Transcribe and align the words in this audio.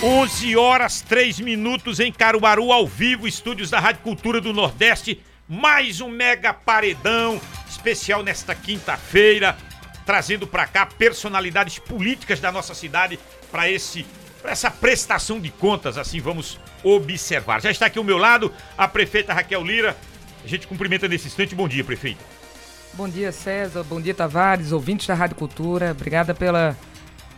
11 0.00 0.56
horas 0.56 1.00
3 1.00 1.40
minutos 1.40 1.98
em 1.98 2.12
Caruaru, 2.12 2.70
ao 2.70 2.86
vivo, 2.86 3.26
estúdios 3.26 3.68
da 3.68 3.80
Rádio 3.80 4.02
Cultura 4.02 4.40
do 4.40 4.52
Nordeste. 4.52 5.20
Mais 5.48 6.00
um 6.00 6.08
mega 6.08 6.54
paredão 6.54 7.40
especial 7.68 8.22
nesta 8.22 8.54
quinta-feira, 8.54 9.58
trazendo 10.06 10.46
para 10.46 10.68
cá 10.68 10.86
personalidades 10.86 11.80
políticas 11.80 12.38
da 12.38 12.52
nossa 12.52 12.74
cidade 12.74 13.18
para 13.50 13.68
esse 13.68 14.06
pra 14.40 14.52
essa 14.52 14.70
prestação 14.70 15.40
de 15.40 15.50
contas, 15.50 15.98
assim 15.98 16.20
vamos 16.20 16.60
observar. 16.84 17.60
Já 17.60 17.72
está 17.72 17.86
aqui 17.86 17.98
ao 17.98 18.04
meu 18.04 18.18
lado 18.18 18.52
a 18.76 18.86
prefeita 18.86 19.34
Raquel 19.34 19.64
Lira. 19.64 19.96
A 20.44 20.46
gente 20.46 20.68
cumprimenta 20.68 21.08
nesse 21.08 21.26
instante. 21.26 21.56
Bom 21.56 21.66
dia, 21.66 21.82
prefeita. 21.82 22.22
Bom 22.94 23.08
dia, 23.08 23.32
César. 23.32 23.82
Bom 23.82 24.00
dia, 24.00 24.14
Tavares, 24.14 24.70
ouvintes 24.70 25.08
da 25.08 25.14
Rádio 25.14 25.34
Cultura. 25.34 25.90
Obrigada 25.90 26.36
pela 26.36 26.76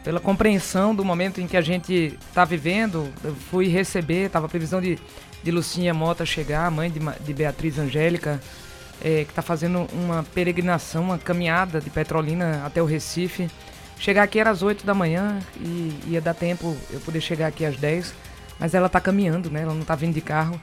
pela 0.03 0.21
compreensão 0.21 0.95
do 0.95 1.05
momento 1.05 1.41
em 1.41 1.47
que 1.47 1.57
a 1.57 1.61
gente 1.61 2.19
está 2.29 2.45
vivendo. 2.45 3.13
Eu 3.23 3.35
fui 3.35 3.69
receber, 3.69 4.27
estava 4.27 4.47
a 4.47 4.49
previsão 4.49 4.81
de, 4.81 4.99
de 5.43 5.51
Lucinha 5.51 5.93
Mota 5.93 6.25
chegar, 6.25 6.71
mãe 6.71 6.91
de, 6.91 7.01
de 7.25 7.35
Beatriz 7.35 7.79
Angélica, 7.79 8.41
é, 9.03 9.25
que 9.25 9.31
está 9.31 9.43
fazendo 9.43 9.87
uma 9.93 10.23
peregrinação, 10.23 11.03
uma 11.03 11.19
caminhada 11.19 11.81
de 11.81 11.91
Petrolina 11.91 12.63
até 12.65 12.83
o 12.83 12.87
Recife. 12.87 13.49
Chegar 13.99 14.23
aqui 14.23 14.41
era 14.41 14.51
às 14.51 14.63
8 14.63 14.85
da 14.87 14.95
manhã 14.95 15.39
e 15.61 15.99
ia 16.07 16.21
dar 16.21 16.35
tempo 16.35 16.75
eu 16.91 17.01
poder 17.01 17.21
chegar 17.21 17.49
aqui 17.49 17.67
às 17.67 17.77
10, 17.77 18.15
mas 18.59 18.75
ela 18.75 18.87
está 18.87 18.99
caminhando, 19.01 19.51
né? 19.51 19.63
Ela 19.63 19.75
não 19.75 19.83
está 19.83 19.95
vindo 19.95 20.15
de 20.15 20.23
carro. 20.23 20.59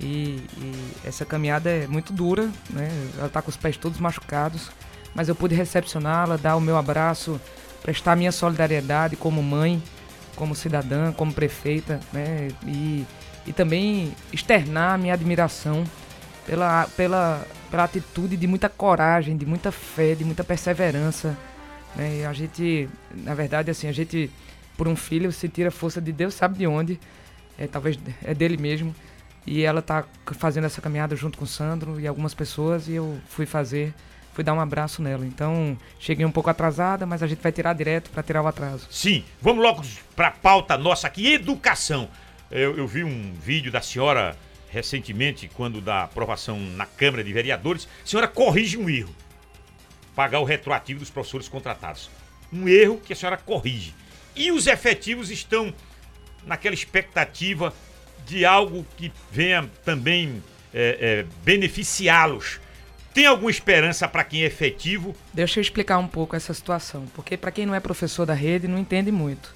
E, 0.00 0.42
e, 0.56 0.72
essa 1.04 1.24
caminhada 1.24 1.68
é 1.68 1.86
muito 1.86 2.12
dura, 2.12 2.48
né? 2.70 2.88
Ela 3.18 3.26
está 3.26 3.42
com 3.42 3.50
os 3.50 3.56
pés 3.56 3.76
todos 3.76 3.98
machucados, 3.98 4.70
mas 5.14 5.28
eu 5.28 5.34
pude 5.34 5.54
recepcioná-la, 5.54 6.36
dar 6.36 6.56
o 6.56 6.60
meu 6.60 6.76
abraço, 6.76 7.38
prestar 7.82 8.16
minha 8.16 8.32
solidariedade 8.32 9.16
como 9.16 9.42
mãe, 9.42 9.82
como 10.36 10.54
cidadã, 10.54 11.12
como 11.12 11.32
prefeita, 11.32 12.00
né? 12.12 12.48
E, 12.66 13.04
e 13.46 13.52
também 13.52 14.14
externar 14.32 14.98
minha 14.98 15.14
admiração 15.14 15.84
pela, 16.46 16.86
pela, 16.96 17.46
pela 17.70 17.84
atitude 17.84 18.36
de 18.36 18.46
muita 18.46 18.68
coragem, 18.68 19.36
de 19.36 19.44
muita 19.44 19.70
fé, 19.70 20.14
de 20.14 20.24
muita 20.24 20.42
perseverança. 20.42 21.36
Né? 21.94 22.20
E 22.20 22.24
a 22.24 22.32
gente, 22.32 22.88
na 23.12 23.34
verdade, 23.34 23.70
assim, 23.70 23.88
a 23.88 23.92
gente, 23.92 24.30
por 24.76 24.88
um 24.88 24.96
filho, 24.96 25.30
se 25.32 25.48
tira 25.48 25.70
força 25.70 26.00
de 26.00 26.12
Deus, 26.12 26.34
sabe 26.34 26.58
de 26.58 26.66
onde, 26.66 26.98
é, 27.58 27.66
talvez 27.66 27.98
é 28.24 28.32
dele 28.32 28.56
mesmo. 28.56 28.94
E 29.46 29.62
ela 29.62 29.80
está 29.80 30.04
fazendo 30.38 30.64
essa 30.64 30.80
caminhada 30.80 31.16
junto 31.16 31.38
com 31.38 31.44
o 31.44 31.48
Sandro 31.48 32.00
e 32.00 32.06
algumas 32.06 32.34
pessoas, 32.34 32.88
e 32.88 32.92
eu 32.92 33.18
fui 33.28 33.44
fazer 33.44 33.94
fui 34.38 34.44
dar 34.44 34.54
um 34.54 34.60
abraço 34.60 35.02
nela. 35.02 35.26
Então, 35.26 35.76
cheguei 35.98 36.24
um 36.24 36.30
pouco 36.30 36.48
atrasada, 36.48 37.04
mas 37.04 37.24
a 37.24 37.26
gente 37.26 37.42
vai 37.42 37.50
tirar 37.50 37.72
direto 37.72 38.08
para 38.08 38.22
tirar 38.22 38.40
o 38.40 38.46
atraso. 38.46 38.86
Sim, 38.88 39.24
vamos 39.42 39.64
logo 39.64 39.82
para 40.14 40.28
a 40.28 40.30
pauta 40.30 40.78
nossa 40.78 41.08
aqui, 41.08 41.32
educação. 41.32 42.08
Eu, 42.48 42.78
eu, 42.78 42.86
vi 42.86 43.02
um 43.02 43.32
vídeo 43.34 43.72
da 43.72 43.80
senhora 43.80 44.36
recentemente, 44.70 45.50
quando 45.52 45.80
da 45.80 46.04
aprovação 46.04 46.56
na 46.60 46.86
Câmara 46.86 47.24
de 47.24 47.32
Vereadores, 47.32 47.88
a 48.04 48.06
senhora 48.06 48.28
corrige 48.28 48.78
um 48.78 48.88
erro. 48.88 49.12
Pagar 50.14 50.38
o 50.38 50.44
retroativo 50.44 51.00
dos 51.00 51.10
professores 51.10 51.48
contratados. 51.48 52.08
Um 52.52 52.68
erro 52.68 53.00
que 53.04 53.12
a 53.12 53.16
senhora 53.16 53.36
corrige. 53.36 53.92
E 54.36 54.52
os 54.52 54.68
efetivos 54.68 55.32
estão 55.32 55.74
naquela 56.46 56.74
expectativa 56.74 57.74
de 58.24 58.44
algo 58.44 58.86
que 58.96 59.10
venha 59.32 59.68
também 59.84 60.40
é, 60.72 60.98
é, 61.00 61.26
beneficiá-los 61.42 62.60
tem 63.18 63.26
alguma 63.26 63.50
esperança 63.50 64.06
para 64.06 64.22
quem 64.22 64.44
é 64.44 64.46
efetivo? 64.46 65.12
Deixa 65.34 65.58
eu 65.58 65.62
explicar 65.62 65.98
um 65.98 66.06
pouco 66.06 66.36
essa 66.36 66.54
situação, 66.54 67.04
porque 67.16 67.36
para 67.36 67.50
quem 67.50 67.66
não 67.66 67.74
é 67.74 67.80
professor 67.80 68.24
da 68.24 68.32
rede 68.32 68.68
não 68.68 68.78
entende 68.78 69.10
muito. 69.10 69.52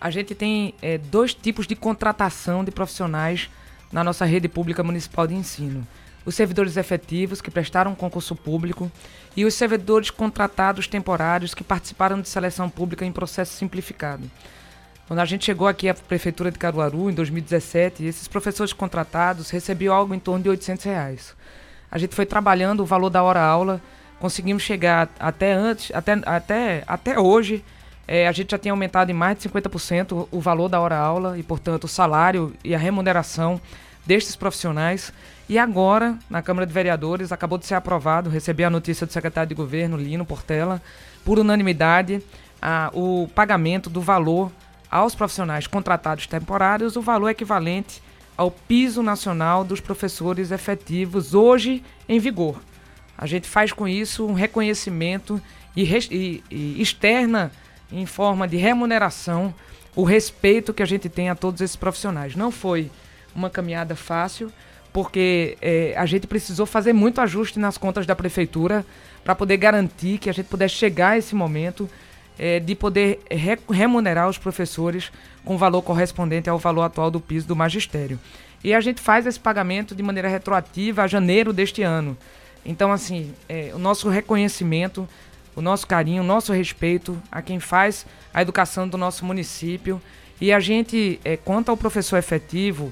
A 0.00 0.10
gente 0.10 0.32
tem 0.32 0.76
é, 0.80 0.96
dois 0.96 1.34
tipos 1.34 1.66
de 1.66 1.74
contratação 1.74 2.62
de 2.62 2.70
profissionais 2.70 3.50
na 3.90 4.04
nossa 4.04 4.24
rede 4.24 4.48
pública 4.48 4.84
municipal 4.84 5.26
de 5.26 5.34
ensino. 5.34 5.84
Os 6.24 6.36
servidores 6.36 6.76
efetivos 6.76 7.40
que 7.40 7.50
prestaram 7.50 7.96
concurso 7.96 8.36
público 8.36 8.88
e 9.36 9.44
os 9.44 9.54
servidores 9.54 10.08
contratados 10.08 10.86
temporários 10.86 11.52
que 11.52 11.64
participaram 11.64 12.20
de 12.20 12.28
seleção 12.28 12.70
pública 12.70 13.04
em 13.04 13.10
processo 13.10 13.54
simplificado. 13.54 14.30
Quando 15.08 15.18
a 15.18 15.24
gente 15.24 15.46
chegou 15.46 15.66
aqui 15.66 15.88
à 15.88 15.94
Prefeitura 15.94 16.52
de 16.52 16.60
Caruaru, 16.60 17.10
em 17.10 17.14
2017, 17.14 18.04
esses 18.04 18.28
professores 18.28 18.72
contratados 18.72 19.50
recebiam 19.50 19.96
algo 19.96 20.14
em 20.14 20.20
torno 20.20 20.44
de 20.44 20.48
800 20.48 20.84
reais. 20.84 21.40
A 21.90 21.98
gente 21.98 22.14
foi 22.14 22.24
trabalhando 22.24 22.80
o 22.80 22.86
valor 22.86 23.10
da 23.10 23.22
hora-aula, 23.22 23.80
conseguimos 24.20 24.62
chegar 24.62 25.08
até 25.18 25.52
antes, 25.52 25.90
até, 25.94 26.20
até, 26.24 26.84
até 26.86 27.18
hoje, 27.18 27.64
é, 28.06 28.26
a 28.26 28.32
gente 28.32 28.50
já 28.50 28.58
tinha 28.58 28.72
aumentado 28.72 29.10
em 29.10 29.14
mais 29.14 29.38
de 29.38 29.48
50% 29.48 30.28
o 30.30 30.40
valor 30.40 30.68
da 30.68 30.80
hora-aula 30.80 31.38
e, 31.38 31.42
portanto, 31.42 31.84
o 31.84 31.88
salário 31.88 32.52
e 32.64 32.74
a 32.74 32.78
remuneração 32.78 33.60
destes 34.04 34.34
profissionais. 34.34 35.12
E 35.48 35.58
agora, 35.58 36.18
na 36.28 36.42
Câmara 36.42 36.66
de 36.66 36.72
Vereadores, 36.72 37.32
acabou 37.32 37.58
de 37.58 37.66
ser 37.66 37.74
aprovado, 37.74 38.28
recebi 38.28 38.64
a 38.64 38.70
notícia 38.70 39.06
do 39.06 39.12
secretário 39.12 39.48
de 39.48 39.54
Governo, 39.54 39.96
Lino 39.96 40.24
Portela, 40.24 40.82
por 41.24 41.38
unanimidade, 41.38 42.22
a, 42.60 42.90
o 42.92 43.28
pagamento 43.34 43.88
do 43.88 44.00
valor 44.00 44.50
aos 44.90 45.14
profissionais 45.14 45.66
contratados 45.66 46.26
temporários, 46.26 46.96
o 46.96 47.02
valor 47.02 47.28
equivalente 47.28 48.02
ao 48.40 48.50
piso 48.50 49.02
nacional 49.02 49.62
dos 49.62 49.80
professores 49.80 50.50
efetivos 50.50 51.34
hoje 51.34 51.84
em 52.08 52.18
vigor. 52.18 52.58
A 53.16 53.26
gente 53.26 53.46
faz 53.46 53.70
com 53.70 53.86
isso 53.86 54.26
um 54.26 54.32
reconhecimento 54.32 55.38
e, 55.76 55.82
e, 56.10 56.42
e 56.50 56.80
externa 56.80 57.52
em 57.92 58.06
forma 58.06 58.48
de 58.48 58.56
remuneração 58.56 59.54
o 59.94 60.04
respeito 60.04 60.72
que 60.72 60.82
a 60.82 60.86
gente 60.86 61.06
tem 61.06 61.28
a 61.28 61.34
todos 61.34 61.60
esses 61.60 61.76
profissionais. 61.76 62.34
Não 62.34 62.50
foi 62.50 62.90
uma 63.34 63.50
caminhada 63.50 63.94
fácil, 63.94 64.50
porque 64.90 65.58
é, 65.60 65.92
a 65.94 66.06
gente 66.06 66.26
precisou 66.26 66.64
fazer 66.64 66.94
muito 66.94 67.20
ajuste 67.20 67.58
nas 67.58 67.76
contas 67.76 68.06
da 68.06 68.16
prefeitura 68.16 68.86
para 69.22 69.34
poder 69.34 69.58
garantir 69.58 70.16
que 70.16 70.30
a 70.30 70.32
gente 70.32 70.46
pudesse 70.46 70.76
chegar 70.76 71.10
a 71.10 71.18
esse 71.18 71.34
momento 71.34 71.90
é, 72.40 72.58
de 72.58 72.74
poder 72.74 73.20
re 73.30 73.58
remunerar 73.70 74.26
os 74.26 74.38
professores 74.38 75.12
com 75.44 75.58
valor 75.58 75.82
correspondente 75.82 76.48
ao 76.48 76.58
valor 76.58 76.84
atual 76.84 77.10
do 77.10 77.20
piso 77.20 77.46
do 77.46 77.54
magistério. 77.54 78.18
E 78.64 78.72
a 78.72 78.80
gente 78.80 78.98
faz 78.98 79.26
esse 79.26 79.38
pagamento 79.38 79.94
de 79.94 80.02
maneira 80.02 80.26
retroativa 80.26 81.02
a 81.02 81.06
janeiro 81.06 81.52
deste 81.52 81.82
ano. 81.82 82.16
Então, 82.64 82.90
assim, 82.92 83.34
é, 83.46 83.72
o 83.74 83.78
nosso 83.78 84.08
reconhecimento, 84.08 85.06
o 85.54 85.60
nosso 85.60 85.86
carinho, 85.86 86.22
o 86.22 86.26
nosso 86.26 86.50
respeito 86.50 87.20
a 87.30 87.42
quem 87.42 87.60
faz 87.60 88.06
a 88.32 88.40
educação 88.40 88.88
do 88.88 88.96
nosso 88.96 89.22
município. 89.22 90.00
E 90.40 90.50
a 90.50 90.60
gente, 90.60 91.20
é, 91.22 91.36
quanto 91.36 91.68
ao 91.68 91.76
professor 91.76 92.16
efetivo, 92.16 92.90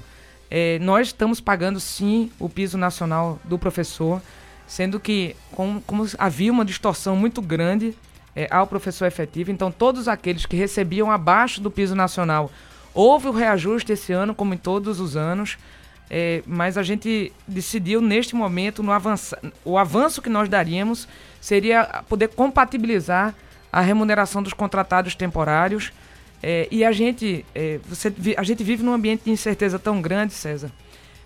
é, 0.51 0.77
nós 0.77 1.07
estamos 1.07 1.41
pagando 1.41 1.79
sim 1.79 2.31
o 2.37 2.47
piso 2.47 2.77
nacional 2.77 3.39
do 3.43 3.57
professor, 3.57 4.21
sendo 4.67 4.99
que 4.99 5.35
com, 5.51 5.81
como 5.87 6.05
havia 6.19 6.51
uma 6.51 6.65
distorção 6.65 7.15
muito 7.15 7.41
grande 7.41 7.95
é, 8.39 8.47
ao 8.49 8.65
professor 8.65 9.05
efetivo. 9.05 9.51
Então, 9.51 9.69
todos 9.69 10.07
aqueles 10.07 10.45
que 10.45 10.55
recebiam 10.55 11.11
abaixo 11.11 11.59
do 11.59 11.69
piso 11.69 11.93
nacional, 11.93 12.49
houve 12.93 13.27
o 13.27 13.33
reajuste 13.33 13.91
esse 13.91 14.13
ano, 14.13 14.33
como 14.33 14.53
em 14.53 14.57
todos 14.57 15.01
os 15.01 15.17
anos. 15.17 15.57
É, 16.09 16.41
mas 16.47 16.77
a 16.77 16.81
gente 16.81 17.33
decidiu 17.45 17.99
neste 17.99 18.37
momento, 18.37 18.81
no 18.81 18.93
avança, 18.93 19.37
o 19.65 19.77
avanço 19.77 20.21
que 20.21 20.29
nós 20.29 20.47
daríamos 20.47 21.05
seria 21.41 22.01
poder 22.07 22.29
compatibilizar 22.29 23.35
a 23.73 23.81
remuneração 23.81 24.41
dos 24.41 24.53
contratados 24.53 25.15
temporários. 25.15 25.91
É, 26.41 26.65
e 26.71 26.85
a 26.85 26.93
gente, 26.93 27.45
é, 27.53 27.81
você, 27.89 28.11
a 28.37 28.43
gente 28.43 28.63
vive 28.63 28.83
num 28.83 28.93
ambiente 28.93 29.25
de 29.25 29.31
incerteza 29.31 29.77
tão 29.77 30.01
grande, 30.01 30.33
César, 30.33 30.71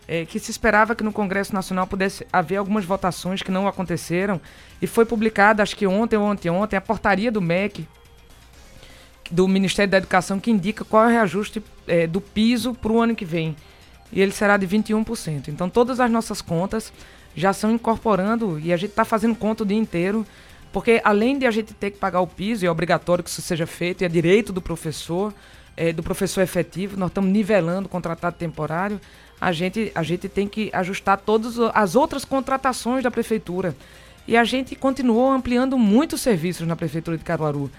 é, 0.08 0.26
que 0.26 0.40
se 0.40 0.50
esperava 0.50 0.96
que 0.96 1.04
no 1.04 1.14
Congresso 1.14 1.54
Nacional 1.54 1.86
pudesse 1.86 2.26
haver 2.34 2.58
algumas 2.58 2.84
votações 2.84 3.44
que 3.44 3.52
não 3.52 3.68
aconteceram. 3.68 4.42
E 4.84 4.88
foi 4.88 5.06
publicada, 5.06 5.64
acho 5.64 5.78
que 5.78 5.88
ontem 5.88 6.18
ou 6.18 6.26
ontem, 6.26 6.76
a 6.76 6.82
portaria 6.82 7.32
do 7.32 7.42
MEC, 7.42 7.88
do 9.32 9.48
Ministério 9.48 9.90
da 9.90 9.98
Educação, 9.98 10.42
que 10.42 10.52
indica 10.52 10.84
qual 10.84 11.06
é 11.06 11.08
o 11.08 11.10
reajuste 11.10 11.64
é, 11.88 12.06
do 12.06 12.20
piso 12.20 12.74
para 12.74 12.92
o 12.92 13.00
ano 13.00 13.16
que 13.16 13.24
vem. 13.24 13.56
E 14.12 14.20
ele 14.20 14.34
será 14.34 14.58
de 14.58 14.68
21%. 14.68 15.48
Então 15.48 15.70
todas 15.70 16.02
as 16.02 16.12
nossas 16.12 16.42
contas 16.42 16.92
já 17.34 17.52
estão 17.52 17.72
incorporando, 17.72 18.60
e 18.60 18.74
a 18.74 18.78
gente 18.78 18.90
está 18.90 19.06
fazendo 19.06 19.34
conta 19.36 19.64
o 19.64 19.66
dia 19.66 19.78
inteiro, 19.78 20.28
porque 20.74 21.00
além 21.06 21.40
de 21.40 21.46
a 21.46 21.52
gente 21.52 21.74
ter 21.74 21.92
que 21.92 21.98
pagar 21.98 22.20
o 22.20 22.28
piso, 22.28 22.66
e 22.66 22.68
é 22.68 22.70
obrigatório 22.70 23.24
que 23.24 23.30
isso 23.30 23.42
seja 23.42 23.66
feito, 23.66 24.02
e 24.02 24.06
é 24.06 24.10
direito 24.10 24.52
do 24.52 24.62
professor, 24.62 25.34
é, 25.78 25.94
do 25.94 26.04
professor 26.04 26.42
efetivo, 26.42 26.98
nós 26.98 27.10
estamos 27.10 27.32
nivelando 27.32 27.86
o 27.86 27.90
contratado 27.90 28.36
temporário, 28.36 29.00
a 29.40 29.54
gente, 29.54 29.94
a 29.96 30.04
gente 30.04 30.28
tem 30.28 30.46
que 30.46 30.70
ajustar 30.74 31.20
todas 31.20 31.58
as 31.74 31.96
outras 31.96 32.26
contratações 32.26 33.02
da 33.02 33.10
prefeitura. 33.10 33.74
E 34.28 34.38
a 34.38 34.44
gente 34.44 34.76
continuou 34.76 35.32
ampliando 35.32 35.78
muitos 35.78 36.22
serviços 36.22 36.68
na 36.68 36.76
prefeitura 36.76 37.18
de 37.18 37.24
Caruaru. 37.24 37.70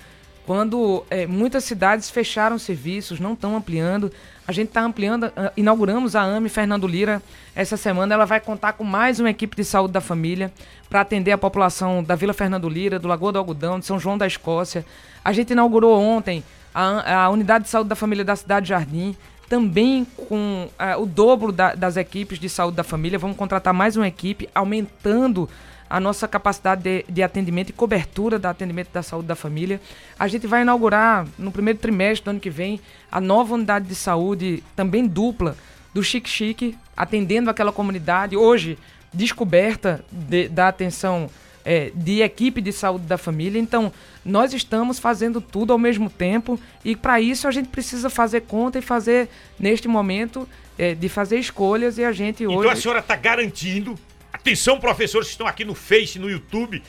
Quando 0.46 1.02
é, 1.08 1.26
muitas 1.26 1.64
cidades 1.64 2.10
fecharam 2.10 2.58
serviços, 2.58 3.18
não 3.18 3.32
estão 3.32 3.56
ampliando, 3.56 4.12
a 4.46 4.52
gente 4.52 4.68
está 4.68 4.82
ampliando, 4.82 5.24
uh, 5.24 5.50
inauguramos 5.56 6.14
a 6.14 6.20
AME 6.20 6.50
Fernando 6.50 6.86
Lira 6.86 7.22
essa 7.56 7.78
semana. 7.78 8.14
Ela 8.14 8.26
vai 8.26 8.40
contar 8.40 8.74
com 8.74 8.84
mais 8.84 9.18
uma 9.18 9.30
equipe 9.30 9.56
de 9.56 9.64
saúde 9.64 9.94
da 9.94 10.02
família 10.02 10.52
para 10.90 11.00
atender 11.00 11.32
a 11.32 11.38
população 11.38 12.04
da 12.04 12.14
Vila 12.14 12.34
Fernando 12.34 12.68
Lira, 12.68 12.98
do 12.98 13.08
Lagoa 13.08 13.32
do 13.32 13.38
Algodão, 13.38 13.78
de 13.78 13.86
São 13.86 13.98
João 13.98 14.18
da 14.18 14.26
Escócia. 14.26 14.84
A 15.24 15.32
gente 15.32 15.52
inaugurou 15.54 15.98
ontem 15.98 16.44
a, 16.74 17.22
a 17.22 17.30
unidade 17.30 17.64
de 17.64 17.70
saúde 17.70 17.88
da 17.88 17.96
família 17.96 18.22
da 18.22 18.36
cidade 18.36 18.68
Jardim. 18.68 19.16
também 19.48 20.06
com 20.28 20.68
uh, 20.68 21.00
o 21.00 21.06
dobro 21.06 21.52
da, 21.52 21.74
das 21.74 21.96
equipes 21.96 22.38
de 22.38 22.50
saúde 22.50 22.76
da 22.76 22.84
família. 22.84 23.18
Vamos 23.18 23.38
contratar 23.38 23.72
mais 23.72 23.96
uma 23.96 24.06
equipe, 24.06 24.46
aumentando 24.54 25.48
a 25.88 26.00
nossa 26.00 26.26
capacidade 26.26 26.82
de, 26.82 27.04
de, 27.08 27.22
atendimento 27.22 27.70
e 27.70 27.72
cobertura 27.72 28.38
do 28.38 28.46
atendimento 28.46 28.88
da 28.92 29.02
saúde 29.02 29.28
da 29.28 29.36
família. 29.36 29.80
A 30.18 30.26
gente 30.26 30.46
vai 30.46 30.62
inaugurar 30.62 31.26
no 31.38 31.52
primeiro 31.52 31.78
trimestre 31.78 32.24
do 32.24 32.30
ano 32.30 32.40
que 32.40 32.50
vem 32.50 32.80
a 33.10 33.20
nova 33.20 33.54
unidade 33.54 33.86
de 33.86 33.94
saúde, 33.94 34.62
também 34.74 35.06
dupla, 35.06 35.56
do 35.92 36.02
Chique 36.02 36.28
Chique, 36.28 36.76
atendendo 36.96 37.48
aquela 37.48 37.70
comunidade 37.70 38.36
hoje 38.36 38.76
descoberta 39.12 40.04
de, 40.10 40.48
da 40.48 40.66
atenção 40.66 41.30
é, 41.64 41.90
de 41.94 42.20
equipe 42.20 42.60
de 42.60 42.72
saúde 42.72 43.06
da 43.06 43.16
família. 43.16 43.58
Então, 43.58 43.92
nós 44.24 44.52
estamos 44.52 44.98
fazendo 44.98 45.40
tudo 45.40 45.72
ao 45.72 45.78
mesmo 45.78 46.10
tempo 46.10 46.58
e 46.84 46.96
para 46.96 47.20
isso 47.20 47.46
a 47.46 47.50
gente 47.50 47.68
precisa 47.68 48.10
fazer 48.10 48.42
conta 48.42 48.78
e 48.78 48.82
fazer, 48.82 49.28
neste 49.58 49.88
momento, 49.88 50.48
é, 50.76 50.94
de 50.94 51.08
fazer 51.08 51.38
escolhas 51.38 51.96
e 51.96 52.04
a 52.04 52.12
gente 52.12 52.46
hoje... 52.46 52.58
Então 52.58 52.70
a 52.70 52.76
senhora 52.76 53.00
está 53.00 53.16
garantindo, 53.16 53.96
atenção 54.44 54.78
professores 54.78 55.28
que 55.28 55.32
estão 55.32 55.46
aqui 55.46 55.64
no 55.64 55.74
Face, 55.74 56.18
no 56.18 56.28
YouTube, 56.28 56.82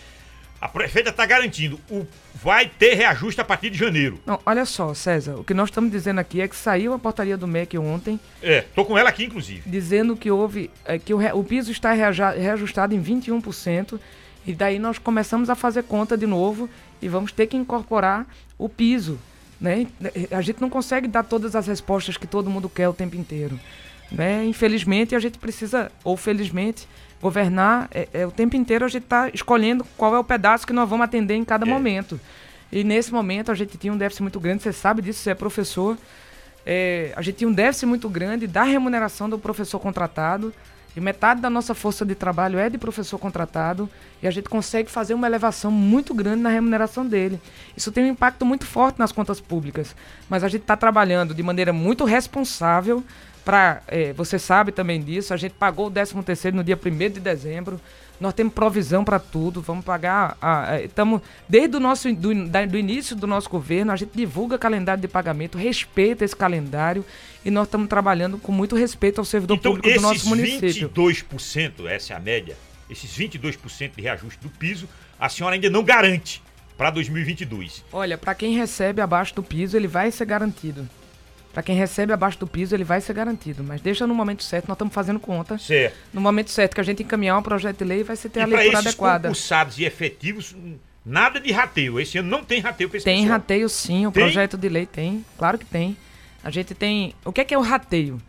a 0.60 0.68
prefeita 0.68 1.10
está 1.10 1.26
garantindo, 1.26 1.80
o, 1.90 2.06
vai 2.34 2.68
ter 2.68 2.96
reajuste 2.96 3.40
a 3.40 3.46
partir 3.46 3.70
de 3.70 3.78
janeiro. 3.78 4.20
Não, 4.26 4.40
olha 4.46 4.66
só, 4.66 4.94
César, 4.94 5.36
o 5.36 5.44
que 5.44 5.54
nós 5.54 5.70
estamos 5.70 5.90
dizendo 5.90 6.20
aqui 6.20 6.42
é 6.42 6.48
que 6.50 6.56
saiu 6.56 6.92
a 6.92 7.00
portaria 7.00 7.38
do 7.38 7.48
MEC 7.48 7.78
ontem. 7.78 8.20
É, 8.42 8.62
tô 8.76 8.84
com 8.84 8.98
ela 8.98 9.10
aqui, 9.10 9.24
inclusive. 9.24 9.62
Dizendo 9.66 10.18
que 10.18 10.30
houve. 10.30 10.70
É, 10.84 11.00
que 11.00 11.14
o, 11.14 11.20
o 11.38 11.44
piso 11.44 11.72
está 11.72 11.94
reajustado 11.94 12.94
em 12.94 13.02
21%. 13.02 14.00
E 14.48 14.54
daí 14.54 14.78
nós 14.78 15.00
começamos 15.00 15.50
a 15.50 15.56
fazer 15.56 15.84
conta 15.84 16.16
de 16.16 16.28
novo 16.28 16.70
e 17.02 17.08
vamos 17.08 17.32
ter 17.32 17.48
que 17.48 17.58
incorporar 17.58 18.28
o 18.60 18.70
piso. 18.70 19.20
Né? 19.60 19.88
A 20.30 20.42
gente 20.42 20.62
não 20.62 20.70
consegue 20.70 21.08
dar 21.08 21.24
todas 21.24 21.56
as 21.56 21.66
respostas 21.66 22.16
que 22.16 22.28
todo 22.28 22.50
mundo 22.50 22.70
quer 22.70 22.88
o 22.88 22.94
tempo 22.94 23.16
inteiro. 23.16 23.60
Né? 24.12 24.46
Infelizmente, 24.46 25.16
a 25.16 25.20
gente 25.20 25.40
precisa, 25.40 25.92
ou 26.04 26.16
felizmente, 26.16 26.88
governar 27.26 27.88
é, 27.92 28.08
é 28.14 28.28
o 28.28 28.30
tempo 28.30 28.56
inteiro 28.56 28.86
a 28.86 28.88
gente 28.88 29.02
está 29.02 29.30
escolhendo 29.30 29.84
qual 29.98 30.16
é 30.16 30.20
o 30.20 30.24
pedaço 30.24 30.68
que 30.68 30.72
nós 30.72 30.88
vamos 30.88 31.06
atender 31.06 31.34
em 31.34 31.44
cada 31.44 31.66
é. 31.66 31.70
momento. 31.70 32.20
E 32.72 32.84
nesse 32.84 33.12
momento 33.12 33.52
a 33.52 33.56
gente 33.56 33.80
tinha 33.80 33.92
um 33.92 33.98
déficit 33.98 34.22
muito 34.22 34.40
grande, 34.40 34.62
você 34.62 34.72
sabe 34.72 35.02
disso, 35.02 35.22
você 35.22 35.32
é 35.32 35.34
professor. 35.34 35.98
É, 36.64 37.12
a 37.16 37.24
gente 37.24 37.38
tinha 37.38 37.48
um 37.48 37.54
déficit 37.54 37.88
muito 37.88 38.08
grande 38.08 38.46
da 38.46 38.62
remuneração 38.62 39.28
do 39.28 39.40
professor 39.40 39.80
contratado. 39.80 40.54
E 40.96 41.02
metade 41.02 41.42
da 41.42 41.50
nossa 41.50 41.74
força 41.74 42.06
de 42.06 42.16
trabalho 42.16 42.58
é 42.58 42.70
de 42.70 42.78
professor 42.78 43.20
contratado 43.20 43.90
e 44.24 44.28
a 44.28 44.32
gente 44.32 44.48
consegue 44.48 44.90
fazer 44.90 45.14
uma 45.14 45.28
elevação 45.28 45.70
muito 45.70 46.14
grande 46.14 46.42
na 46.42 46.50
remuneração 46.50 47.06
dele. 47.06 47.38
Isso 47.76 47.92
tem 47.92 48.06
um 48.06 48.08
impacto 48.08 48.46
muito 48.46 48.66
forte 48.66 48.98
nas 48.98 49.12
contas 49.12 49.42
públicas, 49.42 49.94
mas 50.30 50.42
a 50.42 50.48
gente 50.48 50.62
está 50.62 50.78
trabalhando 50.78 51.34
de 51.34 51.44
maneira 51.44 51.74
muito 51.74 52.06
responsável 52.06 53.04
para, 53.46 53.84
é, 53.88 54.12
você 54.14 54.40
sabe 54.40 54.72
também 54.72 55.00
disso, 55.00 55.32
a 55.32 55.38
gente 55.38 55.54
pagou 55.54 55.88
o 55.88 55.92
13 55.92 56.16
terceiro 56.24 56.58
no 56.58 56.64
dia 56.64 56.78
1 56.84 56.98
de 57.12 57.20
dezembro, 57.20 57.80
nós 58.20 58.34
temos 58.34 58.54
provisão 58.54 59.04
para 59.04 59.20
tudo, 59.20 59.62
vamos 59.62 59.86
pagar. 59.86 60.38
Estamos 60.84 61.22
desde 61.48 61.78
o 61.78 61.80
nosso 61.80 62.12
do, 62.14 62.48
da, 62.48 62.66
do, 62.66 62.78
início 62.78 63.16
do 63.16 63.28
nosso 63.28 63.50
governo, 63.50 63.92
a 63.92 63.96
gente 63.96 64.12
divulga 64.16 64.58
calendário 64.58 65.02
de 65.02 65.08
pagamento, 65.08 65.58
respeita 65.58 66.26
esse 66.26 66.36
calendário 66.36 67.06
e 67.44 67.52
nós 67.52 67.68
estamos 67.68 67.88
trabalhando 67.88 68.38
com 68.38 68.52
muito 68.52 68.76
respeito 68.76 69.20
ao 69.20 69.26
servidor 69.26 69.58
então, 69.58 69.74
público 69.74 69.96
do 69.96 70.02
nosso 70.02 70.28
município. 70.28 70.90
22%, 70.90 71.88
essa 71.88 72.14
é 72.14 72.16
a 72.16 72.20
média, 72.20 72.58
esses 72.90 73.16
22% 73.16 73.92
de 73.96 74.02
reajuste 74.02 74.42
do 74.42 74.50
piso, 74.50 74.90
a 75.20 75.30
senhora 75.30 75.56
ainda 75.56 75.70
não 75.70 75.84
garante 75.84 76.42
para 76.78 76.90
2022. 76.90 77.84
Olha, 77.92 78.18
para 78.18 78.34
quem 78.34 78.56
recebe 78.56 79.02
abaixo 79.02 79.36
do 79.36 79.44
piso, 79.44 79.78
ele 79.78 79.88
vai 79.88 80.10
ser 80.10 80.26
garantido. 80.26 80.88
Para 81.56 81.64
quem 81.64 81.74
recebe 81.74 82.12
abaixo 82.12 82.38
do 82.38 82.46
piso, 82.46 82.76
ele 82.76 82.84
vai 82.84 83.00
ser 83.00 83.14
garantido. 83.14 83.64
Mas 83.64 83.80
deixa 83.80 84.06
no 84.06 84.14
momento 84.14 84.44
certo, 84.44 84.68
nós 84.68 84.76
estamos 84.76 84.94
fazendo 84.94 85.22
conta. 85.22 85.58
Certo. 85.58 85.96
No 86.14 86.20
momento 86.20 86.52
certo 86.52 86.76
que 86.76 86.82
a 86.82 86.84
gente 86.84 87.02
encaminhar 87.02 87.40
um 87.40 87.42
projeto 87.42 87.78
de 87.78 87.86
lei, 87.86 88.04
vai 88.04 88.18
ser 88.18 88.28
ter 88.28 88.42
e 88.42 88.44
a 88.44 88.46
leitura 88.46 88.74
esses 88.74 88.88
adequada. 88.88 89.30
concursados 89.30 89.80
e 89.80 89.86
efetivos, 89.86 90.54
nada 91.06 91.40
de 91.40 91.54
rateio. 91.54 91.98
Esse 91.98 92.18
ano 92.18 92.30
não 92.30 92.44
tem 92.44 92.60
rateio 92.60 92.90
para 92.90 92.98
esse 92.98 93.06
Tem 93.06 93.22
pessoal. 93.22 93.40
rateio 93.40 93.70
sim, 93.70 94.06
o 94.06 94.12
tem? 94.12 94.24
projeto 94.24 94.58
de 94.58 94.68
lei 94.68 94.86
tem. 94.86 95.26
Claro 95.38 95.58
que 95.58 95.64
tem. 95.64 95.96
A 96.44 96.50
gente 96.50 96.76
tem. 96.76 97.16
O 97.24 97.32
que 97.32 97.40
é 97.40 97.46
que 97.46 97.54
é 97.54 97.58
o 97.58 97.62
rateio? 97.62 98.22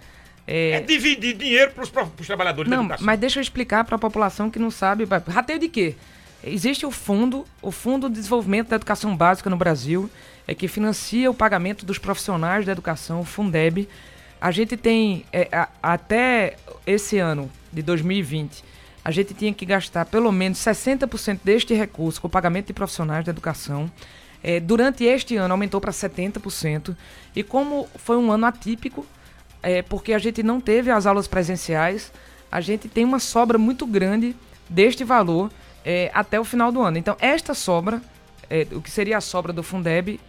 É, 0.47 0.75
é 0.75 0.81
dividir 0.81 1.35
dinheiro 1.37 1.73
para 1.73 1.83
os 1.83 2.27
trabalhadores 2.29 2.71
não, 2.71 2.79
da 2.79 2.83
educação. 2.85 3.07
Mas 3.07 3.19
deixa 3.19 3.41
eu 3.41 3.43
explicar 3.43 3.83
para 3.85 3.97
a 3.97 3.99
população 3.99 4.49
que 4.49 4.61
não 4.61 4.71
sabe. 4.71 5.05
Rateio 5.27 5.59
de 5.59 5.69
quê? 5.69 5.97
Existe 6.45 6.87
o 6.87 6.93
fundo, 6.93 7.45
o 7.61 7.73
Fundo 7.73 8.09
de 8.09 8.15
Desenvolvimento 8.15 8.69
da 8.69 8.77
Educação 8.77 9.17
Básica 9.17 9.51
no 9.51 9.57
Brasil 9.57 10.09
é 10.47 10.55
que 10.55 10.69
financia 10.69 11.31
o 11.31 11.35
pagamento 11.35 11.85
dos 11.85 11.99
profissionais 11.99 12.65
da 12.65 12.73
educação, 12.73 13.21
o 13.21 13.25
Fundeb. 13.25 13.89
A 14.41 14.51
gente 14.51 14.77
tem, 14.77 15.25
é, 15.33 15.49
a, 15.53 15.69
até 15.83 16.57
esse 16.87 17.19
ano 17.19 17.51
de 17.73 17.83
2020, 17.83 18.63
a 19.05 19.11
gente 19.11 19.35
tinha 19.35 19.53
que 19.53 19.65
gastar 19.65 20.05
pelo 20.07 20.31
menos 20.33 20.59
60% 20.59 21.41
deste 21.43 21.75
recurso 21.75 22.21
com 22.21 22.27
o 22.27 22.31
pagamento 22.31 22.67
de 22.67 22.73
profissionais 22.73 23.25
da 23.25 23.31
educação. 23.31 23.91
É, 24.43 24.61
durante 24.61 25.05
este 25.05 25.37
ano 25.37 25.55
aumentou 25.55 25.81
para 25.81 25.93
70%. 25.93 26.97
E 27.35 27.43
como 27.43 27.89
foi 27.97 28.17
um 28.17 28.31
ano 28.31 28.47
atípico, 28.47 29.07
é, 29.63 29.83
porque 29.83 30.13
a 30.13 30.19
gente 30.19 30.43
não 30.43 30.61
teve 30.61 30.91
as 30.91 31.07
aulas 31.07 31.27
presenciais, 31.27 32.13
a 32.51 32.61
gente 32.61 32.89
tem 32.89 33.05
uma 33.05 33.19
sobra 33.19 33.59
muito 33.59 33.87
grande 33.87 34.37
deste 34.69 35.03
valor 35.05 35.51
é, 35.85 36.11
até 36.13 36.39
o 36.39 36.45
final 36.45 36.71
do 36.71 36.83
ano. 36.83 36.99
Então, 36.99 37.17
esta 37.21 37.55
sobra, 37.55 38.01
é, 38.49 38.67
o 38.73 38.81
que 38.81 38.91
seria 38.91 39.19
a 39.19 39.21
sobra 39.21 39.53
do 39.53 39.63
Fundeb, 39.63 40.21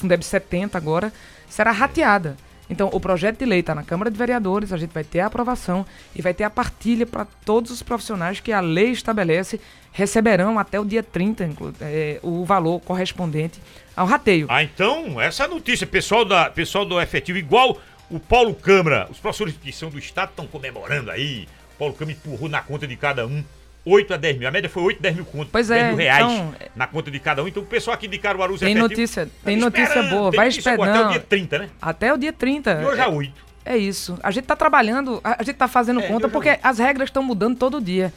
Fundeb 0.00 0.24
70 0.24 0.76
agora, 0.76 1.12
será 1.48 1.70
rateada. 1.70 2.36
Então, 2.70 2.88
o 2.92 3.00
projeto 3.00 3.38
de 3.40 3.44
lei 3.44 3.60
está 3.60 3.74
na 3.74 3.82
Câmara 3.82 4.10
de 4.10 4.16
Vereadores, 4.16 4.72
a 4.72 4.76
gente 4.76 4.92
vai 4.92 5.02
ter 5.02 5.20
a 5.20 5.26
aprovação 5.26 5.84
e 6.14 6.22
vai 6.22 6.32
ter 6.32 6.44
a 6.44 6.50
partilha 6.50 7.04
para 7.04 7.26
todos 7.44 7.72
os 7.72 7.82
profissionais 7.82 8.38
que 8.38 8.52
a 8.52 8.60
lei 8.60 8.92
estabelece 8.92 9.60
receberão 9.92 10.56
até 10.56 10.78
o 10.78 10.84
dia 10.84 11.02
30 11.02 11.50
é, 11.80 12.20
o 12.22 12.44
valor 12.44 12.80
correspondente 12.80 13.60
ao 13.96 14.06
rateio. 14.06 14.46
Ah, 14.48 14.62
então, 14.62 15.20
essa 15.20 15.48
notícia, 15.48 15.84
pessoal, 15.84 16.24
da, 16.24 16.48
pessoal 16.48 16.84
do 16.84 17.00
efetivo, 17.00 17.38
igual 17.38 17.76
o 18.08 18.20
Paulo 18.20 18.54
Câmara, 18.54 19.08
os 19.10 19.18
professores 19.18 19.54
de 19.60 19.86
do 19.86 19.98
Estado 19.98 20.30
estão 20.30 20.46
comemorando 20.46 21.10
aí, 21.10 21.48
Paulo 21.76 21.94
Câmara 21.94 22.16
empurrou 22.16 22.48
na 22.48 22.60
conta 22.60 22.86
de 22.86 22.96
cada 22.96 23.26
um 23.26 23.42
8 23.84 24.14
a 24.14 24.16
10 24.16 24.38
mil. 24.38 24.48
A 24.48 24.50
média 24.50 24.68
foi 24.68 24.82
8, 24.82 25.00
10 25.00 25.16
mil 25.16 25.24
conto. 25.24 25.48
Pois 25.50 25.68
10 25.68 25.80
é, 25.80 25.86
mil 25.88 25.96
reais 25.96 26.24
então, 26.24 26.54
na 26.76 26.86
conta 26.86 27.10
de 27.10 27.18
cada 27.18 27.42
um. 27.42 27.48
Então 27.48 27.62
o 27.62 27.66
pessoal 27.66 27.94
aqui 27.94 28.06
de 28.06 28.18
Caruaru 28.18 28.58
tem 28.58 28.74
notícia, 28.74 29.28
tem 29.44 29.56
notícia 29.56 30.02
boa. 30.04 30.30
Tem 30.30 30.38
vai 30.38 30.48
esperando. 30.48 30.90
Até 30.90 31.06
o 31.06 31.08
dia 31.10 31.20
30, 31.20 31.58
né? 31.58 31.70
Até 31.80 32.12
o 32.12 32.16
dia 32.16 32.32
30. 32.32 32.72
E 32.72 32.84
hoje 32.84 33.00
é 33.00 33.08
8. 33.08 33.50
É 33.64 33.76
isso. 33.76 34.18
A 34.22 34.30
gente 34.30 34.44
tá 34.44 34.56
trabalhando, 34.56 35.20
a 35.22 35.42
gente 35.42 35.56
tá 35.56 35.68
fazendo 35.68 36.00
é, 36.00 36.06
conta 36.06 36.28
porque 36.28 36.58
as 36.62 36.78
regras 36.78 37.08
estão 37.08 37.22
mudando 37.22 37.56
todo 37.56 37.80
dia. 37.80 38.12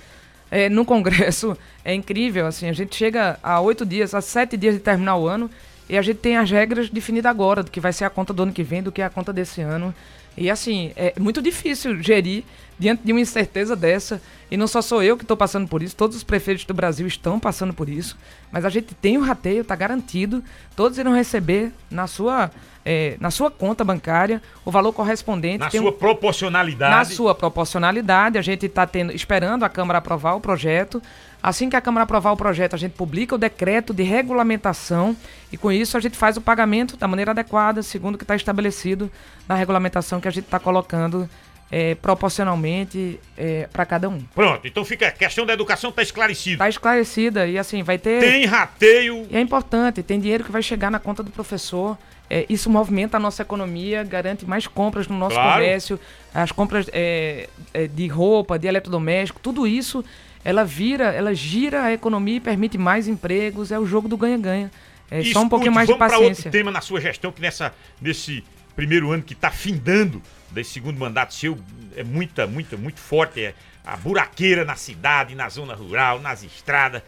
É, 0.52 0.70
no 0.70 0.86
Congresso 0.86 1.58
é 1.84 1.96
incrível, 1.96 2.46
assim, 2.46 2.70
a 2.70 2.74
gente 2.74 2.96
chega 2.96 3.40
a 3.42 3.60
oito 3.60 3.84
dias, 3.84 4.14
a 4.14 4.22
sete 4.22 4.56
dias 4.56 4.76
de 4.76 4.80
terminar 4.80 5.16
o 5.16 5.28
ano 5.28 5.50
e 5.90 5.98
a 5.98 6.02
gente 6.02 6.18
tem 6.18 6.38
as 6.38 6.50
regras 6.50 6.90
definidas 6.90 7.30
agora, 7.30 7.64
do 7.64 7.72
que 7.72 7.80
vai 7.80 7.92
ser 7.92 8.06
a 8.06 8.10
conta 8.10 8.32
do 8.32 8.44
ano 8.44 8.54
que 8.54 8.62
vem, 8.62 8.84
do 8.84 8.92
que 8.92 9.02
é 9.02 9.06
a 9.06 9.10
conta 9.10 9.34
desse 9.34 9.62
ano. 9.62 9.94
E 10.38 10.50
assim, 10.50 10.92
é 10.96 11.14
muito 11.20 11.42
difícil 11.42 12.02
gerir 12.02 12.44
diante 12.78 13.04
de 13.04 13.12
uma 13.12 13.22
incerteza 13.22 13.76
dessa. 13.76 14.22
E 14.54 14.58
não 14.58 14.68
só 14.68 14.84
sou 14.84 15.02
eu 15.02 15.18
que 15.18 15.24
estou 15.24 15.36
passando 15.36 15.68
por 15.68 15.82
isso, 15.82 15.96
todos 15.96 16.16
os 16.16 16.24
prefeitos 16.24 16.64
do 16.64 16.76
Brasil 16.76 17.08
estão 17.08 17.40
passando 17.40 17.74
por 17.74 17.90
isso. 17.90 18.16
Mas 18.52 18.64
a 18.64 18.70
gente 18.70 18.94
tem 18.94 19.18
o 19.18 19.22
rateio, 19.22 19.62
está 19.62 19.76
garantido. 19.76 20.44
Todos 20.76 21.00
irão 21.00 21.12
receber 21.12 21.72
na 21.90 22.06
sua, 22.06 22.52
é, 22.86 23.18
na 23.20 23.32
sua 23.32 23.50
conta 23.50 23.84
bancária 23.84 24.44
o 24.64 24.70
valor 24.70 24.94
correspondente. 24.94 25.58
Na 25.58 25.72
sua 25.72 25.90
um, 25.90 25.92
proporcionalidade. 25.92 26.96
Na 26.96 27.04
sua 27.04 27.34
proporcionalidade. 27.34 28.38
A 28.38 28.44
gente 28.44 28.68
está 28.68 28.88
esperando 29.16 29.64
a 29.64 29.70
Câmara 29.70 29.98
aprovar 29.98 30.36
o 30.36 30.40
projeto. 30.40 31.02
Assim 31.42 31.68
que 31.68 31.76
a 31.76 31.82
Câmara 31.82 32.04
aprovar 32.04 32.32
o 32.32 32.38
projeto, 32.38 32.76
a 32.76 32.78
gente 32.78 32.92
publica 32.92 33.34
o 33.34 33.40
decreto 33.40 33.92
de 33.92 34.04
regulamentação 34.04 35.18
e 35.52 35.58
com 35.58 35.72
isso 35.72 35.98
a 35.98 36.00
gente 36.00 36.16
faz 36.16 36.38
o 36.38 36.42
pagamento 36.42 36.96
da 36.96 37.08
maneira 37.08 37.32
adequada, 37.32 37.82
segundo 37.82 38.16
o 38.16 38.18
que 38.20 38.24
está 38.24 38.36
estabelecido 38.36 39.12
na 39.50 39.56
regulamentação 39.56 40.22
que 40.22 40.28
a 40.28 40.32
gente 40.32 40.46
está 40.46 40.60
colocando 40.60 41.28
é, 41.74 41.96
proporcionalmente 41.96 43.20
é, 43.36 43.68
para 43.74 43.84
cada 43.84 44.08
um. 44.08 44.20
Pronto, 44.36 44.68
então 44.68 44.86
fica 44.86 45.08
a 45.08 45.12
questão 45.12 45.44
da 45.44 45.54
educação 45.54 45.90
está 45.90 46.04
esclarecida. 46.04 46.54
Está 46.54 46.70
esclarecida 46.70 47.48
e 47.48 47.58
assim 47.58 47.82
vai 47.82 47.98
ter. 47.98 48.20
Tem 48.20 48.46
rateio. 48.46 49.26
E 49.28 49.36
é 49.36 49.42
importante, 49.42 50.04
tem 50.04 50.20
dinheiro 50.20 50.44
que 50.44 50.52
vai 50.52 50.62
chegar 50.62 50.92
na 50.92 51.00
conta 51.00 51.24
do 51.24 51.32
professor. 51.32 51.98
É, 52.30 52.46
isso 52.48 52.70
movimenta 52.70 53.18
a 53.18 53.20
nossa 53.20 53.42
economia, 53.42 54.04
garante 54.04 54.46
mais 54.46 54.68
compras 54.68 55.08
no 55.08 55.18
nosso 55.18 55.36
claro. 55.36 55.62
comércio, 55.62 56.00
as 56.32 56.52
compras 56.52 56.88
é, 56.94 57.50
é, 57.74 57.88
de 57.88 58.08
roupa, 58.08 58.60
de 58.60 58.68
eletrodoméstico, 58.68 59.40
tudo 59.40 59.66
isso 59.66 60.06
ela 60.46 60.64
vira, 60.64 61.06
ela 61.06 61.34
gira 61.34 61.84
a 61.86 61.94
economia 61.94 62.38
e 62.38 62.40
permite 62.40 62.78
mais 62.78 63.08
empregos, 63.08 63.72
é 63.72 63.80
o 63.80 63.86
jogo 63.86 64.08
do 64.08 64.16
ganha-ganha. 64.16 64.72
É 65.10 65.20
Escute, 65.20 65.34
só 65.34 65.42
um 65.42 65.50
pouquinho 65.50 65.72
mais 65.72 65.88
de 65.88 65.96
paciência. 65.96 66.20
Vamos 66.20 66.38
para 66.38 66.48
outro 66.48 66.52
tema 66.52 66.72
na 66.72 66.82
sua 66.82 67.02
gestão, 67.02 67.32
que 67.32 67.42
nessa, 67.42 67.74
nesse 68.00 68.44
primeiro 68.76 69.12
ano 69.12 69.24
que 69.24 69.34
está 69.34 69.50
findando, 69.50 70.22
desse 70.54 70.72
segundo 70.72 70.98
mandato 71.00 71.34
seu, 71.34 71.58
é 71.96 72.04
muita, 72.04 72.46
muita, 72.48 72.78
muito 72.78 73.00
forte, 73.00 73.42
é 73.44 73.54
a 73.86 73.98
buraqueira 73.98 74.64
na 74.64 74.76
cidade, 74.76 75.36
na 75.36 75.50
zona 75.50 75.74
rural, 75.76 76.20
nas 76.20 76.44
estradas. 76.44 77.02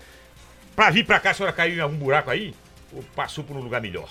Para 0.75 0.89
vir 0.89 1.05
para 1.05 1.19
cá, 1.19 1.31
a 1.31 1.33
senhora 1.33 1.53
caiu 1.53 1.75
em 1.77 1.79
algum 1.79 1.95
buraco 1.97 2.29
aí? 2.29 2.53
Ou 2.91 3.01
passou 3.15 3.43
por 3.43 3.55
um 3.55 3.61
lugar 3.61 3.81
melhor? 3.81 4.09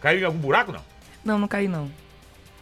Caiu 0.00 0.20
em 0.20 0.24
algum 0.24 0.38
buraco, 0.38 0.72
não? 0.72 0.84
Não, 1.24 1.38
não 1.38 1.48
caí 1.48 1.68
não. 1.68 1.90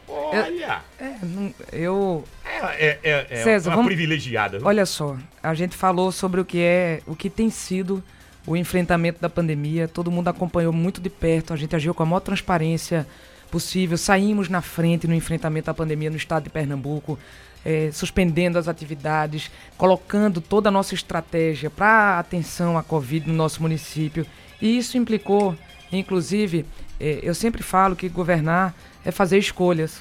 Olha! 0.06 0.80
É, 0.98 1.14
não- 1.22 1.54
eu. 1.72 2.24
É, 2.44 2.86
é, 2.86 2.98
é, 3.02 3.26
é 3.30 3.42
César, 3.44 3.70
uma 3.70 3.76
vamos- 3.76 3.88
privilegiada. 3.88 4.58
viu? 4.58 4.66
Olha 4.66 4.86
só, 4.86 5.16
a 5.42 5.54
gente 5.54 5.76
falou 5.76 6.10
sobre 6.10 6.40
o 6.40 6.44
que 6.44 6.60
é, 6.62 7.02
o 7.06 7.14
que 7.14 7.28
tem 7.28 7.50
sido 7.50 8.02
o 8.46 8.56
enfrentamento 8.56 9.20
da 9.20 9.28
pandemia. 9.28 9.86
Todo 9.86 10.10
mundo 10.10 10.28
acompanhou 10.28 10.72
muito 10.72 11.00
de 11.00 11.10
perto. 11.10 11.52
A 11.52 11.56
gente 11.56 11.76
agiu 11.76 11.92
com 11.92 12.02
a 12.02 12.06
maior 12.06 12.20
transparência 12.20 13.06
possível. 13.48 13.96
Saímos 13.96 14.48
na 14.48 14.62
frente 14.62 15.06
no 15.06 15.14
enfrentamento 15.14 15.66
da 15.66 15.74
pandemia 15.74 16.10
no 16.10 16.16
estado 16.16 16.44
de 16.44 16.50
Pernambuco, 16.50 17.18
eh, 17.64 17.90
suspendendo 17.92 18.58
as 18.58 18.68
atividades, 18.68 19.50
colocando 19.76 20.40
toda 20.40 20.68
a 20.68 20.72
nossa 20.72 20.94
estratégia 20.94 21.70
para 21.70 22.18
atenção 22.18 22.78
à 22.78 22.82
Covid 22.82 23.28
no 23.28 23.34
nosso 23.34 23.60
município. 23.62 24.26
E 24.60 24.78
isso 24.78 24.96
implicou, 24.96 25.56
inclusive, 25.90 26.64
eh, 27.00 27.20
eu 27.22 27.34
sempre 27.34 27.62
falo 27.62 27.96
que 27.96 28.08
governar 28.08 28.74
é 29.04 29.10
fazer 29.10 29.38
escolhas. 29.38 30.00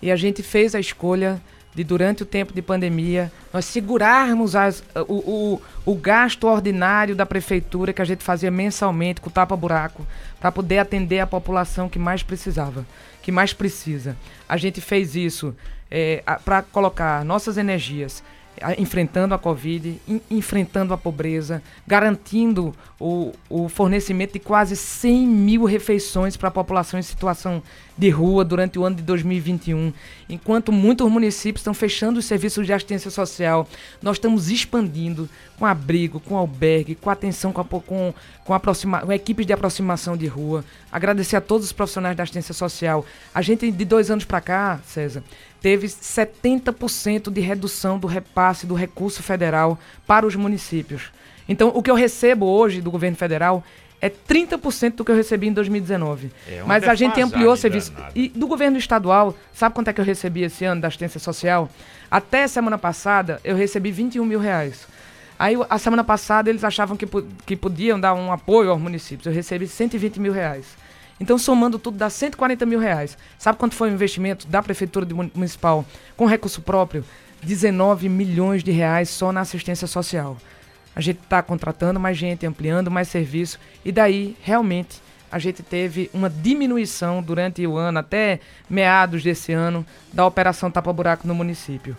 E 0.00 0.10
a 0.10 0.16
gente 0.16 0.42
fez 0.42 0.74
a 0.74 0.80
escolha 0.80 1.40
de, 1.74 1.82
durante 1.84 2.22
o 2.22 2.26
tempo 2.26 2.52
de 2.52 2.60
pandemia, 2.62 3.32
nós 3.52 3.64
segurarmos 3.64 4.54
as- 4.54 4.82
o, 5.08 5.58
o, 5.86 5.92
o 5.92 5.94
gasto 5.94 6.46
ordinário 6.46 7.14
da 7.16 7.24
prefeitura 7.24 7.92
que 7.92 8.02
a 8.02 8.04
gente 8.04 8.22
fazia 8.22 8.50
mensalmente 8.50 9.20
com 9.20 9.30
tapa-buraco, 9.30 10.06
para 10.40 10.52
poder 10.52 10.78
atender 10.78 11.20
a 11.20 11.26
população 11.26 11.88
que 11.88 11.98
mais 11.98 12.22
precisava, 12.22 12.84
que 13.22 13.32
mais 13.32 13.52
precisa. 13.52 14.16
A 14.48 14.56
gente 14.56 14.80
fez 14.80 15.14
isso 15.16 15.54
para 16.44 16.62
colocar 16.62 17.24
nossas 17.24 17.56
energias 17.58 18.22
enfrentando 18.78 19.34
a 19.34 19.38
Covid, 19.38 20.00
en- 20.06 20.20
enfrentando 20.30 20.92
a 20.94 20.98
pobreza, 20.98 21.62
garantindo 21.86 22.74
o, 23.00 23.32
o 23.48 23.68
fornecimento 23.68 24.34
de 24.34 24.38
quase 24.38 24.76
100 24.76 25.26
mil 25.26 25.64
refeições 25.64 26.36
para 26.36 26.48
a 26.48 26.52
população 26.52 26.98
em 26.98 27.02
situação 27.02 27.62
de 27.96 28.08
rua 28.08 28.44
durante 28.44 28.78
o 28.78 28.84
ano 28.84 28.96
de 28.96 29.02
2021. 29.02 29.92
Enquanto 30.28 30.72
muitos 30.72 31.10
municípios 31.10 31.60
estão 31.60 31.74
fechando 31.74 32.18
os 32.18 32.24
serviços 32.24 32.64
de 32.66 32.72
assistência 32.72 33.10
social, 33.10 33.68
nós 34.00 34.16
estamos 34.16 34.50
expandindo 34.50 35.28
com 35.58 35.66
abrigo, 35.66 36.18
com 36.20 36.36
albergue, 36.36 36.94
com 36.94 37.10
atenção 37.10 37.52
com, 37.52 37.60
a, 37.60 37.64
com, 37.64 38.14
com, 38.44 38.54
aproxima, 38.54 39.00
com 39.00 39.12
equipes 39.12 39.44
de 39.46 39.52
aproximação 39.52 40.16
de 40.16 40.26
rua. 40.26 40.64
Agradecer 40.90 41.36
a 41.36 41.40
todos 41.40 41.66
os 41.66 41.72
profissionais 41.72 42.16
da 42.16 42.22
assistência 42.22 42.54
social. 42.54 43.04
A 43.34 43.42
gente, 43.42 43.70
de 43.70 43.84
dois 43.84 44.10
anos 44.10 44.24
para 44.24 44.40
cá, 44.40 44.80
César, 44.86 45.22
teve 45.62 45.86
70% 45.86 47.30
de 47.30 47.40
redução 47.40 47.98
do 47.98 48.08
repasse 48.08 48.66
do 48.66 48.74
recurso 48.74 49.22
federal 49.22 49.78
para 50.06 50.26
os 50.26 50.34
municípios. 50.34 51.12
Então, 51.48 51.70
o 51.74 51.82
que 51.82 51.90
eu 51.90 51.94
recebo 51.94 52.46
hoje 52.46 52.80
do 52.80 52.90
governo 52.90 53.16
federal 53.16 53.64
é 54.00 54.10
30% 54.10 54.96
do 54.96 55.04
que 55.04 55.12
eu 55.12 55.14
recebi 55.14 55.46
em 55.46 55.52
2019. 55.52 56.32
É 56.48 56.62
Mas 56.66 56.88
a 56.88 56.94
gente 56.96 57.20
ampliou 57.20 57.52
o 57.52 57.56
serviço. 57.56 57.92
E 58.14 58.28
do 58.28 58.48
governo 58.48 58.76
estadual, 58.76 59.36
sabe 59.54 59.74
quanto 59.74 59.88
é 59.88 59.92
que 59.92 60.00
eu 60.00 60.04
recebi 60.04 60.42
esse 60.42 60.64
ano 60.64 60.80
da 60.80 60.88
assistência 60.88 61.20
social? 61.20 61.70
Até 62.10 62.48
semana 62.48 62.76
passada, 62.76 63.40
eu 63.44 63.54
recebi 63.54 63.92
21 63.92 64.24
mil 64.24 64.40
reais. 64.40 64.88
Aí, 65.38 65.56
a 65.70 65.78
semana 65.78 66.02
passada, 66.02 66.50
eles 66.50 66.64
achavam 66.64 66.96
que, 66.96 67.06
que 67.46 67.56
podiam 67.56 67.98
dar 67.98 68.14
um 68.14 68.32
apoio 68.32 68.70
aos 68.70 68.80
municípios. 68.80 69.26
Eu 69.26 69.32
recebi 69.32 69.68
120 69.68 70.18
mil 70.18 70.32
reais. 70.32 70.66
Então, 71.22 71.38
somando 71.38 71.78
tudo, 71.78 71.96
dá 71.96 72.10
140 72.10 72.66
mil 72.66 72.80
reais. 72.80 73.16
Sabe 73.38 73.56
quanto 73.56 73.76
foi 73.76 73.88
o 73.88 73.92
investimento 73.92 74.44
da 74.48 74.60
Prefeitura 74.60 75.06
Municipal 75.32 75.84
com 76.16 76.26
recurso 76.26 76.60
próprio? 76.60 77.04
19 77.44 78.08
milhões 78.08 78.64
de 78.64 78.72
reais 78.72 79.08
só 79.08 79.30
na 79.30 79.42
assistência 79.42 79.86
social. 79.86 80.36
A 80.96 81.00
gente 81.00 81.20
está 81.22 81.40
contratando 81.40 82.00
mais 82.00 82.18
gente, 82.18 82.44
ampliando 82.44 82.90
mais 82.90 83.06
serviço, 83.06 83.60
e 83.84 83.92
daí, 83.92 84.36
realmente, 84.42 85.00
a 85.30 85.38
gente 85.38 85.62
teve 85.62 86.10
uma 86.12 86.28
diminuição 86.28 87.22
durante 87.22 87.64
o 87.64 87.76
ano, 87.76 88.00
até 88.00 88.40
meados 88.68 89.22
desse 89.22 89.52
ano, 89.52 89.86
da 90.12 90.26
operação 90.26 90.72
tapa-buraco 90.72 91.28
no 91.28 91.36
município. 91.36 91.96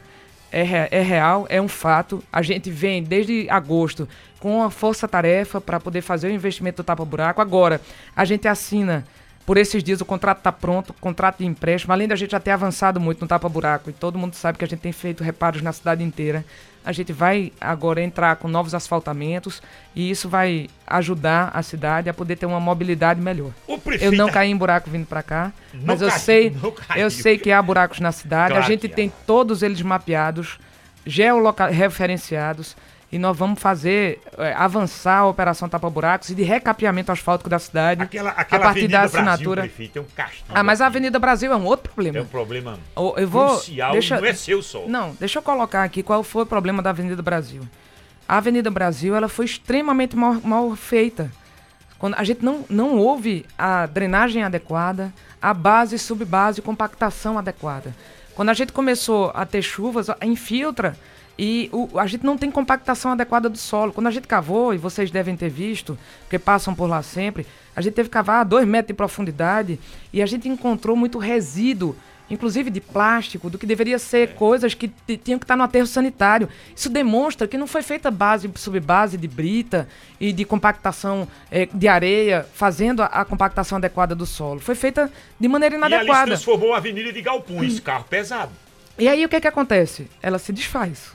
É, 0.53 0.87
é 0.91 1.01
real, 1.01 1.47
é 1.49 1.59
um 1.59 1.67
fato. 1.67 2.23
A 2.31 2.43
gente 2.43 2.69
vem 2.69 3.01
desde 3.01 3.49
agosto 3.49 4.07
com 4.39 4.61
a 4.61 4.69
força-tarefa 4.69 5.59
para 5.59 5.79
poder 5.79 6.01
fazer 6.01 6.27
o 6.27 6.31
investimento 6.31 6.83
do 6.83 6.85
tapa-buraco. 6.85 7.41
Agora, 7.41 7.81
a 8.15 8.23
gente 8.23 8.47
assina 8.47 9.03
por 9.45 9.57
esses 9.57 9.83
dias 9.83 9.99
o 9.99 10.05
contrato 10.05 10.37
está 10.37 10.51
pronto, 10.51 10.91
o 10.91 10.93
contrato 10.93 11.39
de 11.39 11.45
empréstimo, 11.45 11.91
além 11.91 12.07
da 12.07 12.15
gente 12.15 12.31
já 12.31 12.39
ter 12.39 12.51
avançado 12.51 12.99
muito 12.99 13.21
no 13.21 13.27
tapa-buraco, 13.27 13.89
e 13.89 13.93
todo 13.93 14.17
mundo 14.17 14.35
sabe 14.35 14.57
que 14.57 14.63
a 14.63 14.67
gente 14.67 14.79
tem 14.79 14.91
feito 14.91 15.23
reparos 15.23 15.61
na 15.61 15.73
cidade 15.73 16.03
inteira. 16.03 16.45
A 16.85 16.91
gente 16.91 17.13
vai 17.13 17.51
agora 17.59 18.01
entrar 18.01 18.35
com 18.35 18.47
novos 18.47 18.73
asfaltamentos 18.75 19.61
e 19.95 20.09
isso 20.09 20.27
vai 20.27 20.67
ajudar 20.85 21.51
a 21.53 21.63
cidade 21.63 22.09
a 22.09 22.13
poder 22.13 22.35
ter 22.35 22.45
uma 22.45 22.59
mobilidade 22.59 23.21
melhor. 23.21 23.51
Eu 24.01 24.11
não 24.11 24.29
caí 24.29 24.49
em 24.49 24.57
buraco 24.57 24.89
vindo 24.89 25.05
para 25.05 25.23
cá, 25.23 25.51
Não 25.73 25.85
mas 25.85 26.01
eu 26.01 26.09
caiu, 26.09 26.19
sei, 26.19 26.55
eu 26.95 27.09
sei 27.09 27.37
que 27.37 27.51
há 27.51 27.61
buracos 27.61 27.99
na 27.99 28.11
cidade. 28.11 28.53
Claro 28.53 28.65
a 28.65 28.67
gente 28.67 28.87
tem 28.89 29.11
todos 29.25 29.63
eles 29.63 29.81
mapeados, 29.81 30.59
georreferenciados 31.05 32.75
e 33.13 33.19
nós 33.19 33.37
vamos 33.37 33.61
fazer 33.61 34.19
eh, 34.37 34.53
avançar 34.57 35.19
a 35.19 35.27
operação 35.27 35.69
tapa 35.69 35.89
buracos 35.89 36.29
e 36.31 36.35
de 36.35 36.41
recapeamento 36.43 37.11
asfáltico 37.11 37.49
da 37.49 37.59
cidade 37.59 38.01
Aquela, 38.01 38.31
a 38.31 38.33
aquela 38.41 38.63
partir 38.63 38.87
da 38.87 39.01
Avenida 39.01 39.19
assinatura. 39.19 39.61
Brasil, 39.61 39.75
prefeito, 39.77 39.99
é 39.99 40.01
um 40.01 40.05
castigo. 40.15 40.45
ah, 40.53 40.63
mas 40.63 40.81
a 40.81 40.87
Avenida 40.87 41.19
Brasil 41.19 41.53
é 41.53 41.55
um 41.55 41.65
outro 41.65 41.91
É 41.91 41.93
problema. 41.93 42.21
um 42.21 42.25
problema 42.25 42.79
Eu- 42.97 43.13
eu 43.17 43.27
vou 43.27 43.47
crucial 43.49 43.91
deixa- 43.91 44.19
não 44.19 44.27
é 44.27 44.33
seu 44.33 44.61
só. 44.63 44.85
Não, 44.87 45.15
deixa 45.19 45.37
eu 45.39 45.43
colocar 45.43 45.83
aqui 45.83 46.01
qual 46.01 46.23
foi 46.23 46.43
o 46.43 46.45
problema 46.45 46.81
da 46.81 46.89
Avenida 46.89 47.21
Brasil. 47.21 47.61
A 48.27 48.37
Avenida 48.37 48.71
Brasil 48.71 49.15
ela 49.15 49.29
foi 49.29 49.45
extremamente 49.45 50.15
mal, 50.15 50.37
mal 50.43 50.75
feita. 50.75 51.31
Quando 51.99 52.15
a 52.15 52.23
gente 52.23 52.43
não, 52.43 52.65
não 52.69 52.97
houve 52.97 53.45
a 53.57 53.85
drenagem 53.85 54.43
adequada, 54.43 55.13
a 55.41 55.53
base, 55.53 55.97
subbase, 55.99 56.61
compactação 56.61 57.37
adequada. 57.37 57.93
Quando 58.33 58.49
a 58.49 58.53
gente 58.53 58.73
começou 58.73 59.31
a 59.35 59.45
ter 59.45 59.61
chuvas, 59.61 60.09
a- 60.09 60.17
infiltra 60.23 60.97
e 61.37 61.69
o- 61.71 61.97
a 61.99 62.05
gente 62.07 62.25
não 62.25 62.37
tem 62.37 62.51
compactação 62.51 63.11
adequada 63.11 63.49
do 63.49 63.57
solo. 63.57 63.91
Quando 63.91 64.07
a 64.07 64.11
gente 64.11 64.27
cavou, 64.27 64.73
e 64.73 64.77
vocês 64.77 65.09
devem 65.11 65.35
ter 65.35 65.49
visto, 65.49 65.97
porque 66.21 66.37
passam 66.39 66.75
por 66.75 66.87
lá 66.87 67.01
sempre, 67.01 67.45
a 67.75 67.81
gente 67.81 67.93
teve 67.93 68.09
que 68.09 68.13
cavar 68.13 68.41
a 68.41 68.43
dois 68.43 68.67
metros 68.67 68.87
de 68.89 68.93
profundidade 68.93 69.79
e 70.11 70.21
a 70.21 70.25
gente 70.25 70.47
encontrou 70.47 70.95
muito 70.95 71.17
resíduo 71.17 71.95
inclusive 72.29 72.71
de 72.71 72.79
plástico, 72.81 73.47
do 73.47 73.59
que 73.59 73.65
deveria 73.65 73.99
ser 73.99 74.33
coisas 74.33 74.73
que 74.73 74.87
tinham 75.17 75.37
que 75.37 75.43
estar 75.43 75.55
no 75.57 75.61
aterro 75.63 75.85
sanitário. 75.85 76.49
Isso 76.75 76.89
demonstra 76.89 77.47
que 77.47 77.57
não 77.57 77.67
foi 77.67 77.83
feita 77.83 78.09
base, 78.09 78.49
subbase 78.55 79.17
de 79.17 79.27
brita 79.27 79.87
e 80.19 80.31
de 80.33 80.43
compactação 80.43 81.27
eh, 81.51 81.67
de 81.71 81.87
areia, 81.87 82.47
fazendo 82.53 83.03
a, 83.03 83.07
a 83.07 83.25
compactação 83.25 83.77
adequada 83.77 84.15
do 84.15 84.25
solo. 84.25 84.59
Foi 84.61 84.73
feita 84.73 85.11
de 85.39 85.47
maneira 85.47 85.75
E 85.75 85.77
ali 85.77 85.83
se 85.89 85.93
inadequada. 85.95 86.25
transformou 86.27 86.73
a 86.73 86.77
avenida 86.77 87.11
de 87.13 87.21
galpões, 87.21 87.79
carro 87.79 88.05
pesado. 88.09 88.51
E 88.97 89.07
aí 89.07 89.23
o 89.25 89.29
que 89.29 89.39
que 89.41 89.47
acontece? 89.47 90.07
Ela 90.21 90.39
se 90.39 90.51
desfaz. 90.53 91.11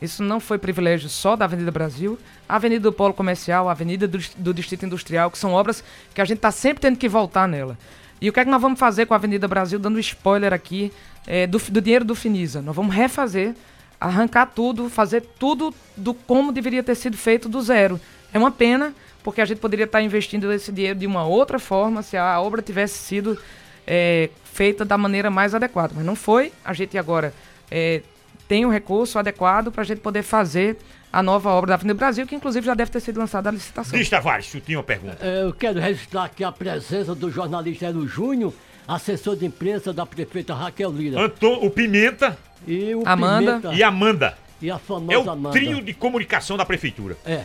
Isso 0.00 0.22
não 0.22 0.40
foi 0.40 0.58
privilégio 0.58 1.08
só 1.08 1.36
da 1.36 1.44
Avenida 1.44 1.70
Brasil, 1.70 2.18
a 2.48 2.56
Avenida 2.56 2.82
do 2.82 2.92
Polo 2.92 3.12
Comercial, 3.12 3.68
a 3.68 3.72
Avenida 3.72 4.08
do, 4.08 4.18
do 4.36 4.54
Distrito 4.54 4.86
Industrial, 4.86 5.30
que 5.30 5.38
são 5.38 5.52
obras 5.52 5.84
que 6.14 6.20
a 6.20 6.24
gente 6.24 6.38
está 6.38 6.50
sempre 6.50 6.80
tendo 6.80 6.96
que 6.96 7.08
voltar 7.08 7.46
nela. 7.46 7.78
E 8.20 8.28
o 8.28 8.32
que 8.32 8.40
é 8.40 8.44
que 8.44 8.50
nós 8.50 8.60
vamos 8.60 8.78
fazer 8.78 9.06
com 9.06 9.14
a 9.14 9.16
Avenida 9.16 9.48
Brasil, 9.48 9.78
dando 9.78 9.98
spoiler 9.98 10.52
aqui, 10.52 10.92
é, 11.26 11.46
do, 11.46 11.58
do 11.58 11.80
dinheiro 11.80 12.04
do 12.04 12.14
Finisa? 12.14 12.60
Nós 12.60 12.76
vamos 12.76 12.94
refazer, 12.94 13.54
arrancar 14.00 14.46
tudo, 14.46 14.88
fazer 14.88 15.22
tudo 15.38 15.74
do 15.96 16.14
como 16.14 16.52
deveria 16.52 16.82
ter 16.82 16.94
sido 16.94 17.16
feito 17.16 17.48
do 17.48 17.60
zero. 17.60 18.00
É 18.32 18.38
uma 18.38 18.50
pena, 18.50 18.94
porque 19.22 19.40
a 19.40 19.44
gente 19.44 19.58
poderia 19.58 19.84
estar 19.84 20.02
investindo 20.02 20.52
esse 20.52 20.72
dinheiro 20.72 20.98
de 20.98 21.06
uma 21.06 21.24
outra 21.24 21.58
forma 21.58 22.02
se 22.02 22.16
a 22.16 22.40
obra 22.40 22.62
tivesse 22.62 22.98
sido 22.98 23.38
é, 23.86 24.30
feita 24.44 24.84
da 24.84 24.96
maneira 24.96 25.30
mais 25.30 25.54
adequada. 25.54 25.92
Mas 25.96 26.04
não 26.04 26.14
foi. 26.14 26.52
A 26.64 26.72
gente 26.72 26.96
agora 26.96 27.32
é, 27.70 28.02
tem 28.50 28.66
o 28.66 28.68
recurso 28.68 29.16
adequado 29.16 29.70
para 29.70 29.82
a 29.82 29.84
gente 29.84 30.00
poder 30.00 30.24
fazer 30.24 30.76
a 31.12 31.22
nova 31.22 31.50
obra 31.50 31.68
da 31.68 31.74
Avenida 31.74 31.94
Brasil, 31.94 32.26
que 32.26 32.34
inclusive 32.34 32.66
já 32.66 32.74
deve 32.74 32.90
ter 32.90 32.98
sido 32.98 33.18
lançada 33.20 33.48
a 33.48 33.52
licitação. 33.52 33.96
Diz, 33.96 34.10
Tavares, 34.10 34.50
tu 34.50 34.58
tinha 34.60 34.76
uma 34.76 34.82
pergunta. 34.82 35.18
É, 35.24 35.44
Eu 35.44 35.52
quero 35.52 35.78
registrar 35.78 36.24
aqui 36.24 36.42
a 36.42 36.50
presença 36.50 37.14
do 37.14 37.30
jornalista 37.30 37.86
Hélio 37.86 38.08
Júnior, 38.08 38.52
assessor 38.88 39.36
de 39.36 39.46
imprensa 39.46 39.92
da 39.92 40.04
prefeita 40.04 40.52
Raquel 40.52 40.90
Lira. 40.90 41.20
Anton, 41.20 41.60
o 41.64 41.70
Pimenta 41.70 42.36
E 42.66 42.92
o 42.92 43.04
Amanda. 43.06 43.58
Pimenta, 43.60 43.72
e 43.74 43.82
a 43.84 43.88
Amanda. 43.88 44.38
e 44.60 44.68
a 44.68 44.78
famosa 44.80 45.12
É 45.12 45.18
o 45.18 45.30
Amanda. 45.30 45.52
trio 45.56 45.80
de 45.80 45.94
comunicação 45.94 46.56
da 46.56 46.66
prefeitura. 46.66 47.16
É. 47.24 47.44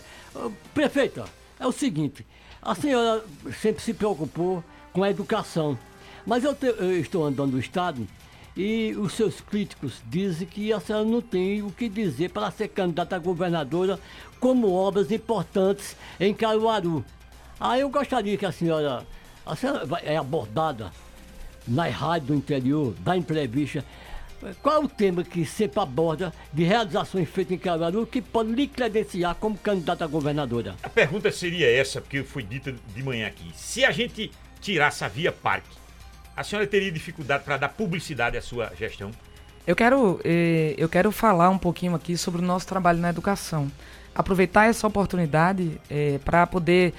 Prefeita, 0.73 1.25
é 1.59 1.67
o 1.67 1.71
seguinte, 1.71 2.25
a 2.63 2.73
senhora 2.73 3.23
sempre 3.61 3.81
se 3.83 3.93
preocupou 3.93 4.63
com 4.91 5.03
a 5.03 5.09
educação, 5.11 5.77
mas 6.25 6.43
eu, 6.43 6.55
te- 6.55 6.65
eu 6.79 6.99
estou 6.99 7.23
andando 7.23 7.51
no 7.51 7.59
estado 7.59 8.07
e 8.55 8.95
os 8.97 9.13
seus 9.13 9.41
críticos 9.41 10.01
dizem 10.07 10.47
que 10.47 10.71
a 10.71 10.79
senhora 10.79 11.05
não 11.05 11.21
tem 11.21 11.61
o 11.61 11.71
que 11.71 11.89
dizer 11.89 12.29
para 12.29 12.49
ser 12.51 12.69
candidata 12.69 13.15
a 13.15 13.19
governadora 13.19 13.99
como 14.39 14.71
obras 14.71 15.11
importantes 15.11 15.95
em 16.19 16.33
Caruaru. 16.33 17.03
Aí 17.59 17.81
eu 17.81 17.89
gostaria 17.89 18.37
que 18.37 18.45
a 18.45 18.51
senhora, 18.51 19.05
a 19.45 19.55
senhora 19.55 19.85
é 20.03 20.15
abordada 20.15 20.91
na 21.67 21.87
rádio 21.87 22.27
do 22.27 22.35
interior, 22.35 22.93
da 22.99 23.17
entrevista, 23.17 23.83
qual 24.61 24.81
é 24.81 24.85
o 24.85 24.87
tema 24.87 25.23
que 25.23 25.45
sempre 25.45 25.79
aborda 25.79 26.31
de 26.53 26.63
realizações 26.63 27.27
feitas 27.27 27.53
em 27.53 27.57
Caruaru 27.57 28.05
que 28.05 28.21
pode 28.21 28.51
lhe 28.51 28.67
credenciar 28.67 29.35
como 29.35 29.57
candidata 29.57 30.05
a 30.05 30.07
governadora? 30.07 30.75
A 30.83 30.89
pergunta 30.89 31.31
seria 31.31 31.69
essa, 31.69 31.99
porque 31.99 32.23
foi 32.23 32.43
dita 32.43 32.73
de 32.93 33.03
manhã 33.03 33.27
aqui. 33.27 33.51
Se 33.55 33.83
a 33.83 33.91
gente 33.91 34.31
tirasse 34.61 35.03
a 35.03 35.07
Via 35.07 35.31
Parque 35.31 35.84
a 36.35 36.43
senhora 36.43 36.67
teria 36.67 36.91
dificuldade 36.91 37.43
para 37.43 37.57
dar 37.57 37.69
publicidade 37.69 38.37
à 38.37 38.41
sua 38.41 38.71
gestão? 38.77 39.11
Eu 39.65 39.75
quero, 39.75 40.19
eh, 40.23 40.75
eu 40.77 40.87
quero 40.87 41.11
falar 41.11 41.49
um 41.49 41.57
pouquinho 41.57 41.95
aqui 41.95 42.17
sobre 42.17 42.41
o 42.41 42.45
nosso 42.45 42.67
trabalho 42.67 42.99
na 42.99 43.09
educação. 43.09 43.71
Aproveitar 44.13 44.65
essa 44.65 44.85
oportunidade 44.85 45.79
eh, 45.89 46.19
para 46.23 46.45
poder. 46.45 46.93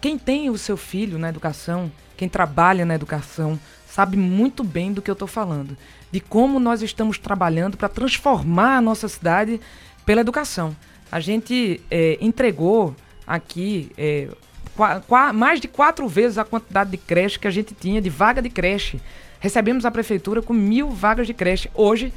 Quem 0.00 0.18
tem 0.18 0.50
o 0.50 0.58
seu 0.58 0.76
filho 0.76 1.18
na 1.18 1.28
educação, 1.28 1.90
quem 2.16 2.28
trabalha 2.28 2.84
na 2.84 2.94
educação, 2.94 3.58
sabe 3.86 4.16
muito 4.16 4.64
bem 4.64 4.92
do 4.92 5.00
que 5.00 5.10
eu 5.10 5.12
estou 5.12 5.28
falando. 5.28 5.76
De 6.10 6.18
como 6.18 6.58
nós 6.58 6.82
estamos 6.82 7.18
trabalhando 7.18 7.76
para 7.76 7.88
transformar 7.88 8.78
a 8.78 8.80
nossa 8.80 9.06
cidade 9.06 9.60
pela 10.04 10.20
educação. 10.20 10.76
A 11.12 11.20
gente 11.20 11.80
eh, 11.90 12.18
entregou 12.20 12.96
aqui 13.26 13.92
mais 15.34 15.60
de 15.60 15.68
quatro 15.68 16.06
vezes 16.08 16.38
a 16.38 16.44
quantidade 16.44 16.90
de 16.90 16.96
creche 16.96 17.38
que 17.38 17.48
a 17.48 17.50
gente 17.50 17.74
tinha, 17.74 18.00
de 18.00 18.10
vaga 18.10 18.40
de 18.40 18.50
creche. 18.50 19.00
Recebemos 19.40 19.84
a 19.84 19.90
prefeitura 19.90 20.42
com 20.42 20.52
mil 20.52 20.90
vagas 20.90 21.26
de 21.26 21.34
creche. 21.34 21.70
Hoje, 21.74 22.12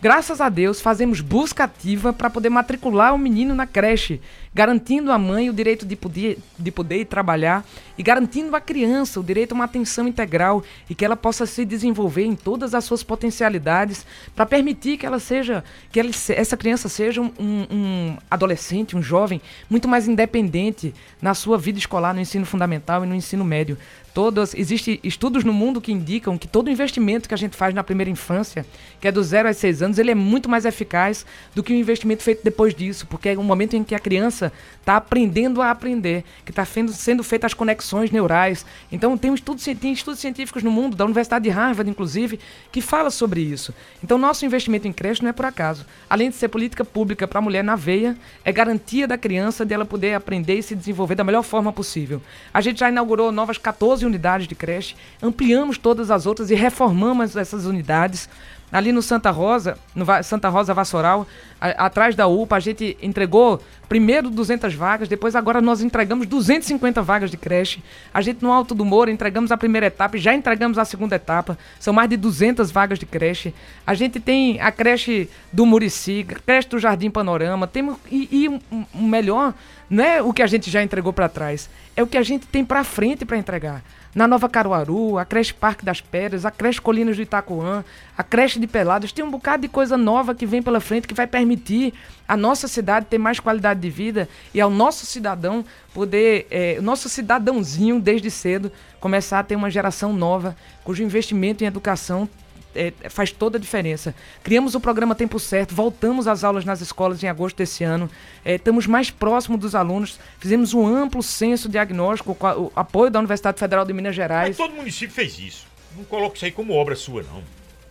graças 0.00 0.40
a 0.40 0.48
Deus, 0.48 0.80
fazemos 0.80 1.20
busca 1.20 1.64
ativa 1.64 2.12
para 2.12 2.30
poder 2.30 2.50
matricular 2.50 3.14
o 3.14 3.18
menino 3.18 3.54
na 3.54 3.66
creche, 3.66 4.20
garantindo 4.54 5.10
à 5.10 5.18
mãe 5.18 5.50
o 5.50 5.52
direito 5.52 5.84
de 5.84 5.96
poder, 5.96 6.38
de 6.56 6.70
poder 6.70 7.04
trabalhar 7.06 7.66
e 7.98 8.02
garantindo 8.02 8.54
à 8.54 8.60
criança 8.60 9.18
o 9.18 9.22
direito 9.24 9.52
a 9.52 9.54
uma 9.56 9.64
atenção 9.64 10.06
integral 10.06 10.62
e 10.88 10.94
que 10.94 11.04
ela 11.04 11.16
possa 11.16 11.44
se 11.44 11.64
desenvolver 11.64 12.24
em 12.24 12.36
todas 12.36 12.74
as 12.74 12.84
suas 12.84 13.02
potencialidades 13.02 14.06
para 14.34 14.46
permitir 14.46 14.96
que 14.96 15.04
ela 15.06 15.18
seja, 15.18 15.64
que 15.90 15.98
ela 15.98 16.10
essa 16.28 16.56
criança 16.56 16.88
seja 16.88 17.20
um, 17.20 17.32
um- 17.40 18.16
adolescente, 18.30 18.96
um 18.96 19.02
jovem 19.02 19.40
muito 19.68 19.88
mais 19.88 20.06
independente 20.06 20.94
na 21.20 21.34
sua 21.34 21.58
vida 21.58 21.78
escolar, 21.78 22.14
no 22.14 22.20
ensino 22.20 22.46
fundamental 22.46 23.04
e 23.04 23.08
no 23.08 23.14
ensino 23.14 23.44
médio. 23.44 23.76
Todas, 24.12 24.54
existem 24.54 25.00
estudos 25.02 25.42
no 25.42 25.52
mundo 25.52 25.80
que 25.80 25.90
indicam 25.90 26.38
que 26.38 26.46
todo 26.46 26.70
investimento 26.70 27.28
que 27.28 27.34
a 27.34 27.36
gente 27.36 27.56
faz 27.56 27.74
na 27.74 27.82
primeira 27.82 28.08
infância, 28.08 28.64
que 29.00 29.08
é 29.08 29.12
do 29.12 29.20
0 29.20 29.48
aos 29.48 29.56
6 29.56 29.82
anos, 29.82 29.98
ele 29.98 30.12
é 30.12 30.14
muito 30.14 30.48
mais 30.48 30.64
eficaz 30.64 31.26
do 31.52 31.64
que 31.64 31.72
o 31.72 31.76
investimento 31.76 32.22
feito 32.22 32.44
depois 32.44 32.72
disso, 32.76 33.08
porque 33.08 33.30
é 33.30 33.36
um 33.36 33.42
momento 33.42 33.74
em 33.74 33.82
que 33.82 33.92
a 33.92 33.98
criança 33.98 34.43
está 34.80 34.96
aprendendo 34.96 35.62
a 35.62 35.70
aprender, 35.70 36.24
que 36.44 36.50
está 36.50 36.64
sendo 36.64 37.24
feitas 37.24 37.52
as 37.52 37.54
conexões 37.54 38.10
neurais. 38.10 38.64
Então 38.90 39.16
tem, 39.16 39.30
um 39.30 39.36
tem 39.36 39.92
estudos 39.92 40.20
científicos 40.20 40.62
no 40.62 40.70
mundo, 40.70 40.96
da 40.96 41.04
Universidade 41.04 41.44
de 41.44 41.50
Harvard, 41.50 41.90
inclusive, 41.90 42.38
que 42.70 42.80
fala 42.80 43.10
sobre 43.10 43.40
isso. 43.40 43.74
Então 44.02 44.18
nosso 44.18 44.44
investimento 44.44 44.88
em 44.88 44.92
creche 44.92 45.22
não 45.22 45.30
é 45.30 45.32
por 45.32 45.44
acaso. 45.44 45.86
Além 46.08 46.30
de 46.30 46.36
ser 46.36 46.48
política 46.48 46.84
pública 46.84 47.26
para 47.26 47.38
a 47.38 47.42
mulher 47.42 47.62
na 47.62 47.76
veia, 47.76 48.16
é 48.44 48.52
garantia 48.52 49.06
da 49.06 49.18
criança 49.18 49.64
de 49.64 49.74
ela 49.74 49.84
poder 49.84 50.14
aprender 50.14 50.58
e 50.58 50.62
se 50.62 50.74
desenvolver 50.74 51.14
da 51.14 51.24
melhor 51.24 51.42
forma 51.42 51.72
possível. 51.72 52.20
A 52.52 52.60
gente 52.60 52.80
já 52.80 52.88
inaugurou 52.88 53.32
novas 53.32 53.58
14 53.58 54.04
unidades 54.04 54.46
de 54.46 54.54
creche, 54.54 54.96
ampliamos 55.22 55.78
todas 55.78 56.10
as 56.10 56.26
outras 56.26 56.50
e 56.50 56.54
reformamos 56.54 57.36
essas 57.36 57.66
unidades. 57.66 58.28
Ali 58.74 58.90
no 58.90 59.00
Santa 59.00 59.30
Rosa, 59.30 59.78
no 59.94 60.04
Santa 60.24 60.48
Rosa 60.48 60.74
Vassoural, 60.74 61.26
atrás 61.60 62.16
da 62.16 62.26
UPA, 62.26 62.56
a 62.56 62.60
gente 62.60 62.96
entregou 63.00 63.62
primeiro 63.88 64.28
200 64.28 64.74
vagas, 64.74 65.08
depois 65.08 65.36
agora 65.36 65.60
nós 65.60 65.80
entregamos 65.80 66.26
250 66.26 67.00
vagas 67.00 67.30
de 67.30 67.36
creche. 67.36 67.80
A 68.12 68.20
gente 68.20 68.42
no 68.42 68.50
Alto 68.52 68.74
do 68.74 68.84
Moura 68.84 69.12
entregamos 69.12 69.52
a 69.52 69.56
primeira 69.56 69.86
etapa 69.86 70.16
e 70.16 70.20
já 70.20 70.34
entregamos 70.34 70.76
a 70.76 70.84
segunda 70.84 71.14
etapa. 71.14 71.56
São 71.78 71.94
mais 71.94 72.10
de 72.10 72.16
200 72.16 72.72
vagas 72.72 72.98
de 72.98 73.06
creche. 73.06 73.54
A 73.86 73.94
gente 73.94 74.18
tem 74.18 74.60
a 74.60 74.72
creche 74.72 75.30
do 75.52 75.64
Murici, 75.64 76.26
creche 76.44 76.68
do 76.68 76.78
Jardim 76.80 77.10
Panorama, 77.10 77.68
temos 77.68 77.96
e, 78.10 78.28
e 78.30 78.48
um- 78.48 78.60
um 78.92 79.06
melhor 79.06 79.54
não 79.88 80.02
é 80.02 80.20
o 80.20 80.32
que 80.32 80.42
a 80.42 80.46
gente 80.46 80.70
já 80.70 80.82
entregou 80.82 81.12
para 81.12 81.28
trás, 81.28 81.68
é 81.96 82.02
o 82.02 82.06
que 82.06 82.18
a 82.18 82.22
gente 82.22 82.46
tem 82.46 82.64
para 82.64 82.82
frente 82.82 83.24
para 83.24 83.36
entregar. 83.36 83.82
Na 84.14 84.28
Nova 84.28 84.48
Caruaru, 84.48 85.18
a 85.18 85.24
creche 85.24 85.52
Parque 85.52 85.84
das 85.84 86.00
Pedras, 86.00 86.44
a 86.44 86.50
creche 86.50 86.80
Colinas 86.80 87.16
do 87.16 87.22
Itacoã, 87.22 87.84
a 88.16 88.22
creche 88.22 88.60
de 88.60 88.66
Pelados, 88.66 89.10
tem 89.10 89.24
um 89.24 89.30
bocado 89.30 89.62
de 89.62 89.68
coisa 89.68 89.96
nova 89.96 90.34
que 90.34 90.46
vem 90.46 90.62
pela 90.62 90.80
frente 90.80 91.08
que 91.08 91.14
vai 91.14 91.26
permitir 91.26 91.92
a 92.26 92.36
nossa 92.36 92.68
cidade 92.68 93.06
ter 93.10 93.18
mais 93.18 93.40
qualidade 93.40 93.80
de 93.80 93.90
vida 93.90 94.28
e 94.52 94.60
ao 94.60 94.70
nosso 94.70 95.04
cidadão 95.04 95.64
poder, 95.92 96.46
eh, 96.50 96.76
o 96.78 96.82
nosso 96.82 97.08
cidadãozinho 97.08 98.00
desde 98.00 98.30
cedo 98.30 98.70
começar 99.00 99.40
a 99.40 99.42
ter 99.42 99.56
uma 99.56 99.70
geração 99.70 100.12
nova 100.12 100.56
cujo 100.84 101.02
investimento 101.02 101.64
em 101.64 101.66
educação 101.66 102.28
é, 102.74 102.92
faz 103.08 103.30
toda 103.32 103.58
a 103.58 103.60
diferença. 103.60 104.14
Criamos 104.42 104.74
o 104.74 104.80
programa 104.80 105.14
Tempo 105.14 105.38
Certo, 105.38 105.74
voltamos 105.74 106.26
às 106.26 106.44
aulas 106.44 106.64
nas 106.64 106.80
escolas 106.80 107.22
em 107.22 107.28
agosto 107.28 107.56
desse 107.56 107.84
ano, 107.84 108.08
é, 108.44 108.54
estamos 108.56 108.86
mais 108.86 109.10
próximos 109.10 109.60
dos 109.60 109.74
alunos, 109.74 110.18
fizemos 110.38 110.74
um 110.74 110.86
amplo 110.86 111.22
censo 111.22 111.68
diagnóstico 111.68 112.34
com 112.34 112.46
a- 112.46 112.56
o 112.58 112.72
apoio 112.74 113.10
da 113.10 113.18
Universidade 113.18 113.58
Federal 113.58 113.84
de 113.84 113.92
Minas 113.92 114.10
Mas 114.10 114.16
Gerais. 114.16 114.56
todo 114.56 114.74
município 114.74 115.14
fez 115.14 115.38
isso. 115.38 115.66
Não 115.96 116.04
coloque 116.04 116.36
isso 116.36 116.44
aí 116.44 116.50
como 116.52 116.72
obra 116.74 116.96
sua, 116.96 117.22
não. 117.22 117.42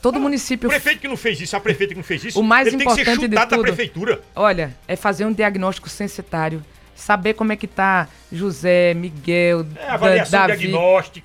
Todo 0.02 0.18
O 0.18 0.20
município. 0.20 0.68
prefeito 0.70 1.00
que 1.00 1.08
não 1.08 1.16
fez 1.16 1.40
isso, 1.40 1.56
a 1.56 1.60
prefeita 1.62 1.94
que 1.94 1.98
não 2.00 2.04
fez 2.04 2.26
isso, 2.26 2.38
O 2.40 2.44
mais 2.44 2.68
ele 2.68 2.76
tem 2.78 2.86
que 2.88 2.94
ser 2.94 3.02
importante 3.04 3.28
de 3.30 3.36
chutado 3.38 3.50
da 3.56 3.62
prefeitura. 3.62 4.22
Olha, 4.36 4.76
é 4.86 4.98
fazer 4.98 5.26
um 5.26 5.32
diagnóstico 5.32 5.88
censitário. 5.88 6.62
Saber 6.96 7.34
como 7.34 7.52
é 7.52 7.56
que 7.56 7.68
tá 7.68 8.08
José, 8.32 8.94
Miguel, 8.94 9.66
É, 9.76 10.24
Davi. 10.30 10.54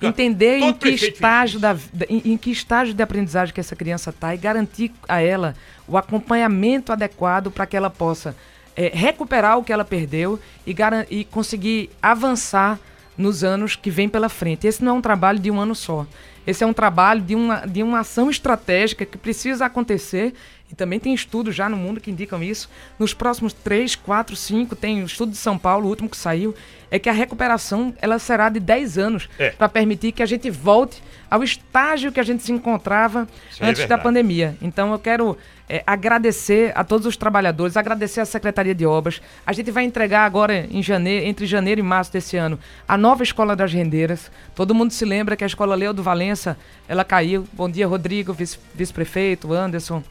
Entender 0.01 0.57
em 0.57 0.73
que 0.73 0.89
estágio 0.89 1.59
da, 1.59 1.77
em, 2.09 2.33
em 2.33 2.37
que 2.37 2.51
estágio 2.51 2.93
de 2.93 3.03
aprendizagem 3.03 3.53
que 3.53 3.59
essa 3.59 3.75
criança 3.75 4.09
está 4.09 4.33
e 4.33 4.37
garantir 4.37 4.91
a 5.07 5.21
ela 5.21 5.55
o 5.87 5.97
acompanhamento 5.97 6.91
adequado 6.91 7.51
para 7.51 7.65
que 7.65 7.77
ela 7.77 7.89
possa 7.89 8.35
eh, 8.75 8.91
recuperar 8.93 9.57
o 9.57 9.63
que 9.63 9.73
ela 9.73 9.85
perdeu 9.85 10.39
e, 10.65 10.75
e 11.09 11.23
conseguir 11.25 11.89
avançar 12.01 12.79
nos 13.17 13.43
anos 13.43 13.75
que 13.75 13.89
vem 13.89 14.07
pela 14.07 14.29
frente. 14.29 14.65
Esse 14.65 14.83
não 14.83 14.93
é 14.93 14.97
um 14.97 15.01
trabalho 15.01 15.39
de 15.39 15.51
um 15.51 15.59
ano 15.59 15.75
só. 15.75 16.07
Esse 16.47 16.63
é 16.63 16.67
um 16.67 16.73
trabalho 16.73 17.21
de 17.21 17.35
uma, 17.35 17.65
de 17.67 17.83
uma 17.83 17.99
ação 17.99 18.29
estratégica 18.29 19.05
que 19.05 19.17
precisa 19.17 19.65
acontecer 19.65 20.33
e 20.71 20.75
também 20.75 20.99
tem 20.99 21.13
estudos 21.13 21.55
já 21.55 21.67
no 21.67 21.75
mundo 21.77 21.99
que 21.99 22.11
indicam 22.11 22.43
isso. 22.43 22.69
Nos 22.99 23.13
próximos 23.13 23.53
3, 23.53 23.95
4, 23.95 24.35
5, 24.35 24.75
tem 24.75 25.01
o 25.01 25.05
estudo 25.05 25.31
de 25.31 25.37
São 25.37 25.57
Paulo, 25.57 25.85
o 25.87 25.89
último 25.89 26.07
que 26.09 26.17
saiu, 26.17 26.53
é 26.91 26.97
que 26.99 27.09
a 27.09 27.13
recuperação 27.13 27.93
ela 28.01 28.17
será 28.19 28.49
de 28.49 28.59
10 28.59 28.97
anos 28.97 29.29
É. 29.37 29.49
para 29.51 29.69
permitir 29.69 30.11
que 30.11 30.23
a 30.23 30.25
gente 30.25 30.49
volte 30.49 31.01
ao 31.29 31.43
estágio 31.43 32.11
que 32.11 32.19
a 32.19 32.23
gente 32.23 32.41
se 32.43 32.51
encontrava 32.51 33.27
Isso 33.51 33.63
é 33.63 33.67
antes 33.67 33.81
da 33.81 33.87
verdade. 33.89 34.03
pandemia. 34.03 34.55
Então 34.61 34.91
eu 34.91 34.97
quero 34.99 35.37
é, 35.67 35.83
agradecer 35.85 36.71
a 36.75 36.83
todos 36.83 37.05
os 37.05 37.15
trabalhadores, 37.15 37.77
agradecer 37.77 38.19
à 38.21 38.25
Secretaria 38.25 38.73
de 38.73 38.85
Obras. 38.87 39.21
A 39.45 39.53
gente 39.53 39.69
vai 39.69 39.83
entregar 39.83 40.25
agora 40.25 40.67
em 40.71 40.81
janeiro, 40.81 41.27
entre 41.27 41.45
janeiro 41.45 41.79
e 41.79 41.83
março 41.83 42.11
desse 42.11 42.37
ano, 42.37 42.57
a 42.87 42.97
nova 42.97 43.21
Escola 43.21 43.55
das 43.55 43.71
Rendeiras. 43.71 44.31
Todo 44.55 44.73
mundo 44.73 44.91
se 44.91 45.05
lembra 45.05 45.35
que 45.35 45.43
a 45.43 45.47
Escola 45.47 45.75
Leo 45.75 45.93
do 45.93 46.01
Valença, 46.01 46.57
ela 46.87 47.03
caiu. 47.03 47.47
Bom 47.53 47.69
dia, 47.69 47.85
Rodrigo, 47.87 48.33
vice- 48.33 48.57
vice-prefeito, 48.73 49.53
Anderson. 49.53 50.01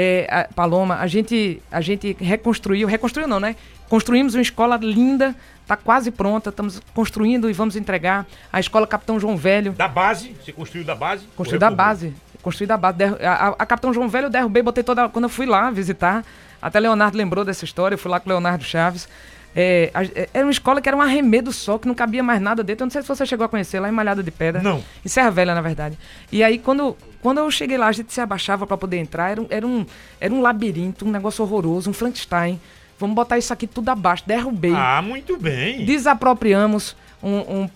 É, 0.00 0.28
a 0.30 0.44
Paloma, 0.54 0.94
a 1.00 1.08
gente, 1.08 1.60
a 1.72 1.80
gente 1.80 2.16
reconstruiu, 2.20 2.86
reconstruiu 2.86 3.26
não, 3.26 3.40
né? 3.40 3.56
Construímos 3.88 4.34
uma 4.36 4.42
escola 4.42 4.76
linda, 4.80 5.34
está 5.62 5.76
quase 5.76 6.12
pronta, 6.12 6.50
estamos 6.50 6.80
construindo 6.94 7.50
e 7.50 7.52
vamos 7.52 7.74
entregar 7.74 8.24
a 8.52 8.60
escola 8.60 8.86
Capitão 8.86 9.18
João 9.18 9.36
Velho. 9.36 9.72
Da 9.72 9.88
base, 9.88 10.36
você 10.40 10.52
construiu 10.52 10.84
da 10.84 10.94
base? 10.94 11.24
Construí 11.34 11.56
ou 11.56 11.60
da 11.60 11.70
base. 11.70 12.14
Construí 12.42 12.66
da 12.68 12.76
base. 12.76 13.02
A, 13.02 13.48
a- 13.48 13.54
a 13.58 13.66
Capitão 13.66 13.92
João 13.92 14.08
Velho 14.08 14.26
eu 14.26 14.30
derrubei, 14.30 14.62
botei 14.62 14.84
toda. 14.84 15.08
Quando 15.08 15.24
eu 15.24 15.28
fui 15.28 15.46
lá 15.46 15.68
visitar, 15.70 16.24
até 16.62 16.78
Leonardo 16.78 17.16
lembrou 17.18 17.44
dessa 17.44 17.64
história, 17.64 17.94
eu 17.94 17.98
fui 17.98 18.08
lá 18.10 18.20
com 18.20 18.28
o 18.28 18.32
Leonardo 18.32 18.62
Chaves. 18.62 19.08
É, 19.56 19.90
a- 19.94 20.04
é, 20.04 20.28
era 20.32 20.44
uma 20.46 20.52
escola 20.52 20.80
que 20.80 20.88
era 20.88 20.96
um 20.96 21.00
arremedo 21.02 21.50
só, 21.52 21.76
que 21.78 21.88
não 21.88 21.94
cabia 21.94 22.22
mais 22.22 22.40
nada 22.40 22.62
dentro. 22.62 22.84
Eu 22.84 22.86
não 22.86 22.92
sei 22.92 23.02
se 23.02 23.08
você 23.08 23.26
chegou 23.26 23.44
a 23.44 23.48
conhecer, 23.48 23.80
lá 23.80 23.88
em 23.88 23.92
Malhada 23.92 24.22
de 24.22 24.30
Pedra. 24.30 24.62
Não. 24.62 24.84
Em 25.04 25.08
Serra 25.08 25.30
Velha, 25.30 25.54
na 25.54 25.60
verdade. 25.62 25.98
E 26.30 26.44
aí, 26.44 26.58
quando, 26.58 26.96
quando 27.22 27.38
eu 27.38 27.50
cheguei 27.50 27.76
lá, 27.78 27.86
a 27.88 27.92
gente 27.92 28.12
se 28.12 28.20
abaixava 28.20 28.66
para 28.66 28.76
poder 28.76 28.98
entrar. 28.98 29.30
Era 29.30 29.40
um, 29.42 29.46
era, 29.50 29.66
um, 29.66 29.86
era 30.20 30.32
um 30.34 30.40
labirinto, 30.40 31.04
um 31.06 31.10
negócio 31.10 31.44
horroroso, 31.44 31.90
um 31.90 31.92
Frankenstein. 31.92 32.60
Vamos 32.98 33.14
botar 33.14 33.38
isso 33.38 33.52
aqui 33.52 33.66
tudo 33.66 33.88
abaixo. 33.90 34.24
Derrubei 34.26 34.72
Ah, 34.74 35.00
muito 35.02 35.36
bem. 35.38 35.84
desapropriamos 35.84 36.96
um, 37.22 37.30
um- 37.62 37.70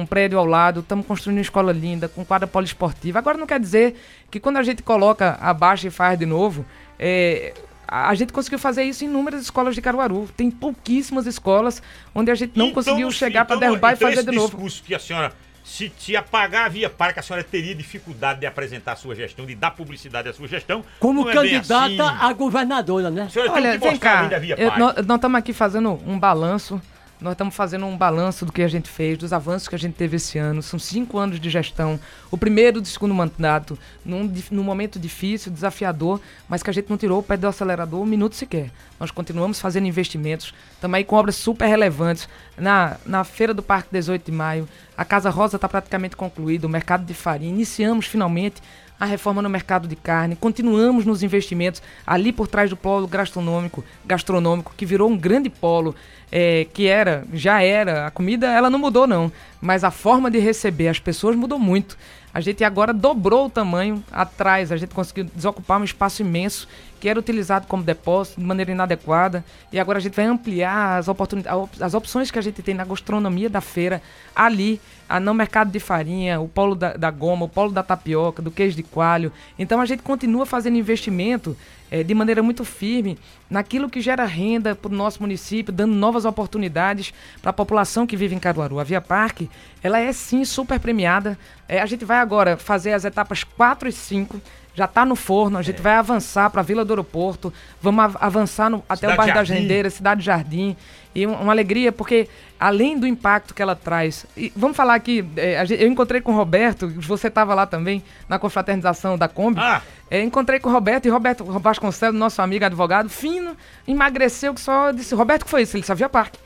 um 0.00 0.06
prédio 0.06 0.38
ao 0.38 0.46
lado, 0.46 0.80
estamos 0.80 1.06
construindo 1.06 1.36
uma 1.38 1.42
escola 1.42 1.72
linda, 1.72 2.08
com 2.08 2.24
quadra 2.24 2.46
poliesportiva. 2.46 3.18
Agora 3.18 3.36
não 3.38 3.46
quer 3.46 3.60
dizer 3.60 3.94
que 4.30 4.38
quando 4.40 4.56
a 4.58 4.62
gente 4.62 4.82
coloca 4.82 5.38
abaixo 5.40 5.86
e 5.86 5.90
faz 5.90 6.18
de 6.18 6.24
novo, 6.26 6.64
é, 6.98 7.52
a 7.88 8.14
gente 8.14 8.32
conseguiu 8.32 8.58
fazer 8.58 8.84
isso 8.84 9.04
em 9.04 9.08
inúmeras 9.08 9.42
escolas 9.42 9.74
de 9.74 9.80
Caruaru. 9.82 10.28
Tem 10.36 10.50
pouquíssimas 10.50 11.26
escolas 11.26 11.82
onde 12.14 12.30
a 12.30 12.34
gente 12.34 12.52
não 12.56 12.66
Então, 12.68 12.74
conseguiu 12.82 13.10
se- 13.12 13.18
chegar 13.18 13.44
para 13.44 13.56
então, 13.56 13.68
derrubar 13.68 13.92
então 13.94 14.08
e 14.08 14.10
fazer 14.10 14.22
esse 14.22 14.30
de 14.30 14.36
novo. 14.36 14.48
discurso 14.56 14.82
que 14.82 14.94
a 14.94 14.98
senhora, 14.98 15.32
se, 15.66 15.92
se 15.98 16.16
apagar 16.16 16.66
a 16.66 16.68
via 16.68 16.88
para 16.88 17.12
que 17.12 17.18
a 17.18 17.22
senhora 17.22 17.42
teria 17.42 17.74
dificuldade 17.74 18.38
de 18.38 18.46
apresentar 18.46 18.92
a 18.92 18.96
sua 18.96 19.16
gestão, 19.16 19.44
de 19.44 19.56
dar 19.56 19.72
publicidade 19.72 20.28
à 20.28 20.32
sua 20.32 20.46
gestão. 20.46 20.84
Como 21.00 21.24
não 21.24 21.30
é 21.30 21.34
candidata 21.34 21.84
assim. 22.04 22.18
a 22.20 22.32
governadora, 22.32 23.10
né? 23.10 23.22
A 23.22 23.28
senhora 23.28 23.50
Olha, 23.52 23.70
tem 23.72 23.80
que 23.80 23.86
mostrar 23.88 24.30
cá, 24.30 24.38
eu- 24.56 24.78
nós 25.04 25.16
estamos 25.16 25.38
aqui 25.38 25.52
fazendo 25.52 26.00
um 26.06 26.16
balanço 26.18 26.80
Nós 27.18 27.32
estamos 27.32 27.54
fazendo 27.54 27.86
um 27.86 27.96
balanço 27.96 28.44
do 28.44 28.52
que 28.52 28.60
a 28.60 28.68
gente 28.68 28.90
fez, 28.90 29.16
dos 29.16 29.32
avanços 29.32 29.68
que 29.68 29.74
a 29.74 29.78
gente 29.78 29.94
teve 29.94 30.16
esse 30.16 30.38
ano. 30.38 30.62
São 30.62 30.78
cinco 30.78 31.16
anos 31.16 31.40
de 31.40 31.48
gestão. 31.48 31.98
O 32.30 32.36
primeiro 32.36 32.78
do 32.78 32.86
segundo 32.86 33.14
mandato, 33.14 33.78
num, 34.04 34.30
num 34.50 34.62
momento 34.62 34.98
difícil, 34.98 35.50
desafiador, 35.50 36.20
mas 36.46 36.62
que 36.62 36.68
a 36.68 36.72
gente 36.72 36.90
não 36.90 36.98
tirou 36.98 37.20
o 37.20 37.22
pé 37.22 37.38
do 37.38 37.46
acelerador 37.46 38.02
um 38.02 38.06
minuto 38.06 38.36
sequer. 38.36 38.70
Nós 39.00 39.10
continuamos 39.10 39.58
fazendo 39.58 39.86
investimentos, 39.86 40.52
também 40.78 41.04
com 41.04 41.16
obras 41.16 41.36
super 41.36 41.66
relevantes. 41.66 42.28
Na, 42.56 42.98
na 43.06 43.24
Feira 43.24 43.54
do 43.54 43.62
Parque 43.62 43.88
18 43.92 44.26
de 44.26 44.32
Maio, 44.32 44.68
a 44.96 45.04
Casa 45.04 45.30
Rosa 45.30 45.56
está 45.56 45.68
praticamente 45.68 46.16
concluída, 46.16 46.66
o 46.66 46.70
mercado 46.70 47.06
de 47.06 47.14
farinha. 47.14 47.50
Iniciamos 47.50 48.06
finalmente 48.06 48.62
a 48.98 49.04
reforma 49.04 49.42
no 49.42 49.48
mercado 49.48 49.86
de 49.86 49.96
carne, 49.96 50.36
continuamos 50.36 51.04
nos 51.04 51.22
investimentos 51.22 51.82
ali 52.06 52.32
por 52.32 52.48
trás 52.48 52.70
do 52.70 52.76
polo 52.76 53.06
gastronômico, 53.06 53.84
gastronômico 54.04 54.72
que 54.76 54.86
virou 54.86 55.10
um 55.10 55.16
grande 55.16 55.50
polo, 55.50 55.94
é, 56.32 56.66
que 56.72 56.86
era, 56.86 57.24
já 57.32 57.62
era, 57.62 58.06
a 58.06 58.10
comida 58.10 58.46
ela 58.46 58.70
não 58.70 58.78
mudou 58.78 59.06
não, 59.06 59.30
mas 59.60 59.84
a 59.84 59.90
forma 59.90 60.30
de 60.30 60.38
receber 60.38 60.88
as 60.88 60.98
pessoas 60.98 61.36
mudou 61.36 61.58
muito. 61.58 61.96
A 62.32 62.40
gente 62.40 62.62
agora 62.64 62.92
dobrou 62.92 63.46
o 63.46 63.50
tamanho 63.50 64.02
atrás, 64.12 64.70
a 64.70 64.76
gente 64.76 64.94
conseguiu 64.94 65.24
desocupar 65.34 65.80
um 65.80 65.84
espaço 65.84 66.20
imenso 66.22 66.68
que 67.00 67.08
era 67.08 67.18
utilizado 67.18 67.66
como 67.66 67.82
depósito 67.82 68.40
de 68.40 68.46
maneira 68.46 68.72
inadequada. 68.72 69.44
E 69.72 69.78
agora 69.78 69.98
a 69.98 70.00
gente 70.00 70.14
vai 70.14 70.24
ampliar 70.24 70.98
as, 70.98 71.08
oportunidades, 71.08 71.82
as 71.82 71.94
opções 71.94 72.30
que 72.30 72.38
a 72.38 72.42
gente 72.42 72.62
tem 72.62 72.74
na 72.74 72.84
gastronomia 72.84 73.48
da 73.48 73.60
feira 73.60 74.02
ali, 74.34 74.80
no 75.22 75.32
mercado 75.32 75.70
de 75.70 75.78
farinha, 75.78 76.40
o 76.40 76.48
polo 76.48 76.74
da, 76.74 76.94
da, 76.94 77.10
goma, 77.10 77.46
o 77.46 77.48
polo 77.48 77.70
da 77.70 77.82
tapioca, 77.82 78.42
do 78.42 78.50
queijo 78.50 78.76
de 78.76 78.82
coalho. 78.82 79.32
Então 79.58 79.80
a 79.80 79.86
gente 79.86 80.02
continua 80.02 80.44
fazendo 80.44 80.76
investimento 80.76 81.56
é, 81.90 82.02
de 82.02 82.14
maneira 82.14 82.42
muito 82.42 82.64
firme 82.64 83.16
naquilo 83.48 83.88
que 83.88 84.00
gera 84.00 84.24
renda 84.24 84.74
para 84.74 84.90
o 84.90 84.94
nosso 84.94 85.20
município, 85.22 85.72
dando 85.72 85.94
novas 85.94 86.24
oportunidades 86.24 87.14
para 87.40 87.50
a 87.50 87.52
população 87.52 88.06
que 88.06 88.16
vive 88.16 88.34
em 88.34 88.38
Caruaru. 88.40 88.80
A 88.80 88.84
Via 88.84 89.00
Parque, 89.00 89.48
ela 89.82 89.98
é 89.98 90.12
sim 90.12 90.44
super 90.44 90.80
premiada. 90.80 91.38
É, 91.68 91.80
a 91.80 91.86
gente 91.86 92.04
vai 92.04 92.18
agora 92.18 92.56
fazer 92.56 92.92
as 92.92 93.04
etapas 93.04 93.44
4 93.44 93.88
e 93.88 93.92
5 93.92 94.40
já 94.76 94.84
está 94.84 95.06
no 95.06 95.16
forno, 95.16 95.56
a 95.56 95.62
gente 95.62 95.78
é. 95.78 95.82
vai 95.82 95.94
avançar 95.94 96.50
para 96.50 96.60
a 96.60 96.64
Vila 96.64 96.84
do 96.84 96.92
Aeroporto, 96.92 97.52
vamos 97.80 98.14
avançar 98.20 98.68
no, 98.68 98.84
até 98.86 99.08
Cidade 99.08 99.14
o 99.14 99.16
bairro 99.16 99.34
Jardim. 99.34 99.52
da 99.52 99.60
Gendeira, 99.60 99.90
Cidade 99.90 100.22
Jardim. 100.22 100.76
E 101.14 101.26
uma, 101.26 101.38
uma, 101.38 101.52
alegria, 101.52 101.90
porque 101.90 102.28
além 102.60 102.98
do 102.98 103.06
impacto 103.06 103.54
que 103.54 103.62
ela 103.62 103.74
traz. 103.74 104.26
vamos 104.54 104.76
falar 104.76 104.94
aqui, 104.94 105.24
é, 105.34 105.64
eu 105.78 105.88
encontrei 105.88 106.20
com 106.20 106.30
o 106.30 106.36
Roberto, 106.36 106.88
você 107.00 107.28
estava 107.28 107.54
lá 107.54 107.64
também, 107.64 108.04
na 108.28 108.38
confraternização 108.38 109.16
da 109.16 109.26
Kombi. 109.26 109.58
Ah. 109.58 109.80
É, 110.10 110.22
encontrei 110.22 110.60
com 110.60 110.68
o 110.68 110.72
Roberto 110.72 111.06
e 111.06 111.08
Roberto 111.08 111.42
Vasconcelos, 111.42 112.20
nosso 112.20 112.42
amigo 112.42 112.66
advogado, 112.66 113.08
fino, 113.08 113.56
emagreceu, 113.88 114.52
que 114.52 114.60
só 114.60 114.92
disse, 114.92 115.14
Roberto, 115.14 115.46
que 115.46 115.50
foi 115.50 115.62
isso? 115.62 115.74
Ele 115.74 115.84
sabia 115.84 116.06
parque. 116.06 116.38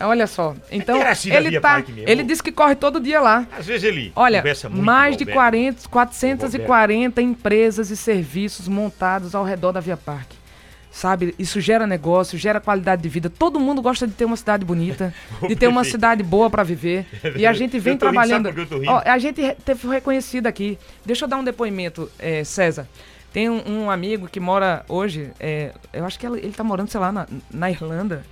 Olha 0.00 0.26
só. 0.26 0.54
Então, 0.70 1.00
é 1.00 1.12
ele 1.24 1.60
tá. 1.60 1.82
Ele 2.06 2.22
disse 2.22 2.42
que 2.42 2.52
corre 2.52 2.74
todo 2.74 3.00
dia 3.00 3.20
lá. 3.20 3.46
Às 3.56 3.66
vezes 3.66 3.84
ele. 3.84 4.12
Olha, 4.14 4.42
mais 4.70 5.16
de 5.16 5.24
40, 5.24 5.88
440 5.88 7.22
empresas 7.22 7.90
e 7.90 7.96
serviços 7.96 8.68
montados 8.68 9.34
ao 9.34 9.44
redor 9.44 9.72
da 9.72 9.80
Via 9.80 9.96
Parque. 9.96 10.36
Sabe, 10.90 11.34
isso 11.38 11.60
gera 11.60 11.86
negócio, 11.86 12.38
gera 12.38 12.58
qualidade 12.58 13.02
de 13.02 13.08
vida. 13.10 13.28
Todo 13.28 13.60
mundo 13.60 13.82
gosta 13.82 14.06
de 14.06 14.14
ter 14.14 14.24
uma 14.24 14.36
cidade 14.36 14.64
bonita, 14.64 15.12
de 15.46 15.54
ter 15.54 15.66
uma 15.66 15.84
cidade 15.84 16.22
boa 16.22 16.48
para 16.48 16.62
viver. 16.62 17.04
e 17.36 17.44
a 17.46 17.52
gente 17.52 17.78
vem 17.78 17.98
trabalhando. 17.98 18.48
Ó, 18.88 19.02
a 19.04 19.18
gente 19.18 19.54
teve 19.62 19.88
reconhecido 19.88 20.46
aqui. 20.46 20.78
Deixa 21.04 21.26
eu 21.26 21.28
dar 21.28 21.36
um 21.36 21.44
depoimento, 21.44 22.10
é, 22.18 22.42
César. 22.44 22.88
Tem 23.30 23.50
um, 23.50 23.62
um, 23.70 23.90
amigo 23.90 24.26
que 24.26 24.40
mora 24.40 24.86
hoje, 24.88 25.30
é, 25.38 25.72
eu 25.92 26.06
acho 26.06 26.18
que 26.18 26.26
ele, 26.26 26.38
ele 26.38 26.52
tá 26.52 26.64
morando, 26.64 26.88
sei 26.88 26.98
lá, 26.98 27.12
na, 27.12 27.26
na 27.50 27.70
Irlanda. 27.70 28.24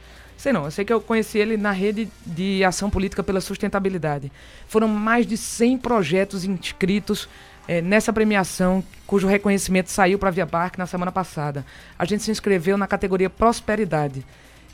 Sei 0.45 0.53
não, 0.53 0.67
eu 0.67 0.71
sei 0.71 0.85
que 0.85 0.93
eu 0.93 1.01
conheci 1.01 1.39
ele 1.39 1.57
na 1.57 1.71
rede 1.71 2.07
de 2.27 2.63
ação 2.63 2.91
política 2.91 3.23
pela 3.23 3.41
sustentabilidade. 3.41 4.31
Foram 4.69 4.87
mais 4.89 5.27
de 5.27 5.39
100 5.39 5.79
projetos 5.79 6.45
inscritos 6.45 7.27
é, 7.67 7.81
nessa 7.81 8.13
premiação, 8.13 8.85
cujo 9.07 9.27
reconhecimento 9.27 9.91
saiu 9.91 10.19
para 10.19 10.29
a 10.29 10.33
Via 10.33 10.47
Parque 10.47 10.79
na 10.79 10.85
semana 10.85 11.11
passada. 11.11 11.65
A 11.99 12.05
gente 12.05 12.25
se 12.25 12.31
inscreveu 12.31 12.77
na 12.77 12.87
categoria 12.87 13.31
Prosperidade. 13.31 14.23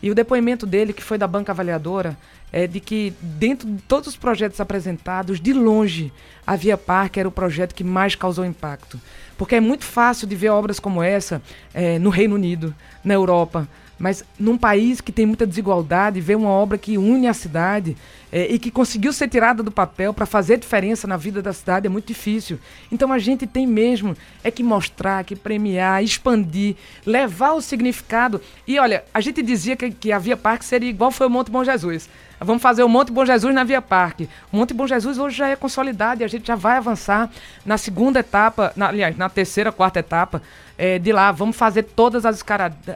E 0.03 0.11
o 0.11 0.15
depoimento 0.15 0.67
dele, 0.67 0.93
que 0.93 1.05
foi 1.05 1.17
da 1.17 1.29
banca 1.29 1.53
avaliadora, 1.53 2.19
é 2.51 2.67
de 2.67 2.81
que 2.81 3.15
dentro 3.21 3.71
de 3.71 3.81
todos 3.83 4.09
os 4.09 4.17
projetos 4.17 4.61
apresentados, 4.61 5.41
de 5.41 5.53
longe, 5.53 6.13
a 6.45 6.57
Via 6.57 6.77
Parque 6.77 7.21
era 7.21 7.29
o 7.29 7.33
projeto 7.33 7.77
que 7.77 7.85
mais 7.85 8.17
causou 8.17 8.45
impacto. 8.45 9.01
Porque 9.39 9.55
é 9.55 9.61
muito 9.61 9.85
fácil 9.85 10.27
de 10.27 10.35
ver 10.35 10.49
obras 10.49 10.81
como 10.81 11.01
essa 11.01 11.41
é, 11.73 11.97
no 11.97 12.11
Reino 12.11 12.35
Unido, 12.35 12.75
na 13.05 13.15
Europa, 13.15 13.69
mas 14.01 14.25
num 14.39 14.57
país 14.57 14.99
que 15.03 15.13
tem 15.13 15.27
muita 15.27 15.47
desigualdade, 15.47 16.23
ver 16.23 16.35
uma 16.35 16.49
obra 16.49 16.79
que 16.79 16.97
une 16.97 17.29
a 17.29 17.35
cidade 17.35 17.95
é, 18.33 18.51
e 18.51 18.59
que 18.59 18.71
conseguiu 18.71 19.13
ser 19.13 19.29
tirada 19.29 19.63
do 19.63 19.71
papel 19.71 20.15
para 20.15 20.25
fazer 20.25 20.57
diferença 20.57 21.07
na 21.07 21.19
vida 21.19 21.43
da 21.43 21.53
cidade 21.53 21.87
é 21.87 21.91
muito 21.91 22.07
difícil. 22.07 22.59
Então 22.91 23.13
a 23.13 23.19
gente 23.19 23.47
tem 23.47 23.67
mesmo 23.67 24.17
é 24.43 24.51
que 24.51 24.63
mostrar, 24.63 25.23
que 25.23 25.37
premiar, 25.37 26.03
expandir, 26.03 26.77
levar 27.05 27.53
o 27.53 27.61
significado. 27.61 28.41
E 28.67 28.79
olha, 28.79 29.05
a 29.13 29.21
gente 29.21 29.43
dizia 29.43 29.77
que, 29.77 29.91
que 29.91 30.11
a 30.11 30.19
Via 30.19 30.37
Parque 30.37 30.65
seria 30.65 30.89
igual 30.89 31.11
foi 31.11 31.27
o 31.27 31.31
Monte 31.31 31.51
Bom 31.51 31.63
Jesus. 31.63 32.09
Vamos 32.43 32.63
fazer 32.63 32.83
o 32.83 32.89
Monte 32.89 33.13
Bom 33.13 33.27
Jesus 33.27 33.55
na 33.55 33.65
Via 33.65 33.83
Parque. 33.83 34.27
O 34.51 34.57
Monte 34.57 34.73
Bom 34.73 34.87
Jesus 34.87 35.19
hoje 35.19 35.37
já 35.37 35.49
é 35.49 35.57
consolidado 35.57 36.23
e 36.23 36.25
a 36.25 36.29
gente 36.29 36.47
já 36.47 36.55
vai 36.55 36.79
avançar 36.79 37.29
na 37.67 37.77
segunda 37.77 38.21
etapa, 38.21 38.73
na, 38.75 38.89
aliás, 38.89 39.15
na 39.15 39.29
terceira, 39.29 39.71
quarta 39.71 39.99
etapa 39.99 40.41
é, 40.79 40.99
de 40.99 41.13
lá. 41.13 41.31
Vamos 41.33 41.55
fazer 41.55 41.83
todas 41.83 42.25
as 42.25 42.43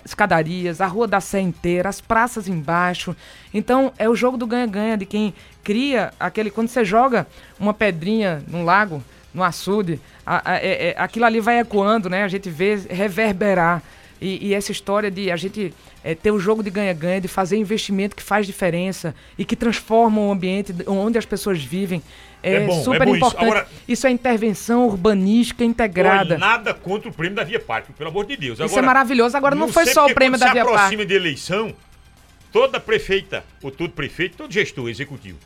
escadarias, 0.02 0.80
a 0.80 0.86
Rua 0.86 1.06
da 1.06 1.20
Sé 1.20 1.40
inteira, 1.40 1.90
as 1.90 2.00
praças 2.00 2.48
embaixo. 2.48 3.14
Então 3.52 3.92
é 3.98 4.08
o 4.08 4.16
jogo 4.16 4.38
do 4.38 4.46
ganha-ganha 4.46 4.96
de 4.96 5.04
quem 5.04 5.34
cria 5.62 6.10
aquele. 6.18 6.50
Quando 6.50 6.68
você 6.68 6.82
joga 6.82 7.26
uma 7.60 7.74
pedrinha 7.74 8.42
num 8.48 8.64
lago, 8.64 9.04
no 9.34 9.44
açude, 9.44 10.00
a, 10.24 10.52
a, 10.52 10.56
é, 10.56 10.88
é, 10.88 10.94
aquilo 10.96 11.26
ali 11.26 11.40
vai 11.40 11.58
ecoando, 11.58 12.08
né? 12.08 12.24
A 12.24 12.28
gente 12.28 12.48
vê 12.48 12.76
reverberar. 12.88 13.82
E, 14.20 14.48
e 14.48 14.54
essa 14.54 14.72
história 14.72 15.10
de 15.10 15.30
a 15.30 15.36
gente 15.36 15.74
é, 16.02 16.14
ter 16.14 16.30
o 16.30 16.38
jogo 16.38 16.62
de 16.62 16.70
ganha-ganha, 16.70 17.20
de 17.20 17.28
fazer 17.28 17.56
investimento 17.56 18.14
que 18.14 18.22
faz 18.22 18.46
diferença 18.46 19.14
e 19.38 19.44
que 19.44 19.56
transforma 19.56 20.20
o 20.20 20.30
ambiente 20.30 20.74
onde 20.86 21.18
as 21.18 21.24
pessoas 21.24 21.62
vivem. 21.62 22.02
É, 22.42 22.54
é 22.54 22.66
bom, 22.66 22.78
é 22.78 22.82
super 22.82 23.08
é 23.08 23.10
importante. 23.10 23.36
Isso. 23.36 23.44
Agora, 23.44 23.68
isso. 23.88 24.06
é 24.06 24.10
intervenção 24.10 24.86
urbanística 24.86 25.64
integrada. 25.64 26.36
nada 26.36 26.74
contra 26.74 27.08
o 27.08 27.12
prêmio 27.12 27.34
da 27.34 27.42
Via 27.42 27.58
Parque, 27.58 27.92
pelo 27.92 28.10
amor 28.10 28.26
de 28.26 28.36
Deus. 28.36 28.60
Agora, 28.60 28.66
isso 28.66 28.78
é 28.78 28.82
maravilhoso. 28.82 29.36
Agora 29.36 29.54
não, 29.54 29.68
foi 29.68 29.86
só 29.86 30.06
o 30.06 30.14
prêmio 30.14 30.38
da 30.38 30.52
Via 30.52 30.62
Parque. 30.62 30.70
se 30.70 30.76
aproxima 30.76 31.06
de 31.06 31.14
eleição, 31.14 31.74
toda 32.52 32.78
prefeita, 32.78 33.42
ou 33.62 33.70
todo 33.70 33.92
prefeito, 33.92 34.36
todo 34.36 34.52
gestor 34.52 34.88
executivo, 34.90 35.38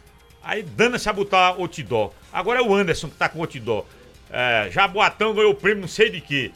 aí 0.42 0.62
dana-se 0.62 1.08
a 1.08 1.12
botar 1.12 1.54
outdoor. 1.58 2.10
Agora 2.32 2.58
é 2.58 2.62
o 2.62 2.74
Anderson 2.74 3.08
que 3.08 3.16
tá 3.16 3.28
com 3.28 3.40
outdoor. 3.40 3.84
É, 4.30 4.68
Jaboatão 4.70 5.32
ganhou 5.34 5.52
o 5.52 5.54
prêmio 5.54 5.80
não 5.80 5.88
sei 5.88 6.10
de 6.10 6.20
quê. 6.20 6.50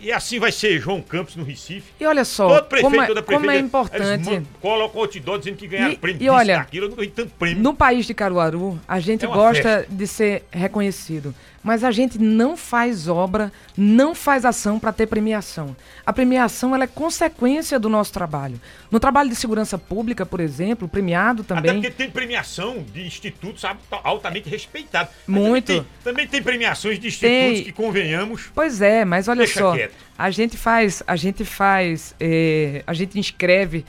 E 0.00 0.12
assim 0.12 0.38
vai 0.38 0.52
ser 0.52 0.80
João 0.80 1.02
Campos 1.02 1.34
no 1.36 1.44
Recife. 1.44 1.92
E 1.98 2.06
olha 2.06 2.24
só, 2.24 2.48
Todo 2.48 2.68
prefeito, 2.68 2.90
como, 2.90 3.02
é, 3.02 3.06
toda 3.06 3.22
como 3.22 3.50
é 3.50 3.58
importante. 3.58 4.42
Coloca 4.60 4.96
o 4.96 5.00
outdoor 5.00 5.38
dizendo 5.38 5.56
que 5.56 5.66
ganharam 5.66 5.92
e, 5.92 5.96
prêmio. 5.96 6.22
E 6.22 6.28
olha, 6.28 6.58
daquilo, 6.58 6.86
eu 6.86 6.90
não 6.90 6.96
ganhei 6.96 7.10
tanto 7.10 7.30
prêmio. 7.38 7.62
No 7.62 7.74
país 7.74 8.06
de 8.06 8.14
Caruaru, 8.14 8.78
a 8.86 9.00
gente 9.00 9.24
é 9.24 9.28
gosta 9.28 9.62
festa. 9.62 9.86
de 9.90 10.06
ser 10.06 10.44
reconhecido 10.50 11.34
mas 11.62 11.82
a 11.84 11.90
gente 11.90 12.18
não 12.18 12.56
faz 12.56 13.08
obra, 13.08 13.52
não 13.76 14.14
faz 14.14 14.44
ação 14.44 14.78
para 14.78 14.92
ter 14.92 15.06
premiação. 15.06 15.76
A 16.06 16.12
premiação 16.12 16.74
ela 16.74 16.84
é 16.84 16.86
consequência 16.86 17.78
do 17.78 17.88
nosso 17.88 18.12
trabalho. 18.12 18.60
No 18.90 19.00
trabalho 19.00 19.28
de 19.28 19.36
segurança 19.36 19.76
pública, 19.76 20.24
por 20.24 20.40
exemplo, 20.40 20.88
premiado 20.88 21.44
também. 21.44 21.70
Até 21.70 21.72
porque 21.74 21.90
tem 21.90 22.10
premiação 22.10 22.84
de 22.92 23.06
institutos 23.06 23.64
altamente 23.90 24.48
respeitados. 24.48 25.12
Muito. 25.26 25.66
Também 25.66 25.84
tem, 25.84 25.86
também 26.04 26.26
tem, 26.26 26.42
premiações 26.42 26.98
de 26.98 27.08
institutos 27.08 27.30
tem... 27.30 27.64
que 27.64 27.72
convenhamos. 27.72 28.50
Pois 28.54 28.80
é, 28.80 29.04
mas 29.04 29.28
olha 29.28 29.46
só, 29.46 29.74
quieto. 29.74 29.94
a 30.16 30.30
gente 30.30 30.56
faz, 30.56 31.02
a 31.06 31.16
gente 31.16 31.44
faz, 31.44 32.14
é, 32.20 32.82
a 32.86 32.94
gente 32.94 33.18
inscreve 33.18 33.84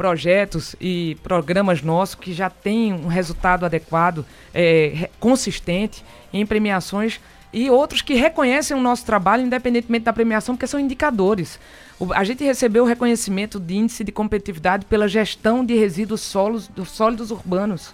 projetos 0.00 0.74
e 0.80 1.18
programas 1.22 1.82
nossos 1.82 2.14
que 2.14 2.32
já 2.32 2.48
têm 2.48 2.90
um 2.90 3.06
resultado 3.06 3.66
adequado, 3.66 4.24
é, 4.54 5.10
consistente 5.20 6.02
em 6.32 6.46
premiações 6.46 7.20
e 7.52 7.68
outros 7.68 8.00
que 8.00 8.14
reconhecem 8.14 8.76
o 8.76 8.80
nosso 8.80 9.04
trabalho 9.04 9.44
independentemente 9.44 10.04
da 10.04 10.12
premiação, 10.12 10.54
porque 10.54 10.66
são 10.66 10.78
indicadores. 10.78 11.58
O, 11.98 12.12
a 12.12 12.22
gente 12.22 12.44
recebeu 12.44 12.84
o 12.84 12.86
reconhecimento 12.86 13.58
de 13.58 13.76
índice 13.76 14.04
de 14.04 14.12
competitividade 14.12 14.86
pela 14.86 15.08
gestão 15.08 15.64
de 15.64 15.74
resíduos 15.74 16.20
solos, 16.20 16.70
sólidos 16.86 17.30
urbanos. 17.30 17.92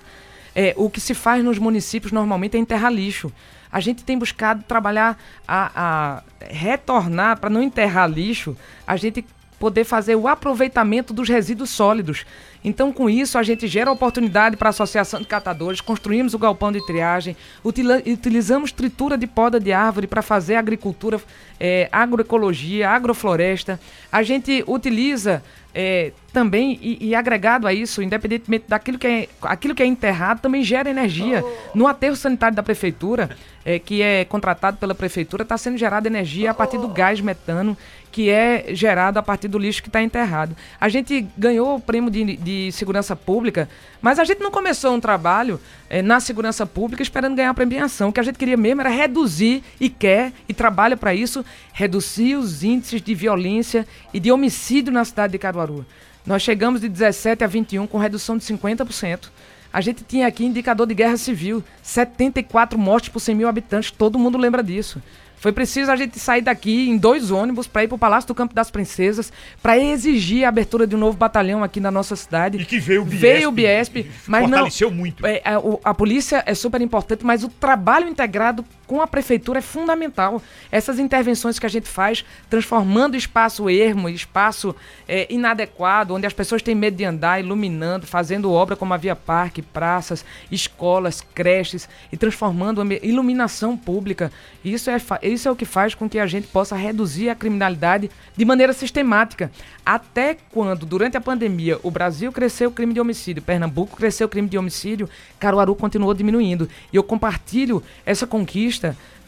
É, 0.54 0.74
o 0.76 0.88
que 0.88 1.00
se 1.00 1.14
faz 1.14 1.44
nos 1.44 1.58
municípios 1.58 2.12
normalmente 2.12 2.56
é 2.56 2.60
enterrar 2.60 2.92
lixo. 2.92 3.32
A 3.70 3.80
gente 3.80 4.04
tem 4.04 4.18
buscado 4.18 4.62
trabalhar 4.62 5.18
a, 5.46 5.70
a 5.74 6.22
retornar, 6.48 7.38
para 7.38 7.50
não 7.50 7.62
enterrar 7.62 8.08
lixo, 8.08 8.56
a 8.86 8.96
gente 8.96 9.24
poder 9.58 9.84
fazer 9.84 10.16
o 10.16 10.28
aproveitamento 10.28 11.12
dos 11.12 11.28
resíduos 11.28 11.70
sólidos. 11.70 12.24
Então, 12.64 12.92
com 12.92 13.08
isso, 13.08 13.38
a 13.38 13.42
gente 13.42 13.68
gera 13.68 13.92
oportunidade 13.92 14.56
para 14.56 14.68
a 14.68 14.70
Associação 14.70 15.20
de 15.20 15.26
Catadores, 15.26 15.80
construímos 15.80 16.34
o 16.34 16.38
galpão 16.38 16.72
de 16.72 16.84
triagem, 16.84 17.36
utilizamos 17.64 18.72
tritura 18.72 19.16
de 19.16 19.26
poda 19.26 19.60
de 19.60 19.72
árvore 19.72 20.06
para 20.06 20.20
fazer 20.20 20.56
agricultura, 20.56 21.20
é, 21.60 21.88
agroecologia, 21.92 22.90
agrofloresta. 22.90 23.78
A 24.10 24.22
gente 24.22 24.64
utiliza 24.66 25.42
é, 25.78 26.10
também, 26.32 26.78
e, 26.80 27.08
e, 27.08 27.14
agregado 27.14 27.66
a 27.66 27.72
isso, 27.72 28.02
independentemente 28.02 28.64
daquilo 28.66 28.98
que 28.98 29.06
é, 29.06 29.28
aquilo 29.42 29.74
que 29.74 29.82
é 29.82 29.86
enterrado, 29.86 30.40
também 30.40 30.62
gera 30.62 30.88
energia. 30.88 31.44
No 31.74 31.86
aterro 31.86 32.16
sanitário 32.16 32.56
da 32.56 32.62
prefeitura, 32.62 33.36
é, 33.62 33.78
que 33.78 34.00
é 34.00 34.24
contratado 34.24 34.78
pela 34.78 34.94
prefeitura, 34.94 35.42
está 35.42 35.58
sendo 35.58 35.76
gerada 35.76 36.08
energia 36.08 36.50
a 36.50 36.54
partir 36.54 36.78
do 36.78 36.88
gás 36.88 37.20
metano, 37.20 37.76
que 38.16 38.30
é 38.30 38.68
gerado 38.70 39.18
a 39.18 39.22
partir 39.22 39.46
do 39.46 39.58
lixo 39.58 39.82
que 39.82 39.90
está 39.90 40.02
enterrado. 40.02 40.56
A 40.80 40.88
gente 40.88 41.28
ganhou 41.36 41.76
o 41.76 41.80
prêmio 41.80 42.10
de, 42.10 42.38
de, 42.38 42.72
segurança 42.72 43.14
pública, 43.14 43.68
mas 44.00 44.18
a 44.18 44.24
gente 44.24 44.40
não 44.40 44.50
começou 44.50 44.94
um 44.94 44.98
trabalho 44.98 45.60
é, 45.90 46.00
na 46.00 46.18
segurança 46.18 46.64
pública 46.64 47.02
esperando 47.02 47.36
ganhar 47.36 47.50
a 47.50 47.54
premiação. 47.54 48.08
O 48.08 48.12
que 48.14 48.18
a 48.18 48.22
gente 48.22 48.38
queria 48.38 48.56
mesmo 48.56 48.80
era 48.80 48.88
reduzir, 48.88 49.62
e 49.78 49.90
quer, 49.90 50.32
e 50.48 50.54
trabalha 50.54 50.96
para 50.96 51.14
isso, 51.14 51.44
reduzir 51.74 52.36
os 52.36 52.64
índices 52.64 53.02
de 53.02 53.14
violência 53.14 53.86
e 54.14 54.18
de 54.18 54.32
homicídio 54.32 54.90
na 54.90 55.04
cidade 55.04 55.32
de 55.32 55.38
Caruaru. 55.38 55.84
Nós 56.24 56.40
chegamos 56.40 56.80
de 56.80 56.88
17 56.88 57.44
a 57.44 57.46
21 57.46 57.86
com 57.86 57.98
redução 57.98 58.38
de 58.38 58.44
50%. 58.46 59.28
A 59.70 59.82
gente 59.82 60.02
tinha 60.02 60.26
aqui 60.26 60.42
indicador 60.42 60.86
de 60.86 60.94
guerra 60.94 61.18
civil, 61.18 61.62
74 61.82 62.78
mortes 62.78 63.10
por 63.10 63.20
100 63.20 63.34
mil 63.34 63.46
habitantes, 63.46 63.90
todo 63.90 64.18
mundo 64.18 64.38
lembra 64.38 64.62
disso. 64.62 65.02
Foi 65.38 65.52
preciso 65.52 65.90
a 65.90 65.96
gente 65.96 66.18
sair 66.18 66.40
daqui 66.40 66.88
em 66.88 66.96
dois 66.96 67.30
ônibus 67.30 67.66
para 67.66 67.84
ir 67.84 67.88
para 67.88 67.94
o 67.94 67.98
Palácio 67.98 68.28
do 68.28 68.34
Campo 68.34 68.54
das 68.54 68.70
Princesas 68.70 69.32
para 69.62 69.78
exigir 69.78 70.44
a 70.44 70.48
abertura 70.48 70.86
de 70.86 70.96
um 70.96 70.98
novo 70.98 71.16
batalhão 71.16 71.62
aqui 71.62 71.78
na 71.78 71.90
nossa 71.90 72.16
cidade. 72.16 72.58
E 72.58 72.64
que 72.64 72.78
veio 72.78 73.02
o 73.02 73.04
Biesp. 73.04 73.20
Veio 73.20 73.48
o 73.48 73.52
Biesp, 73.52 74.10
mas 74.26 74.48
não. 74.48 74.68
muito. 74.90 75.26
É, 75.26 75.42
a, 75.44 75.90
a, 75.90 75.94
polícia 75.94 76.42
é 76.46 76.54
super 76.54 76.80
importante, 76.80 77.24
mas 77.24 77.44
o 77.44 77.48
trabalho 77.48 78.08
integrado 78.08 78.64
com 78.86 79.00
a 79.00 79.06
prefeitura 79.06 79.58
é 79.58 79.62
fundamental. 79.62 80.40
Essas 80.70 80.98
intervenções 80.98 81.58
que 81.58 81.66
a 81.66 81.68
gente 81.68 81.88
faz, 81.88 82.24
transformando 82.48 83.16
espaço 83.16 83.68
ermo, 83.68 84.08
espaço 84.08 84.74
é, 85.08 85.26
inadequado, 85.32 86.14
onde 86.14 86.26
as 86.26 86.32
pessoas 86.32 86.62
têm 86.62 86.74
medo 86.74 86.96
de 86.96 87.04
andar, 87.04 87.40
iluminando, 87.40 88.06
fazendo 88.06 88.52
obra 88.52 88.76
como 88.76 88.94
a 88.94 88.96
Via 88.96 89.16
Parque, 89.16 89.62
praças, 89.62 90.24
escolas, 90.50 91.24
creches 91.34 91.88
e 92.12 92.16
transformando 92.16 92.82
iluminação 93.02 93.76
pública. 93.76 94.30
Isso 94.64 94.90
é, 94.90 94.96
isso 95.22 95.48
é 95.48 95.50
o 95.50 95.56
que 95.56 95.64
faz 95.64 95.94
com 95.94 96.08
que 96.08 96.18
a 96.18 96.26
gente 96.26 96.46
possa 96.48 96.76
reduzir 96.76 97.28
a 97.28 97.34
criminalidade 97.34 98.10
de 98.36 98.44
maneira 98.44 98.72
sistemática. 98.72 99.50
Até 99.84 100.36
quando, 100.50 100.84
durante 100.84 101.16
a 101.16 101.20
pandemia, 101.20 101.78
o 101.82 101.90
Brasil 101.90 102.32
cresceu 102.32 102.70
o 102.70 102.72
crime 102.72 102.92
de 102.92 103.00
homicídio, 103.00 103.42
Pernambuco 103.42 103.96
cresceu 103.96 104.26
o 104.26 104.30
crime 104.30 104.48
de 104.48 104.58
homicídio, 104.58 105.08
Caruaru 105.38 105.76
continuou 105.76 106.12
diminuindo. 106.12 106.68
E 106.92 106.96
eu 106.96 107.04
compartilho 107.04 107.80
essa 108.04 108.26
conquista 108.26 108.75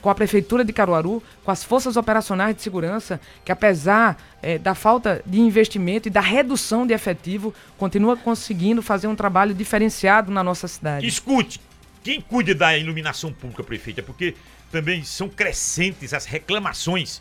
com 0.00 0.10
a 0.10 0.14
Prefeitura 0.14 0.64
de 0.64 0.72
Caruaru, 0.72 1.22
com 1.44 1.50
as 1.50 1.64
forças 1.64 1.96
operacionais 1.96 2.54
de 2.54 2.62
segurança, 2.62 3.20
que 3.44 3.50
apesar 3.50 4.16
é, 4.40 4.58
da 4.58 4.74
falta 4.74 5.22
de 5.26 5.40
investimento 5.40 6.08
e 6.08 6.10
da 6.10 6.20
redução 6.20 6.86
de 6.86 6.94
efetivo, 6.94 7.52
continua 7.76 8.16
conseguindo 8.16 8.80
fazer 8.82 9.08
um 9.08 9.16
trabalho 9.16 9.54
diferenciado 9.54 10.30
na 10.30 10.44
nossa 10.44 10.68
cidade. 10.68 11.06
Escute, 11.06 11.60
quem 12.02 12.20
cuida 12.20 12.54
da 12.54 12.76
iluminação 12.76 13.32
pública, 13.32 13.62
prefeita, 13.62 14.02
porque 14.02 14.34
também 14.70 15.02
são 15.02 15.28
crescentes 15.28 16.14
as 16.14 16.24
reclamações. 16.24 17.20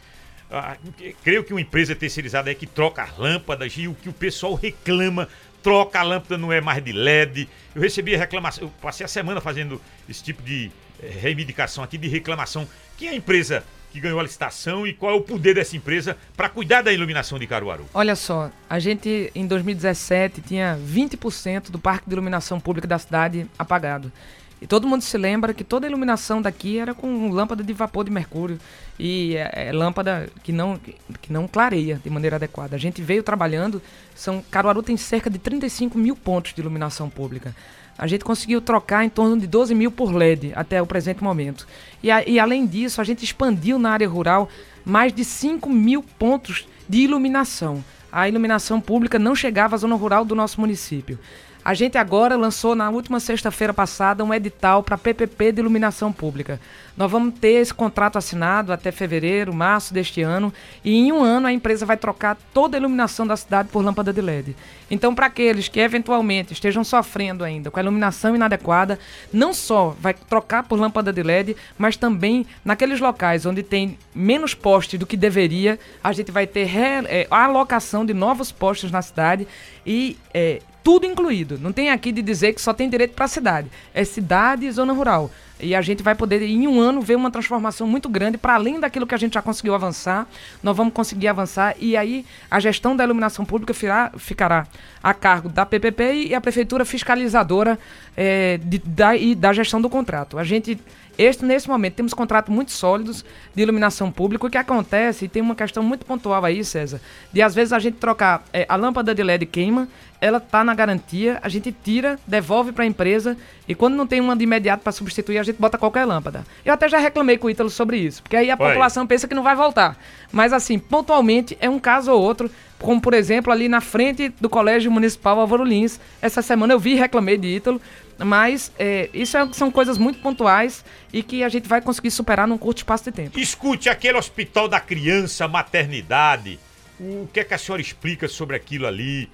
Ah, 0.49 0.77
creio 1.23 1.43
que 1.43 1.53
uma 1.53 1.59
empresa 1.59 1.95
terceirizada 1.95 2.49
é 2.51 2.55
que 2.55 2.65
troca 2.65 3.03
as 3.03 3.17
lâmpadas 3.17 3.73
e 3.75 3.87
o 3.87 3.93
que 3.93 4.07
o 4.07 4.13
pessoal 4.13 4.53
reclama, 4.53 5.27
troca 5.61 5.99
a 5.99 6.03
lâmpada 6.03 6.37
não 6.37 6.53
é 6.53 6.61
mais 6.61 6.83
de 6.83 6.93
LED. 6.93 7.49
Eu 7.75 7.81
recebi 7.81 8.15
reclamação, 8.15 8.65
eu 8.65 8.73
passei 8.81 9.05
a 9.05 9.09
semana 9.09 9.41
fazendo 9.41 9.81
esse 10.07 10.23
tipo 10.23 10.41
de 10.41 10.71
reivindicação 11.01 11.83
aqui, 11.83 11.97
de 11.97 12.07
reclamação. 12.07 12.67
Quem 12.97 13.09
é 13.09 13.11
a 13.11 13.15
empresa 13.15 13.63
que 13.91 13.99
ganhou 13.99 14.19
a 14.19 14.23
licitação 14.23 14.85
e 14.85 14.93
qual 14.93 15.13
é 15.13 15.15
o 15.15 15.21
poder 15.21 15.55
dessa 15.55 15.75
empresa 15.75 16.17
para 16.35 16.49
cuidar 16.49 16.81
da 16.81 16.93
iluminação 16.93 17.39
de 17.39 17.47
Caruaru? 17.47 17.85
Olha 17.93 18.15
só, 18.15 18.51
a 18.69 18.79
gente 18.79 19.31
em 19.33 19.47
2017 19.47 20.41
tinha 20.41 20.77
20% 20.77 21.71
do 21.71 21.79
parque 21.79 22.07
de 22.07 22.13
iluminação 22.13 22.59
pública 22.59 22.87
da 22.87 22.99
cidade 22.99 23.49
apagado. 23.57 24.11
E 24.59 24.65
todo 24.65 24.87
mundo 24.87 25.01
se 25.01 25.17
lembra 25.17 25.53
que 25.53 25.63
toda 25.63 25.85
a 25.85 25.89
iluminação 25.89 26.41
daqui 26.41 26.79
era 26.79 26.93
com 26.93 27.29
lâmpada 27.29 27.63
de 27.63 27.73
vapor 27.73 28.03
de 28.03 28.09
mercúrio 28.09 28.59
e 28.97 29.35
é, 29.35 29.67
é 29.67 29.71
lâmpada 29.71 30.27
que 30.41 30.51
não, 30.51 30.79
que 31.21 31.31
não 31.31 31.47
clareia 31.47 32.01
de 32.03 32.09
maneira 32.09 32.37
adequada. 32.37 32.75
A 32.75 32.79
gente 32.79 33.01
veio 33.01 33.21
trabalhando, 33.21 33.81
são, 34.15 34.43
Caruaru 34.49 34.81
tem 34.81 34.97
cerca 34.97 35.29
de 35.29 35.37
35 35.37 35.95
mil 35.97 36.15
pontos 36.15 36.53
de 36.53 36.61
iluminação 36.61 37.07
pública. 37.07 37.55
A 37.97 38.05
gente 38.05 38.23
conseguiu 38.23 38.61
trocar 38.61 39.03
em 39.03 39.09
torno 39.09 39.37
de 39.37 39.47
12 39.47 39.73
mil 39.73 39.91
por 39.91 40.13
LED 40.13 40.53
até 40.55 40.81
o 40.81 40.85
presente 40.85 41.23
momento. 41.23 41.67
E, 42.01 42.11
a, 42.11 42.27
e 42.27 42.39
além 42.39 42.65
disso, 42.65 43.01
a 43.01 43.03
gente 43.03 43.23
expandiu 43.23 43.79
na 43.79 43.91
área 43.91 44.07
rural 44.07 44.49
mais 44.85 45.11
de 45.11 45.25
5 45.25 45.69
mil 45.69 46.03
pontos 46.03 46.67
de 46.87 46.99
iluminação. 46.99 47.83
A 48.11 48.29
iluminação 48.29 48.79
pública 48.79 49.19
não 49.19 49.35
chegava 49.35 49.75
à 49.75 49.77
zona 49.77 49.95
rural 49.95 50.23
do 50.23 50.35
nosso 50.35 50.61
município. 50.61 51.19
A 51.67 51.73
gente 51.73 51.97
agora 51.97 52.37
lançou 52.37 52.75
na 52.75 52.89
última 52.89 53.19
sexta-feira 53.19 53.73
passada 53.73 54.23
um 54.23 54.33
edital 54.33 54.81
para 54.81 54.97
PPP 54.97 55.51
de 55.51 55.59
iluminação 55.59 56.13
pública. 56.13 56.61
Nós 56.95 57.11
vamos 57.11 57.37
ter 57.37 57.55
esse 57.59 57.73
contrato 57.73 58.17
assinado 58.17 58.71
até 58.71 58.89
fevereiro, 58.89 59.53
março 59.53 59.93
deste 59.93 60.21
ano, 60.21 60.53
e 60.81 60.95
em 60.95 61.11
um 61.11 61.21
ano 61.21 61.45
a 61.45 61.51
empresa 61.51 61.85
vai 61.85 61.97
trocar 61.97 62.37
toda 62.53 62.77
a 62.77 62.79
iluminação 62.79 63.27
da 63.27 63.35
cidade 63.35 63.67
por 63.67 63.83
lâmpada 63.83 64.13
de 64.13 64.21
LED. 64.21 64.55
Então, 64.89 65.13
para 65.13 65.25
aqueles 65.25 65.67
que 65.67 65.81
eventualmente 65.81 66.53
estejam 66.53 66.85
sofrendo 66.85 67.43
ainda 67.43 67.69
com 67.69 67.77
a 67.77 67.83
iluminação 67.83 68.33
inadequada, 68.33 68.97
não 69.33 69.53
só 69.53 69.93
vai 69.99 70.13
trocar 70.13 70.63
por 70.63 70.79
lâmpada 70.79 71.11
de 71.11 71.21
LED, 71.21 71.53
mas 71.77 71.97
também 71.97 72.45
naqueles 72.63 73.01
locais 73.01 73.45
onde 73.45 73.61
tem 73.61 73.99
menos 74.15 74.53
postes 74.53 74.97
do 74.97 75.05
que 75.05 75.17
deveria, 75.17 75.77
a 76.01 76.13
gente 76.13 76.31
vai 76.31 76.47
ter 76.47 76.63
re, 76.63 77.05
é, 77.07 77.27
alocação 77.29 78.05
de 78.05 78.13
novos 78.13 78.53
postes 78.53 78.89
na 78.89 79.01
cidade 79.01 79.45
e 79.85 80.15
é, 80.33 80.61
tudo 80.87 81.05
incluído. 81.05 81.59
Não 81.59 81.73
tem 81.73 81.89
aqui 81.89 82.13
de 82.13 82.21
dizer 82.21 82.53
que 82.53 82.61
só 82.61 82.73
tem 82.73 82.89
direito 82.89 83.13
para 83.13 83.27
cidade. 83.27 83.69
É 83.93 84.05
cidade 84.05 84.65
e 84.65 84.71
zona 84.71 84.93
rural. 84.93 85.29
E 85.59 85.73
a 85.73 85.81
gente 85.81 86.03
vai 86.03 86.13
poder, 86.13 86.41
em 86.41 86.67
um 86.67 86.79
ano, 86.79 87.01
ver 87.01 87.15
uma 87.15 87.31
transformação 87.31 87.87
muito 87.87 88.07
grande, 88.07 88.37
para 88.37 88.55
além 88.55 88.79
daquilo 88.79 89.07
que 89.07 89.15
a 89.15 89.17
gente 89.17 89.33
já 89.33 89.41
conseguiu 89.41 89.73
avançar, 89.73 90.27
nós 90.61 90.75
vamos 90.75 90.93
conseguir 90.93 91.27
avançar. 91.27 91.75
E 91.79 91.97
aí 91.97 92.25
a 92.49 92.59
gestão 92.59 92.95
da 92.95 93.03
iluminação 93.03 93.43
pública 93.43 93.73
ficará, 93.73 94.11
ficará 94.17 94.67
a 95.01 95.13
cargo 95.13 95.49
da 95.49 95.65
PPP 95.65 96.27
e 96.27 96.35
a 96.35 96.41
prefeitura 96.41 96.85
fiscalizadora 96.85 97.79
é, 98.15 98.59
de, 98.63 98.77
da, 98.79 99.15
e 99.15 99.33
da 99.33 99.51
gestão 99.53 99.81
do 99.81 99.89
contrato. 99.89 100.37
A 100.37 100.43
gente 100.43 100.79
este, 101.17 101.43
nesse 101.43 101.67
momento, 101.67 101.95
temos 101.95 102.13
contratos 102.13 102.53
muito 102.53 102.71
sólidos 102.71 103.25
de 103.55 103.63
iluminação 103.63 104.11
pública. 104.11 104.45
O 104.45 104.49
que 104.49 104.57
acontece, 104.57 105.25
e 105.25 105.27
tem 105.27 105.41
uma 105.41 105.55
questão 105.55 105.81
muito 105.81 106.05
pontual 106.05 106.45
aí, 106.45 106.63
César, 106.63 107.01
de 107.33 107.41
às 107.41 107.55
vezes 107.55 107.73
a 107.73 107.79
gente 107.79 107.95
trocar 107.95 108.43
é, 108.53 108.65
a 108.69 108.75
lâmpada 108.75 109.15
de 109.15 109.23
LED 109.23 109.47
queima, 109.47 109.87
ela 110.21 110.39
tá 110.39 110.63
na 110.63 110.75
garantia, 110.75 111.39
a 111.41 111.49
gente 111.49 111.71
tira, 111.71 112.19
devolve 112.27 112.71
para 112.71 112.83
a 112.83 112.87
empresa 112.87 113.35
e 113.67 113.73
quando 113.73 113.95
não 113.95 114.05
tem 114.05 114.19
uma 114.19 114.35
de 114.35 114.43
imediato 114.43 114.83
para 114.83 114.91
substituir, 114.91 115.37
a 115.37 115.43
gente 115.47 115.59
bota 115.59 115.77
qualquer 115.77 116.05
lâmpada. 116.05 116.45
Eu 116.63 116.73
até 116.73 116.87
já 116.87 116.97
reclamei 116.97 117.37
com 117.37 117.47
o 117.47 117.49
Ítalo 117.49 117.69
sobre 117.69 117.97
isso, 117.97 118.21
porque 118.21 118.35
aí 118.35 118.49
a 118.49 118.53
Oi. 118.53 118.67
população 118.67 119.05
pensa 119.05 119.27
que 119.27 119.35
não 119.35 119.43
vai 119.43 119.55
voltar. 119.55 119.97
Mas 120.31 120.53
assim, 120.53 120.77
pontualmente 120.77 121.57
é 121.59 121.69
um 121.69 121.79
caso 121.79 122.11
ou 122.11 122.21
outro, 122.21 122.49
como 122.79 123.01
por 123.01 123.13
exemplo 123.13 123.51
ali 123.51 123.67
na 123.67 123.81
frente 123.81 124.29
do 124.39 124.49
Colégio 124.49 124.91
Municipal 124.91 125.39
Álvaro 125.39 125.63
Lins. 125.63 125.99
Essa 126.21 126.41
semana 126.41 126.73
eu 126.73 126.79
vi 126.79 126.91
e 126.91 126.95
reclamei 126.95 127.37
de 127.37 127.47
Ítalo, 127.47 127.81
mas 128.17 128.71
é, 128.77 129.09
isso 129.13 129.37
é, 129.37 129.47
são 129.53 129.71
coisas 129.71 129.97
muito 129.97 130.19
pontuais 130.19 130.83
e 131.11 131.23
que 131.23 131.43
a 131.43 131.49
gente 131.49 131.67
vai 131.67 131.81
conseguir 131.81 132.11
superar 132.11 132.47
num 132.47 132.57
curto 132.57 132.79
espaço 132.79 133.05
de 133.05 133.11
tempo. 133.11 133.39
Escute, 133.39 133.89
aquele 133.89 134.17
hospital 134.17 134.67
da 134.67 134.79
criança, 134.79 135.47
maternidade, 135.47 136.59
o 136.99 137.27
que 137.31 137.39
é 137.39 137.43
que 137.43 137.53
a 137.53 137.57
senhora 137.57 137.81
explica 137.81 138.27
sobre 138.27 138.55
aquilo 138.55 138.87
ali? 138.87 139.29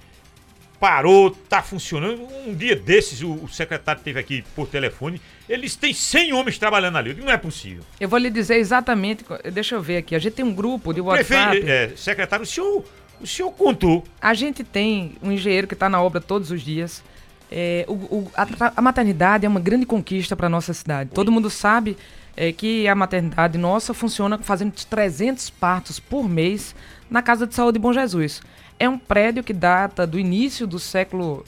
Parou, 0.84 1.30
tá 1.30 1.62
funcionando. 1.62 2.28
Um 2.46 2.54
dia 2.54 2.76
desses, 2.76 3.22
o, 3.22 3.32
o 3.32 3.48
secretário 3.48 4.02
teve 4.02 4.20
aqui 4.20 4.44
por 4.54 4.68
telefone. 4.68 5.18
Eles 5.48 5.74
têm 5.74 5.94
100 5.94 6.34
homens 6.34 6.58
trabalhando 6.58 6.98
ali. 6.98 7.14
Não 7.14 7.30
é 7.30 7.38
possível. 7.38 7.82
Eu 7.98 8.06
vou 8.06 8.18
lhe 8.18 8.28
dizer 8.28 8.56
exatamente. 8.56 9.24
Deixa 9.50 9.76
eu 9.76 9.80
ver 9.80 9.96
aqui. 9.96 10.14
A 10.14 10.18
gente 10.18 10.34
tem 10.34 10.44
um 10.44 10.52
grupo 10.52 10.92
de 10.92 11.00
WhatsApp. 11.00 11.58
Prefeito, 11.58 11.70
é, 11.70 11.96
secretário, 11.96 12.42
o 12.42 12.46
senhor, 12.46 12.84
o 13.18 13.26
senhor 13.26 13.50
contou. 13.52 14.04
A 14.20 14.34
gente 14.34 14.62
tem 14.62 15.16
um 15.22 15.32
engenheiro 15.32 15.66
que 15.66 15.72
está 15.72 15.88
na 15.88 16.02
obra 16.02 16.20
todos 16.20 16.50
os 16.50 16.60
dias. 16.60 17.02
É, 17.50 17.86
o, 17.88 17.94
o, 17.94 18.30
a, 18.36 18.72
a, 18.76 18.82
maternidade 18.82 19.46
é 19.46 19.48
uma 19.48 19.60
grande 19.60 19.86
conquista 19.86 20.36
para 20.36 20.50
nossa 20.50 20.74
cidade. 20.74 21.08
Oi. 21.12 21.14
Todo 21.14 21.32
mundo 21.32 21.48
sabe 21.48 21.96
é, 22.36 22.52
que 22.52 22.86
a 22.86 22.94
maternidade 22.94 23.56
nossa 23.56 23.94
funciona 23.94 24.36
fazendo 24.36 24.74
300 24.74 25.48
partos 25.48 25.98
por 25.98 26.28
mês 26.28 26.76
na 27.08 27.22
Casa 27.22 27.46
de 27.46 27.54
Saúde 27.54 27.78
Bom 27.78 27.90
Jesus. 27.90 28.42
É 28.78 28.88
um 28.88 28.98
prédio 28.98 29.42
que 29.42 29.52
data 29.52 30.06
do 30.06 30.18
início 30.18 30.66
do 30.66 30.78
século 30.78 31.44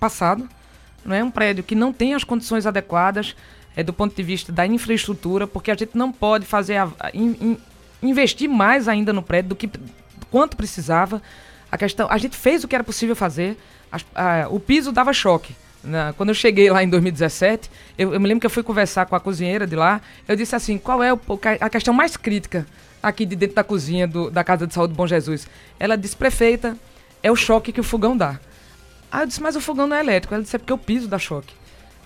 passado. 0.00 0.48
Não 1.04 1.14
é 1.14 1.22
um 1.22 1.30
prédio 1.30 1.62
que 1.62 1.74
não 1.74 1.92
tem 1.92 2.14
as 2.14 2.24
condições 2.24 2.66
adequadas 2.66 3.36
é, 3.76 3.82
do 3.82 3.92
ponto 3.92 4.14
de 4.14 4.22
vista 4.22 4.50
da 4.50 4.66
infraestrutura, 4.66 5.46
porque 5.46 5.70
a 5.70 5.74
gente 5.74 5.96
não 5.96 6.10
pode 6.10 6.44
fazer 6.44 6.76
a, 6.76 6.90
in, 7.14 7.36
in, 7.40 7.58
investir 8.02 8.48
mais 8.48 8.88
ainda 8.88 9.12
no 9.12 9.22
prédio 9.22 9.50
do 9.50 9.56
que 9.56 9.70
quanto 10.30 10.56
precisava. 10.56 11.22
A 11.70 11.78
questão, 11.78 12.08
a 12.10 12.18
gente 12.18 12.36
fez 12.36 12.64
o 12.64 12.68
que 12.68 12.74
era 12.74 12.84
possível 12.84 13.14
fazer 13.14 13.56
a, 14.14 14.48
o 14.50 14.58
piso 14.58 14.92
dava 14.92 15.12
choque. 15.12 15.54
Na, 15.82 16.12
quando 16.14 16.30
eu 16.30 16.34
cheguei 16.34 16.70
lá 16.70 16.82
em 16.82 16.88
2017, 16.88 17.70
eu, 17.96 18.12
eu, 18.14 18.20
me 18.20 18.26
lembro 18.26 18.40
que 18.40 18.46
eu 18.46 18.50
fui 18.50 18.62
conversar 18.62 19.06
com 19.06 19.14
a 19.14 19.20
cozinheira 19.20 19.66
de 19.66 19.76
lá. 19.76 20.00
Eu 20.26 20.36
disse 20.36 20.54
assim: 20.56 20.78
qual 20.78 21.02
é 21.02 21.12
o, 21.12 21.20
a 21.60 21.70
questão 21.70 21.94
mais 21.94 22.16
crítica 22.16 22.66
aqui 23.08 23.24
de 23.24 23.36
dentro 23.36 23.56
da 23.56 23.64
cozinha 23.64 24.06
do, 24.06 24.30
da 24.30 24.42
Casa 24.42 24.66
de 24.66 24.74
Saúde 24.74 24.94
Bom 24.94 25.06
Jesus? 25.06 25.46
Ela 25.78 25.96
disse: 25.96 26.16
prefeita, 26.16 26.76
é 27.22 27.30
o 27.30 27.36
choque 27.36 27.72
que 27.72 27.80
o 27.80 27.84
fogão 27.84 28.16
dá. 28.16 28.40
Aí 29.10 29.22
eu 29.22 29.26
disse, 29.26 29.42
mas 29.42 29.56
o 29.56 29.60
fogão 29.60 29.86
não 29.86 29.96
é 29.96 30.00
elétrico. 30.00 30.34
Ela 30.34 30.42
disse, 30.42 30.56
é 30.56 30.58
porque 30.58 30.72
o 30.72 30.78
piso 30.78 31.08
dá 31.08 31.18
choque. 31.18 31.54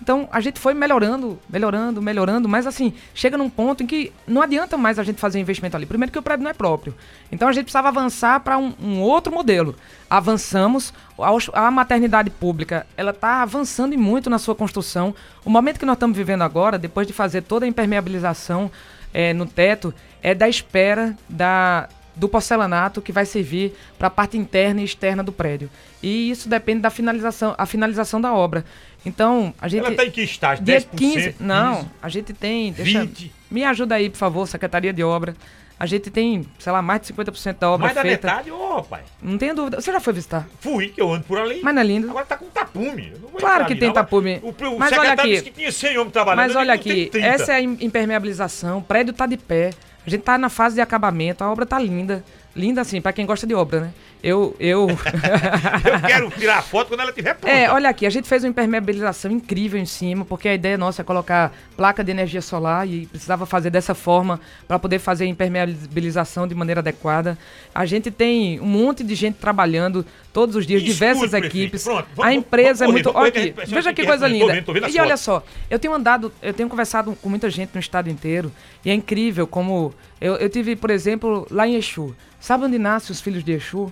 Então 0.01 0.27
a 0.31 0.39
gente 0.39 0.59
foi 0.59 0.73
melhorando, 0.73 1.39
melhorando, 1.47 2.01
melhorando, 2.01 2.49
mas 2.49 2.65
assim, 2.65 2.91
chega 3.13 3.37
num 3.37 3.49
ponto 3.49 3.83
em 3.83 3.85
que 3.85 4.11
não 4.25 4.41
adianta 4.41 4.75
mais 4.75 4.97
a 4.97 5.03
gente 5.03 5.19
fazer 5.19 5.39
investimento 5.39 5.77
ali. 5.77 5.85
Primeiro 5.85 6.11
que 6.11 6.17
o 6.17 6.23
prédio 6.23 6.43
não 6.43 6.49
é 6.49 6.55
próprio. 6.55 6.95
Então 7.31 7.47
a 7.47 7.53
gente 7.53 7.65
precisava 7.65 7.89
avançar 7.89 8.39
para 8.39 8.57
um, 8.57 8.73
um, 8.81 8.99
outro 8.99 9.31
modelo. 9.31 9.75
Avançamos, 10.09 10.91
a, 11.19 11.67
a 11.67 11.71
maternidade 11.71 12.31
pública, 12.31 12.87
ela 12.97 13.11
está 13.11 13.43
avançando 13.43 13.95
muito 13.95 14.27
na 14.27 14.39
sua 14.39 14.55
construção. 14.55 15.13
O 15.45 15.51
momento 15.51 15.77
que 15.77 15.85
nós 15.85 15.97
estamos 15.97 16.17
vivendo 16.17 16.41
agora, 16.41 16.79
depois 16.79 17.05
de 17.05 17.13
fazer 17.13 17.43
toda 17.43 17.65
a 17.65 17.69
impermeabilização 17.69 18.71
é, 19.13 19.33
no 19.33 19.45
teto, 19.45 19.93
é 20.21 20.33
da 20.33 20.47
espera 20.47 21.15
da, 21.27 21.89
do 22.15 22.27
porcelanato 22.27 23.01
que 23.01 23.11
vai 23.11 23.25
servir 23.25 23.73
para 23.97 24.07
a 24.07 24.11
parte 24.11 24.37
interna 24.37 24.81
e 24.81 24.85
externa 24.85 25.23
do 25.23 25.31
prédio. 25.31 25.69
E 26.01 26.29
isso 26.29 26.49
depende 26.49 26.81
da 26.81 26.89
finalização, 26.89 27.55
a 27.57 27.65
finalização 27.65 28.19
da 28.19 28.33
obra. 28.33 28.65
Então, 29.05 29.53
a 29.59 29.67
gente. 29.67 29.79
Ela 29.79 29.91
está 29.91 30.05
em 30.05 30.11
que 30.11 30.21
estágio? 30.21 30.63
Dia 30.63 30.79
10%? 30.79 30.85
15, 30.95 31.35
não, 31.39 31.77
15, 31.77 31.89
a 32.01 32.09
gente 32.09 32.33
tem. 32.33 32.71
Deixa, 32.71 33.01
20. 33.01 33.31
Me 33.49 33.63
ajuda 33.63 33.95
aí, 33.95 34.09
por 34.09 34.17
favor, 34.17 34.47
Secretaria 34.47 34.93
de 34.93 35.03
Obra. 35.03 35.35
A 35.81 35.87
gente 35.87 36.11
tem, 36.11 36.45
sei 36.59 36.71
lá, 36.71 36.79
mais 36.79 37.01
de 37.01 37.11
50% 37.11 37.57
da 37.57 37.71
obra 37.71 37.87
mais 37.87 37.99
feita. 37.99 38.27
Mais 38.27 38.45
da 38.45 38.51
metade, 38.51 38.51
ô, 38.51 38.77
oh, 38.77 38.83
pai. 38.83 39.01
Não 39.19 39.35
tenho 39.35 39.55
dúvida. 39.55 39.81
Você 39.81 39.91
já 39.91 39.99
foi 39.99 40.13
visitar? 40.13 40.47
Fui, 40.59 40.89
que 40.89 41.01
eu 41.01 41.11
ando 41.11 41.23
por 41.23 41.39
ali. 41.39 41.59
Mas 41.63 41.73
não 41.73 41.81
é 41.81 41.83
lindo. 41.83 42.07
Agora 42.07 42.23
tá 42.23 42.37
com 42.37 42.45
tapume. 42.45 43.11
Claro 43.39 43.65
que 43.65 43.73
tem 43.75 43.87
não. 43.87 43.95
tapume. 43.95 44.39
O, 44.43 44.49
o 44.49 44.77
mas 44.77 44.95
olha 44.95 45.13
aqui. 45.13 45.29
disse 45.29 45.43
que 45.45 45.49
tinha 45.49 45.71
100 45.71 45.97
homens 45.97 46.13
trabalhando. 46.13 46.45
Mas 46.45 46.55
olha 46.55 46.71
aqui, 46.71 47.09
essa 47.15 47.53
é 47.53 47.55
a 47.55 47.61
impermeabilização, 47.61 48.77
o 48.77 48.83
prédio 48.83 49.11
tá 49.11 49.25
de 49.25 49.37
pé. 49.37 49.71
A 50.05 50.09
gente 50.11 50.21
tá 50.21 50.37
na 50.37 50.49
fase 50.49 50.75
de 50.75 50.81
acabamento, 50.81 51.43
a 51.43 51.51
obra 51.51 51.65
tá 51.65 51.79
linda. 51.79 52.23
Linda 52.55 52.81
assim, 52.81 53.01
para 53.01 53.11
quem 53.11 53.25
gosta 53.25 53.47
de 53.47 53.55
obra, 53.55 53.79
né? 53.79 53.93
Eu. 54.23 54.55
Eu, 54.59 54.87
eu 54.91 56.07
quero 56.07 56.31
tirar 56.31 56.59
a 56.59 56.61
foto 56.61 56.89
quando 56.89 56.99
ela 56.99 57.09
estiver 57.09 57.33
pronta. 57.33 57.55
É, 57.55 57.71
olha 57.71 57.89
aqui, 57.89 58.05
a 58.05 58.09
gente 58.09 58.27
fez 58.27 58.43
uma 58.43 58.49
impermeabilização 58.49 59.31
incrível 59.31 59.79
em 59.79 59.85
cima, 59.85 60.23
porque 60.25 60.47
a 60.47 60.53
ideia 60.53 60.77
nossa 60.77 61.01
é 61.01 61.05
colocar 61.05 61.51
placa 61.75 62.03
de 62.03 62.11
energia 62.11 62.41
solar 62.41 62.87
e 62.87 63.07
precisava 63.07 63.45
fazer 63.45 63.69
dessa 63.69 63.95
forma 63.95 64.39
para 64.67 64.77
poder 64.77 64.99
fazer 64.99 65.25
a 65.25 65.27
impermeabilização 65.27 66.47
de 66.47 66.53
maneira 66.53 66.81
adequada. 66.81 67.37
A 67.73 67.85
gente 67.85 68.11
tem 68.11 68.59
um 68.59 68.65
monte 68.65 69.03
de 69.03 69.15
gente 69.15 69.35
trabalhando 69.35 70.05
todos 70.31 70.55
os 70.55 70.65
dias, 70.65 70.81
Escute, 70.81 70.93
diversas 70.93 71.33
equipes. 71.33 71.83
Pronto, 71.83 72.07
vamos, 72.15 72.31
a 72.31 72.33
empresa 72.33 72.85
vamos, 72.85 73.01
é 73.01 73.03
muito. 73.03 73.17
Olha 73.17 73.29
aqui, 73.29 73.53
veja 73.67 73.93
que 73.93 74.05
coisa 74.05 74.27
linda. 74.27 74.45
Tô 74.45 74.53
vendo, 74.53 74.65
tô 74.65 74.73
vendo 74.73 74.89
e 74.89 74.99
olha 74.99 75.17
só, 75.17 75.43
eu 75.69 75.79
tenho 75.79 75.93
andado, 75.93 76.31
eu 76.41 76.53
tenho 76.53 76.69
conversado 76.69 77.17
com 77.21 77.29
muita 77.29 77.49
gente 77.49 77.71
no 77.73 77.79
estado 77.79 78.09
inteiro 78.09 78.51
e 78.85 78.89
é 78.91 78.93
incrível 78.93 79.47
como. 79.47 79.93
Eu, 80.19 80.35
eu 80.35 80.49
tive, 80.49 80.75
por 80.75 80.91
exemplo, 80.91 81.47
lá 81.49 81.67
em 81.67 81.75
Exu. 81.75 82.15
Sabe 82.39 82.65
onde 82.65 82.77
nascem 82.77 83.11
os 83.11 83.21
filhos 83.21 83.43
de 83.43 83.53
Exu? 83.53 83.91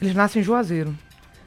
Eles 0.00 0.14
nascem 0.14 0.40
em 0.40 0.44
Juazeiro. 0.44 0.94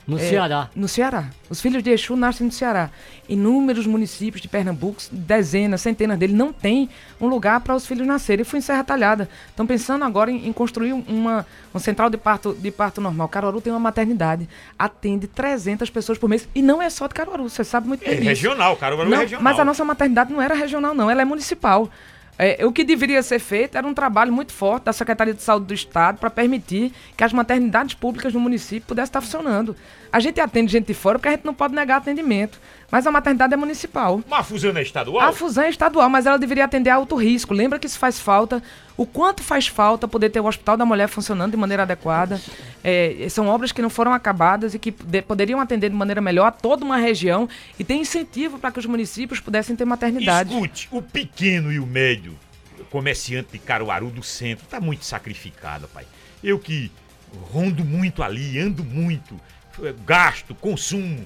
No 0.09 0.17
é, 0.17 0.21
Ceará. 0.21 0.69
No 0.75 0.87
Ceará. 0.87 1.29
Os 1.51 1.61
filhos 1.61 1.83
de 1.83 1.91
Exu 1.91 2.15
nascem 2.15 2.47
no 2.47 2.51
Ceará. 2.51 2.89
Inúmeros 3.27 3.85
municípios 3.85 4.41
de 4.41 4.47
Pernambuco, 4.47 4.99
dezenas, 5.11 5.81
centenas 5.81 6.17
deles, 6.17 6.35
não 6.35 6.51
tem 6.51 6.89
um 7.21 7.27
lugar 7.27 7.59
para 7.59 7.75
os 7.75 7.85
filhos 7.85 8.07
nascerem. 8.07 8.41
Eu 8.41 8.45
fui 8.45 8.57
em 8.57 8.61
Serra 8.61 8.83
Talhada. 8.83 9.29
Estão 9.49 9.67
pensando 9.67 10.03
agora 10.03 10.31
em, 10.31 10.47
em, 10.47 10.51
construir 10.51 10.93
uma, 10.93 11.45
um 11.75 11.77
central 11.77 12.09
de 12.09 12.17
parto, 12.17 12.55
de 12.55 12.71
parto 12.71 12.99
normal. 12.99 13.29
Caruaru 13.29 13.61
tem 13.61 13.71
uma 13.71 13.79
maternidade. 13.79 14.49
Atende 14.79 15.27
300 15.27 15.87
pessoas 15.91 16.17
por 16.17 16.27
mês. 16.27 16.49
E 16.55 16.61
não 16.63 16.81
é 16.81 16.89
só 16.89 17.05
de 17.05 17.13
Caruaru, 17.13 17.47
você 17.47 17.63
sabe 17.63 17.87
muito 17.87 18.03
bem 18.03 18.09
é 18.09 18.15
disso. 18.15 18.29
regional, 18.29 18.75
Caruaru 18.77 19.09
é 19.09 19.11
não, 19.11 19.17
é 19.17 19.21
regional. 19.21 19.43
Mas 19.43 19.59
a 19.59 19.65
nossa 19.65 19.85
maternidade 19.85 20.33
não 20.33 20.41
era 20.41 20.55
regional, 20.55 20.95
não. 20.95 21.11
Ela 21.11 21.21
é 21.21 21.25
municipal. 21.25 21.87
É, 22.41 22.65
o 22.65 22.71
que 22.71 22.85
deveria 22.85 23.21
ser 23.21 23.37
feito 23.37 23.77
era 23.77 23.85
um 23.85 23.93
trabalho 23.93 24.31
muito 24.31 24.53
forte 24.53 24.85
da 24.85 24.93
Secretaria 24.93 25.33
de 25.33 25.43
Saúde 25.43 25.65
do 25.65 25.73
Estado 25.73 26.19
para 26.19 26.29
permitir 26.29 26.93
que 27.17 27.23
as 27.25 27.33
maternidades 27.33 27.95
públicas 27.95 28.33
no 28.33 28.39
município 28.39 28.87
pudessem 28.87 29.09
estar 29.09 29.19
funcionando. 29.19 29.75
A 30.11 30.19
gente 30.19 30.39
atende 30.39 30.71
gente 30.71 30.87
de 30.87 30.93
fora 30.93 31.17
porque 31.17 31.27
a 31.27 31.31
gente 31.31 31.45
não 31.45 31.53
pode 31.53 31.73
negar 31.73 31.97
atendimento. 31.97 32.59
Mas 32.91 33.05
a 33.05 33.11
maternidade 33.11 33.53
é 33.53 33.57
municipal. 33.57 34.21
Mas 34.27 34.39
a 34.39 34.43
Fusão 34.43 34.75
é 34.75 34.81
estadual? 34.81 35.27
A 35.27 35.31
Fusão 35.31 35.63
é 35.63 35.69
estadual, 35.69 36.09
mas 36.09 36.25
ela 36.25 36.37
deveria 36.37 36.65
atender 36.65 36.89
a 36.89 36.95
alto 36.95 37.15
risco. 37.15 37.53
Lembra 37.53 37.77
que 37.77 37.85
isso 37.85 37.99
faz 37.99 38.19
falta. 38.19 38.63
O 38.97 39.05
quanto 39.05 39.43
faz 39.43 39.67
falta 39.67 40.07
poder 40.07 40.29
ter 40.29 40.39
o 40.39 40.45
Hospital 40.45 40.75
da 40.75 40.85
Mulher 40.85 41.07
funcionando 41.07 41.51
de 41.51 41.57
maneira 41.57 41.83
adequada. 41.83 42.41
É, 42.83 43.27
são 43.29 43.47
obras 43.47 43.71
que 43.71 43.81
não 43.81 43.89
foram 43.89 44.11
acabadas 44.11 44.73
e 44.73 44.79
que 44.79 44.91
de, 44.91 45.21
poderiam 45.21 45.59
atender 45.59 45.89
de 45.89 45.95
maneira 45.95 46.19
melhor 46.19 46.47
a 46.47 46.51
toda 46.51 46.83
uma 46.83 46.97
região 46.97 47.47
e 47.77 47.83
tem 47.83 48.01
incentivo 48.01 48.57
para 48.57 48.71
que 48.71 48.79
os 48.79 48.85
municípios 48.85 49.39
pudessem 49.39 49.75
ter 49.75 49.85
maternidade. 49.85 50.51
Escute, 50.51 50.87
o 50.91 51.01
pequeno 51.01 51.71
e 51.71 51.79
o 51.79 51.85
médio 51.85 52.35
comerciante 52.89 53.51
de 53.51 53.59
Caruaru 53.59 54.09
do 54.09 54.23
centro 54.23 54.65
está 54.65 54.79
muito 54.79 55.05
sacrificado, 55.05 55.87
pai. 55.89 56.05
Eu 56.43 56.57
que 56.57 56.91
rondo 57.51 57.85
muito 57.85 58.23
ali, 58.23 58.59
ando 58.59 58.83
muito, 58.83 59.39
gasto, 60.05 60.53
consumo 60.55 61.25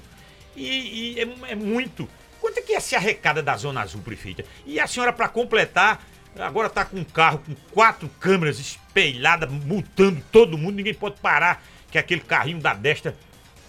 e, 0.56 1.14
e 1.16 1.20
é, 1.20 1.52
é, 1.52 1.54
muito. 1.54 2.08
Quanto 2.40 2.58
é 2.58 2.62
que 2.62 2.74
é 2.74 2.80
se 2.80 2.94
arrecada 2.94 3.42
da 3.42 3.56
Zona 3.56 3.82
Azul, 3.82 4.02
prefeita? 4.02 4.44
E 4.66 4.78
a 4.78 4.86
senhora, 4.86 5.12
para 5.12 5.28
completar, 5.28 6.04
agora 6.38 6.68
tá 6.68 6.84
com 6.84 6.98
um 6.98 7.04
carro 7.04 7.38
com 7.38 7.54
quatro 7.72 8.08
câmeras 8.20 8.58
espelhadas, 8.58 9.50
multando 9.50 10.22
todo 10.30 10.58
mundo, 10.58 10.76
ninguém 10.76 10.94
pode 10.94 11.20
parar, 11.20 11.62
que 11.90 11.98
é 11.98 12.00
aquele 12.00 12.20
carrinho 12.20 12.60
da 12.60 12.74
destra. 12.74 13.16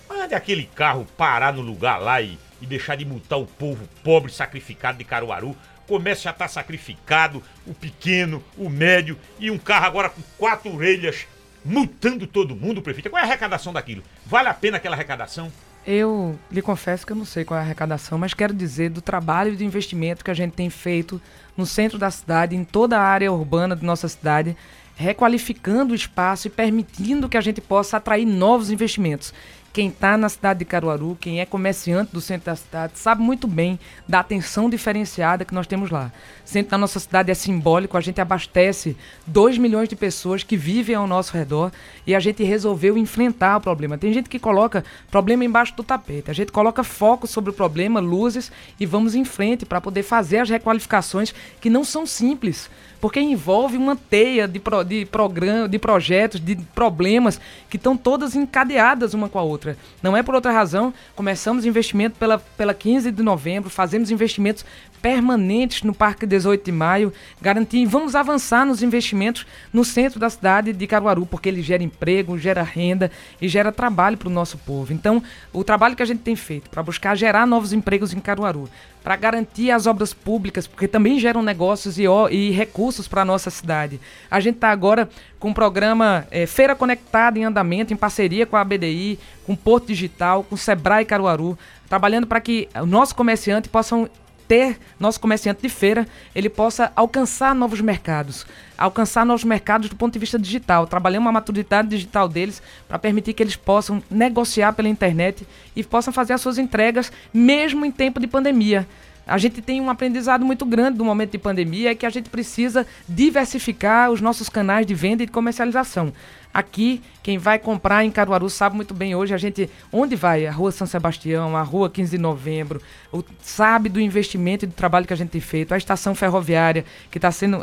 Mande 0.08 0.36
aquele 0.36 0.65
carro 0.76 1.08
parar 1.17 1.54
no 1.54 1.62
lugar 1.62 2.00
lá 2.00 2.21
e, 2.21 2.38
e 2.62 2.65
deixar 2.65 2.95
de 2.95 3.06
multar 3.06 3.39
o 3.39 3.45
povo 3.45 3.88
pobre 4.04 4.32
sacrificado 4.32 4.98
de 4.98 5.04
Caruaru. 5.04 5.56
Comece 5.88 6.24
já 6.24 6.32
está 6.32 6.48
sacrificado, 6.48 7.43
o 7.65 7.74
pequeno, 7.74 8.43
o 8.58 8.69
médio 8.69 9.19
e 9.39 9.52
um 9.52 9.58
carro 9.58 9.86
agora 9.86 10.10
com 10.10 10.21
quatro 10.38 10.74
orelhas 10.74 11.28
multando 11.65 12.28
todo 12.28 12.56
mundo, 12.56 12.82
prefeito. 12.82 13.10
Qual 13.10 13.19
é 13.19 13.23
a 13.23 13.28
arrecadação 13.28 13.73
daquilo? 13.73 14.04
Vale 14.25 14.47
a 14.47 14.54
pena 14.54 14.78
aquela 14.78 14.95
arrecadação? 14.95 15.51
Eu 15.86 16.38
lhe 16.51 16.62
confesso 16.62 17.06
que 17.06 17.12
eu 17.12 17.15
não 17.15 17.25
sei 17.25 17.43
qual 17.43 17.60
é 17.60 17.62
a 17.62 17.65
arrecadação, 17.65 18.17
mas 18.17 18.34
quero 18.34 18.54
dizer 18.54 18.89
do 18.89 19.01
trabalho 19.01 19.54
e 19.54 19.56
do 19.56 19.63
investimento 19.63 20.23
que 20.23 20.32
a 20.32 20.36
gente 20.36 20.54
tem 20.54 20.69
feito 20.69 21.21
no 21.56 21.65
centro 21.65 21.97
da 21.99 22.10
cidade, 22.10 22.56
em 22.56 22.63
toda 22.63 22.97
a 22.97 23.04
área 23.04 23.32
urbana 23.32 23.75
de 23.75 23.86
nossa 23.86 24.08
cidade, 24.08 24.56
requalificando 24.95 25.91
o 25.91 25.95
espaço 25.95 26.47
e 26.47 26.49
permitindo 26.49 27.30
que 27.30 27.38
a 27.38 27.41
gente 27.41 27.62
possa 27.62 27.97
atrair 27.97 28.25
novos 28.25 28.71
investimentos. 28.71 29.34
Quem 29.76 29.90
está 29.90 30.18
na 30.18 30.30
cidade 30.30 30.60
de 30.60 30.64
Caruaru, 30.64 31.18
quem 31.20 31.42
é 31.42 31.46
comerciante 31.46 32.14
do 32.14 32.22
centro 32.22 32.46
da 32.46 32.56
cidade, 32.56 32.94
sabe 32.96 33.22
muito 33.22 33.46
bem 33.46 33.78
da 34.08 34.22
atenção 34.22 34.70
diferenciada 34.70 35.44
que 35.44 35.54
nós 35.54 35.68
temos 35.68 35.92
lá. 35.92 36.14
O 36.46 36.48
centro 36.48 36.72
da 36.72 36.78
nossa 36.78 36.98
cidade 36.98 37.30
é 37.30 37.34
simbólico, 37.34 37.98
a 37.98 38.00
gente 38.00 38.22
abastece 38.22 38.96
2 39.28 39.58
milhões 39.58 39.90
de 39.90 39.96
pessoas 39.98 40.44
que 40.44 40.56
vivem 40.56 40.96
ao 40.96 41.06
nosso 41.06 41.34
redor 41.34 41.74
e 42.08 42.16
a 42.16 42.22
gente 42.22 42.42
resolveu 42.42 42.98
enfrentar 42.98 43.58
o 43.58 43.60
problema. 43.60 43.98
Tem 43.98 44.14
gente 44.14 44.30
que 44.30 44.40
coloca 44.40 44.82
problema 45.12 45.44
embaixo 45.44 45.76
do 45.76 45.84
tapete, 45.84 46.32
a 46.32 46.34
gente 46.34 46.54
coloca 46.54 46.82
foco 46.82 47.28
sobre 47.28 47.50
o 47.50 47.54
problema, 47.54 48.00
luzes 48.00 48.54
e 48.80 48.86
vamos 48.86 49.14
em 49.14 49.26
frente 49.26 49.66
para 49.66 49.82
poder 49.82 50.04
fazer 50.04 50.38
as 50.38 50.50
requalificações 50.50 51.36
que 51.60 51.70
não 51.70 51.84
são 51.84 52.06
simples 52.06 52.70
porque 53.06 53.20
envolve 53.20 53.78
uma 53.78 53.96
teia 53.96 54.48
de, 54.48 54.60
pro, 54.60 54.84
de, 54.84 55.06
programa, 55.06 55.70
de 55.70 55.78
projetos, 55.78 56.40
de 56.40 56.56
problemas 56.74 57.40
que 57.70 57.78
estão 57.78 57.96
todas 57.96 58.36
encadeadas 58.36 59.14
uma 59.14 59.30
com 59.30 59.38
a 59.38 59.44
outra. 59.44 59.64
Não 60.01 60.15
é 60.15 60.21
por 60.21 60.36
outra 60.36 60.51
razão. 60.51 60.93
Começamos 61.15 61.65
investimento 61.65 62.17
pela, 62.19 62.38
pela 62.38 62.73
15 62.73 63.12
de 63.12 63.23
novembro, 63.23 63.69
fazemos 63.69 64.12
investimentos 64.12 64.65
permanentes 65.06 65.84
no 65.84 65.94
Parque 65.94 66.26
18 66.26 66.65
de 66.65 66.72
Maio, 66.72 67.13
garantir, 67.39 67.86
vamos 67.86 68.15
avançar 68.15 68.65
nos 68.65 68.82
investimentos 68.82 69.46
no 69.72 69.86
centro 69.86 70.20
da 70.20 70.32
cidade 70.32 70.74
de 70.74 70.88
Caruaru, 70.88 71.28
porque 71.28 71.48
ele 71.48 71.62
gera 71.62 71.84
emprego, 71.84 72.39
gera 72.39 72.63
renda 72.63 73.12
e 73.39 73.48
gera 73.48 73.72
trabalho 73.72 74.18
para 74.18 74.30
o 74.30 74.32
nosso 74.32 74.58
povo. 74.58 74.91
Então, 74.91 75.22
o 75.54 75.63
trabalho 75.63 75.96
que 75.96 76.02
a 76.02 76.08
gente 76.08 76.24
tem 76.24 76.36
feito 76.36 76.72
para 76.72 76.82
buscar 76.82 77.15
gerar 77.15 77.46
novos 77.46 77.72
empregos 77.72 78.13
em 78.13 78.20
Caruaru, 78.20 78.68
para 79.04 79.15
garantir 79.15 79.70
as 79.70 79.86
obras 79.86 80.12
públicas, 80.12 80.65
porque 80.65 80.88
também 80.88 81.20
geram 81.20 81.44
negócios 81.44 82.00
e, 82.00 82.06
e 82.32 82.50
recursos 82.50 83.08
para 83.08 83.22
a 83.22 83.26
nossa 83.26 83.52
cidade. 83.52 84.02
A 84.32 84.39
gente 84.39 84.56
está 84.56 84.72
agora 84.72 85.08
com 85.38 85.52
o 85.52 85.54
programa 85.54 86.26
é, 86.32 86.48
Feira 86.48 86.76
Conectada 86.76 87.38
em 87.38 87.46
andamento, 87.46 87.94
em 87.94 87.96
parceria 87.96 88.48
com 88.48 88.58
a 88.58 88.62
ABDI, 88.62 89.20
com 89.46 89.54
o 89.54 89.58
Porto 89.58 89.86
Digital, 89.86 90.44
com 90.44 90.56
o 90.56 90.58
Sebrae 90.58 91.06
Caruaru, 91.06 91.56
trabalhando 91.88 92.26
para 92.26 92.41
que 92.41 92.68
o 92.74 92.88
nosso 92.88 93.15
comerciante 93.15 93.70
possam 93.70 94.10
ter 94.47 94.77
nosso 94.99 95.19
comerciante 95.19 95.62
de 95.62 95.69
feira, 95.69 96.08
ele 96.34 96.49
possa 96.49 96.91
alcançar 96.95 97.53
novos 97.55 97.81
mercados, 97.81 98.45
alcançar 98.77 99.25
novos 99.25 99.43
mercados 99.43 99.89
do 99.89 99.95
ponto 99.95 100.13
de 100.13 100.19
vista 100.19 100.38
digital. 100.39 100.88
Trabalhamos 100.88 101.29
a 101.29 101.31
maturidade 101.31 101.88
digital 101.88 102.27
deles 102.27 102.62
para 102.88 102.99
permitir 102.99 103.34
que 103.34 103.43
eles 103.43 103.55
possam 103.55 104.01
negociar 104.10 104.73
pela 104.73 104.89
internet 104.89 105.47
e 105.75 105.84
possam 105.84 106.13
fazer 106.13 106.34
as 106.34 106.41
suas 106.41 106.58
entregas 106.58 107.12
mesmo 107.34 107.86
em 107.86 107.91
tempo 107.91 108.19
de 108.19 108.27
pandemia. 108.27 108.87
a 109.27 109.39
gente 109.39 109.60
tem 109.60 109.81
um 109.81 109.89
aprendizado 109.89 110.46
muito 110.46 110.65
grande 110.65 111.00
no 111.00 111.06
momento 111.06 111.31
de 111.31 111.39
pandemia, 111.39 111.91
é 111.91 111.96
que 111.96 112.06
a 112.06 112.10
gente 112.12 112.29
precisa 112.29 112.85
diversificar 113.10 114.12
os 114.12 114.21
nossos 114.21 114.50
canais 114.50 114.85
de 114.85 114.93
venda 114.93 115.23
e 115.23 115.25
de 115.25 115.31
comercialização. 115.31 116.13
Aqui, 116.56 117.01
quem 117.21 117.37
vai 117.37 117.60
comprar 117.60 118.06
em 118.06 118.10
Caruaru 118.10 118.49
sabe 118.49 118.77
muito 118.77 118.93
bem 118.93 119.13
hoje 119.13 119.33
a 119.33 119.37
gente 119.37 119.69
onde 119.91 120.15
vai, 120.15 120.47
a 120.47 120.51
Rua 120.53 120.71
São 120.71 120.87
Sebastião, 120.87 121.53
a 121.58 121.62
Rua 121.62 121.89
15 121.89 122.12
de 122.12 122.17
Novembro, 122.17 122.81
o, 123.12 123.21
sabe 123.41 123.89
do 123.89 123.99
investimento 123.99 124.63
e 124.63 124.67
do 124.69 124.73
trabalho 124.73 125.06
que 125.06 125.12
a 125.12 125.17
gente 125.17 125.31
tem 125.31 125.41
feito, 125.41 125.73
a 125.73 125.77
estação 125.77 126.15
ferroviária 126.15 126.85
que 127.12 127.17
está 127.17 127.29
sendo 127.29 127.58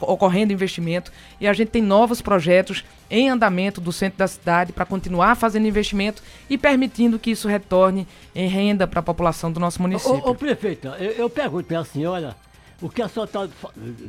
ocorrendo 0.00 0.52
investimento 0.52 1.10
e 1.40 1.48
a 1.48 1.52
gente 1.52 1.70
tem 1.70 1.82
novos 1.82 2.22
projetos 2.22 2.84
em 3.10 3.28
andamento 3.28 3.80
do 3.80 3.90
centro 3.90 4.18
da 4.18 4.28
cidade 4.28 4.72
para 4.72 4.84
continuar 4.84 5.34
fazendo 5.34 5.66
investimento 5.66 6.22
e 6.48 6.56
permitindo 6.56 7.18
que 7.18 7.32
isso 7.32 7.48
retorne 7.48 8.06
em 8.32 8.46
renda 8.46 8.86
para 8.86 9.00
a 9.00 9.02
população 9.02 9.50
do 9.50 9.58
nosso 9.58 9.82
município. 9.82 10.22
Ô, 10.24 10.30
ô 10.30 10.34
prefeito, 10.36 10.86
eu, 11.00 11.10
eu 11.10 11.28
pergunto 11.28 11.64
para 11.64 11.80
a 11.80 11.84
senhora 11.84 12.36
o 12.80 12.88
que 12.88 13.02
a 13.02 13.08
senhora 13.08 13.28
está 13.28 13.48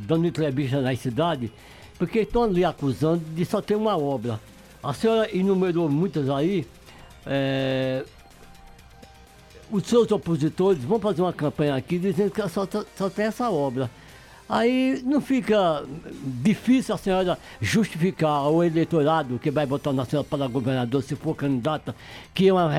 dando 0.06 0.28
entrevista 0.28 0.80
na 0.80 0.94
cidade 0.94 1.50
porque 1.98 2.20
estão 2.20 2.46
lhe 2.46 2.64
acusando 2.64 3.22
de 3.34 3.44
só 3.44 3.60
ter 3.60 3.74
uma 3.74 3.98
obra. 3.98 4.40
A 4.82 4.94
senhora 4.94 5.34
enumerou 5.36 5.88
muitas 5.88 6.30
aí. 6.30 6.66
É, 7.26 8.04
os 9.70 9.84
seus 9.84 10.10
opositores 10.10 10.82
vão 10.82 10.98
fazer 10.98 11.20
uma 11.20 11.32
campanha 11.32 11.74
aqui 11.74 11.98
dizendo 11.98 12.30
que 12.30 12.48
só, 12.48 12.66
só 12.96 13.10
tem 13.10 13.26
essa 13.26 13.50
obra. 13.50 13.90
Aí 14.48 15.02
não 15.04 15.20
fica 15.20 15.84
difícil 16.24 16.94
a 16.94 16.98
senhora 16.98 17.38
justificar 17.60 18.30
ao 18.30 18.64
eleitorado 18.64 19.38
que 19.38 19.50
vai 19.50 19.66
votar 19.66 19.92
na 19.92 20.06
senhora 20.06 20.26
para 20.26 20.46
governador, 20.46 21.02
se 21.02 21.14
for 21.14 21.34
candidata, 21.34 21.94
que 22.32 22.48
é 22.48 22.52
uma, 22.52 22.70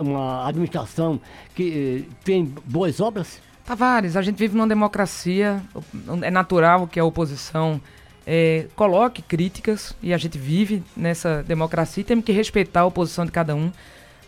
uma 0.00 0.48
administração 0.48 1.20
que 1.54 2.06
eh, 2.08 2.14
tem 2.24 2.52
boas 2.64 3.00
obras? 3.00 3.40
Tavares, 3.64 4.16
a 4.16 4.22
gente 4.22 4.36
vive 4.36 4.56
numa 4.56 4.66
democracia, 4.66 5.62
é 6.22 6.30
natural 6.32 6.88
que 6.88 6.98
a 6.98 7.04
oposição 7.04 7.80
é, 8.26 8.66
coloque 8.76 9.22
críticas 9.22 9.94
e 10.02 10.12
a 10.12 10.18
gente 10.18 10.38
vive 10.38 10.82
nessa 10.96 11.42
democracia 11.42 12.00
e 12.00 12.04
temos 12.04 12.24
que 12.24 12.32
respeitar 12.32 12.80
a 12.80 12.86
oposição 12.86 13.24
de 13.24 13.32
cada 13.32 13.54
um. 13.54 13.70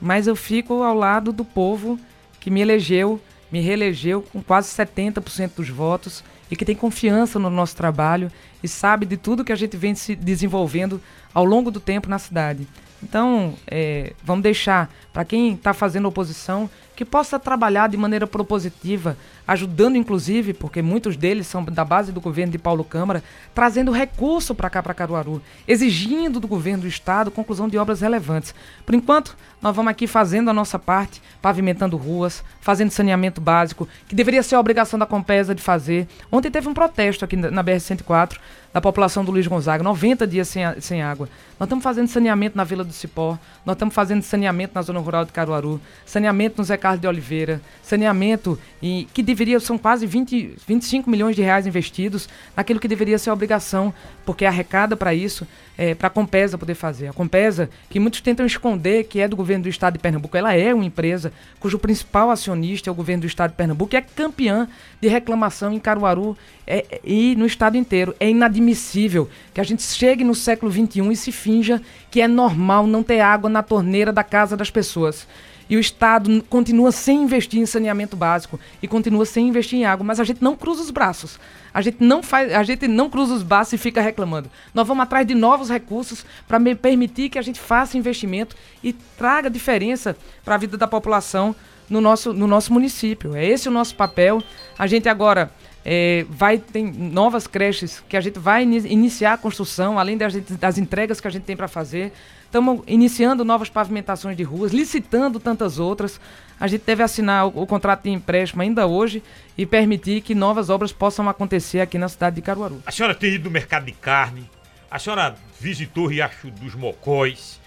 Mas 0.01 0.27
eu 0.27 0.37
fico 0.37 0.83
ao 0.83 0.95
lado 0.95 1.33
do 1.33 1.45
povo 1.45 1.99
que 2.41 2.51
me 2.51 2.61
elegeu, 2.61 3.21
me 3.51 3.61
reelegeu 3.61 4.23
com 4.23 4.43
quase 4.43 4.69
70% 4.69 5.53
dos 5.57 5.69
votos 5.69 6.25
e 6.51 6.57
que 6.57 6.65
tem 6.65 6.75
confiança 6.75 7.39
no 7.39 7.49
nosso 7.49 7.77
trabalho 7.77 8.31
e 8.63 8.69
sabe 8.69 9.07
de 9.07 9.17
tudo 9.17 9.45
que 9.45 9.53
a 9.53 9.57
gente 9.57 9.77
vem 9.77 9.95
se 9.95 10.15
desenvolvendo 10.15 11.01
ao 11.33 11.45
longo 11.45 11.71
do 11.71 11.81
tempo 11.81 12.09
na 12.09 12.19
cidade. 12.19 12.67
Então, 13.03 13.55
é, 13.67 14.13
vamos 14.23 14.43
deixar 14.43 14.91
para 15.13 15.25
quem 15.25 15.53
está 15.53 15.75
fazendo 15.75 16.09
oposição 16.09 16.71
que 16.95 17.05
possa 17.05 17.39
trabalhar 17.39 17.89
de 17.89 17.97
maneira 17.97 18.27
propositiva, 18.27 19.17
ajudando 19.47 19.97
inclusive, 19.97 20.55
porque 20.55 20.81
muitos 20.81 21.17
deles 21.17 21.47
são 21.47 21.65
da 21.65 21.85
base 21.85 22.13
do 22.13 22.21
governo 22.21 22.53
de 22.53 22.59
Paulo 22.59 22.85
Câmara, 22.85 23.23
trazendo 23.55 23.91
recurso 23.91 24.55
para 24.55 24.71
cá, 24.71 24.83
para 24.83 24.95
Caruaru, 24.95 25.43
exigindo 25.67 26.41
do 26.41 26.49
governo 26.49 26.83
do 26.83 26.89
estado 26.89 27.31
conclusão 27.31 27.69
de 27.69 27.77
obras 27.77 28.01
relevantes. 28.01 28.55
Por 28.87 28.95
enquanto, 28.95 29.37
nós 29.61 29.75
vamos 29.75 29.91
aqui 29.91 30.07
fazendo 30.07 30.51
a 30.51 30.53
nossa 30.53 30.79
parte, 30.79 31.23
pavimentando 31.41 31.97
ruas, 31.97 32.45
fazendo 32.61 32.91
saneamento 32.91 33.41
básico, 33.41 33.89
que 34.09 34.15
deveria 34.15 34.43
ser 34.43 34.55
a 34.55 34.61
obrigação 34.61 34.99
da 34.99 35.07
Compesa 35.07 35.55
de 35.55 35.63
fazer. 35.63 36.07
Ontem 36.31 36.51
teve 36.51 36.69
um 36.69 36.75
protesto 36.75 37.25
aqui 37.25 37.37
na 37.37 37.65
BR-104 37.65 38.39
da 38.75 38.81
população 38.81 39.25
do 39.25 39.31
Luiz 39.31 39.47
Gonzaga, 39.47 39.85
90 39.85 40.27
dias 40.27 40.49
sem, 40.49 40.65
sem 40.81 41.01
água. 41.01 41.29
Nós 41.61 41.67
estamos 41.67 41.85
fazendo 41.85 42.09
saneamento 42.09 42.57
na 42.57 42.65
Vila 42.65 42.83
do 42.83 42.93
Cipó, 42.93 43.39
nós 43.65 43.77
estamos 43.77 43.95
fazendo 43.95 44.23
saneamento 44.23 44.75
na 44.75 44.83
zona 44.83 44.99
rural 44.99 45.25
de 45.25 45.33
Caruaru, 45.33 45.81
saneamento 46.05 46.57
no 46.59 46.65
Zé 46.65 46.77
Carlos 46.85 47.01
de 47.01 47.09
Oliveira, 47.09 47.62
saneamento 47.82 48.59
e 48.82 49.09
que 49.14 49.22
deveria, 49.22 49.59
são 49.59 49.78
quase 49.78 50.07
20, 50.07 50.55
25 50.68 51.09
milhões 51.09 51.35
de 51.35 51.41
reais 51.41 51.66
investidos 51.66 52.28
naquilo 52.55 52.78
que 52.78 52.87
deveria 52.87 53.18
ser 53.18 53.30
a 53.30 53.32
obrigação, 53.32 53.95
porque 54.26 54.45
arrecada 54.45 54.95
para 54.95 55.14
isso, 55.14 55.47
é, 55.78 55.95
para 55.95 56.09
a 56.09 56.11
Compesa 56.11 56.59
poder 56.59 56.74
fazer. 56.74 57.09
A 57.09 57.14
Compesa, 57.14 57.70
que 57.89 57.99
muitos 57.99 58.20
tentam 58.20 58.45
esconder 58.45 59.05
que 59.05 59.18
é 59.18 59.26
do 59.26 59.35
governo 59.35 59.62
do 59.62 59.70
estado 59.70 59.95
de 59.95 59.99
Pernambuco, 59.99 60.37
ela 60.37 60.53
é 60.53 60.74
uma 60.74 60.85
empresa 60.85 61.32
cujo 61.59 61.78
principal 61.78 62.30
acionista 62.30 62.91
é 62.91 62.93
o 62.93 62.95
governo 62.95 63.22
do 63.22 63.26
estado 63.26 63.53
de 63.53 63.57
Pernambuco, 63.57 63.95
e 63.95 63.97
é 63.97 64.03
campeã 64.03 64.68
de 65.01 65.09
reclamação 65.09 65.72
em 65.72 65.80
Caruaru 65.80 66.37
é, 66.66 67.01
e 67.03 67.35
no 67.37 67.47
estado 67.47 67.78
inteiro. 67.78 68.14
É 68.20 68.28
inadmissível 68.28 69.26
que 69.55 69.61
a 69.62 69.64
gente 69.64 69.82
chegue 69.82 70.22
no 70.22 70.35
século 70.35 70.70
XXI 70.70 71.11
e 71.11 71.16
se 71.16 71.32
finja 71.32 71.80
que 72.11 72.20
é 72.20 72.28
normal 72.28 72.87
não 72.87 73.03
ter 73.03 73.20
água 73.20 73.49
na 73.49 73.62
torneira 73.62 74.12
da 74.12 74.22
casa 74.22 74.55
das 74.55 74.70
pessoas 74.70 75.26
e 75.69 75.77
o 75.77 75.81
Estado 75.81 76.43
continua 76.49 76.93
sem 76.93 77.23
investir 77.23 77.61
em 77.61 77.67
saneamento 77.67 78.17
básico 78.17 78.59
e 78.83 78.89
continua 78.89 79.25
sem 79.25 79.49
investir 79.49 79.79
em 79.79 79.85
água, 79.85 80.05
mas 80.05 80.21
a 80.21 80.25
gente 80.25 80.43
não 80.43 80.57
cruza 80.57 80.83
os 80.83 80.91
braços. 80.91 81.39
A 81.73 81.81
gente 81.81 81.99
não 82.01 82.23
faz, 82.23 82.53
a 82.53 82.62
gente 82.62 82.87
não 82.87 83.11
cruza 83.11 83.35
os 83.35 83.43
braços 83.43 83.73
e 83.73 83.79
fica 83.79 84.01
reclamando. 84.01 84.51
Nós 84.73 84.87
vamos 84.87 85.03
atrás 85.03 85.27
de 85.27 85.35
novos 85.35 85.69
recursos 85.69 86.25
para 86.47 86.61
permitir 86.77 87.29
que 87.29 87.39
a 87.39 87.43
gente 87.43 87.59
faça 87.59 87.99
investimento 87.99 88.55
e 88.83 88.93
traga 88.93 89.51
diferença 89.51 90.17
para 90.45 90.55
a 90.55 90.59
vida 90.59 90.77
da 90.77 90.87
população 90.87 91.55
no 91.89 92.01
nosso, 92.01 92.33
no 92.33 92.47
nosso 92.47 92.73
município. 92.73 93.35
É 93.35 93.45
esse 93.45 93.69
o 93.69 93.73
nosso 93.73 93.95
papel. 93.95 94.43
A 94.79 94.87
gente 94.87 95.09
agora 95.09 95.51
é, 95.85 96.25
vai 96.31 96.59
tem 96.59 96.91
novas 96.91 97.47
creches 97.47 98.03
que 98.09 98.17
a 98.17 98.21
gente 98.21 98.39
vai 98.39 98.62
iniciar 98.62 99.35
a 99.35 99.39
construção, 99.39 99.99
além 99.99 100.17
das, 100.17 100.35
das 100.35 100.79
entregas 100.79 101.21
que 101.21 101.29
a 101.29 101.31
gente 101.31 101.43
tem 101.43 101.57
para 101.57 101.69
fazer. 101.69 102.12
Estamos 102.55 102.85
iniciando 102.87 103.45
novas 103.45 103.69
pavimentações 103.69 104.37
de 104.37 104.45
ruas, 104.45 104.73
licitando 104.73 105.41
tantas 105.41 105.81
outras. 105.81 106.21
A 106.61 106.69
gente 106.69 106.83
deve 106.87 107.03
assinar 107.03 107.49
o, 107.49 107.63
o, 107.63 107.67
contrato 107.67 108.05
de 108.05 108.11
empréstimo 108.11 108.63
ainda 108.63 108.87
hoje 108.87 109.25
e 109.59 109.67
permitir 109.67 110.21
que 110.21 110.37
novas 110.37 110.71
obras 110.71 110.93
possam 110.93 111.29
acontecer 111.29 111.81
aqui 111.81 111.99
na 111.99 112.09
cidade 112.09 112.37
de 112.37 112.43
Caruaru. 112.43 112.81
A 112.87 112.93
senhora 112.93 113.13
tem 113.13 113.33
ido 113.33 113.47
no 113.47 113.51
mercado 113.51 113.87
de 113.87 113.93
carne, 113.93 114.49
a 114.89 115.01
senhora 115.01 115.35
visitou 115.61 116.05
o 116.05 116.07
Riacho 116.07 116.49
dos 116.53 116.77
Mocóis. 116.77 117.59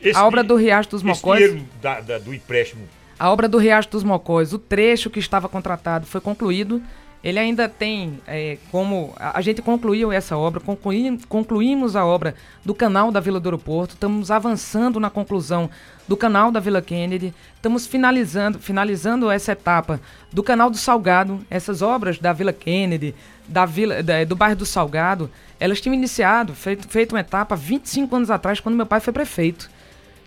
Esse, 0.00 0.18
a 0.18 0.26
obra 0.26 0.42
do 0.42 0.56
Riacho 0.56 0.88
dos 0.88 1.02
Mocóis. 1.02 1.42
Esse 1.42 1.50
dinheiro 1.50 1.70
da, 1.82 2.00
da, 2.00 2.18
do 2.18 2.32
empréstimo. 2.32 2.88
A 3.18 3.30
obra 3.30 3.46
do 3.46 3.58
Riacho 3.58 3.90
dos 3.90 4.04
Mocóis, 4.04 4.54
o 4.54 4.58
trecho 4.58 5.10
que 5.10 5.18
estava 5.18 5.50
contratado 5.50 6.06
foi 6.06 6.22
concluído 6.22 6.82
ele 7.22 7.38
ainda 7.38 7.68
tem 7.68 8.20
é, 8.26 8.58
como. 8.70 9.12
A, 9.18 9.40
gente 9.40 9.60
concluiu 9.60 10.12
essa 10.12 10.36
obra, 10.36 10.60
concluí, 10.60 11.18
concluímos 11.28 11.96
a 11.96 12.04
obra 12.04 12.34
do 12.64 12.74
canal 12.74 13.10
da 13.10 13.18
Vila 13.18 13.40
do 13.40 13.48
Aeroporto, 13.48 13.94
estamos 13.94 14.30
avançando 14.30 15.00
na 15.00 15.10
conclusão 15.10 15.68
do 16.06 16.16
canal 16.16 16.52
da 16.52 16.60
Vila 16.60 16.80
Kennedy, 16.80 17.34
estamos 17.56 17.86
finalizando, 17.86 18.58
finalizando 18.58 19.30
essa 19.30 19.52
etapa 19.52 20.00
do 20.32 20.42
canal 20.42 20.70
do 20.70 20.76
Salgado, 20.76 21.44
essas 21.50 21.82
obras 21.82 22.18
da 22.18 22.32
Vila 22.32 22.52
Kennedy, 22.52 23.14
da 23.48 23.66
Vila, 23.66 24.02
da, 24.02 24.22
do 24.24 24.36
bairro 24.36 24.56
do 24.56 24.66
Salgado, 24.66 25.28
elas 25.58 25.80
tinham 25.80 25.94
iniciado, 25.94 26.54
feito, 26.54 26.88
feito 26.88 27.14
uma 27.14 27.20
etapa 27.20 27.56
25 27.56 28.14
anos 28.14 28.30
atrás, 28.30 28.60
quando 28.60 28.76
meu 28.76 28.86
pai 28.86 29.00
foi 29.00 29.12
prefeito. 29.12 29.68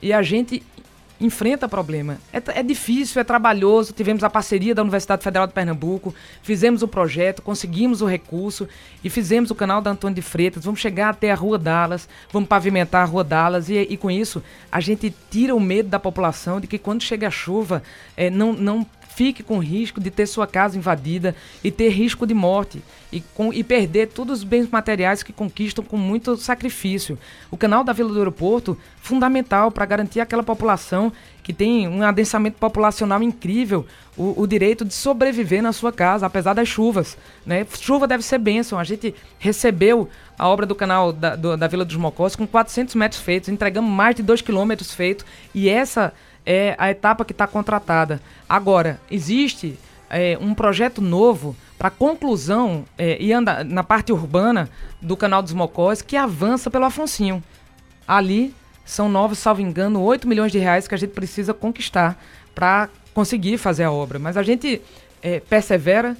E 0.02 0.12
a 0.12 0.22
gente 0.22 0.64
enfrenta 1.22 1.70
problema. 1.70 2.18
É, 2.34 2.42
é, 2.60 2.64
difícil, 2.64 3.22
é 3.22 3.24
trabalhoso. 3.24 3.94
Tivemos 3.94 4.24
a 4.24 4.30
parceria 4.30 4.74
da 4.74 4.82
Universidade 4.82 5.24
Federal 5.24 5.48
de 5.48 5.54
Pernambuco, 5.54 6.14
fizemos 6.42 6.82
o 6.82 6.88
projeto, 6.88 7.42
conseguimos 7.42 8.02
o 8.02 8.06
recurso 8.06 8.68
e 9.04 9.10
fizemos 9.10 9.52
o 9.52 9.56
canal 9.56 9.82
da 9.82 9.92
Antônio 9.92 10.16
de 10.16 10.22
Freitas. 10.22 10.66
Vamos 10.66 10.80
chegar 10.80 11.10
até 11.10 11.32
a 11.32 11.36
Rua 11.36 11.58
Dallas, 11.58 12.10
vamos 12.32 12.50
pavimentar 12.50 13.04
a 13.04 13.06
Rua 13.06 13.24
Dallas 13.24 13.70
e, 13.70 13.76
e 13.76 13.96
com 13.96 14.10
isso 14.10 14.44
a 14.72 14.80
gente 14.80 15.14
tira 15.30 15.56
o 15.56 15.60
medo 15.60 15.90
da 15.90 16.00
população 16.00 16.60
de 16.60 16.68
que 16.68 16.80
quando 16.80 17.04
chega 17.04 17.28
a 17.28 17.32
chuva 17.32 17.84
é, 18.18 18.30
não, 18.30 18.54
não 18.54 18.86
fique 19.16 19.43
com 19.43 19.59
risco 19.59 19.99
de 19.99 20.09
ter 20.09 20.26
sua 20.26 20.47
casa 20.47 20.78
invadida 20.78 21.36
e 21.64 21.70
ter 21.70 21.89
risco 21.89 22.26
de 22.26 22.34
morte 22.34 22.82
e, 23.12 23.22
com, 23.22 23.53
e 23.53 23.64
perder 23.64 24.07
todos 24.07 24.39
os 24.39 24.43
bens 24.43 24.70
materiais 24.70 25.22
que 25.22 25.34
conquistam 25.34 25.84
com 25.84 25.97
muito 25.97 26.38
sacrifício. 26.38 27.20
O 27.49 27.57
canal 27.57 27.84
da 27.84 27.93
Vila 27.93 28.12
do 28.12 28.18
Aeroporto, 28.18 28.78
fundamental 29.01 29.72
para 29.72 29.86
garantir 29.86 30.20
aquela 30.20 30.43
população 30.43 31.12
que 31.43 31.51
tem 31.51 31.88
um 31.88 32.03
adensamento 32.03 32.57
populacional 32.57 33.22
incrível, 33.22 33.86
o, 34.16 34.41
o, 34.41 34.47
direito 34.47 34.86
de 34.86 34.93
sobreviver 34.93 35.62
na 35.62 35.74
sua 35.74 35.91
casa, 35.91 36.26
apesar 36.26 36.53
das 36.53 36.68
chuvas. 36.68 37.18
Né? 37.45 37.66
Chuva 37.80 38.07
deve 38.07 38.24
ser 38.24 38.38
bênção. 38.38 38.78
A 38.78 38.84
gente 38.84 39.16
recebeu 39.39 40.07
a 40.38 40.47
obra 40.47 40.66
do 40.66 40.76
canal 40.76 41.12
da, 41.12 41.36
do, 41.36 41.57
da 41.57 41.68
Vila 41.68 41.84
dos 41.84 41.95
Mocós 41.95 42.36
com 42.36 42.45
400 42.45 42.95
metros 42.95 43.22
feitos, 43.22 43.49
entregamos 43.49 43.91
mais 43.91 44.16
de 44.16 44.24
2 44.24 44.41
quilômetros 44.41 44.93
feitos, 44.93 45.26
e 45.53 45.68
essa 45.68 46.14
é 46.46 46.76
a 46.78 46.89
etapa 46.89 47.26
que 47.26 47.32
está 47.32 47.48
contratada. 47.48 48.22
Agora, 48.48 49.00
existe 49.10 49.78
é, 50.10 50.38
um 50.39 50.54
projeto 50.54 51.02
novo 51.02 51.56
para 51.78 51.89
conclusão 51.89 52.86
é, 52.98 53.18
e 53.22 53.32
anda 53.32 53.64
na 53.64 53.84
parte 53.84 54.12
urbana 54.12 54.70
do 55.02 55.16
Canal 55.16 55.42
dos 55.42 55.54
Mocós 55.54 56.02
que 56.02 56.18
avança 56.18 56.70
pelo 56.70 56.86
Afonsinho. 56.86 57.44
Ali 58.08 58.54
são 58.86 59.08
novos, 59.08 59.39
salvo 59.39 59.62
engano, 59.62 60.02
8 60.02 60.28
milhões 60.28 60.52
de 60.52 60.60
reais 60.60 60.88
que 60.88 60.96
a 60.96 60.98
gente 60.98 61.12
precisa 61.12 61.54
conquistar 61.54 62.22
para 62.54 62.89
conseguir 63.14 63.58
fazer 63.58 63.84
a 63.84 63.92
obra. 63.92 64.20
Mas 64.20 64.36
a 64.36 64.44
gente 64.44 64.82
é, 65.22 65.39
persevera, 65.39 66.18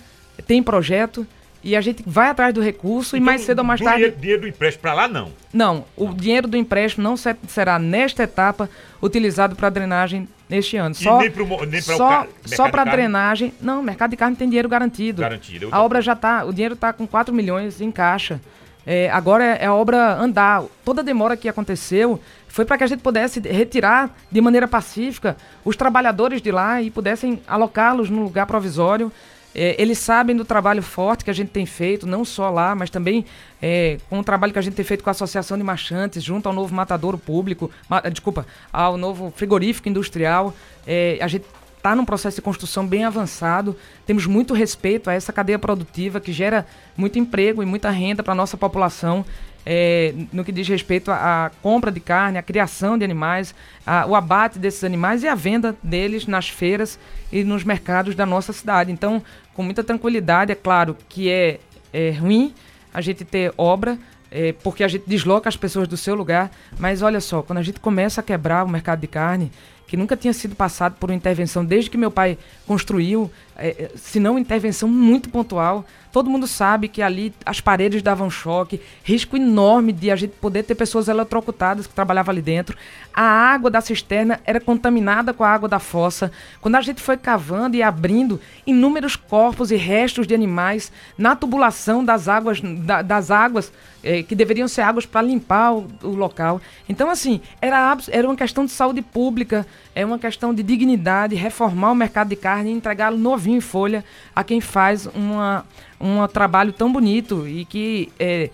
tem 0.48 0.64
projeto 0.64 1.28
e 1.64 1.76
a 1.76 1.82
gente 1.82 2.04
vai 2.06 2.30
atrás 2.30 2.54
do 2.54 2.62
recurso 2.62 3.16
então, 3.16 3.24
e 3.24 3.26
mais 3.26 3.42
cedo 3.42 3.60
ou 3.60 3.66
mais 3.66 3.80
tarde. 3.80 3.98
Dinheiro, 3.98 4.18
dinheiro 4.20 4.42
do 4.42 4.48
empréstimo 4.48 4.82
para 4.82 4.94
lá, 4.94 5.08
não? 5.08 5.32
Não, 5.54 5.86
o 5.96 6.06
não. 6.06 6.14
dinheiro 6.14 6.48
do 6.48 6.58
empréstimo 6.58 7.04
não 7.04 7.16
será 7.18 7.78
nesta 7.78 8.24
etapa 8.24 8.70
utilizado 9.02 9.56
para 9.56 9.70
drenagem 9.70 10.28
neste 10.50 10.76
ano. 10.78 10.94
E 10.94 11.04
Só, 11.04 11.20
nem 11.20 11.30
o 11.30 11.82
só, 11.82 12.28
só 12.46 12.70
para 12.70 12.84
drenagem. 12.84 13.54
Não, 13.62 13.82
mercado 13.82 14.12
de 14.12 14.18
carne 14.18 14.36
tem 14.36 14.48
dinheiro 14.48 14.68
garantido. 14.68 15.22
Garantido. 15.22 15.70
A 15.72 15.82
obra 15.82 16.02
já 16.02 16.16
tá, 16.16 16.44
o 16.46 16.52
dinheiro 16.52 16.74
está 16.74 16.92
com 16.92 17.08
4 17.08 17.34
milhões 17.34 17.80
em 17.80 17.92
caixa. 17.92 18.42
É, 18.86 19.10
agora 19.12 19.44
é, 19.44 19.64
é 19.64 19.66
a 19.68 19.74
obra 19.74 20.16
andar. 20.16 20.64
Toda 20.84 21.02
a 21.02 21.04
demora 21.04 21.38
que 21.38 21.48
aconteceu 21.48 22.20
foi 22.48 22.66
para 22.66 22.78
que 22.78 22.84
a 22.84 22.88
gente 22.88 23.02
pudesse 23.02 23.40
retirar 23.40 24.10
de 24.32 24.42
maneira 24.42 24.68
pacífica 24.68 25.38
os 25.64 25.76
trabalhadores 25.76 26.42
de 26.42 26.52
lá 26.52 26.82
e 26.82 26.90
pudessem 26.90 27.42
alocá-los 27.48 28.10
num 28.10 28.24
lugar 28.24 28.46
provisório. 28.46 29.12
É, 29.54 29.76
eles 29.82 29.98
sabem 29.98 30.36
do 30.36 30.46
trabalho 30.46 30.82
forte 30.82 31.26
que 31.26 31.30
a 31.30 31.34
gente 31.34 31.50
tem 31.50 31.66
feito, 31.66 32.08
não 32.08 32.24
só 32.24 32.50
lá, 32.50 32.74
mas 32.74 32.90
também 32.90 33.26
é, 33.62 33.98
com 34.10 34.20
o 34.20 34.24
trabalho 34.24 34.54
que 34.54 34.60
a 34.60 34.62
gente 34.62 34.76
tem 34.76 34.86
feito 34.86 35.04
com 35.04 35.10
a 35.10 35.12
Associação 35.12 35.58
de 35.58 35.64
Marchantes, 35.64 36.24
junto 36.24 36.48
ao 36.48 36.54
novo 36.56 36.74
matadouro 36.74 37.18
público, 37.18 37.70
ma- 37.90 38.00
desculpa, 38.02 38.46
ao 38.72 38.96
novo 38.96 39.34
frigorífico 39.36 39.90
industrial. 39.90 40.54
É, 40.88 41.18
a 41.22 41.28
gente 41.28 41.46
está 41.76 41.96
num 41.96 42.06
processo 42.06 42.36
de 42.36 42.42
construção 42.42 42.86
bem 42.86 43.04
avançado. 43.04 43.76
Temos 44.06 44.26
muito 44.26 44.54
respeito 44.54 45.10
a 45.10 45.14
essa 45.14 45.34
cadeia 45.34 45.58
produtiva 45.58 46.20
que 46.22 46.32
gera 46.32 46.66
muito 46.96 47.18
emprego 47.18 47.62
e 47.62 47.66
muita 47.66 47.90
renda 47.90 48.22
para 48.22 48.34
a 48.34 48.36
nossa 48.36 48.56
população. 48.56 49.26
É, 49.66 50.14
no 50.34 50.44
que 50.44 50.52
diz 50.52 50.68
respeito 50.68 51.12
à, 51.12 51.52
compra 51.62 51.92
de 51.92 52.00
carne, 52.00 52.38
à 52.38 52.42
criação 52.42 52.98
de 52.98 53.04
animais, 53.06 53.54
a- 53.86 54.06
o 54.06 54.16
abate 54.16 54.58
desses 54.60 54.84
animais 54.84 55.24
e 55.24 55.28
a 55.28 55.36
venda 55.36 55.76
deles 55.84 56.26
nas 56.28 56.50
feiras 56.50 56.98
e 57.32 57.44
nos 57.44 57.64
mercados 57.64 58.16
da 58.16 58.26
nossa 58.26 58.52
cidade. 58.54 58.92
Então, 58.92 59.22
com 59.54 59.64
muita 59.64 59.84
tranquilidade, 59.84 60.52
é 60.52 60.56
claro 60.56 60.98
que 61.08 61.30
é, 61.30 61.60
é 61.94 62.12
ruim 62.12 62.54
a 62.94 63.02
gente 63.02 63.24
ter 63.24 63.54
obra, 63.58 63.98
é, 64.32 64.54
porque 64.64 64.84
a 64.84 64.88
gente 64.88 65.04
desloca 65.08 65.48
as 65.50 65.58
pessoas 65.58 65.88
do 65.88 65.98
seu 65.98 66.16
lugar, 66.16 66.50
mas 66.80 67.02
olha 67.02 67.20
só, 67.20 67.42
quando 67.42 67.60
a 67.60 67.64
gente 67.64 67.80
começa 67.80 68.22
a 68.22 68.24
quebrar 68.24 68.64
o 68.66 68.70
mercado 68.70 69.00
de 69.02 69.08
carne, 69.08 69.52
que 69.88 69.98
nunca 69.98 70.16
tinha 70.16 70.32
sido 70.32 70.56
passado 70.56 70.96
por 70.98 71.10
uma 71.10 71.16
intervenção 71.16 71.66
desde 71.66 71.90
que 71.90 71.98
meu 71.98 72.10
pai 72.10 72.38
construiu, 72.66 73.30
é, 73.58 73.70
é, 73.70 73.92
se 73.96 74.20
não 74.20 74.40
intervenção 74.40 74.88
muito 74.90 75.30
pontual. 75.30 75.86
Todo 76.12 76.30
mundo 76.30 76.46
sabe 76.46 76.90
que 76.90 77.02
ali 77.02 77.34
as 77.46 77.62
paredes 77.62 78.02
davam 78.02 78.30
choque, 78.30 78.82
risco 79.02 79.38
enorme 79.38 79.94
de 79.94 80.12
a 80.12 80.16
gente 80.18 80.32
poder 80.42 80.64
ter 80.64 80.76
pessoas 80.76 81.08
eletrocutadas 81.08 81.88
que 81.88 81.94
trabalhavam 81.94 82.34
ali 82.34 82.42
dentro. 82.42 82.78
A 83.14 83.24
água 83.24 83.70
da 83.72 83.80
cisterna 83.80 84.42
era 84.44 84.60
contaminada 84.60 85.34
com 85.34 85.42
a 85.46 85.50
água 85.50 85.70
da 85.70 85.80
fossa. 85.80 86.30
Quando 86.60 86.76
a 86.76 86.82
gente 86.82 87.02
foi 87.02 87.16
cavando 87.16 87.78
e 87.78 87.82
abrindo, 87.84 88.42
inúmeros 88.68 89.16
corpos 89.16 89.72
e 89.72 89.78
restos 89.78 90.28
de 90.28 90.36
animais 90.36 90.92
na 91.18 91.34
tubulação 91.34 92.04
das 92.04 92.28
águas, 92.28 92.60
da- 92.62 93.02
das 93.02 93.32
águas 93.32 93.72
eh, 94.04 94.22
que 94.24 94.36
deveriam 94.36 94.68
ser 94.68 94.82
águas 94.82 95.06
para 95.06 95.22
limpar 95.22 95.74
o, 95.74 95.88
o 96.04 96.10
local. 96.10 96.60
Então, 96.90 97.10
assim, 97.10 97.40
era, 97.62 97.98
era 98.10 98.28
uma 98.28 98.36
questão 98.36 98.66
de 98.66 98.72
saúde 98.72 99.02
pública, 99.02 99.66
é 99.94 100.06
uma 100.06 100.18
questão 100.18 100.54
de 100.54 100.64
dignidade, 100.64 101.36
reformar 101.36 101.92
o 101.92 101.96
mercado 101.96 102.30
de 102.30 102.36
carne 102.36 102.72
e 102.72 102.74
entregá-lo 102.74 103.18
novinho 103.18 103.58
em 103.58 103.62
folha 103.62 104.04
a 104.36 104.44
quem 104.44 104.62
faz 104.62 105.06
uma, 105.08 105.66
um 106.00 106.26
trabalho 106.28 106.72
tão 106.72 106.92
bonito 106.92 107.48
e 107.48 107.66
que 107.66 108.12
eh, 108.20 108.50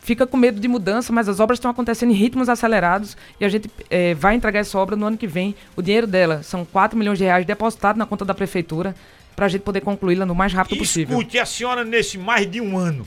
fica 0.00 0.26
com 0.26 0.36
medo 0.36 0.60
de 0.60 0.66
mudança, 0.66 1.12
mas 1.12 1.28
as 1.28 1.38
obras 1.38 1.58
estão 1.58 1.70
acontecendo 1.70 2.10
em 2.10 2.14
ritmos 2.14 2.48
acelerados 2.48 3.16
e 3.40 3.44
a 3.44 3.48
gente 3.48 3.70
eh, 3.88 4.14
vai 4.14 4.34
entregar 4.34 4.60
essa 4.60 4.76
obra 4.76 4.96
no 4.96 5.06
ano 5.06 5.16
que 5.16 5.26
vem. 5.26 5.54
O 5.76 5.82
dinheiro 5.82 6.06
dela 6.06 6.42
são 6.42 6.64
4 6.64 6.98
milhões 6.98 7.18
de 7.18 7.24
reais 7.24 7.46
depositados 7.46 7.98
na 7.98 8.06
conta 8.06 8.24
da 8.24 8.34
prefeitura 8.34 8.94
para 9.36 9.46
a 9.46 9.48
gente 9.48 9.62
poder 9.62 9.80
concluí-la 9.80 10.26
no 10.26 10.34
mais 10.34 10.52
rápido 10.52 10.78
possível. 10.78 11.16
Escute, 11.16 11.38
a 11.38 11.46
senhora 11.46 11.84
nesse 11.84 12.18
mais 12.18 12.50
de 12.50 12.60
um 12.60 12.76
ano 12.76 13.06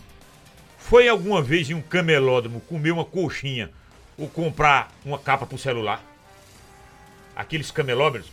foi 0.78 1.10
alguma 1.10 1.42
vez 1.42 1.70
em 1.70 1.74
um 1.74 1.82
camelódromo 1.82 2.62
comer 2.62 2.92
uma 2.92 3.04
coxinha 3.04 3.70
ou 4.18 4.30
comprar 4.30 4.92
uma 5.04 5.20
capa 5.20 5.46
pro 5.46 5.58
celular? 5.58 6.02
Aqueles 7.36 7.72
que 7.72 7.84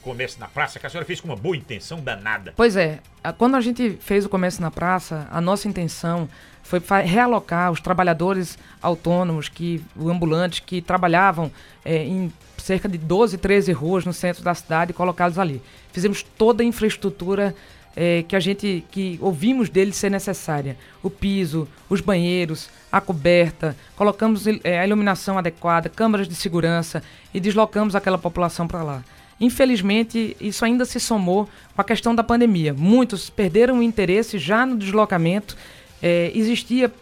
começam 0.00 0.38
na 0.38 0.48
praça 0.48 0.78
que 0.78 0.86
a 0.86 0.90
senhora 0.90 1.06
fez 1.06 1.20
com 1.20 1.28
uma 1.28 1.36
boa 1.36 1.56
intenção 1.56 2.00
danada. 2.00 2.52
Pois 2.56 2.76
é, 2.76 3.00
quando 3.36 3.56
a 3.56 3.60
gente 3.60 3.98
fez 4.00 4.24
o 4.24 4.28
comércio 4.28 4.62
na 4.62 4.70
praça, 4.70 5.26
a 5.30 5.40
nossa 5.40 5.68
intenção 5.68 6.28
foi 6.62 6.80
realocar 7.04 7.70
os 7.70 7.80
trabalhadores 7.80 8.56
autônomos, 8.80 9.48
que, 9.48 9.84
o 9.96 10.08
ambulantes 10.08 10.60
que 10.60 10.80
trabalhavam 10.80 11.50
eh, 11.84 12.04
em 12.04 12.32
cerca 12.56 12.88
de 12.88 12.96
12, 12.96 13.36
13 13.38 13.72
ruas 13.72 14.04
no 14.04 14.12
centro 14.12 14.42
da 14.42 14.54
cidade 14.54 14.92
e 14.92 14.94
colocá-los 14.94 15.38
ali. 15.38 15.60
Fizemos 15.92 16.22
toda 16.22 16.62
a 16.62 16.66
infraestrutura 16.66 17.54
eh, 17.96 18.24
que 18.26 18.34
a 18.36 18.40
gente 18.40 18.84
que 18.90 19.18
ouvimos 19.20 19.68
deles 19.68 19.96
ser 19.96 20.10
necessária. 20.10 20.76
O 21.02 21.10
piso, 21.10 21.68
os 21.88 22.00
banheiros, 22.00 22.68
a 22.90 23.00
coberta, 23.00 23.76
colocamos 23.96 24.46
eh, 24.46 24.78
a 24.78 24.86
iluminação 24.86 25.38
adequada, 25.38 25.88
câmaras 25.88 26.28
de 26.28 26.34
segurança 26.34 27.02
e 27.34 27.40
deslocamos 27.40 27.94
aquela 27.94 28.18
população 28.18 28.66
para 28.68 28.82
lá. 28.82 29.04
Infelizmente, 29.40 30.36
isso 30.40 30.64
ainda 30.64 30.84
se 30.84 31.00
somou 31.00 31.48
com 31.74 31.80
a 31.80 31.84
questão 31.84 32.14
da 32.14 32.22
pandemia. 32.22 32.72
Muitos 32.72 33.28
perderam 33.28 33.78
o 33.78 33.82
interesse 33.82 34.38
já 34.38 34.64
no 34.64 34.76
deslocamento. 34.78 35.56
Eh, 36.02 36.30
existia 36.34 36.92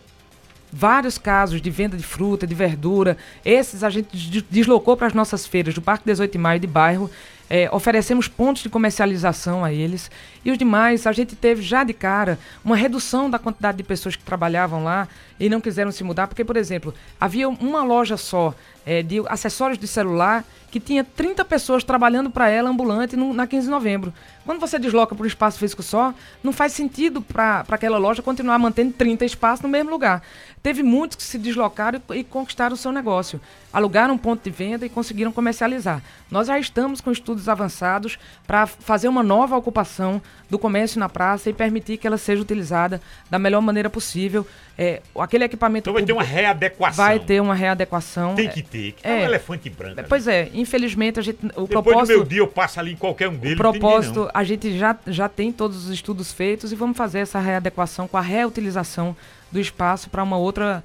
vários 0.73 1.19
casos 1.19 1.61
de 1.61 1.69
venda 1.71 1.97
de 1.97 2.03
fruta, 2.03 2.47
de 2.47 2.55
verdura. 2.55 3.17
Esses 3.45 3.83
a 3.83 3.91
gente 3.91 4.17
des- 4.17 4.43
deslocou 4.49 4.97
para 4.97 5.07
as 5.09 5.15
nossas 5.15 5.47
feiras 5.47 5.75
do 5.75 5.83
Parque 5.83 6.05
18 6.07 6.33
de 6.33 6.39
Maio 6.39 6.61
de 6.61 6.67
bairro. 6.67 7.11
É, 7.53 7.69
oferecemos 7.73 8.29
pontos 8.29 8.63
de 8.63 8.69
comercialização 8.69 9.65
a 9.65 9.73
eles. 9.73 10.09
E 10.45 10.53
os 10.53 10.57
demais, 10.57 11.05
a 11.05 11.11
gente 11.11 11.35
teve 11.35 11.63
já 11.63 11.83
de 11.83 11.93
cara 11.93 12.39
uma 12.65 12.77
redução 12.77 13.29
da 13.29 13.41
quantidade 13.41 13.79
de 13.79 13.83
pessoas 13.83 14.15
que 14.15 14.23
trabalhavam 14.23 14.85
lá 14.85 15.09
e 15.41 15.49
não 15.49 15.61
quiseram 15.61 15.91
se 15.91 16.05
mudar, 16.05 16.29
porque, 16.29 16.45
por 16.45 16.57
exemplo, 16.57 16.95
havia 17.19 17.49
uma 17.49 17.83
loja 17.83 18.17
só 18.17 18.55
é, 18.87 19.03
de 19.03 19.23
acessórios 19.29 19.79
de 19.79 19.87
celular 19.87 20.43
que 20.71 20.81
tinha 20.81 21.03
30 21.05 21.45
pessoas 21.45 21.83
trabalhando 21.85 22.31
para 22.31 22.49
ela 22.49 22.71
ambulante 22.71 23.17
no- 23.17 23.35
na 23.35 23.47
15 23.47 23.67
de 23.67 23.71
novembro. 23.71 24.13
Quando 24.47 24.61
você 24.61 24.79
desloca 24.79 25.15
para 25.15 25.25
um 25.25 25.27
espaço 25.27 25.59
físico 25.59 25.83
só, 25.83 26.15
não 26.43 26.53
faz 26.53 26.73
sentido 26.73 27.21
para 27.21 27.65
aquela 27.69 27.99
loja 27.99 28.23
continuar 28.23 28.59
mantendo 28.59 28.93
30 28.93 29.25
espaços 29.25 29.63
no 29.63 29.69
mesmo 29.69 29.91
lugar. 29.91 30.23
Teve 30.63 30.83
muitos 30.83 31.17
que 31.17 31.23
se 31.23 31.39
deslocaram 31.39 32.01
e, 32.11 32.19
e 32.21 32.25
conquistaram 32.25 32.75
o 32.75 32.77
seu 32.77 32.93
negócio. 32.93 33.41
Alugaram 33.73 34.15
um 34.15 34.19
ponto 34.19 34.43
de 34.45 34.51
venda 34.51 34.87
e 34.87 34.89
conseguiram 34.89 35.33
comercializar. 35.33 36.03
Nós 36.31 36.47
já 36.47 36.59
estamos 36.59 37.01
com 37.01 37.11
estudos 37.11 37.49
avançados 37.49 38.19
para 38.47 38.67
fazer 38.67 39.09
uma 39.09 39.23
nova 39.23 39.57
ocupação 39.57 40.23
do 40.49 40.59
comércio 40.59 40.99
na 41.01 41.09
praça 41.09 41.51
e 41.51 41.53
permitir 41.53 41.97
que 41.99 42.07
ela 42.07 42.19
seja 42.19 42.41
utilizada 42.43 43.01
da 43.29 43.39
melhor 43.39 43.61
maneira 43.61 43.91
possível. 43.91 44.47
É, 44.83 45.03
aquele 45.19 45.45
equipamento 45.45 45.83
Então 45.83 45.93
vai 45.93 46.03
ter 46.03 46.13
uma 46.15 46.23
readequação. 46.23 47.05
vai 47.05 47.19
ter 47.19 47.39
uma 47.39 47.55
readequação. 47.55 48.35
Tem 48.35 48.47
É, 48.47 48.51
que 48.51 48.63
ter, 48.63 48.93
que 48.93 49.07
é. 49.07 49.11
é 49.11 49.15
um 49.17 49.25
elefante 49.27 49.69
branco. 49.69 50.01
ali. 50.01 50.09
Pois 50.09 50.27
é, 50.27 50.49
infelizmente 50.55 51.21
a 51.21 51.23
gente, 51.23 51.37
o 51.45 51.67
Depois 51.67 51.69
propósito 51.69 52.07
do 52.15 52.19
meu 52.21 52.25
dia 52.25 52.39
eu 52.39 52.49
passo 52.49 52.81
ali 52.81 52.93
em 52.93 52.97
qualquer 52.97 53.29
um 53.29 53.35
deles. 53.37 53.61
o 53.61 53.63
ninguém, 53.63 53.81
propósito, 53.81 54.31
a 54.33 54.43
gente 54.43 54.79
já, 54.79 54.97
já 55.07 55.29
tem 55.29 55.53
todos 55.53 55.85
os 55.85 55.91
estudos 55.91 56.33
feitos 56.33 56.73
e 56.73 56.75
vamos 56.75 56.97
fazer 56.97 57.19
essa 57.19 57.39
readequação 57.39 58.09
com 58.09 58.17
a 58.17 58.23
reutilização 58.23 59.15
do 59.53 59.61
espaço 59.61 60.09
para 60.09 60.23
uma 60.23 60.39
outra. 60.39 60.83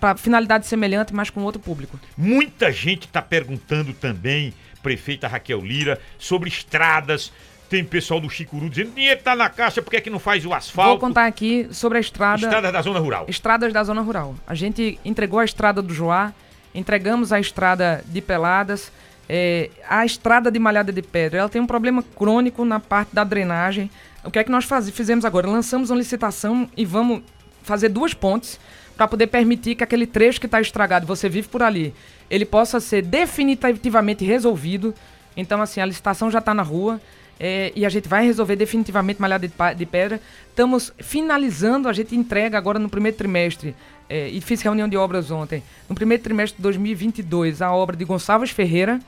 para 0.00 0.16
finalidade 0.16 0.64
semelhante, 0.66 1.12
mas 1.12 1.30
com 1.30 1.42
outro 1.42 1.60
público. 1.60 1.98
Muita 2.16 2.70
gente 2.70 3.06
está 3.06 3.20
perguntando 3.20 3.92
também, 3.92 4.54
prefeita 4.84 5.26
Raquel 5.26 5.60
Lira, 5.60 5.98
sobre 6.16 6.48
estradas. 6.48 7.32
Tem 7.74 7.84
pessoal 7.84 8.20
do 8.20 8.30
Chicuru 8.30 8.70
dizendo 8.70 8.94
dinheiro 8.94 9.20
tá 9.20 9.34
na 9.34 9.50
caixa, 9.50 9.82
por 9.82 9.90
que, 9.90 9.96
é 9.96 10.00
que 10.00 10.08
não 10.08 10.20
faz 10.20 10.46
o 10.46 10.54
asfalto? 10.54 10.90
Vou 10.90 10.98
contar 11.00 11.26
aqui 11.26 11.66
sobre 11.72 11.98
a 11.98 12.00
estrada. 12.00 12.40
Estradas 12.40 12.72
da 12.72 12.80
zona 12.80 13.00
rural. 13.00 13.26
Estradas 13.26 13.72
da 13.72 13.82
zona 13.82 14.00
rural. 14.00 14.36
A 14.46 14.54
gente 14.54 14.96
entregou 15.04 15.40
a 15.40 15.44
estrada 15.44 15.82
do 15.82 15.92
Joá, 15.92 16.32
entregamos 16.72 17.32
a 17.32 17.40
estrada 17.40 18.04
de 18.06 18.20
Peladas, 18.20 18.92
é, 19.28 19.70
a 19.88 20.06
estrada 20.06 20.52
de 20.52 20.58
Malhada 20.60 20.92
de 20.92 21.02
Pedra. 21.02 21.40
Ela 21.40 21.48
tem 21.48 21.60
um 21.60 21.66
problema 21.66 22.04
crônico 22.14 22.64
na 22.64 22.78
parte 22.78 23.12
da 23.12 23.24
drenagem. 23.24 23.90
O 24.22 24.30
que 24.30 24.38
é 24.38 24.44
que 24.44 24.52
nós 24.52 24.66
faz, 24.66 24.88
fizemos 24.90 25.24
agora? 25.24 25.48
Lançamos 25.48 25.90
uma 25.90 25.98
licitação 25.98 26.70
e 26.76 26.84
vamos 26.84 27.24
fazer 27.64 27.88
duas 27.88 28.14
pontes 28.14 28.60
para 28.96 29.08
poder 29.08 29.26
permitir 29.26 29.74
que 29.74 29.82
aquele 29.82 30.06
trecho 30.06 30.38
que 30.38 30.46
está 30.46 30.60
estragado, 30.60 31.08
você 31.08 31.28
vive 31.28 31.48
por 31.48 31.60
ali, 31.60 31.92
ele 32.30 32.44
possa 32.44 32.78
ser 32.78 33.02
definitivamente 33.02 34.24
resolvido. 34.24 34.94
Então, 35.36 35.60
assim, 35.60 35.80
a 35.80 35.86
licitação 35.86 36.30
já 36.30 36.38
está 36.38 36.54
na 36.54 36.62
rua. 36.62 37.00
É, 37.38 37.72
e 37.74 37.84
a 37.84 37.88
gente 37.88 38.08
vai 38.08 38.24
resolver 38.24 38.56
definitivamente 38.56 39.20
malhada 39.20 39.46
de, 39.74 39.86
pedra. 39.86 40.20
Estamos 40.48 40.92
finalizando, 40.98 41.88
a 41.88 41.92
gente 41.92 42.14
entrega 42.14 42.56
agora 42.56 42.78
no 42.78 42.88
primeiro 42.88 43.16
trimestre, 43.16 43.74
é, 44.08 44.28
e 44.28 44.40
fiz 44.40 44.60
reunião 44.60 44.88
de 44.88 44.96
obras 44.96 45.30
ontem, 45.30 45.62
no 45.88 45.94
primeiro 45.94 46.22
trimestre 46.22 46.56
de 46.56 46.62
2022, 46.62 47.62
a 47.62 47.72
obra 47.72 47.96
de 47.96 48.04
Gonçalves 48.04 48.50
Ferreira, 48.50 49.00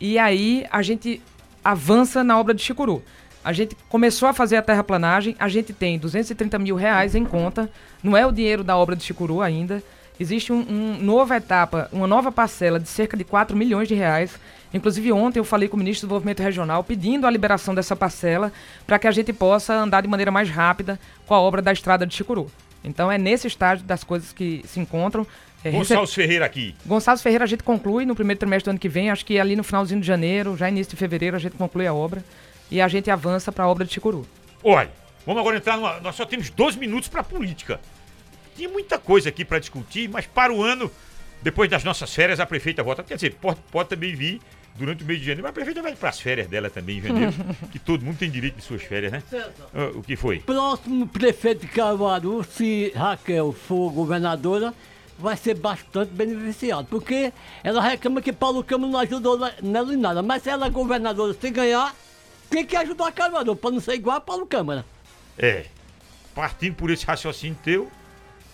e 0.00 0.18
aí 0.18 0.66
a 0.70 0.82
gente 0.82 1.22
avança 1.64 2.24
na 2.24 2.38
obra 2.38 2.54
de 2.54 2.62
Chicuru. 2.62 3.02
A 3.42 3.52
gente 3.52 3.76
começou 3.88 4.28
a 4.28 4.34
fazer 4.34 4.56
a 4.56 4.62
terraplanagem, 4.62 5.34
a 5.38 5.48
gente 5.48 5.72
tem 5.72 5.98
230 5.98 6.58
mil 6.58 6.76
reais 6.76 7.14
em 7.14 7.24
conta, 7.24 7.70
não 8.02 8.16
é 8.16 8.26
o 8.26 8.32
dinheiro 8.32 8.62
da 8.62 8.76
obra 8.76 8.94
de 8.94 9.02
Chicuru 9.02 9.40
ainda. 9.40 9.82
Existe 10.18 10.52
uma 10.52 10.70
um 10.70 10.98
nova 11.00 11.38
etapa, 11.38 11.88
uma 11.90 12.06
nova 12.06 12.30
parcela 12.30 12.78
de 12.78 12.88
cerca 12.88 13.16
de 13.16 13.24
4 13.24 13.56
milhões 13.56 13.88
de 13.88 13.94
reais. 13.94 14.38
Inclusive, 14.72 15.12
ontem 15.12 15.38
eu 15.38 15.44
falei 15.44 15.68
com 15.68 15.76
o 15.76 15.78
ministro 15.78 16.06
do 16.06 16.10
Desenvolvimento 16.10 16.40
Regional 16.42 16.84
pedindo 16.84 17.26
a 17.26 17.30
liberação 17.30 17.74
dessa 17.74 17.96
parcela 17.96 18.52
para 18.86 18.98
que 18.98 19.06
a 19.06 19.10
gente 19.10 19.32
possa 19.32 19.74
andar 19.74 20.02
de 20.02 20.08
maneira 20.08 20.30
mais 20.30 20.48
rápida 20.48 20.98
com 21.26 21.34
a 21.34 21.40
obra 21.40 21.60
da 21.60 21.72
estrada 21.72 22.06
de 22.06 22.14
Chicuru. 22.14 22.50
Então, 22.82 23.10
é 23.10 23.18
nesse 23.18 23.46
estágio 23.46 23.84
das 23.84 24.04
coisas 24.04 24.32
que 24.32 24.62
se 24.66 24.80
encontram. 24.80 25.26
É, 25.62 25.70
Gonçalves 25.70 26.14
Ferreira 26.14 26.46
aqui. 26.46 26.74
Gonçalves 26.86 27.22
Ferreira 27.22 27.44
a 27.44 27.48
gente 27.48 27.62
conclui 27.62 28.06
no 28.06 28.14
primeiro 28.14 28.38
trimestre 28.38 28.64
do 28.64 28.70
ano 28.70 28.78
que 28.78 28.88
vem, 28.88 29.10
acho 29.10 29.26
que 29.26 29.38
ali 29.38 29.54
no 29.54 29.62
finalzinho 29.62 30.00
de 30.00 30.06
janeiro, 30.06 30.56
já 30.56 30.68
início 30.68 30.92
de 30.92 30.96
fevereiro, 30.96 31.36
a 31.36 31.38
gente 31.38 31.56
conclui 31.56 31.86
a 31.86 31.92
obra 31.92 32.24
e 32.70 32.80
a 32.80 32.88
gente 32.88 33.10
avança 33.10 33.52
para 33.52 33.64
a 33.64 33.68
obra 33.68 33.84
de 33.84 33.92
Chicuru. 33.92 34.26
Olha, 34.62 34.90
vamos 35.26 35.40
agora 35.40 35.56
entrar 35.56 35.76
numa. 35.76 36.00
Nós 36.00 36.14
só 36.14 36.24
temos 36.24 36.48
12 36.48 36.78
minutos 36.78 37.08
para 37.08 37.22
política. 37.22 37.80
Tinha 38.56 38.68
muita 38.68 38.98
coisa 38.98 39.28
aqui 39.28 39.44
para 39.44 39.58
discutir, 39.58 40.08
mas 40.08 40.26
para 40.26 40.52
o 40.52 40.62
ano, 40.62 40.90
depois 41.42 41.68
das 41.68 41.84
nossas 41.84 42.14
férias, 42.14 42.40
a 42.40 42.46
prefeita 42.46 42.82
volta. 42.82 43.02
Quer 43.02 43.16
dizer, 43.16 43.34
pode, 43.34 43.58
pode 43.70 43.88
também 43.90 44.14
vir 44.14 44.40
durante 44.76 45.04
o 45.04 45.06
mês 45.06 45.18
de 45.18 45.26
janeiro, 45.26 45.42
mas 45.42 45.50
a 45.50 45.52
prefeita 45.52 45.82
vai 45.82 45.94
para 45.94 46.08
as 46.08 46.20
férias 46.20 46.48
dela 46.48 46.70
também 46.70 46.98
em 46.98 47.02
janeiro, 47.02 47.34
que 47.70 47.78
todo 47.78 48.04
mundo 48.04 48.18
tem 48.18 48.30
direito 48.30 48.56
de 48.56 48.62
suas 48.62 48.82
férias, 48.82 49.12
né? 49.12 49.22
Ah, 49.74 49.90
o 49.94 50.02
que 50.02 50.16
foi? 50.16 50.40
Próximo 50.40 51.06
prefeito 51.06 51.62
de 51.62 51.68
Caruaru, 51.68 52.44
se 52.44 52.92
Raquel 52.94 53.52
for 53.52 53.90
governadora, 53.92 54.74
vai 55.18 55.36
ser 55.36 55.54
bastante 55.54 56.10
beneficiado. 56.12 56.86
Porque 56.86 57.32
ela 57.62 57.80
reclama 57.80 58.22
que 58.22 58.32
Paulo 58.32 58.64
Câmara 58.64 58.90
não 58.90 58.98
ajudou 59.00 59.38
nela 59.62 59.92
em 59.92 59.96
nada. 59.96 60.22
Mas 60.22 60.42
se 60.42 60.50
ela 60.50 60.66
é 60.66 60.70
governadora, 60.70 61.34
se 61.34 61.50
ganhar, 61.50 61.94
tem 62.48 62.64
que 62.64 62.76
ajudar 62.76 63.12
Caruaru, 63.12 63.54
para 63.54 63.70
não 63.70 63.80
ser 63.80 63.94
igual 63.94 64.16
a 64.16 64.20
Paulo 64.20 64.46
Câmara. 64.46 64.84
É. 65.38 65.66
Partindo 66.34 66.74
por 66.74 66.90
esse 66.90 67.04
raciocínio 67.04 67.58
teu, 67.62 67.90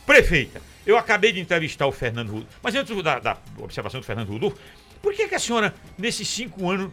prefeita, 0.04 0.60
eu 0.86 0.96
acabei 0.96 1.32
de 1.32 1.40
entrevistar 1.40 1.86
o 1.86 1.92
Fernando 1.92 2.28
Rodolfo. 2.28 2.58
Mas 2.62 2.74
antes 2.74 3.02
da, 3.02 3.18
da 3.18 3.36
observação 3.58 4.00
do 4.00 4.06
Fernando 4.06 4.28
Rodolfo, 4.28 4.56
por 5.06 5.14
que, 5.14 5.28
que 5.28 5.36
a 5.36 5.38
senhora, 5.38 5.72
nesses 5.96 6.26
cinco 6.26 6.68
anos, 6.68 6.90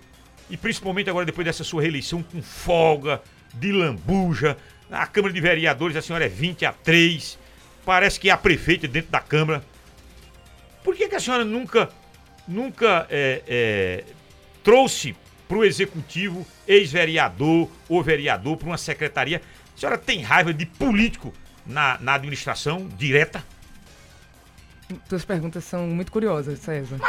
e 0.47 0.55
principalmente 0.55 1.09
agora 1.09 1.25
depois 1.25 1.45
dessa 1.45 1.63
sua 1.63 1.81
reeleição 1.81 2.21
com 2.21 2.43
folga, 2.43 3.19
de 3.55 3.71
lambuja, 3.71 4.55
na 4.87 5.07
Câmara 5.07 5.33
de 5.33 5.41
Vereadores 5.41 5.97
a 5.97 6.01
senhora 6.01 6.25
é 6.25 6.29
20 6.29 6.63
a 6.63 6.71
3, 6.71 7.39
parece 7.83 8.19
que 8.19 8.29
é 8.29 8.31
a 8.31 8.37
prefeita 8.37 8.87
dentro 8.87 9.09
da 9.09 9.19
Câmara. 9.19 9.65
Por 10.83 10.95
que, 10.95 11.07
que 11.07 11.15
a 11.15 11.19
senhora 11.19 11.43
nunca, 11.43 11.89
nunca 12.47 13.07
é, 13.09 13.41
é, 13.47 14.03
trouxe 14.63 15.15
para 15.47 15.57
o 15.57 15.65
executivo 15.65 16.45
ex-vereador 16.67 17.67
ou 17.89 18.03
vereador 18.03 18.57
para 18.57 18.67
uma 18.67 18.77
secretaria? 18.77 19.41
A 19.75 19.79
senhora 19.79 19.97
tem 19.97 20.21
raiva 20.21 20.53
de 20.53 20.67
político 20.67 21.33
na, 21.65 21.97
na 21.99 22.13
administração 22.13 22.87
direta? 22.95 23.43
Tuas 25.09 25.25
perguntas 25.25 25.63
são 25.63 25.87
muito 25.87 26.11
curiosas, 26.11 26.59
César. 26.59 26.99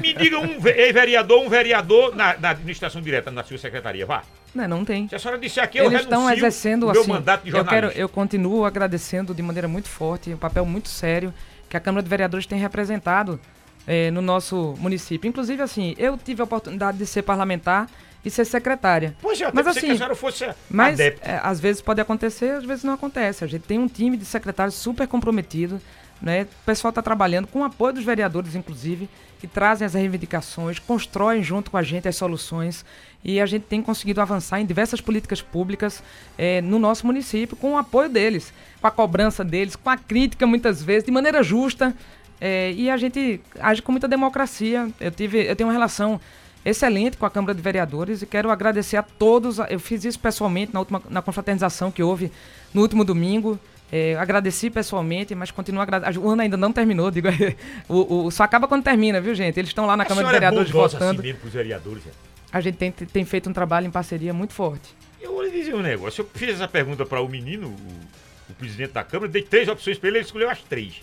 Me 0.00 0.12
diga 0.12 0.38
um 0.38 0.60
vereador, 0.60 1.42
um 1.42 1.48
vereador 1.48 2.14
na, 2.14 2.36
na, 2.38 2.50
administração 2.50 3.00
direta, 3.00 3.30
na 3.30 3.42
sua 3.42 3.58
secretaria, 3.58 4.04
vá. 4.04 4.22
Não, 4.54 4.68
não 4.68 4.84
tem. 4.84 5.08
Se 5.08 5.14
a 5.14 5.18
senhora 5.18 5.38
disser 5.38 5.64
aqui, 5.64 5.78
eu 5.78 5.86
Eles 5.86 6.02
estão 6.02 6.30
exercendo 6.30 6.84
o 6.84 6.92
meu 6.92 7.00
assim, 7.00 7.10
mandato 7.10 7.44
de 7.44 7.50
eu 7.50 7.64
quero, 7.64 7.88
eu 7.88 8.08
continuo 8.08 8.64
agradecendo 8.64 9.34
de 9.34 9.42
maneira 9.42 9.68
muito 9.68 9.88
forte, 9.88 10.32
um 10.32 10.38
papel 10.38 10.64
muito 10.64 10.88
sério 10.88 11.32
que 11.68 11.76
a 11.76 11.80
Câmara 11.80 12.02
de 12.02 12.08
Vereadores 12.08 12.46
tem 12.46 12.58
representado 12.58 13.40
eh, 13.86 14.10
no 14.10 14.20
nosso 14.20 14.74
município. 14.78 15.28
Inclusive, 15.28 15.62
assim, 15.62 15.94
eu 15.98 16.16
tive 16.16 16.40
a 16.40 16.44
oportunidade 16.44 16.98
de 16.98 17.06
ser 17.06 17.22
parlamentar 17.22 17.88
e 18.24 18.30
ser 18.30 18.44
secretária. 18.44 19.14
Pois 19.22 19.40
é, 19.40 19.50
mas 19.52 19.66
assim, 19.68 19.80
que 19.80 19.86
a 19.86 19.88
assim, 19.90 19.98
senhora 19.98 20.14
fosse 20.16 20.48
mas 20.68 20.98
é, 20.98 21.16
às 21.42 21.60
vezes 21.60 21.80
pode 21.80 22.00
acontecer, 22.00 22.50
às 22.50 22.64
vezes 22.64 22.82
não 22.82 22.92
acontece. 22.92 23.44
A 23.44 23.46
gente 23.46 23.62
tem 23.62 23.78
um 23.78 23.86
time 23.86 24.16
de 24.16 24.24
secretários 24.24 24.74
super 24.74 25.06
comprometido, 25.06 25.80
né? 26.20 26.42
O 26.42 26.64
pessoal 26.64 26.90
está 26.90 27.02
trabalhando 27.02 27.46
com 27.46 27.60
o 27.60 27.64
apoio 27.64 27.94
dos 27.94 28.04
vereadores, 28.04 28.54
inclusive, 28.54 29.08
que 29.38 29.46
trazem 29.46 29.84
as 29.84 29.94
reivindicações, 29.94 30.78
constroem 30.78 31.42
junto 31.42 31.70
com 31.70 31.76
a 31.76 31.82
gente 31.82 32.08
as 32.08 32.16
soluções 32.16 32.84
e 33.24 33.40
a 33.40 33.46
gente 33.46 33.64
tem 33.64 33.82
conseguido 33.82 34.20
avançar 34.20 34.60
em 34.60 34.66
diversas 34.66 35.00
políticas 35.00 35.42
públicas 35.42 36.02
eh, 36.38 36.60
no 36.62 36.78
nosso 36.78 37.06
município 37.06 37.56
com 37.56 37.72
o 37.72 37.76
apoio 37.76 38.08
deles, 38.08 38.52
com 38.80 38.86
a 38.86 38.90
cobrança 38.90 39.44
deles, 39.44 39.76
com 39.76 39.90
a 39.90 39.96
crítica 39.96 40.46
muitas 40.46 40.82
vezes, 40.82 41.04
de 41.04 41.10
maneira 41.10 41.42
justa. 41.42 41.94
Eh, 42.40 42.72
e 42.72 42.90
a 42.90 42.96
gente 42.96 43.40
age 43.60 43.82
com 43.82 43.92
muita 43.92 44.08
democracia. 44.08 44.88
Eu, 45.00 45.10
tive, 45.10 45.44
eu 45.46 45.56
tenho 45.56 45.68
uma 45.68 45.72
relação 45.72 46.20
excelente 46.64 47.16
com 47.16 47.24
a 47.24 47.30
Câmara 47.30 47.54
de 47.54 47.62
Vereadores 47.62 48.22
e 48.22 48.26
quero 48.26 48.50
agradecer 48.50 48.96
a 48.96 49.02
todos. 49.02 49.58
Eu 49.70 49.78
fiz 49.78 50.04
isso 50.04 50.18
pessoalmente 50.18 50.72
na 50.72 50.80
última 50.80 51.02
na 51.08 51.22
confraternização 51.22 51.90
que 51.90 52.02
houve 52.02 52.32
no 52.74 52.82
último 52.82 53.04
domingo. 53.04 53.58
É, 53.90 54.16
agradeci 54.16 54.68
pessoalmente, 54.68 55.34
mas 55.34 55.50
continuo 55.50 55.80
agradecendo. 55.80 56.26
O 56.26 56.30
ano 56.30 56.42
ainda 56.42 56.56
não 56.56 56.72
terminou, 56.72 57.10
digo. 57.10 57.28
o, 57.88 58.26
o, 58.26 58.30
só 58.30 58.42
acaba 58.42 58.66
quando 58.66 58.82
termina, 58.82 59.20
viu, 59.20 59.34
gente? 59.34 59.58
Eles 59.58 59.70
estão 59.70 59.86
lá 59.86 59.96
na 59.96 60.02
a 60.02 60.06
Câmara 60.06 60.26
de 60.26 60.32
Vereadores 60.32 60.70
é 60.70 60.72
votando. 60.72 61.20
Assim 61.20 61.32
mesmo 61.32 61.48
vereadores, 61.48 62.02
é? 62.06 62.10
A 62.52 62.60
gente 62.60 62.76
tem, 62.76 62.90
tem 62.90 63.24
feito 63.24 63.48
um 63.48 63.52
trabalho 63.52 63.86
em 63.86 63.90
parceria 63.90 64.32
muito 64.32 64.52
forte. 64.52 64.94
Eu 65.20 65.32
vou 65.32 65.42
lhe 65.42 65.50
dizer 65.50 65.74
um 65.74 65.82
negócio. 65.82 66.22
Eu 66.22 66.30
fiz 66.34 66.50
essa 66.50 66.68
pergunta 66.68 67.04
para 67.04 67.20
o 67.20 67.28
menino, 67.28 67.68
o, 67.68 68.52
o, 68.52 68.54
presidente 68.54 68.92
da 68.92 69.04
Câmara, 69.04 69.30
dei 69.30 69.42
três 69.42 69.68
opções 69.68 69.98
para 69.98 70.08
ele, 70.08 70.18
ele 70.18 70.24
escolheu 70.24 70.50
as 70.50 70.62
três. 70.62 71.02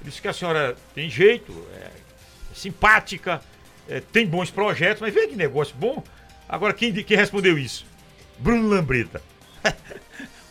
Ele 0.00 0.10
disse 0.10 0.22
que 0.22 0.28
a 0.28 0.32
senhora 0.32 0.76
tem 0.94 1.10
jeito, 1.10 1.52
é, 1.74 1.84
é 1.84 1.90
simpática, 2.54 3.40
é, 3.88 4.00
tem 4.00 4.26
bons 4.26 4.50
projetos, 4.50 5.00
mas 5.00 5.12
vê 5.12 5.26
que 5.26 5.36
negócio 5.36 5.74
bom. 5.76 6.02
Agora, 6.48 6.72
quem, 6.72 6.92
quem 6.92 7.16
respondeu 7.16 7.58
isso? 7.58 7.84
Bruno 8.38 8.68
Lambreta. 8.68 9.20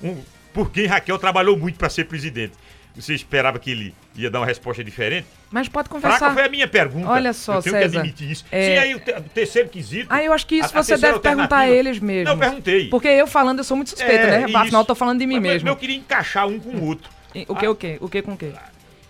um, 0.01 0.21
por 0.57 0.71
quem 0.71 0.87
Raquel 0.87 1.19
trabalhou 1.19 1.55
muito 1.55 1.77
para 1.77 1.87
ser 1.87 2.05
presidente. 2.05 2.53
Você 2.95 3.13
esperava 3.13 3.59
que 3.59 3.69
ele 3.69 3.93
ia 4.15 4.27
dar 4.27 4.39
uma 4.39 4.45
resposta 4.47 4.83
diferente? 4.83 5.27
Mas 5.51 5.69
pode 5.69 5.87
conversar. 5.87 6.17
Fraca 6.17 6.33
foi 6.33 6.45
a 6.45 6.49
minha 6.49 6.67
pergunta. 6.67 7.07
Olha 7.07 7.31
só, 7.31 7.57
eu 7.57 7.61
tenho 7.61 7.75
César, 7.75 7.91
que 7.91 7.97
admitir 7.99 8.31
isso. 8.31 8.45
É... 8.51 8.79
Aí 8.79 8.95
o, 8.95 8.99
te, 8.99 9.11
o, 9.11 9.21
terceiro 9.21 9.69
quesito. 9.69 10.07
Ah, 10.09 10.23
eu 10.23 10.33
acho 10.33 10.47
que 10.47 10.55
isso 10.55 10.75
a, 10.75 10.81
você 10.81 10.97
deve 10.97 11.19
perguntar 11.19 11.59
a 11.59 11.69
eles 11.69 11.99
mesmo. 11.99 12.25
Não, 12.25 12.33
eu 12.33 12.39
perguntei. 12.39 12.89
Porque 12.89 13.07
eu 13.07 13.27
falando, 13.27 13.59
eu 13.59 13.63
sou 13.63 13.77
muito 13.77 13.91
suspeita, 13.91 14.23
é, 14.23 14.39
né? 14.39 14.45
Isso. 14.47 14.57
Afinal, 14.57 14.81
eu 14.81 14.85
tô 14.85 14.95
falando 14.95 15.19
de 15.19 15.27
mim 15.27 15.35
mas, 15.35 15.43
mesmo. 15.43 15.67
Mas 15.67 15.75
eu 15.75 15.79
queria 15.79 15.95
encaixar 15.95 16.47
um 16.47 16.59
com 16.59 16.71
o 16.71 16.85
outro. 16.87 17.07
O 17.47 17.55
que, 17.55 17.65
ah, 17.67 17.69
o 17.69 17.75
que? 17.75 17.97
O 18.01 18.09
que 18.09 18.21
com 18.23 18.33
o 18.33 18.37
que? 18.37 18.51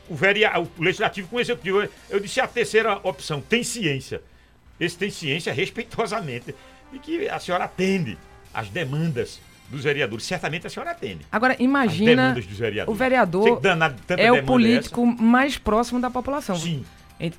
O, 0.09 0.15
veria, 0.15 0.51
o 0.59 0.69
legislativo 0.77 1.29
com 1.29 1.37
o 1.37 1.39
executivo. 1.39 1.81
Eu, 1.81 1.89
eu 2.09 2.19
disse 2.19 2.41
a 2.41 2.47
terceira 2.47 2.99
opção, 3.03 3.39
tem 3.39 3.63
ciência. 3.63 4.21
Esse 4.77 4.97
tem 4.97 5.09
ciência 5.09 5.53
respeitosamente. 5.53 6.53
E 6.91 6.99
que 6.99 7.29
a 7.29 7.39
senhora 7.39 7.63
atende 7.63 8.17
às 8.53 8.67
demandas 8.67 9.39
dos 9.69 9.83
vereadores. 9.83 10.25
Certamente 10.25 10.67
a 10.67 10.69
senhora 10.69 10.91
atende. 10.91 11.25
Agora, 11.31 11.55
imagina 11.59 12.35
o 12.87 12.93
vereador 12.93 13.59
danado, 13.59 13.95
é 14.09 14.31
o 14.31 14.43
político 14.43 15.01
é 15.01 15.21
mais 15.21 15.57
próximo 15.57 15.99
da 15.99 16.09
população. 16.09 16.55
Sim, 16.55 16.85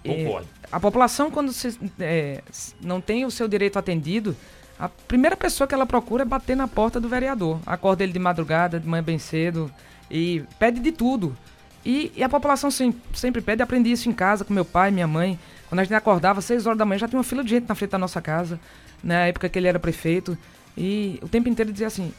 concordo. 0.04 0.48
A 0.70 0.78
população, 0.78 1.30
quando 1.30 1.52
se, 1.52 1.78
é, 1.98 2.42
não 2.80 3.00
tem 3.00 3.24
o 3.24 3.30
seu 3.30 3.48
direito 3.48 3.78
atendido, 3.78 4.36
a 4.78 4.88
primeira 4.88 5.36
pessoa 5.36 5.66
que 5.66 5.74
ela 5.74 5.86
procura 5.86 6.22
é 6.22 6.26
bater 6.26 6.56
na 6.56 6.68
porta 6.68 7.00
do 7.00 7.08
vereador. 7.08 7.58
Acorda 7.66 8.04
ele 8.04 8.12
de 8.12 8.18
madrugada, 8.18 8.78
de 8.78 8.86
manhã 8.86 9.02
bem 9.02 9.18
cedo, 9.18 9.72
e 10.10 10.44
pede 10.58 10.78
de 10.80 10.92
tudo. 10.92 11.36
E, 11.84 12.12
e 12.14 12.22
a 12.22 12.28
população 12.28 12.70
sempre, 12.70 13.00
sempre 13.14 13.40
pede, 13.40 13.62
aprendi 13.62 13.90
isso 13.90 14.08
em 14.08 14.12
casa 14.12 14.44
com 14.44 14.52
meu 14.52 14.64
pai, 14.64 14.90
minha 14.90 15.06
mãe. 15.06 15.38
Quando 15.68 15.80
a 15.80 15.84
gente 15.84 15.94
acordava, 15.94 16.38
às 16.38 16.44
6 16.44 16.66
horas 16.66 16.78
da 16.78 16.84
manhã, 16.84 16.98
já 16.98 17.08
tinha 17.08 17.18
uma 17.18 17.24
fila 17.24 17.42
de 17.42 17.50
gente 17.50 17.68
na 17.68 17.74
frente 17.74 17.90
da 17.90 17.98
nossa 17.98 18.20
casa, 18.20 18.60
na 19.02 19.26
época 19.26 19.48
que 19.48 19.58
ele 19.58 19.68
era 19.68 19.78
prefeito. 19.78 20.36
E 20.78 21.18
o 21.20 21.28
tempo 21.28 21.48
inteiro 21.48 21.72
dizia 21.72 21.88
assim: 21.88 22.12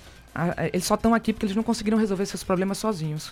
eles 0.73 0.85
só 0.85 0.95
estão 0.95 1.13
aqui 1.13 1.31
porque 1.31 1.45
eles 1.45 1.55
não 1.55 1.63
conseguiram 1.63 1.97
resolver 1.97 2.25
seus 2.25 2.43
problemas 2.43 2.77
sozinhos. 2.77 3.31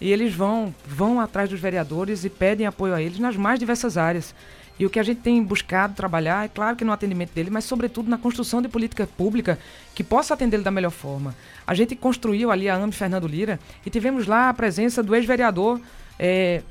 E 0.00 0.12
eles 0.12 0.32
vão, 0.32 0.72
vão 0.86 1.20
atrás 1.20 1.50
dos 1.50 1.58
vereadores 1.58 2.24
e 2.24 2.30
pedem 2.30 2.64
apoio 2.64 2.94
a 2.94 3.02
eles 3.02 3.18
nas 3.18 3.36
mais 3.36 3.58
diversas 3.58 3.98
áreas. 3.98 4.32
E 4.78 4.86
o 4.86 4.90
que 4.90 5.00
a 5.00 5.02
gente 5.02 5.20
tem 5.20 5.42
buscado 5.42 5.94
trabalhar, 5.94 6.44
é 6.44 6.48
claro 6.48 6.76
que 6.76 6.84
no 6.84 6.92
atendimento 6.92 7.32
dele, 7.32 7.50
mas 7.50 7.64
sobretudo 7.64 8.08
na 8.08 8.16
construção 8.16 8.62
de 8.62 8.68
política 8.68 9.08
pública 9.08 9.58
que 9.92 10.04
possa 10.04 10.34
atendê-lo 10.34 10.62
da 10.62 10.70
melhor 10.70 10.92
forma. 10.92 11.34
A 11.66 11.74
gente 11.74 11.96
construiu 11.96 12.52
ali 12.52 12.68
a 12.68 12.76
AME 12.76 12.92
Fernando 12.92 13.26
Lira 13.26 13.58
e 13.84 13.90
tivemos 13.90 14.28
lá 14.28 14.48
a 14.48 14.54
presença 14.54 15.02
do 15.02 15.16
ex-vereador 15.16 15.80
é, 16.16 16.62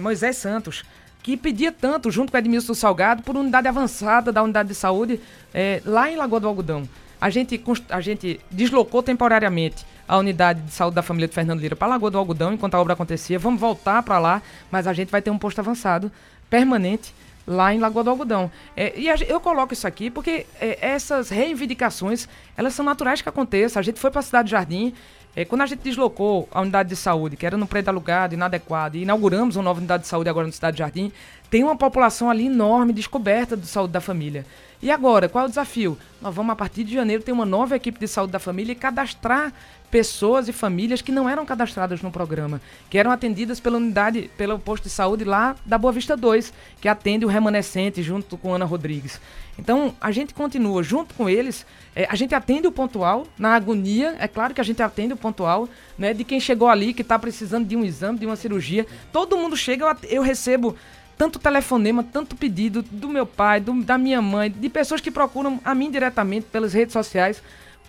Moisés 0.00 0.36
Santos, 0.36 0.84
que 1.24 1.36
pedia 1.36 1.72
tanto, 1.72 2.08
junto 2.08 2.30
com 2.30 2.38
Edmilson 2.38 2.74
Salgado, 2.74 3.24
por 3.24 3.36
unidade 3.36 3.66
avançada 3.66 4.30
da 4.30 4.40
unidade 4.40 4.68
de 4.68 4.74
saúde 4.76 5.18
é, 5.52 5.82
lá 5.84 6.08
em 6.08 6.14
Lagoa 6.14 6.38
do 6.38 6.46
Algodão. 6.46 6.88
A 7.20 7.30
gente, 7.30 7.62
a 7.88 8.00
gente 8.00 8.40
deslocou 8.50 9.02
temporariamente 9.02 9.84
a 10.06 10.18
unidade 10.18 10.60
de 10.60 10.72
saúde 10.72 10.94
da 10.94 11.02
família 11.02 11.28
de 11.28 11.34
Fernando 11.34 11.60
Lira 11.60 11.74
para 11.74 11.88
Lagoa 11.88 12.10
do 12.10 12.18
Algodão 12.18 12.52
enquanto 12.52 12.74
a 12.74 12.80
obra 12.80 12.92
acontecia. 12.92 13.38
Vamos 13.38 13.60
voltar 13.60 14.02
para 14.02 14.18
lá, 14.18 14.42
mas 14.70 14.86
a 14.86 14.92
gente 14.92 15.10
vai 15.10 15.22
ter 15.22 15.30
um 15.30 15.38
posto 15.38 15.58
avançado 15.58 16.10
permanente 16.50 17.14
lá 17.46 17.74
em 17.74 17.78
Lagoa 17.78 18.04
do 18.04 18.10
Algodão. 18.10 18.50
É, 18.76 18.98
e 18.98 19.10
a, 19.10 19.16
eu 19.16 19.40
coloco 19.40 19.72
isso 19.72 19.86
aqui 19.86 20.10
porque 20.10 20.46
é, 20.60 20.78
essas 20.80 21.28
reivindicações, 21.28 22.28
elas 22.56 22.74
são 22.74 22.84
naturais 22.84 23.22
que 23.22 23.28
aconteçam. 23.28 23.80
A 23.80 23.82
gente 23.82 23.98
foi 23.98 24.10
para 24.10 24.20
a 24.20 24.22
cidade 24.22 24.46
de 24.46 24.52
Jardim, 24.52 24.94
é, 25.36 25.44
quando 25.44 25.62
a 25.62 25.66
gente 25.66 25.80
deslocou 25.80 26.48
a 26.52 26.60
unidade 26.60 26.88
de 26.88 26.96
saúde, 26.96 27.36
que 27.36 27.44
era 27.44 27.56
no 27.56 27.66
prédio 27.66 27.90
alugado, 27.90 28.34
inadequado, 28.34 28.96
e 28.96 29.02
inauguramos 29.02 29.56
uma 29.56 29.64
nova 29.64 29.80
unidade 29.80 30.04
de 30.04 30.08
saúde 30.08 30.28
agora 30.28 30.46
na 30.46 30.52
cidade 30.52 30.76
de 30.76 30.78
Jardim, 30.78 31.12
tem 31.50 31.64
uma 31.64 31.76
população 31.76 32.30
ali 32.30 32.46
enorme 32.46 32.92
descoberta 32.92 33.56
de 33.56 33.66
saúde 33.66 33.92
da 33.92 34.00
família. 34.00 34.46
E 34.84 34.90
agora, 34.90 35.30
qual 35.30 35.44
é 35.44 35.46
o 35.46 35.48
desafio? 35.48 35.96
Nós 36.20 36.34
vamos, 36.34 36.52
a 36.52 36.56
partir 36.56 36.84
de 36.84 36.92
janeiro, 36.92 37.22
ter 37.22 37.32
uma 37.32 37.46
nova 37.46 37.74
equipe 37.74 37.98
de 37.98 38.06
saúde 38.06 38.34
da 38.34 38.38
família 38.38 38.72
e 38.72 38.74
cadastrar 38.74 39.50
pessoas 39.90 40.46
e 40.46 40.52
famílias 40.52 41.00
que 41.00 41.10
não 41.10 41.26
eram 41.26 41.46
cadastradas 41.46 42.02
no 42.02 42.10
programa, 42.10 42.60
que 42.90 42.98
eram 42.98 43.10
atendidas 43.10 43.58
pela 43.58 43.78
unidade, 43.78 44.30
pelo 44.36 44.58
posto 44.58 44.84
de 44.84 44.90
saúde 44.90 45.24
lá 45.24 45.56
da 45.64 45.78
Boa 45.78 45.90
Vista 45.90 46.14
2, 46.14 46.52
que 46.82 46.86
atende 46.86 47.24
o 47.24 47.28
remanescente 47.28 48.02
junto 48.02 48.36
com 48.36 48.52
Ana 48.52 48.66
Rodrigues. 48.66 49.18
Então, 49.58 49.94
a 49.98 50.10
gente 50.10 50.34
continua 50.34 50.82
junto 50.82 51.14
com 51.14 51.30
eles, 51.30 51.64
é, 51.96 52.06
a 52.10 52.14
gente 52.14 52.34
atende 52.34 52.66
o 52.66 52.72
pontual, 52.72 53.26
na 53.38 53.54
agonia, 53.54 54.16
é 54.18 54.28
claro 54.28 54.52
que 54.52 54.60
a 54.60 54.64
gente 54.64 54.82
atende 54.82 55.14
o 55.14 55.16
pontual, 55.16 55.66
né, 55.96 56.12
de 56.12 56.24
quem 56.24 56.38
chegou 56.38 56.68
ali, 56.68 56.92
que 56.92 57.00
está 57.00 57.18
precisando 57.18 57.66
de 57.66 57.74
um 57.74 57.84
exame, 57.86 58.18
de 58.18 58.26
uma 58.26 58.36
cirurgia. 58.36 58.86
Todo 59.10 59.34
mundo 59.34 59.56
chega, 59.56 59.86
eu, 59.86 60.16
eu 60.16 60.22
recebo 60.22 60.76
tanto 61.16 61.38
telefonema, 61.38 62.02
tanto 62.02 62.36
pedido 62.36 62.82
do 62.82 63.08
meu 63.08 63.26
pai, 63.26 63.60
do, 63.60 63.82
da 63.82 63.96
minha 63.96 64.20
mãe, 64.20 64.50
de 64.50 64.68
pessoas 64.68 65.00
que 65.00 65.10
procuram 65.10 65.60
a 65.64 65.74
mim 65.74 65.90
diretamente 65.90 66.46
pelas 66.50 66.72
redes 66.72 66.92
sociais 66.92 67.42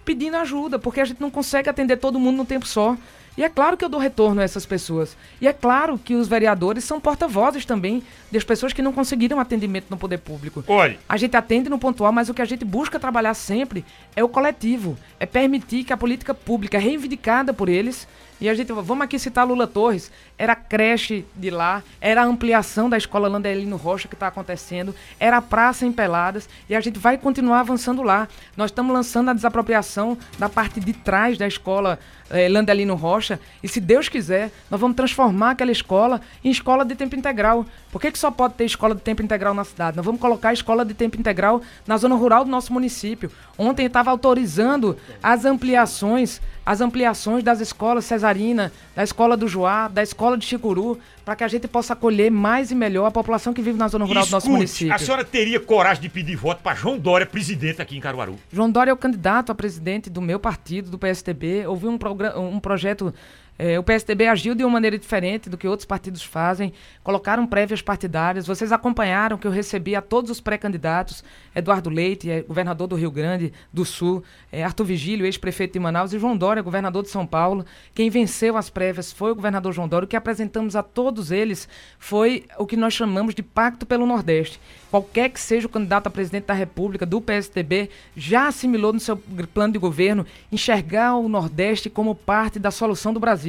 pedindo 0.06 0.38
ajuda, 0.38 0.78
porque 0.78 1.02
a 1.02 1.06
gente 1.06 1.20
não 1.20 1.32
consegue 1.32 1.68
atender 1.68 1.98
todo 1.98 2.20
mundo 2.20 2.38
no 2.38 2.46
tempo 2.46 2.68
só. 2.68 2.96
E 3.38 3.44
é 3.44 3.50
claro 3.50 3.76
que 3.76 3.84
eu 3.84 3.90
dou 3.90 4.00
retorno 4.00 4.40
a 4.40 4.46
essas 4.46 4.66
pessoas. 4.66 5.18
E 5.42 5.48
é 5.48 5.52
claro 5.52 5.98
que 5.98 6.16
os 6.16 6.26
vereadores 6.26 6.86
são 6.86 7.02
porta-vozes 7.02 7.66
também 7.66 8.02
das 8.32 8.46
pessoas 8.46 8.72
que 8.72 8.82
não 8.82 8.94
conseguiram 8.94 9.42
atendimento 9.42 9.88
no 9.90 9.98
poder 9.98 10.20
público. 10.20 10.64
Olha. 10.68 10.98
A 11.10 11.18
gente 11.18 11.36
atende 11.36 11.70
no 11.70 11.78
pontual, 11.78 12.14
mas 12.14 12.30
o 12.30 12.34
que 12.34 12.42
a 12.42 12.46
gente 12.46 12.64
busca 12.64 12.98
trabalhar 12.98 13.34
sempre 13.34 13.84
é 14.16 14.24
o 14.24 14.30
coletivo. 14.30 14.98
É 15.20 15.26
permitir 15.26 15.84
que 15.84 15.92
a 15.92 15.98
política 15.98 16.34
pública 16.34 16.80
reivindicada 16.80 17.54
por 17.54 17.68
eles 17.68 18.08
e 18.40 18.50
a 18.50 18.54
gente, 18.54 18.72
vamos 18.74 19.02
aqui 19.04 19.18
citar 19.18 19.48
Lula 19.48 19.66
Torres, 19.66 20.12
era 20.38 20.56
creche 20.56 21.26
de 21.36 21.50
lá, 21.50 21.82
era 22.02 22.22
a 22.22 22.26
ampliação 22.26 22.90
da 22.90 22.98
escola 22.98 23.30
Landelino 23.30 23.78
Rocha 23.78 24.10
que 24.10 24.14
está 24.14 24.28
acontecendo, 24.28 24.94
era 25.18 25.38
a 25.38 25.42
praça 25.42 25.86
em 25.86 25.92
Peladas, 25.92 26.50
e 26.70 26.76
a 26.76 26.82
gente 26.82 27.00
vai 27.00 27.18
continuar 27.18 27.62
avançando 27.62 28.04
lá. 28.04 28.28
Nós 28.58 28.72
estamos 28.72 28.94
lançando 28.94 29.30
a 29.30 29.34
desapropriação 29.34 30.18
da 30.38 30.50
parte 30.50 30.82
de 30.82 30.92
trás 30.92 31.38
da 31.38 31.48
escola 31.48 31.98
eh, 32.30 32.50
Landelino 32.50 32.96
Rocha, 32.96 33.40
e 33.64 33.70
se 33.70 33.80
Deus 33.80 34.10
quiser, 34.10 34.52
nós 34.70 34.82
vamos 34.82 34.98
transformar 34.98 35.52
aquela 35.52 35.72
escola 35.72 36.20
em 36.44 36.50
escola 36.50 36.84
de 36.84 36.94
tempo 36.94 37.16
integral. 37.16 37.66
Por 37.90 38.02
que, 38.02 38.12
que 38.12 38.20
só 38.20 38.30
pode 38.30 38.56
ter 38.56 38.66
escola 38.66 38.94
de 38.94 39.02
tempo 39.02 39.22
integral 39.22 39.54
na 39.54 39.64
cidade? 39.64 39.96
Nós 39.96 40.06
vamos 40.06 40.20
colocar 40.20 40.50
a 40.50 40.54
escola 40.54 40.84
de 40.84 40.94
tempo 40.94 41.18
integral 41.18 41.62
na 41.88 41.96
zona 41.96 42.16
rural 42.16 42.44
do 42.44 42.52
nosso 42.52 42.74
município. 42.74 43.32
Ontem 43.58 43.86
estava 43.86 44.12
autorizando 44.12 44.98
as 45.24 45.46
ampliações 45.46 46.42
as 46.66 46.82
ampliações 46.82 47.44
das 47.44 47.60
escolas 47.60 48.06
Cesarina, 48.06 48.72
da 48.96 49.04
escola 49.04 49.38
do 49.38 49.48
Joá, 49.48 49.88
da 49.88 50.02
escola 50.02 50.38
de 50.38 50.46
Chicuru, 50.46 51.00
para 51.24 51.36
que 51.36 51.44
a 51.44 51.48
gente 51.48 51.68
possa 51.68 51.94
acolher 51.94 52.32
mais 52.32 52.72
e 52.72 52.76
melhor 52.76 53.06
a 53.06 53.12
população 53.12 53.54
que 53.54 53.62
vive 53.62 53.78
na 53.78 53.88
zona 53.88 54.06
rural 54.06 54.24
Escute, 54.24 54.32
do 54.32 54.36
nosso 54.36 54.50
município. 54.50 54.94
A 54.94 54.98
senhora 54.98 55.24
teria 55.24 55.60
coragem 55.60 56.02
de 56.02 56.10
pedir 56.10 56.36
voto 56.36 56.62
para 56.64 56.76
João 56.76 56.98
Dória, 56.98 57.26
presidente 57.26 57.82
aqui 57.82 57.96
em 57.98 58.00
Caruaru? 58.02 58.36
João 58.52 58.70
Dória 58.72 58.92
é 58.92 58.94
o 58.94 58.98
candidato 58.98 59.52
a 59.52 59.56
presidente 59.56 60.10
do 60.10 60.22
meu 60.22 60.40
partido, 60.40 60.90
do 60.90 60.98
PSTB. 60.98 61.68
Houve 61.68 61.88
um, 61.88 62.00
um 62.38 62.60
projeto 62.60 63.14
é, 63.58 63.80
o 63.80 63.84
PSDB 63.84 64.28
agiu 64.28 64.54
de 64.54 64.64
uma 64.64 64.72
maneira 64.72 64.98
diferente 64.98 65.50
do 65.50 65.58
que 65.58 65.68
outros 65.68 65.86
partidos 65.86 66.22
fazem, 66.22 66.74
colocaram 67.04 67.48
prévias 67.48 67.82
partidárias. 67.82 68.46
Vocês 68.46 68.72
acompanharam 68.72 69.38
que 69.38 69.48
eu 69.48 69.52
recebi 69.52 69.96
a 69.96 70.02
todos 70.02 70.30
os 70.30 70.42
pré-candidatos: 70.42 71.24
Eduardo 71.56 71.90
Leite, 71.90 72.30
é, 72.30 72.42
governador 72.42 72.88
do 72.88 72.96
Rio 72.96 73.12
Grande 73.12 73.54
do 73.72 73.86
Sul, 73.86 74.24
é, 74.52 74.64
Arthur 74.64 74.86
Vigílio, 74.86 75.26
ex-prefeito 75.26 75.74
de 75.74 75.80
Manaus, 75.80 76.12
e 76.12 76.20
João 76.20 76.36
Dória, 76.36 76.62
governador 76.62 77.04
de 77.04 77.10
São 77.10 77.26
Paulo. 77.26 77.66
Quem 77.94 78.10
venceu 78.10 78.58
as 78.58 78.70
prévias 78.70 79.14
foi 79.14 79.32
o 79.32 79.36
governador 79.36 79.72
João 79.72 79.88
Dória. 79.88 80.06
O 80.06 80.10
que 80.10 80.18
apresentamos 80.18 80.76
a 80.76 80.84
todos 80.84 81.32
eles 81.32 81.68
foi 81.98 82.46
o 82.58 82.66
que 82.66 82.76
nós 82.76 82.94
chamamos 82.94 83.34
de 83.34 83.42
Pacto 83.42 83.86
pelo 83.86 84.06
Nordeste 84.06 84.60
qualquer 84.96 85.30
que 85.30 85.42
seja 85.42 85.68
o 85.68 85.70
candidato 85.70 86.08
a 86.08 86.10
presidente 86.10 86.46
da 86.46 86.54
República 86.54 87.06
do 87.06 87.20
PSDB, 87.20 87.90
já 88.16 88.48
assimilou 88.48 88.94
no 88.94 89.00
seu 89.00 89.18
plano 89.54 89.74
de 89.74 89.80
governo 89.80 90.26
enxergar 90.50 91.18
o 91.18 91.28
Nordeste 91.28 91.90
como 91.90 92.16
parte 92.16 92.60
da 92.60 92.72
solução 92.72 93.14
do 93.14 93.20
Brasil. 93.20 93.45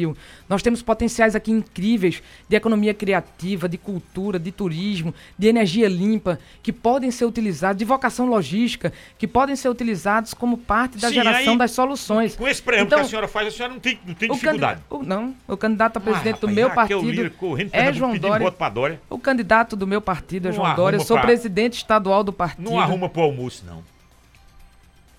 Nós 0.48 0.62
temos 0.62 0.82
potenciais 0.82 1.34
aqui 1.34 1.50
incríveis 1.50 2.22
de 2.48 2.56
economia 2.56 2.92
criativa, 2.92 3.68
de 3.68 3.78
cultura, 3.78 4.38
de 4.38 4.52
turismo, 4.52 5.14
de 5.38 5.46
energia 5.46 5.88
limpa, 5.88 6.38
que 6.62 6.72
podem 6.72 7.10
ser 7.10 7.24
utilizados, 7.24 7.78
de 7.78 7.84
vocação 7.84 8.26
logística, 8.26 8.92
que 9.18 9.26
podem 9.26 9.56
ser 9.56 9.68
utilizados 9.68 10.34
como 10.34 10.58
parte 10.58 10.98
da 10.98 11.08
Sim, 11.08 11.14
geração 11.14 11.52
aí, 11.52 11.58
das 11.58 11.70
soluções. 11.70 12.36
Com 12.36 12.48
esse 12.48 12.62
preâmbulo 12.62 12.86
então, 12.88 12.98
que 12.98 13.06
a 13.06 13.08
senhora 13.08 13.28
faz, 13.28 13.48
a 13.48 13.50
senhora 13.50 13.72
não 13.72 13.80
tem, 13.80 13.98
não 14.06 14.14
tem 14.14 14.30
dificuldade. 14.30 14.80
O, 14.90 15.02
não, 15.02 15.34
o 15.48 15.56
candidato 15.56 15.96
a 15.96 16.00
presidente 16.00 16.34
ah, 16.34 16.46
rapaz, 16.46 16.50
do 16.50 16.54
meu 16.54 16.70
partido 16.70 17.32
é 17.72 17.92
João 17.92 18.16
Dória. 18.18 18.52
Dória. 18.70 19.00
O 19.08 19.18
candidato 19.18 19.76
do 19.76 19.86
meu 19.86 20.00
partido 20.00 20.48
é 20.48 20.52
João 20.52 20.74
Dória. 20.74 20.96
Eu 20.96 21.00
sou 21.00 21.16
pra 21.16 21.26
presidente 21.26 21.74
estadual 21.74 22.22
do 22.22 22.32
partido. 22.32 22.70
Não 22.70 22.78
arruma 22.78 23.08
pro 23.08 23.22
almoço, 23.22 23.64
não. 23.66 23.82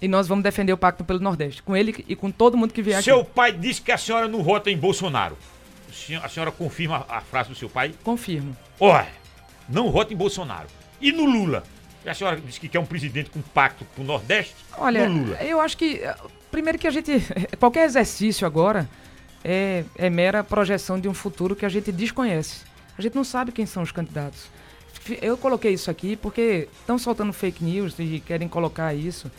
E 0.02 0.08
nós 0.08 0.28
vamos 0.28 0.44
defender 0.44 0.74
o 0.74 0.78
Pacto 0.78 1.04
pelo 1.04 1.20
Nordeste. 1.20 1.64
Com 1.64 1.76
ele 1.76 2.06
e 2.08 2.16
com 2.16 2.30
todo 2.30 2.56
mundo 2.56 2.74
que 2.74 2.82
vier 2.82 3.02
Seu 3.02 3.22
aqui. 3.22 3.32
pai 3.34 3.52
disse 3.52 3.82
que 3.82 3.92
a 3.92 3.98
senhora 3.98 4.28
não 4.28 4.44
vota 4.44 4.70
em 4.70 4.78
Bolsonaro. 4.78 5.38
A 6.22 6.30
senhora 6.30 6.52
confirma 6.52 7.06
a 7.10 7.22
frase 7.22 7.50
do 7.50 7.56
seu 7.56 7.68
pai? 7.68 7.94
Confirmo. 8.04 8.56
Olha, 8.80 9.08
não 9.68 9.92
vota 9.92 10.14
em 10.14 10.18
Bolsonaro. 10.18 10.68
E 11.02 11.12
no 11.12 11.26
Lula? 11.26 11.64
A 12.06 12.14
senhora 12.14 12.40
disse 12.40 12.60
que 12.60 12.70
quer 12.70 12.80
um 12.80 12.86
presidente 12.86 13.30
com 13.30 13.42
pacto 13.42 13.84
pro 13.84 14.04
Nordeste? 14.04 14.56
Olha, 14.78 15.10
eu 15.42 15.60
acho 15.60 15.76
que. 15.76 16.02
Primeiro 16.52 16.78
que 16.78 16.88
a 16.88 16.92
gente. 16.92 17.12
Qualquer 17.60 17.86
exercício 17.86 18.46
agora 18.46 18.88
é, 19.44 19.84
é 19.98 20.10
mera 20.10 20.44
projeção 20.44 21.00
de 21.00 21.10
um 21.10 21.14
futuro 21.14 21.56
que 21.56 21.66
a 21.66 21.70
gente 21.70 21.92
desconhece. 21.92 22.62
A 22.98 23.02
gente 23.02 23.16
não 23.16 23.24
sabe 23.24 23.52
quem 23.52 23.66
são 23.66 23.84
os 23.84 23.92
candidatos 23.92 24.48
eu 25.22 25.38
coloquei 25.38 25.74
isso 25.74 25.90
aqui 25.90 26.16
porque 26.16 26.68
estão 26.80 26.98
soltando 26.98 27.32
fake 27.32 27.64
news 27.64 27.96
e 28.00 28.20
querem 28.26 28.48
colocar 28.48 28.94
isso 28.94 29.32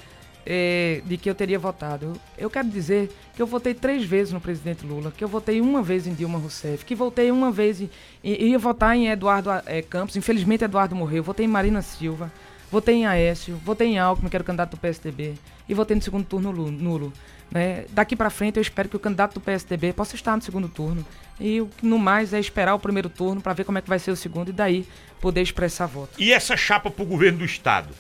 é, 0.50 1.02
de 1.04 1.18
que 1.18 1.28
eu 1.28 1.34
teria 1.34 1.58
votado. 1.58 2.18
Eu, 2.38 2.48
quero 2.48 2.68
dizer 2.68 3.10
que 3.36 3.42
eu 3.42 3.46
votei 3.46 3.74
três 3.74 4.02
vezes 4.02 4.32
no 4.32 4.40
presidente 4.40 4.86
Lula, 4.86 5.12
que 5.14 5.22
eu 5.22 5.28
votei 5.28 5.60
uma 5.60 5.82
vez 5.82 6.06
em 6.06 6.14
Dilma 6.14 6.38
Rousseff, 6.38 6.86
que 6.86 6.94
votei 6.94 7.30
uma 7.30 7.52
vez 7.52 7.82
em, 7.82 7.90
ia 8.24 8.58
votar 8.58 8.96
em 8.96 9.08
Eduardo 9.08 9.50
é, 9.66 9.82
Campos. 9.82 10.16
Infelizmente 10.16 10.64
Eduardo 10.64 10.96
morreu. 10.96 11.22
Votei 11.22 11.44
em 11.44 11.48
Marina 11.48 11.82
Silva, 11.82 12.32
votei 12.72 12.94
em 12.94 13.06
Aécio, 13.06 13.60
votei 13.62 13.88
em 13.88 13.98
Alckmin, 13.98 14.30
que 14.30 14.36
era 14.36 14.42
o 14.42 14.46
candidato 14.46 14.70
do 14.70 14.78
PSDB, 14.78 15.34
e 15.68 15.74
votei 15.74 15.94
no 15.94 16.00
segundo 16.00 16.24
turno 16.24 16.50
nulo. 16.50 17.12
Né? 17.50 17.84
Daqui 17.90 18.16
para 18.16 18.30
frente 18.30 18.56
eu 18.56 18.62
espero 18.62 18.88
que 18.88 18.96
o 18.96 19.00
candidato 19.00 19.34
do 19.34 19.40
PSDB 19.40 19.92
possa 19.92 20.14
estar 20.14 20.34
no 20.34 20.42
segundo 20.42 20.68
turno. 20.68 21.04
E 21.38 21.62
no 21.82 21.98
mais 21.98 22.32
é 22.32 22.40
esperar 22.40 22.74
o 22.74 22.78
primeiro 22.78 23.10
turno 23.10 23.42
para 23.42 23.52
ver 23.52 23.64
como 23.64 23.76
é 23.76 23.82
que 23.82 23.88
vai 23.88 23.98
ser 23.98 24.10
o 24.10 24.16
segundo 24.16 24.48
e 24.48 24.52
daí 24.52 24.86
poder 25.20 25.42
expressar 25.42 25.86
voto. 25.86 26.12
E 26.18 26.32
essa 26.32 26.56
chapa 26.56 26.90
para 26.90 27.02
o 27.02 27.06
governo 27.06 27.40
do 27.40 27.44
estado? 27.44 27.94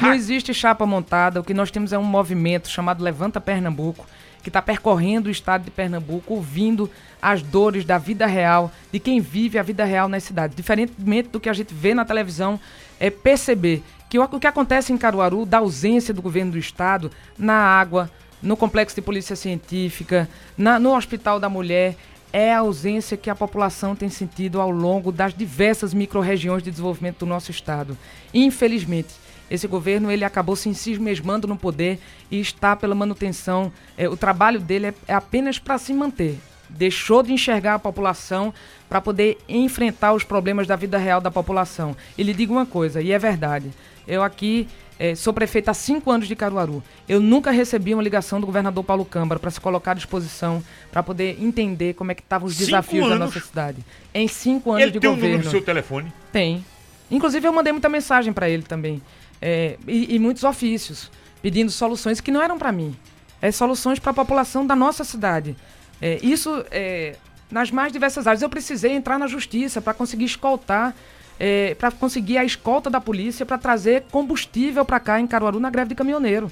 Não 0.00 0.12
existe 0.14 0.52
chapa 0.52 0.86
montada, 0.86 1.40
o 1.40 1.44
que 1.44 1.54
nós 1.54 1.70
temos 1.70 1.92
é 1.92 1.98
um 1.98 2.04
movimento 2.04 2.68
chamado 2.68 3.04
Levanta 3.04 3.40
Pernambuco, 3.40 4.06
que 4.42 4.48
está 4.48 4.60
percorrendo 4.60 5.28
o 5.28 5.30
estado 5.30 5.64
de 5.64 5.70
Pernambuco, 5.70 6.34
ouvindo 6.34 6.90
as 7.20 7.42
dores 7.42 7.84
da 7.84 7.98
vida 7.98 8.26
real, 8.26 8.72
de 8.90 8.98
quem 8.98 9.20
vive 9.20 9.58
a 9.58 9.62
vida 9.62 9.84
real 9.84 10.08
nas 10.08 10.24
cidades. 10.24 10.56
Diferentemente 10.56 11.28
do 11.28 11.38
que 11.38 11.48
a 11.48 11.52
gente 11.52 11.72
vê 11.72 11.94
na 11.94 12.04
televisão, 12.04 12.58
é 12.98 13.10
perceber 13.10 13.82
que 14.10 14.18
o, 14.18 14.28
que 14.28 14.46
acontece 14.46 14.92
em 14.92 14.98
Caruaru, 14.98 15.46
da 15.46 15.58
ausência 15.58 16.12
do 16.12 16.20
governo 16.20 16.52
do 16.52 16.58
estado 16.58 17.10
na 17.38 17.54
água, 17.54 18.10
no 18.42 18.56
complexo 18.56 18.96
de 18.96 19.02
polícia 19.02 19.36
científica, 19.36 20.28
na, 20.58 20.78
no 20.78 20.96
Hospital 20.96 21.38
da 21.38 21.48
Mulher, 21.48 21.96
é 22.32 22.52
a 22.52 22.60
ausência 22.60 23.16
que 23.16 23.30
a 23.30 23.34
população 23.34 23.94
tem 23.94 24.08
sentido 24.08 24.60
ao 24.60 24.70
longo 24.70 25.12
das 25.12 25.34
diversas 25.34 25.94
micro-regiões 25.94 26.62
de 26.62 26.70
desenvolvimento 26.70 27.20
do 27.20 27.26
nosso 27.26 27.50
estado. 27.50 27.96
Infelizmente, 28.32 29.10
esse 29.52 29.68
governo 29.68 30.10
ele 30.10 30.24
acabou 30.24 30.56
se 30.56 30.70
encismesmando 30.70 31.46
no 31.46 31.58
poder 31.58 31.98
e 32.30 32.40
está 32.40 32.74
pela 32.74 32.94
manutenção. 32.94 33.70
É, 33.98 34.08
o 34.08 34.16
trabalho 34.16 34.58
dele 34.58 34.86
é, 34.86 34.94
é 35.08 35.14
apenas 35.14 35.58
para 35.58 35.76
se 35.76 35.92
manter. 35.92 36.38
Deixou 36.70 37.22
de 37.22 37.34
enxergar 37.34 37.74
a 37.74 37.78
população 37.78 38.54
para 38.88 38.98
poder 38.98 39.36
enfrentar 39.46 40.14
os 40.14 40.24
problemas 40.24 40.66
da 40.66 40.74
vida 40.74 40.96
real 40.96 41.20
da 41.20 41.30
população. 41.30 41.94
E 42.16 42.22
lhe 42.22 42.32
digo 42.32 42.54
uma 42.54 42.64
coisa, 42.64 43.02
e 43.02 43.12
é 43.12 43.18
verdade. 43.18 43.70
Eu 44.08 44.22
aqui 44.22 44.66
é, 44.98 45.14
sou 45.14 45.34
prefeito 45.34 45.68
há 45.68 45.74
cinco 45.74 46.10
anos 46.10 46.26
de 46.26 46.34
Caruaru. 46.34 46.82
Eu 47.06 47.20
nunca 47.20 47.50
recebi 47.50 47.92
uma 47.92 48.02
ligação 48.02 48.40
do 48.40 48.46
governador 48.46 48.82
Paulo 48.82 49.04
Câmara 49.04 49.38
para 49.38 49.50
se 49.50 49.60
colocar 49.60 49.90
à 49.90 49.94
disposição 49.94 50.64
para 50.90 51.02
poder 51.02 51.36
entender 51.38 51.92
como 51.92 52.10
é 52.10 52.14
que 52.14 52.22
estavam 52.22 52.48
os 52.48 52.54
cinco 52.54 52.64
desafios 52.64 53.04
anos? 53.04 53.18
da 53.18 53.24
nossa 53.26 53.40
cidade. 53.40 53.84
Em 54.14 54.26
cinco 54.28 54.70
anos 54.70 54.84
ele 54.84 54.92
de 54.92 54.98
governo. 54.98 55.12
Ele 55.12 55.20
tem 55.20 55.28
o 55.28 55.32
número 55.32 55.48
do 55.48 55.50
seu 55.50 55.62
telefone? 55.62 56.10
Tem. 56.32 56.64
Inclusive 57.10 57.46
eu 57.46 57.52
mandei 57.52 57.70
muita 57.70 57.90
mensagem 57.90 58.32
para 58.32 58.48
ele 58.48 58.62
também. 58.62 59.02
É, 59.44 59.76
e, 59.88 60.14
e, 60.14 60.18
muitos 60.20 60.44
ofícios 60.44 61.10
pedindo 61.42 61.70
soluções 61.70 62.20
que 62.20 62.30
não 62.30 62.40
eram 62.40 62.56
para 62.56 62.70
mim. 62.70 62.96
É 63.40 63.50
soluções 63.50 63.98
para 63.98 64.12
a 64.12 64.14
população 64.14 64.64
da 64.64 64.76
nossa 64.76 65.02
cidade. 65.02 65.56
É, 66.00 66.20
isso 66.22 66.64
é, 66.70 67.16
nas 67.50 67.72
mais 67.72 67.92
diversas 67.92 68.26
áreas. 68.26 68.40
Eu 68.40 68.48
precisei 68.48 68.92
entrar 68.92 69.18
na 69.18 69.26
justiça 69.26 69.80
para 69.82 69.92
conseguir 69.92 70.26
escoltar 70.26 70.94
é, 71.38 71.74
para 71.74 71.90
conseguir 71.90 72.38
a 72.38 72.44
escolta 72.44 72.88
da 72.88 73.00
polícia 73.00 73.44
para 73.44 73.58
trazer 73.58 74.04
combustível 74.12 74.84
para 74.84 75.00
cá 75.00 75.18
em 75.18 75.26
Caruaru 75.26 75.58
na 75.58 75.70
greve 75.70 75.88
de 75.88 75.94
caminhoneiro. 75.96 76.50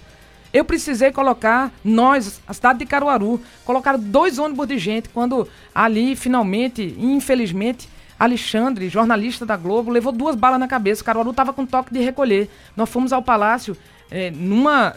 Eu 0.53 0.65
precisei 0.65 1.13
colocar, 1.13 1.73
nós, 1.85 2.41
a 2.45 2.53
cidade 2.53 2.81
de 2.81 2.87
Caruaru, 2.87 3.41
colocar 3.65 3.97
dois 3.97 4.37
ônibus 4.37 4.67
de 4.67 4.79
gente 4.79 5.09
quando 5.09 5.47
ali, 5.73 6.17
finalmente, 6.17 6.97
infelizmente, 6.99 7.89
Alexandre, 8.21 8.91
jornalista 8.91 9.47
da 9.47 9.57
Globo, 9.57 9.91
levou 9.91 10.13
duas 10.13 10.37
balas 10.37 10.61
na 10.61 10.69
cabeça. 10.69 11.03
Caruaru 11.03 11.31
estava 11.31 11.55
com 11.55 11.65
toque 11.65 11.91
de 11.91 12.01
recolher. 12.01 12.51
Nós 12.77 12.87
fomos 12.91 13.15
ao 13.15 13.23
palácio 13.23 13.75
é, 14.11 14.31
numa, 14.31 14.95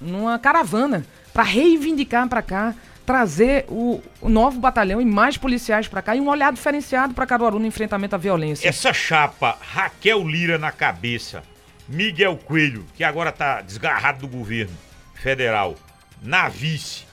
numa 0.00 0.40
caravana 0.40 1.06
para 1.32 1.44
reivindicar 1.44 2.28
para 2.28 2.42
cá, 2.42 2.74
trazer 3.06 3.64
o, 3.68 4.02
o, 4.20 4.28
novo 4.28 4.58
batalhão 4.58 5.00
e 5.00 5.04
mais 5.04 5.36
policiais 5.36 5.86
para 5.86 6.02
cá 6.02 6.16
e 6.16 6.20
um 6.20 6.28
olhar 6.28 6.52
diferenciado 6.52 7.14
para 7.14 7.24
Caruaru 7.24 7.60
no 7.60 7.66
enfrentamento 7.66 8.16
à 8.16 8.18
violência. 8.18 8.68
Essa 8.68 8.92
chapa, 8.92 9.56
Raquel 9.60 10.26
Lira 10.26 10.58
na 10.58 10.72
cabeça, 10.72 11.44
Miguel 11.88 12.36
Coelho, 12.38 12.84
que 12.96 13.04
agora 13.04 13.30
está 13.30 13.60
desgarrado 13.60 14.26
do 14.26 14.28
governo 14.28 14.76
federal, 15.14 15.76
na 16.20 16.48
vice, 16.48 17.04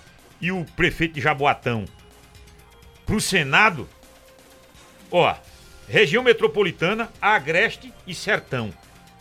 e 0.42 0.52
o 0.52 0.66
prefeito 0.76 1.14
de 1.14 1.22
Jaboatão 1.22 1.86
para 3.06 3.16
o 3.16 3.22
Senado, 3.22 3.88
ó, 5.12 5.36
região 5.92 6.24
metropolitana, 6.24 7.10
Agreste 7.22 7.94
e 8.08 8.16
Sertão 8.16 8.72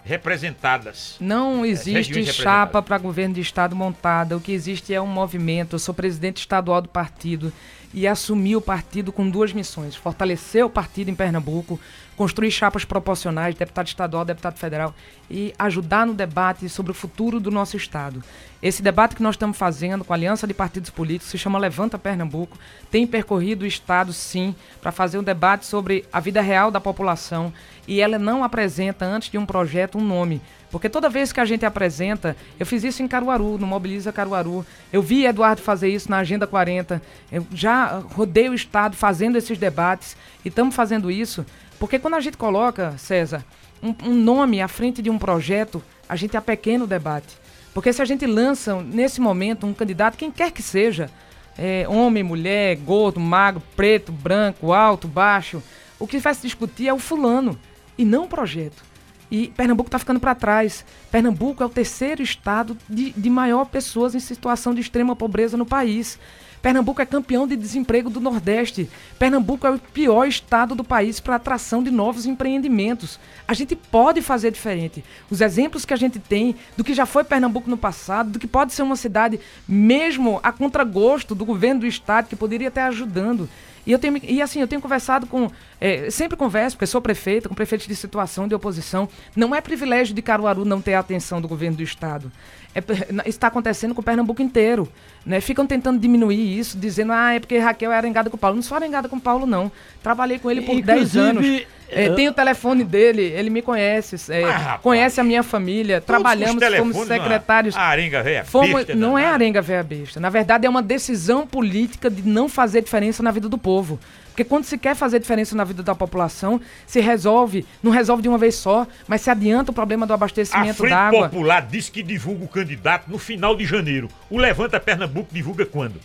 representadas. 0.04 1.16
Não 1.20 1.66
existe 1.66 2.24
chapa 2.32 2.80
para 2.80 2.96
governo 2.96 3.34
de 3.34 3.40
estado 3.40 3.76
montada. 3.76 4.36
O 4.36 4.40
que 4.40 4.52
existe 4.52 4.94
é 4.94 5.00
um 5.00 5.06
movimento. 5.06 5.74
Eu 5.74 5.78
sou 5.78 5.94
presidente 5.94 6.38
estadual 6.38 6.80
do 6.80 6.88
partido 6.88 7.52
e 7.93 8.07
assumi 8.07 8.55
o 8.55 8.61
partido 8.61 9.12
com 9.12 9.28
duas 9.28 9.53
missões: 9.53 9.97
fortalecer 9.97 10.64
o 10.64 10.70
partido 10.70 11.11
em 11.11 11.14
Pernambuco, 11.14 11.78
construir 12.16 12.51
chapas 12.51 12.84
proporcionais, 12.84 13.55
deputado 13.55 13.86
estadual, 13.86 14.24
deputado 14.24 14.59
federal, 14.59 14.95
e 15.30 15.55
ajudar 15.59 16.07
no 16.07 16.14
debate 16.14 16.68
sobre 16.68 16.93
o 16.93 16.95
futuro 16.95 17.41
do 17.41 17.51
nosso 17.51 17.76
Estado. 17.76 18.22
Esse 18.62 18.82
debate 18.82 19.16
que 19.16 19.22
nós 19.22 19.36
estamos 19.36 19.57
fazendo 19.57 20.05
com 20.05 20.12
a 20.12 20.16
Aliança 20.16 20.47
de 20.47 20.53
Partidos 20.53 20.91
Políticos 20.91 21.30
se 21.30 21.38
chama 21.38 21.59
Levanta 21.59 21.99
Pernambuco, 21.99 22.59
tem 22.91 23.07
percorrido 23.07 23.62
o 23.62 23.66
Estado, 23.66 24.12
sim, 24.12 24.55
para 24.82 24.93
fazer 24.93 25.18
um 25.18 25.22
debate 25.22 25.64
sobre 25.64 26.05
a 26.12 26.20
vida 26.20 26.43
real 26.43 26.70
da 26.70 26.80
população, 26.80 27.53
e 27.88 28.01
ela 28.01 28.18
não 28.18 28.45
apresenta, 28.45 29.07
antes 29.07 29.30
de 29.30 29.38
um 29.38 29.47
projeto, 29.47 29.97
um 29.97 30.05
nome. 30.05 30.43
Porque 30.70 30.88
toda 30.88 31.08
vez 31.08 31.32
que 31.32 31.40
a 31.40 31.44
gente 31.44 31.66
apresenta, 31.66 32.36
eu 32.58 32.64
fiz 32.64 32.84
isso 32.84 33.02
em 33.02 33.08
Caruaru, 33.08 33.58
no 33.58 33.66
Mobiliza 33.66 34.12
Caruaru, 34.12 34.64
eu 34.92 35.02
vi 35.02 35.26
Eduardo 35.26 35.60
fazer 35.60 35.88
isso 35.88 36.10
na 36.10 36.18
Agenda 36.18 36.46
40, 36.46 37.02
eu 37.32 37.46
já 37.52 37.98
rodei 38.14 38.48
o 38.48 38.54
Estado 38.54 38.96
fazendo 38.96 39.36
esses 39.36 39.58
debates, 39.58 40.16
e 40.44 40.48
estamos 40.48 40.74
fazendo 40.74 41.10
isso 41.10 41.44
porque 41.80 41.98
quando 41.98 42.14
a 42.14 42.20
gente 42.20 42.36
coloca, 42.36 42.94
César, 42.98 43.42
um, 43.82 43.94
um 44.04 44.14
nome 44.14 44.60
à 44.60 44.68
frente 44.68 45.00
de 45.00 45.08
um 45.08 45.18
projeto, 45.18 45.82
a 46.06 46.14
gente 46.14 46.36
apequena 46.36 46.84
o 46.84 46.86
debate. 46.86 47.38
Porque 47.72 47.90
se 47.90 48.02
a 48.02 48.04
gente 48.04 48.26
lança, 48.26 48.82
nesse 48.82 49.18
momento, 49.18 49.66
um 49.66 49.72
candidato, 49.72 50.18
quem 50.18 50.30
quer 50.30 50.52
que 50.52 50.62
seja, 50.62 51.10
é, 51.56 51.86
homem, 51.88 52.22
mulher, 52.22 52.76
gordo, 52.76 53.18
magro, 53.18 53.62
preto, 53.74 54.12
branco, 54.12 54.74
alto, 54.74 55.08
baixo, 55.08 55.62
o 55.98 56.06
que 56.06 56.18
vai 56.18 56.34
se 56.34 56.42
discutir 56.42 56.86
é 56.86 56.92
o 56.92 56.98
fulano 56.98 57.58
e 57.96 58.04
não 58.04 58.24
o 58.24 58.28
projeto. 58.28 58.89
E 59.30 59.48
Pernambuco 59.48 59.88
está 59.88 59.98
ficando 59.98 60.18
para 60.18 60.34
trás. 60.34 60.84
Pernambuco 61.10 61.62
é 61.62 61.66
o 61.66 61.70
terceiro 61.70 62.22
estado 62.22 62.76
de, 62.88 63.12
de 63.12 63.30
maior 63.30 63.66
pessoas 63.66 64.14
em 64.14 64.20
situação 64.20 64.74
de 64.74 64.80
extrema 64.80 65.14
pobreza 65.14 65.56
no 65.56 65.64
país. 65.64 66.18
Pernambuco 66.60 67.00
é 67.00 67.06
campeão 67.06 67.46
de 67.46 67.56
desemprego 67.56 68.10
do 68.10 68.20
Nordeste. 68.20 68.88
Pernambuco 69.18 69.66
é 69.66 69.70
o 69.70 69.78
pior 69.78 70.26
estado 70.26 70.74
do 70.74 70.84
país 70.84 71.18
para 71.18 71.36
atração 71.36 71.82
de 71.82 71.90
novos 71.90 72.26
empreendimentos. 72.26 73.18
A 73.48 73.54
gente 73.54 73.74
pode 73.74 74.20
fazer 74.20 74.50
diferente. 74.50 75.02
Os 75.30 75.40
exemplos 75.40 75.86
que 75.86 75.94
a 75.94 75.96
gente 75.96 76.18
tem 76.18 76.54
do 76.76 76.84
que 76.84 76.92
já 76.92 77.06
foi 77.06 77.24
Pernambuco 77.24 77.70
no 77.70 77.78
passado, 77.78 78.32
do 78.32 78.38
que 78.38 78.46
pode 78.46 78.74
ser 78.74 78.82
uma 78.82 78.96
cidade, 78.96 79.40
mesmo 79.66 80.38
a 80.42 80.52
contragosto 80.52 81.34
do 81.34 81.46
governo 81.46 81.80
do 81.80 81.86
estado, 81.86 82.28
que 82.28 82.36
poderia 82.36 82.68
estar 82.68 82.88
ajudando. 82.88 83.48
E, 83.86 83.92
eu 83.92 83.98
tenho, 83.98 84.20
e 84.22 84.42
assim, 84.42 84.60
eu 84.60 84.68
tenho 84.68 84.80
conversado 84.80 85.26
com. 85.26 85.50
É, 85.80 86.10
sempre 86.10 86.36
converso, 86.36 86.76
porque 86.76 86.86
sou 86.86 87.00
prefeita, 87.00 87.48
com 87.48 87.54
prefeitos 87.54 87.86
de 87.86 87.96
situação 87.96 88.46
de 88.46 88.54
oposição. 88.54 89.08
Não 89.34 89.54
é 89.54 89.60
privilégio 89.60 90.14
de 90.14 90.22
Caruaru 90.22 90.64
não 90.64 90.80
ter 90.80 90.94
a 90.94 91.00
atenção 91.00 91.40
do 91.40 91.48
governo 91.48 91.76
do 91.76 91.82
estado. 91.82 92.30
É, 92.74 93.28
está 93.28 93.48
acontecendo 93.48 93.94
com 93.94 94.00
o 94.00 94.04
Pernambuco 94.04 94.40
inteiro. 94.40 94.88
Né? 95.26 95.40
Ficam 95.40 95.66
tentando 95.66 95.98
diminuir 95.98 96.58
isso, 96.58 96.78
dizendo, 96.78 97.12
ah, 97.12 97.34
é 97.34 97.40
porque 97.40 97.58
Raquel 97.58 97.92
é 97.92 97.96
arengada 97.96 98.30
com 98.30 98.36
o 98.36 98.38
Paulo. 98.38 98.56
Não 98.56 98.62
sou 98.62 98.76
arengada 98.76 99.08
com 99.08 99.16
o 99.16 99.20
Paulo, 99.20 99.46
não. 99.46 99.70
Trabalhei 100.02 100.38
com 100.38 100.50
ele 100.50 100.62
por 100.62 100.80
10 100.80 101.16
anos. 101.16 101.46
É, 101.92 102.06
eu... 102.06 102.14
Tenho 102.14 102.30
o 102.30 102.34
telefone 102.34 102.84
dele, 102.84 103.22
ele 103.22 103.50
me 103.50 103.60
conhece, 103.60 104.32
é, 104.32 104.44
ah, 104.44 104.78
conhece 104.80 105.20
a 105.20 105.24
minha 105.24 105.42
família, 105.42 106.00
trabalhamos, 106.00 106.64
fomos 106.76 107.08
secretários. 107.08 107.76
A 107.76 107.82
arenga 107.82 108.22
veia 108.22 108.44
fomos, 108.44 108.72
besta. 108.72 108.94
Não 108.94 109.18
é 109.18 109.26
arenga 109.26 109.60
veia 109.60 109.82
besta. 109.82 110.20
Na 110.20 110.30
verdade, 110.30 110.66
é 110.66 110.70
uma 110.70 110.82
decisão 110.82 111.44
política 111.46 112.08
de 112.08 112.22
não 112.22 112.48
fazer 112.48 112.82
diferença 112.82 113.22
na 113.22 113.32
vida 113.32 113.48
do 113.48 113.58
povo. 113.58 113.98
Porque 114.41 114.49
quando 114.49 114.64
se 114.64 114.78
quer 114.78 114.95
fazer 114.97 115.18
diferença 115.18 115.55
na 115.55 115.64
vida 115.64 115.82
da 115.82 115.95
população, 115.95 116.59
se 116.86 116.99
resolve, 116.99 117.66
não 117.82 117.93
resolve 117.93 118.22
de 118.22 118.28
uma 118.28 118.38
vez 118.38 118.55
só, 118.55 118.86
mas 119.07 119.20
se 119.20 119.28
adianta 119.28 119.70
o 119.70 119.74
problema 119.74 120.07
do 120.07 120.14
abastecimento 120.14 120.82
d'água. 120.82 120.97
A 120.97 121.11
Frente 121.11 121.30
Popular 121.32 121.66
diz 121.66 121.91
que 121.91 122.03
divulga 122.03 122.47
o 122.47 122.49
candidato 122.49 123.11
no 123.11 123.18
final 123.18 123.55
de 123.55 123.66
janeiro. 123.66 124.09
O 124.30 124.38
Levanta 124.38 124.80
Pernambuco 124.80 125.28
divulga 125.30 125.66
quando? 125.66 126.01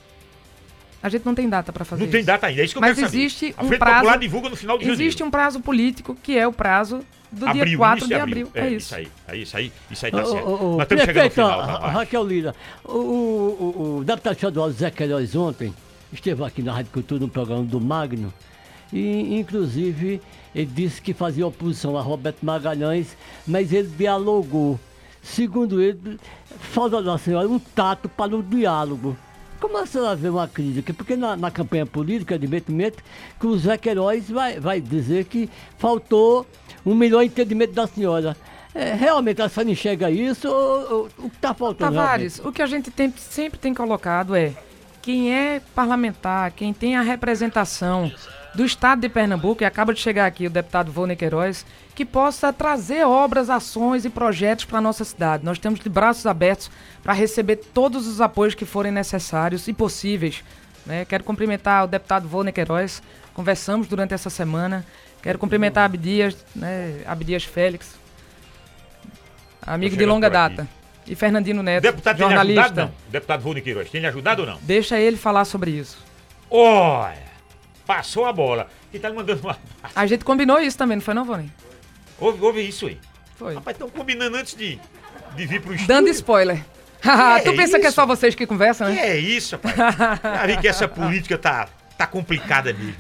A 1.02 1.08
gente 1.08 1.26
não 1.26 1.34
tem 1.34 1.48
data 1.48 1.72
para 1.72 1.86
fazer 1.86 2.02
Não 2.02 2.08
isso. 2.08 2.18
tem 2.18 2.26
data 2.26 2.48
ainda, 2.48 2.62
é 2.62 2.66
isso 2.66 2.74
que 2.74 2.78
eu 2.78 2.82
Mas 2.82 2.96
quero 2.96 3.08
existe 3.08 3.54
saber. 3.54 3.70
um 3.70 3.74
a 3.74 3.78
prazo. 3.78 3.96
Popular 3.96 4.18
divulga 4.18 4.50
no 4.50 4.56
final 4.58 4.78
de 4.78 4.84
existe 4.84 5.00
janeiro. 5.00 5.26
um 5.28 5.32
prazo 5.32 5.60
político 5.62 6.18
que 6.22 6.38
é 6.38 6.46
o 6.46 6.52
prazo 6.52 7.06
do 7.32 7.48
abril, 7.48 7.66
dia 7.66 7.78
4 7.78 8.08
de 8.08 8.14
abril. 8.16 8.48
abril. 8.48 8.52
É, 8.54 8.68
é, 8.68 8.70
isso. 8.72 8.78
isso 8.78 8.96
aí, 8.96 9.08
é 9.30 9.38
isso 9.38 9.58
aí, 9.58 9.72
isso 9.90 10.06
aí 10.06 10.12
tá 10.12 10.26
certo. 10.26 10.46
O, 10.46 10.72
Nós 10.74 10.82
estamos 10.84 11.04
chegando 11.06 11.24
ao 11.24 11.32
final. 11.32 11.68
Tá, 11.80 11.88
Raquel 11.88 12.24
Lira, 12.26 12.56
o, 12.84 12.98
o, 12.98 13.98
o, 14.00 14.04
deputado 14.04 14.34
estadual 14.34 14.70
Zé 14.72 14.92
Queiroz 14.92 15.34
ontem 15.38 15.74
esteve 16.16 16.44
aqui 16.44 16.62
na 16.62 16.74
Rádio 16.74 16.92
Cultura 16.92 17.22
no 17.22 17.30
programa 17.30 17.64
do 17.64 17.80
Magno 17.80 18.34
e, 18.92 19.40
inclusive, 19.40 20.22
ele 20.54 20.72
disse 20.74 21.02
que 21.02 21.14
fazia 21.14 21.46
oposição 21.46 21.98
a 21.98 22.02
Roberto 22.02 22.46
Magalhães, 22.46 23.16
mas 23.46 23.74
ele 23.74 23.90
dialogou. 23.98 24.80
Segundo 25.22 25.82
ele, 25.82 26.20
falta 26.60 27.02
da 27.02 27.18
senhora 27.18 27.48
um 27.48 27.60
tato 27.60 28.08
para 28.08 28.36
o 28.36 28.44
diálogo. 28.44 29.18
Como 29.60 29.78
a 29.78 29.86
senhora 29.86 30.16
vê 30.16 30.30
uma 30.30 30.48
crítica? 30.48 30.94
Porque 30.94 31.16
na, 31.16 31.36
na 31.36 31.50
campanha 31.50 31.86
política, 31.86 32.36
evidentemente, 32.36 32.98
que 33.40 33.48
o 33.48 33.58
Zé 33.58 33.78
Queiroz 33.78 34.30
vai, 34.30 34.60
vai 34.60 34.80
dizer 34.80 35.26
que 35.26 35.50
faltou 35.78 36.46
um 36.86 36.94
melhor 36.94 37.24
entendimento 37.24 37.74
da 37.74 37.88
senhora. 37.88 38.38
É, 38.74 38.94
realmente 38.94 39.42
a 39.42 39.50
senhora 39.50 39.72
enxerga 39.72 40.12
isso 40.12 40.48
ou, 40.48 40.94
ou 40.94 41.10
o 41.18 41.30
que 41.30 41.38
está 41.38 41.54
faltando? 41.54 41.96
Tavares, 41.96 42.36
realmente? 42.36 42.50
o 42.50 42.52
que 42.54 42.62
a 42.62 42.68
gente 42.68 42.92
tem, 42.92 43.12
sempre 43.18 43.58
tem 43.58 43.74
colocado 43.74 44.36
é 44.36 44.54
quem 45.06 45.32
é 45.32 45.62
parlamentar, 45.76 46.50
quem 46.50 46.74
tem 46.74 46.96
a 46.96 47.02
representação 47.02 48.12
do 48.56 48.66
Estado 48.66 49.02
de 49.02 49.08
Pernambuco, 49.08 49.62
e 49.62 49.66
acaba 49.66 49.94
de 49.94 50.00
chegar 50.00 50.26
aqui 50.26 50.48
o 50.48 50.50
deputado 50.50 50.92
Volney 50.92 51.16
Queiroz, 51.16 51.64
que 51.94 52.04
possa 52.04 52.52
trazer 52.52 53.06
obras, 53.06 53.52
ações 53.52 54.04
e 54.04 54.10
projetos 54.10 54.66
para 54.66 54.80
a 54.80 54.82
nossa 54.82 55.06
cidade. 55.06 55.46
Nós 55.46 55.60
temos 55.60 55.80
de 55.80 55.88
braços 55.90 56.26
abertos 56.26 56.72
para 57.04 57.14
receber 57.14 57.58
todos 57.58 58.08
os 58.08 58.20
apoios 58.20 58.56
que 58.56 58.66
forem 58.66 58.92
necessários 58.92 59.68
e 59.68 59.74
possíveis. 59.74 60.44
Né? 60.88 61.06
Quero 61.06 61.24
cumprimentar 61.24 61.84
o 61.84 61.88
deputado 61.88 62.28
Volney 62.28 62.52
Queiroz, 62.52 63.04
conversamos 63.32 63.88
durante 63.88 64.16
essa 64.16 64.32
semana. 64.32 64.84
Quero 65.22 65.38
cumprimentar 65.38 65.84
a 65.84 65.86
Abdias, 65.86 66.36
né? 66.56 67.04
Abdias 67.06 67.44
Félix, 67.44 67.94
amigo 69.62 69.96
de 69.96 70.06
longa 70.06 70.32
data. 70.32 70.68
E 71.08 71.16
Fernandino 71.16 71.62
Neto, 71.62 71.84
deputado 71.84 72.18
jornalista. 72.18 72.62
Tem 72.62 72.64
ajudado, 72.64 72.82
não? 72.82 73.12
Deputado 73.12 73.42
Volney 73.42 73.62
Queiroz, 73.62 73.90
tem 73.90 74.02
lhe 74.02 74.08
ajudado 74.08 74.42
ou 74.42 74.48
não? 74.48 74.58
Deixa 74.62 75.00
ele 75.00 75.18
falar 75.18 75.46
sobre 75.46 75.72
isso. 75.72 76.04
Olha! 76.50 77.26
Passou 77.86 78.26
a 78.26 78.34
bola. 78.34 78.68
E 78.92 78.98
tá 78.98 79.10
lhe 79.10 79.16
mandando 79.16 79.42
uma. 79.42 79.58
A 79.96 80.08
gente 80.08 80.26
combinou 80.26 80.60
isso 80.60 80.78
também, 80.78 80.96
não 80.98 81.04
foi, 81.04 81.14
não, 81.14 81.26
Vônei? 81.26 81.50
Houve, 82.20 82.44
houve 82.44 82.68
isso 82.68 82.88
aí. 82.88 82.98
Foi. 83.36 83.54
Rapaz, 83.54 83.76
estão 83.76 83.90
combinando 83.90 84.38
antes 84.38 84.56
de, 84.56 84.80
de 85.36 85.46
vir 85.46 85.62
pro 85.62 85.74
estúdio. 85.74 85.88
Dando 85.88 86.10
spoiler. 86.10 86.64
tu 87.02 87.10
é 87.10 87.42
pensa 87.42 87.64
isso? 87.64 87.80
que 87.80 87.88
é 87.88 87.92
só 87.92 88.06
vocês 88.06 88.34
que 88.34 88.48
conversam, 88.48 88.88
né? 88.88 88.96
Que 88.96 89.02
é 89.02 89.18
isso, 89.18 89.56
rapaz. 89.56 89.76
Já 90.24 90.46
vi 90.48 90.58
que 90.58 90.68
essa 90.68 90.88
política 90.88 91.38
tá, 91.38 91.68
tá 91.98 92.08
complicada 92.08 92.74
mesmo. 92.74 92.96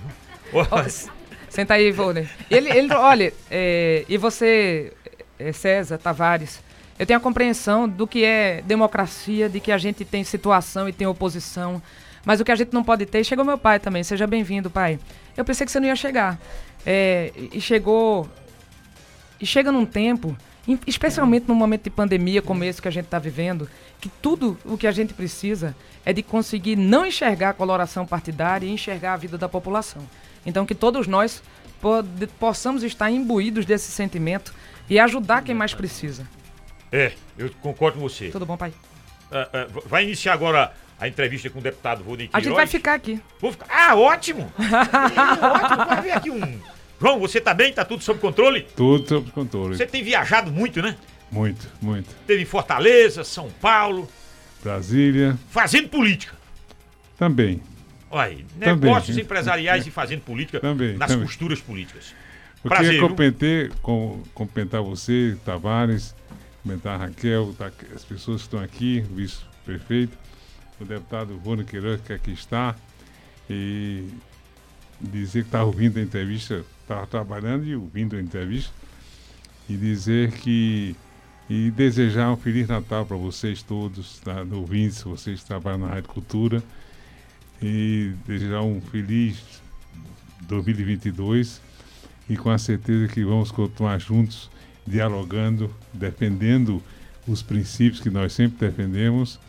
Senta 1.49 1.73
aí, 1.73 1.91
Vônei. 1.91 2.27
Ele, 2.51 2.69
ele, 2.69 2.93
olha, 2.93 3.33
é, 3.49 4.05
e 4.07 4.17
você, 4.17 4.91
é, 5.39 5.51
César 5.53 5.97
Tavares, 5.97 6.61
eu 6.97 7.05
tenho 7.05 7.17
a 7.17 7.21
compreensão 7.21 7.89
do 7.89 8.07
que 8.07 8.23
é 8.23 8.61
democracia, 8.61 9.49
de 9.49 9.59
que 9.59 9.71
a 9.71 9.77
gente 9.77 10.05
tem 10.05 10.23
situação 10.23 10.87
e 10.87 10.93
tem 10.93 11.05
oposição. 11.05 11.81
Mas 12.23 12.39
o 12.39 12.45
que 12.45 12.51
a 12.51 12.55
gente 12.55 12.73
não 12.73 12.83
pode 12.83 13.05
ter, 13.05 13.23
chegou 13.23 13.43
meu 13.43 13.57
pai 13.57 13.79
também. 13.79 14.01
Seja 14.01 14.25
bem-vindo, 14.25 14.69
pai. 14.69 14.97
Eu 15.35 15.43
pensei 15.43 15.65
que 15.65 15.71
você 15.71 15.79
não 15.79 15.87
ia 15.87 15.95
chegar. 15.95 16.39
É, 16.85 17.31
e 17.51 17.59
chegou. 17.59 18.29
E 19.41 19.45
chega 19.45 19.73
num 19.73 19.85
tempo, 19.85 20.35
especialmente 20.87 21.47
num 21.49 21.55
momento 21.55 21.83
de 21.83 21.89
pandemia 21.89 22.41
como 22.41 22.63
esse 22.63 22.81
que 22.81 22.87
a 22.87 22.91
gente 22.91 23.05
está 23.05 23.19
vivendo, 23.19 23.69
que 23.99 24.07
tudo 24.07 24.57
o 24.63 24.77
que 24.77 24.87
a 24.87 24.91
gente 24.91 25.13
precisa 25.13 25.75
é 26.05 26.13
de 26.13 26.23
conseguir 26.23 26.77
não 26.77 27.05
enxergar 27.05 27.49
a 27.49 27.53
coloração 27.53 28.05
partidária 28.05 28.65
e 28.65 28.71
enxergar 28.71 29.13
a 29.13 29.17
vida 29.17 29.37
da 29.37 29.49
população. 29.49 30.01
Então, 30.45 30.65
que 30.65 30.73
todos 30.73 31.07
nós 31.07 31.43
possamos 32.39 32.83
estar 32.83 33.11
imbuídos 33.11 33.65
desse 33.65 33.91
sentimento 33.91 34.53
e 34.89 34.97
ajudar 34.97 35.43
quem 35.43 35.53
mais 35.53 35.73
precisa. 35.73 36.25
É, 36.95 37.11
eu 37.37 37.49
concordo 37.61 37.99
com 37.99 38.07
você. 38.07 38.29
Tudo 38.29 38.45
bom, 38.45 38.55
pai? 38.55 38.71
Uh, 39.29 39.77
uh, 39.77 39.83
vai 39.85 40.05
iniciar 40.05 40.31
agora 40.31 40.71
a 40.97 41.09
entrevista 41.09 41.49
com 41.49 41.59
o 41.59 41.61
deputado 41.61 42.01
Rony 42.03 42.29
A 42.31 42.39
gente 42.39 42.53
vai 42.53 42.65
ficar 42.65 42.93
aqui. 42.93 43.19
Vou 43.41 43.51
ficar... 43.51 43.67
Ah, 43.69 43.95
ótimo! 43.97 44.49
é, 44.57 45.45
ótimo! 45.45 45.85
Vai 45.85 46.01
ver 46.01 46.11
aqui 46.11 46.29
um, 46.29 46.59
João, 47.01 47.19
você 47.19 47.41
tá 47.41 47.53
bem? 47.53 47.73
Tá 47.73 47.83
tudo 47.83 48.01
sob 48.01 48.21
controle? 48.21 48.65
Tudo 48.77 49.05
sob 49.09 49.29
controle. 49.31 49.75
Você 49.75 49.85
tem 49.85 50.01
viajado 50.01 50.49
muito, 50.49 50.81
né? 50.81 50.95
Muito, 51.29 51.69
muito. 51.81 52.15
Teve 52.25 52.43
em 52.43 52.45
Fortaleza, 52.45 53.25
São 53.25 53.49
Paulo, 53.59 54.07
Brasília 54.63 55.37
fazendo 55.49 55.89
política. 55.89 56.33
também. 57.17 57.61
Olha, 58.09 58.29
aí, 58.29 58.45
Também. 58.57 58.89
negócios 58.89 59.17
empresariais 59.17 59.85
e 59.85 59.91
fazendo 59.91 60.21
política 60.21 60.61
Também, 60.61 60.95
nas 60.95 61.11
também. 61.11 61.25
costuras 61.25 61.59
políticas. 61.59 62.15
Eu 62.63 62.69
Prazer, 62.69 62.91
queria 62.93 63.07
cumprimentar, 63.07 63.77
com, 63.81 64.23
cumprimentar 64.33 64.81
você, 64.81 65.35
Tavares, 65.43 66.15
cumprimentar 66.65 66.99
a 66.99 67.05
Raquel, 67.05 67.53
tá- 67.57 67.71
as 67.93 68.03
pessoas 68.03 68.41
que 68.41 68.47
estão 68.47 68.59
aqui, 68.59 69.05
o 69.11 69.15
vice-prefeito, 69.15 70.17
o 70.81 70.85
deputado 70.85 71.37
Rony 71.37 71.63
Queiroz, 71.63 72.01
que 72.01 72.11
aqui 72.11 72.31
está, 72.31 72.75
e 73.47 74.09
dizer 74.99 75.43
que 75.43 75.47
estava 75.49 75.65
ouvindo 75.65 75.99
a 75.99 76.01
entrevista, 76.01 76.65
estava 76.81 77.05
trabalhando 77.05 77.65
e 77.65 77.75
ouvindo 77.75 78.15
a 78.15 78.21
entrevista, 78.21 78.73
e 79.69 79.77
dizer 79.77 80.31
que. 80.31 80.95
E 81.47 81.69
desejar 81.69 82.31
um 82.31 82.37
Feliz 82.37 82.67
Natal 82.67 83.05
para 83.05 83.15
vocês 83.15 83.61
todos, 83.61 84.17
tá, 84.17 84.43
ouvintes, 84.51 85.03
vocês 85.03 85.41
que 85.41 85.45
trabalham 85.45 85.77
na 85.77 85.89
Rádio 85.89 86.09
Cultura, 86.09 86.63
e 87.61 88.13
desejar 88.25 88.63
um 88.63 88.81
feliz 88.81 89.37
2022 90.41 91.61
e 92.27 92.35
com 92.35 92.49
a 92.49 92.57
certeza 92.57 93.07
que 93.07 93.23
vamos 93.23 93.51
continuar 93.51 93.99
juntos, 93.99 94.49
dialogando, 94.85 95.73
defendendo 95.93 96.81
os 97.27 97.41
princípios 97.41 98.01
que 98.01 98.09
nós 98.09 98.33
sempre 98.33 98.67
defendemos. 98.67 99.39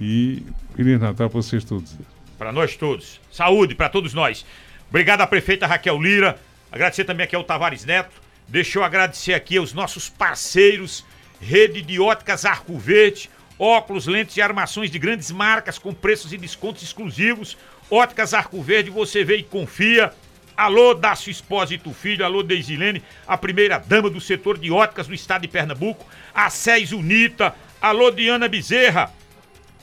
E 0.00 0.42
Feliz 0.74 1.00
Natal 1.00 1.30
para 1.30 1.40
vocês 1.40 1.64
todos. 1.64 1.94
Para 2.36 2.52
nós 2.52 2.76
todos. 2.76 3.20
Saúde 3.30 3.74
para 3.74 3.88
todos 3.88 4.12
nós. 4.12 4.44
Obrigado 4.88 5.20
à 5.20 5.26
prefeita 5.26 5.66
Raquel 5.66 6.00
Lira. 6.00 6.38
Agradecer 6.70 7.04
também 7.04 7.24
aqui 7.24 7.36
ao 7.36 7.44
Tavares 7.44 7.84
Neto. 7.84 8.20
Deixa 8.48 8.78
eu 8.78 8.84
agradecer 8.84 9.34
aqui 9.34 9.56
aos 9.56 9.72
nossos 9.72 10.08
parceiros, 10.08 11.04
Rede 11.40 11.80
de 11.80 12.00
Óticas 12.00 12.44
Arco 12.44 12.76
Verde, 12.78 13.30
óculos, 13.58 14.06
lentes 14.06 14.36
e 14.36 14.42
armações 14.42 14.90
de 14.90 14.98
grandes 14.98 15.30
marcas 15.30 15.78
com 15.78 15.94
preços 15.94 16.32
e 16.32 16.38
descontos 16.38 16.82
exclusivos. 16.82 17.56
Óticas 17.90 18.34
Arco 18.34 18.60
Verde, 18.62 18.90
você 18.90 19.24
vê 19.24 19.36
e 19.36 19.42
confia. 19.42 20.12
Alô, 20.56 20.94
Dácio 20.94 21.30
Espósito 21.30 21.92
Filho, 21.92 22.24
alô, 22.24 22.42
Deisilene, 22.42 23.02
a 23.26 23.38
primeira 23.38 23.78
dama 23.78 24.10
do 24.10 24.20
setor 24.20 24.58
de 24.58 24.70
óticas 24.70 25.06
do 25.06 25.14
estado 25.14 25.42
de 25.42 25.48
Pernambuco, 25.48 26.06
a 26.34 26.50
SES 26.50 26.92
Unita, 26.92 27.54
alô, 27.80 28.10
Diana 28.10 28.48
Bezerra, 28.48 29.12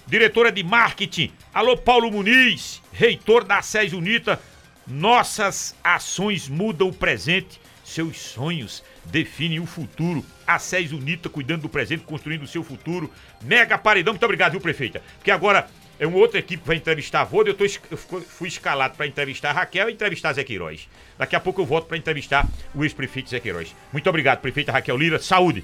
diretora 0.05 0.51
de 0.51 0.63
marketing. 0.63 1.31
Alô, 1.53 1.75
Paulo 1.75 2.11
Muniz, 2.11 2.81
reitor 2.91 3.43
da 3.43 3.61
SES 3.61 3.93
Unita. 3.93 4.39
Nossas 4.85 5.75
ações 5.83 6.47
mudam 6.47 6.89
o 6.89 6.93
presente, 6.93 7.59
seus 7.83 8.17
sonhos 8.17 8.83
definem 9.05 9.59
o 9.59 9.65
futuro. 9.65 10.25
A 10.47 10.59
Unita 10.91 11.29
cuidando 11.29 11.63
do 11.63 11.69
presente, 11.69 12.03
construindo 12.03 12.43
o 12.43 12.47
seu 12.47 12.63
futuro. 12.63 13.11
Mega 13.43 13.77
Paredão, 13.77 14.13
muito 14.13 14.23
obrigado, 14.23 14.53
viu, 14.53 14.61
prefeita? 14.61 15.01
Porque 15.17 15.31
agora 15.31 15.67
é 15.99 16.07
uma 16.07 16.17
outra 16.17 16.39
equipe 16.39 16.61
que 16.61 16.67
vai 16.67 16.77
entrevistar 16.77 17.21
a 17.21 17.23
Voda. 17.23 17.49
Eu, 17.49 17.53
tô, 17.53 17.65
eu 17.65 17.97
fui 17.97 18.47
escalado 18.47 18.95
para 18.95 19.05
entrevistar 19.05 19.49
a 19.49 19.53
Raquel 19.53 19.89
e 19.89 19.93
entrevistar 19.93 20.33
Zé 20.33 20.43
Queiroz. 20.43 20.87
Daqui 21.17 21.35
a 21.35 21.39
pouco 21.39 21.61
eu 21.61 21.65
volto 21.65 21.87
para 21.87 21.97
entrevistar 21.97 22.47
o 22.73 22.83
ex-prefeito 22.83 23.29
Zé 23.29 23.39
Queiroz. 23.39 23.75
Muito 23.91 24.09
obrigado, 24.09 24.39
prefeita 24.39 24.71
Raquel 24.71 24.97
Lira. 24.97 25.19
Saúde. 25.19 25.63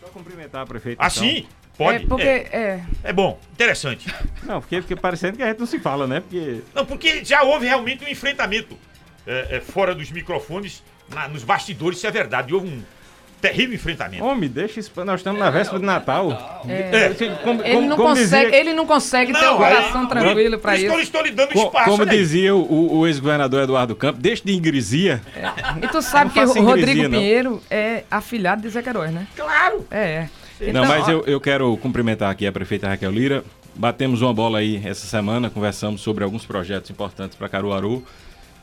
Só 0.00 0.06
cumprimentar 0.08 0.62
a 0.62 0.66
prefeita. 0.66 1.02
Assim? 1.02 1.46
Pode? 1.78 2.04
É 2.04 2.06
porque 2.06 2.22
É, 2.26 2.36
é, 2.52 2.84
é 3.04 3.12
bom, 3.12 3.40
interessante. 3.52 4.06
então. 4.08 4.20
Não, 4.54 4.60
porque 4.60 4.82
fica 4.82 5.00
parecendo 5.00 5.36
que 5.38 5.42
a 5.42 5.46
gente 5.48 5.58
não 5.60 5.66
se 5.66 5.78
fala, 5.78 6.06
né? 6.06 6.20
Porque. 6.20 6.60
Não, 6.74 6.84
porque 6.84 7.24
já 7.24 7.42
houve 7.42 7.66
realmente 7.66 8.04
um 8.04 8.08
enfrentamento 8.08 8.76
é, 9.26 9.56
é, 9.56 9.60
fora 9.60 9.94
dos 9.94 10.10
microfones, 10.10 10.82
na- 11.08 11.28
nos 11.28 11.42
bastidores, 11.42 11.96
isso 11.98 12.06
é 12.06 12.10
verdade. 12.10 12.52
Houve 12.52 12.66
um 12.68 12.82
terrível 13.40 13.74
enfrentamento. 13.74 14.24
Homem, 14.24 14.48
deixa 14.48 14.80
isso. 14.80 14.90
Nós 15.04 15.20
estamos 15.20 15.40
na 15.40 15.50
véspera 15.50 15.78
de 15.78 15.86
Natal. 15.86 16.60
É. 16.68 17.06
Assim, 17.06 17.30
como- 17.42 17.62
ele 17.64 17.80
não 17.86 17.96
como 17.96 18.08
consegue, 18.10 18.44
dizia- 18.46 18.60
ele 18.60 18.72
não 18.74 18.86
consegue 18.86 19.32
ter 19.32 19.48
o 19.48 19.56
coração 19.56 20.02
aí- 20.02 20.08
tranquilo 20.08 20.56
por 20.56 20.62
pra 20.62 20.76
isso 20.76 20.86
isso. 20.86 20.98
estou 21.00 21.22
lhe 21.22 21.30
dando 21.30 21.52
co- 21.52 21.64
espaço. 21.66 21.90
como 21.90 22.06
dizia 22.06 22.54
o, 22.54 22.98
o 22.98 23.06
ex-governador 23.06 23.62
Eduardo 23.62 23.96
Campos, 23.96 24.20
deixa 24.20 24.42
de 24.44 24.52
ingresia. 24.54 25.22
E 25.82 25.88
tu 25.88 26.02
sabe 26.02 26.30
que 26.30 26.40
o 26.40 26.62
Rodrigo 26.62 27.02
não. 27.04 27.10
Pinheiro 27.18 27.62
é 27.70 28.04
afilhado 28.10 28.62
de 28.62 28.68
Zé 28.68 28.82
Queiroz, 28.82 29.10
né? 29.10 29.26
Claro. 29.36 29.86
É. 29.90 30.26
não, 30.72 30.84
mas 30.86 31.08
ó, 31.08 31.10
eu, 31.12 31.24
eu 31.26 31.40
quero 31.40 31.74
cumprimentar 31.78 32.30
aqui 32.30 32.46
a 32.46 32.52
prefeita 32.52 32.88
Raquel 32.88 33.10
Lira. 33.10 33.44
Batemos 33.74 34.20
uma 34.20 34.34
bola 34.34 34.58
aí 34.58 34.82
essa 34.84 35.06
semana, 35.06 35.48
conversamos 35.48 36.00
sobre 36.02 36.24
alguns 36.24 36.44
projetos 36.44 36.90
importantes 36.90 37.38
para 37.38 37.48
Caruaru. 37.48 38.04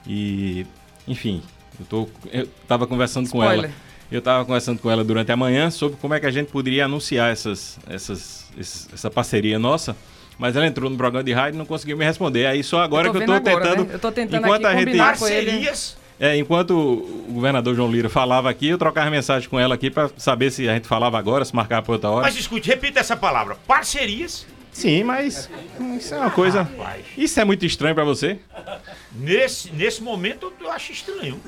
E, 0.06 0.66
enfim, 1.08 1.42
eu, 1.80 1.86
tô, 1.86 2.10
eu 2.32 2.48
tava 2.68 2.86
conversando 2.86 3.30
com 3.30 3.44
ela. 3.44 3.70
Eu 4.12 4.20
estava 4.20 4.46
conversando 4.46 4.80
com 4.80 4.90
ela 4.90 5.04
durante 5.04 5.32
a 5.32 5.36
manhã 5.38 5.70
sobre 5.70 5.98
como 5.98 6.14
é 6.14 6.20
que 6.20 6.26
a 6.26 6.32
gente 6.32 6.50
poderia 6.52 6.86
anunciar 6.86 7.32
essas, 7.32 7.78
essas, 7.90 8.48
essa 8.94 9.10
parceria 9.12 9.60
nossa. 9.60 9.96
Mas 10.40 10.56
ela 10.56 10.66
entrou 10.68 10.90
no 10.90 10.96
programa 10.96 11.24
de 11.24 11.34
rádio 11.34 11.56
e 11.56 11.58
não 11.58 11.66
conseguiu 11.66 11.98
me 11.98 12.06
responder. 12.06 12.46
Aí 12.46 12.64
só 12.64 12.80
agora 12.82 13.08
Eu 13.08 13.12
que 13.12 13.18
eu 13.18 13.22
estou 13.22 13.40
tentando. 13.42 13.84
né? 13.86 13.90
Eu 13.94 14.00
tô 14.00 14.12
tentando 14.12 14.46
enquanto 14.46 14.66
aqui 14.66 14.76
a 14.76 14.80
gente, 14.80 14.86
combinar 14.86 15.18
com 15.18 15.28
ele. 15.28 15.52
Parcerias. 15.52 15.98
é, 16.20 16.38
enquanto 16.38 16.72
o 16.72 17.32
governador 17.34 17.76
João 17.76 17.92
Lira 17.92 18.08
falava 18.08 18.50
aqui, 18.50 18.68
eu 18.68 18.78
trocava 18.78 19.10
mensagem 19.10 19.50
com 19.50 19.60
ela 19.60 19.74
aqui 19.76 19.90
para 19.90 20.10
saber 20.16 20.52
se 20.52 20.70
a 20.70 20.74
gente 20.76 20.88
falava 20.88 21.18
agora, 21.18 21.44
se 21.44 21.56
marcava 21.56 21.82
para 21.82 21.92
outra 21.94 22.10
hora. 22.12 22.22
Mas 22.22 22.38
escute, 22.38 22.70
repita 22.70 23.00
essa 23.00 23.18
palavra. 23.18 23.58
Parcerias. 23.68 24.46
Sim, 24.72 25.04
mas 25.04 25.50
isso 25.98 26.14
é 26.14 26.20
uma 26.20 26.30
coisa. 26.30 26.62
Rapaz, 26.62 27.04
Isso 27.18 27.40
é 27.40 27.44
muito 27.44 27.66
estranho 27.66 27.96
para 27.96 28.04
você? 28.04 28.38
nesse, 29.12 29.72
nesse 29.72 30.04
momento 30.04 30.54
eu 30.62 30.72
acho 30.72 30.92
estranho. 30.92 31.42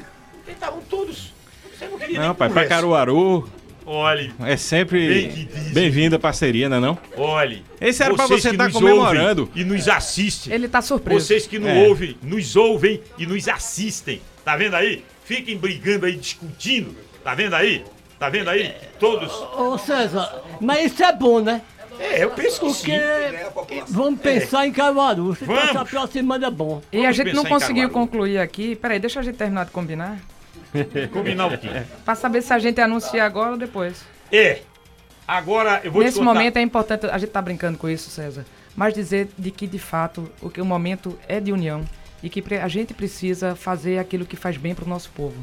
Estavam 0.47 0.81
todos. 0.89 1.31
Não 1.81 1.89
Não, 2.27 2.35
pai, 2.35 2.35
para 2.35 2.47
conversa. 2.49 2.69
Caruaru 2.69 3.49
Olhe, 3.85 4.31
é 4.41 4.55
sempre 4.55 5.47
bem-vinda 5.73 6.17
a 6.17 6.19
parceria, 6.19 6.69
não 6.69 6.77
é 6.77 6.79
não? 6.79 6.97
olhe. 7.17 7.63
Esse 7.81 8.03
era 8.03 8.13
pra 8.13 8.27
Vocês 8.27 8.43
você 8.43 8.51
que 8.51 8.57
tá 8.57 8.69
comemorando. 8.69 9.49
E 9.55 9.63
nos 9.63 9.87
assistem. 9.87 10.53
Ele 10.53 10.67
tá 10.67 10.79
surpreso. 10.79 11.25
Vocês 11.25 11.47
que 11.47 11.57
nos 11.57 11.69
É. 11.69 11.87
ouvem, 11.87 12.15
nos 12.21 12.55
ouvem 12.55 13.01
e 13.17 13.25
nos 13.25 13.47
assistem. 13.47 14.21
Tá 14.45 14.55
vendo 14.55 14.75
aí? 14.75 15.03
Fiquem 15.23 15.57
brigando 15.57 16.05
aí, 16.05 16.15
discutindo. 16.15 16.95
Tá 17.23 17.33
vendo 17.33 17.55
aí? 17.55 17.83
Tá 18.19 18.29
vendo 18.29 18.49
aí? 18.49 18.73
Todos. 18.99 19.31
Ô 19.57 19.75
César, 19.79 20.43
mas 20.61 20.91
isso 20.91 21.03
é 21.03 21.11
bom, 21.11 21.39
né? 21.39 21.61
É, 21.99 22.23
eu 22.23 22.29
penso 22.29 22.59
que 22.83 22.93
Porque 23.53 23.75
sim. 23.75 23.83
vamos 23.87 24.19
pensar 24.21 24.67
em 24.67 24.71
Caruaru. 24.71 25.35
Se 25.35 25.45
Vamos. 25.45 25.89
pela 25.89 26.05
semana 26.07 26.47
é 26.47 26.51
bom. 26.51 26.81
E 26.93 26.97
a 26.99 27.01
Vamos 27.01 27.17
gente 27.17 27.33
não 27.33 27.43
pensar 27.43 27.55
conseguiu 27.55 27.89
concluir 27.89 28.37
aqui. 28.37 28.75
Peraí, 28.75 28.99
deixa 28.99 29.19
a 29.19 29.23
gente 29.23 29.35
terminar 29.35 29.65
de 29.65 29.71
combinar. 29.71 30.17
Combinar 31.11 31.47
o 31.47 31.57
quê? 31.57 31.69
Pra 32.05 32.15
saber 32.15 32.41
se 32.41 32.53
a 32.53 32.59
gente 32.59 32.79
anuncia 32.79 33.23
agora 33.23 33.51
ou 33.51 33.57
depois. 33.57 34.03
É. 34.31 34.61
Agora 35.27 35.81
eu 35.83 35.91
vou 35.91 36.01
Nesse 36.01 36.15
te 36.15 36.19
contar. 36.19 36.33
momento 36.33 36.57
é 36.57 36.61
importante, 36.61 37.05
a 37.05 37.17
gente 37.17 37.29
tá 37.29 37.41
brincando 37.41 37.77
com 37.77 37.87
isso, 37.87 38.09
César, 38.09 38.45
mas 38.75 38.93
dizer 38.93 39.29
de 39.37 39.51
que 39.51 39.67
de 39.67 39.77
fato 39.77 40.29
o 40.41 40.49
que 40.49 40.59
o 40.59 40.65
momento 40.65 41.17
é 41.27 41.39
de 41.39 41.51
união 41.51 41.83
e 42.23 42.29
que 42.29 42.43
a 42.55 42.67
gente 42.67 42.93
precisa 42.93 43.55
fazer 43.55 43.99
aquilo 43.99 44.25
que 44.25 44.35
faz 44.35 44.57
bem 44.57 44.73
para 44.73 44.85
o 44.85 44.89
nosso 44.89 45.11
povo. 45.11 45.37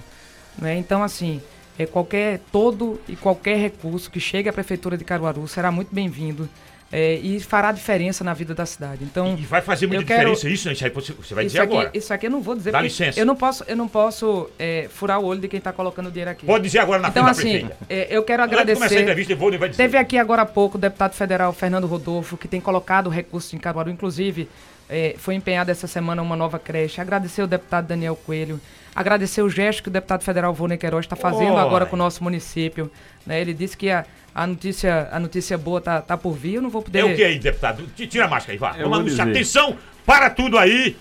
Né? 0.58 0.76
Então, 0.76 1.02
assim, 1.02 1.40
é, 1.78 1.86
qualquer 1.86 2.40
todo 2.50 3.00
e 3.08 3.14
qualquer 3.14 3.58
recurso 3.58 4.10
que 4.10 4.18
chegue 4.18 4.48
à 4.48 4.52
prefeitura 4.52 4.96
de 4.96 5.04
Caruaru 5.04 5.46
será 5.46 5.70
muito 5.70 5.94
bem-vindo 5.94 6.48
é, 6.92 7.14
e 7.14 7.40
fará 7.40 7.72
diferença 7.72 8.22
na 8.22 8.32
vida 8.32 8.54
da 8.54 8.64
cidade. 8.64 9.02
Então, 9.02 9.36
E 9.38 9.44
vai 9.44 9.60
fazer 9.60 9.86
muita 9.88 10.02
eu 10.02 10.06
quero- 10.06 10.18
diferença 10.32 10.48
isso, 10.48 10.68
né? 10.68 10.72
Isso 10.74 10.84
aí 10.84 10.90
você 10.90 11.12
vai 11.34 11.44
isso 11.44 11.52
dizer 11.54 11.60
aqui, 11.60 11.72
agora. 11.74 11.90
isso 11.92 12.14
aqui 12.14 12.26
eu 12.26 12.30
não 12.30 12.40
vou 12.40 12.54
dizer. 12.54 12.70
Dá 12.70 12.80
licença. 12.80 13.18
Eu 13.18 13.26
não 13.26 13.34
posso, 13.34 13.64
eu 13.66 13.76
não 13.76 13.88
posso 13.88 14.48
é, 14.58 14.86
furar 14.90 15.18
o 15.20 15.24
olho 15.24 15.40
de 15.40 15.48
quem 15.48 15.58
está 15.58 15.72
colocando 15.72 16.06
o 16.06 16.10
dinheiro 16.10 16.30
aqui. 16.30 16.46
Pode 16.46 16.62
dizer 16.64 16.78
agora 16.78 17.00
na 17.02 17.08
então, 17.08 17.24
frente 17.34 17.38
assim, 17.38 17.66
da 17.68 17.74
prefeita. 17.74 17.86
é, 18.12 18.16
eu 18.16 18.22
quero 18.22 18.42
Antes 18.44 18.56
de 18.56 18.62
começar 18.64 18.70
a 18.70 18.74
agradecer. 18.86 19.02
entrevista, 19.02 19.32
eu 19.32 19.36
vou 19.36 19.58
vai 19.58 19.68
dizer. 19.68 19.82
Teve 19.82 19.98
aqui 19.98 20.16
agora 20.18 20.42
há 20.42 20.46
pouco 20.46 20.78
o 20.78 20.80
deputado 20.80 21.14
federal 21.14 21.52
Fernando 21.52 21.86
Rodolfo, 21.86 22.36
que 22.36 22.46
tem 22.46 22.60
colocado 22.60 23.10
recursos 23.10 23.52
em 23.52 23.58
Caruaru. 23.58 23.90
Inclusive, 23.90 24.48
eh, 24.88 25.16
foi 25.18 25.34
empenhada 25.34 25.72
essa 25.72 25.86
semana 25.88 26.22
uma 26.22 26.36
nova 26.36 26.58
creche. 26.58 27.00
Agradecer 27.00 27.42
o 27.42 27.46
deputado 27.48 27.86
Daniel 27.88 28.14
Coelho. 28.14 28.60
Agradecer 28.94 29.42
o 29.42 29.50
gesto 29.50 29.82
que 29.82 29.88
o 29.88 29.92
deputado 29.92 30.22
federal 30.22 30.54
Vônei 30.54 30.78
Queiroz 30.78 31.04
está 31.04 31.16
fazendo 31.16 31.54
Oi. 31.54 31.60
agora 31.60 31.84
com 31.84 31.96
o 31.96 31.98
nosso 31.98 32.22
município. 32.24 32.90
né? 33.26 33.40
Ele 33.40 33.52
disse 33.52 33.76
que 33.76 33.90
a, 33.90 34.06
a, 34.36 34.46
notícia, 34.46 35.08
a 35.10 35.18
notícia 35.18 35.56
boa 35.56 35.80
tá, 35.80 36.02
tá 36.02 36.14
por 36.14 36.34
vir. 36.34 36.56
Eu 36.56 36.62
não 36.62 36.68
vou 36.68 36.82
poder... 36.82 36.98
É 36.98 37.04
o 37.04 37.16
que 37.16 37.24
aí, 37.24 37.38
deputado? 37.38 37.86
Tira 37.96 38.26
a 38.26 38.28
máscara 38.28 38.52
aí, 38.52 38.58
vá. 38.58 38.76
Eu 38.76 38.90
Vamos 38.90 38.98
anunciar. 39.18 39.28
Atenção, 39.28 39.78
para 40.04 40.28
tudo 40.28 40.58
aí. 40.58 40.94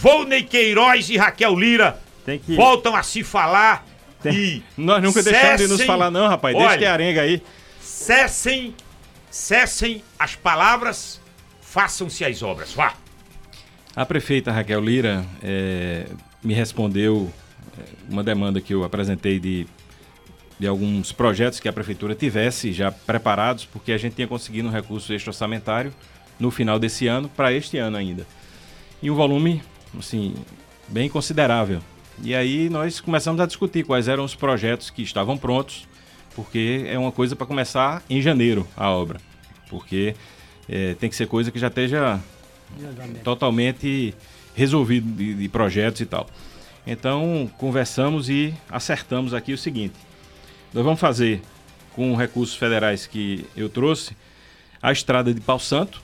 Volney 0.00 0.42
Queiroz 0.42 1.08
e 1.08 1.16
Raquel 1.16 1.54
Lira 1.54 1.96
Tem 2.24 2.40
que. 2.40 2.56
voltam 2.56 2.96
a 2.96 3.04
se 3.04 3.22
falar 3.22 3.86
e 4.24 4.62
Nós 4.76 5.00
nunca 5.00 5.22
deixamos 5.22 5.58
de 5.58 5.62
nos 5.68 5.70
cessem- 5.76 5.86
falar, 5.86 6.10
não, 6.10 6.26
rapaz. 6.26 6.56
Deixa 6.56 6.70
Olha, 6.70 6.78
que 6.78 6.84
arenga 6.84 7.20
aí. 7.20 7.40
Cessem, 7.80 8.74
cessem 9.30 10.02
as 10.18 10.34
palavras, 10.34 11.20
façam-se 11.60 12.24
as 12.24 12.42
obras. 12.42 12.72
Vá. 12.72 12.94
A 13.94 14.04
prefeita 14.04 14.50
Raquel 14.50 14.80
Lira 14.80 15.24
eh, 15.40 16.06
me 16.42 16.52
respondeu 16.52 17.32
eh, 17.78 17.82
uma 18.10 18.24
demanda 18.24 18.60
que 18.60 18.74
eu 18.74 18.82
apresentei 18.82 19.38
de, 19.38 19.68
de 20.58 20.66
alguns 20.66 21.12
projetos 21.12 21.60
que 21.60 21.68
a 21.68 21.72
prefeitura 21.72 22.14
tivesse 22.14 22.72
já 22.72 22.90
preparados, 22.90 23.64
porque 23.64 23.92
a 23.92 23.98
gente 23.98 24.14
tinha 24.14 24.26
conseguido 24.26 24.68
um 24.68 24.70
recurso 24.70 25.12
extra-orçamentário 25.12 25.92
no 26.38 26.50
final 26.50 26.78
desse 26.78 27.06
ano, 27.06 27.28
para 27.28 27.52
este 27.52 27.78
ano 27.78 27.96
ainda. 27.96 28.26
E 29.02 29.10
um 29.10 29.14
volume, 29.14 29.62
assim, 29.98 30.34
bem 30.88 31.08
considerável. 31.08 31.80
E 32.22 32.34
aí 32.34 32.70
nós 32.70 33.00
começamos 33.00 33.40
a 33.40 33.46
discutir 33.46 33.84
quais 33.84 34.08
eram 34.08 34.24
os 34.24 34.34
projetos 34.34 34.88
que 34.88 35.02
estavam 35.02 35.36
prontos, 35.36 35.86
porque 36.34 36.84
é 36.86 36.98
uma 36.98 37.12
coisa 37.12 37.36
para 37.36 37.46
começar 37.46 38.02
em 38.08 38.22
janeiro 38.22 38.66
a 38.76 38.90
obra. 38.90 39.20
Porque 39.68 40.14
é, 40.68 40.94
tem 40.94 41.10
que 41.10 41.16
ser 41.16 41.26
coisa 41.26 41.50
que 41.50 41.58
já 41.58 41.68
esteja 41.68 42.20
totalmente 43.22 44.14
resolvido 44.54 45.06
de, 45.12 45.34
de 45.34 45.48
projetos 45.48 46.00
e 46.00 46.06
tal. 46.06 46.26
Então 46.86 47.50
conversamos 47.58 48.28
e 48.30 48.54
acertamos 48.70 49.34
aqui 49.34 49.52
o 49.52 49.58
seguinte: 49.58 49.94
nós 50.76 50.84
vamos 50.84 51.00
fazer 51.00 51.40
com 51.94 52.14
recursos 52.14 52.54
federais 52.54 53.06
que 53.06 53.46
eu 53.56 53.66
trouxe 53.66 54.14
a 54.82 54.92
estrada 54.92 55.32
de 55.32 55.40
Pau 55.40 55.58
Santo, 55.58 56.02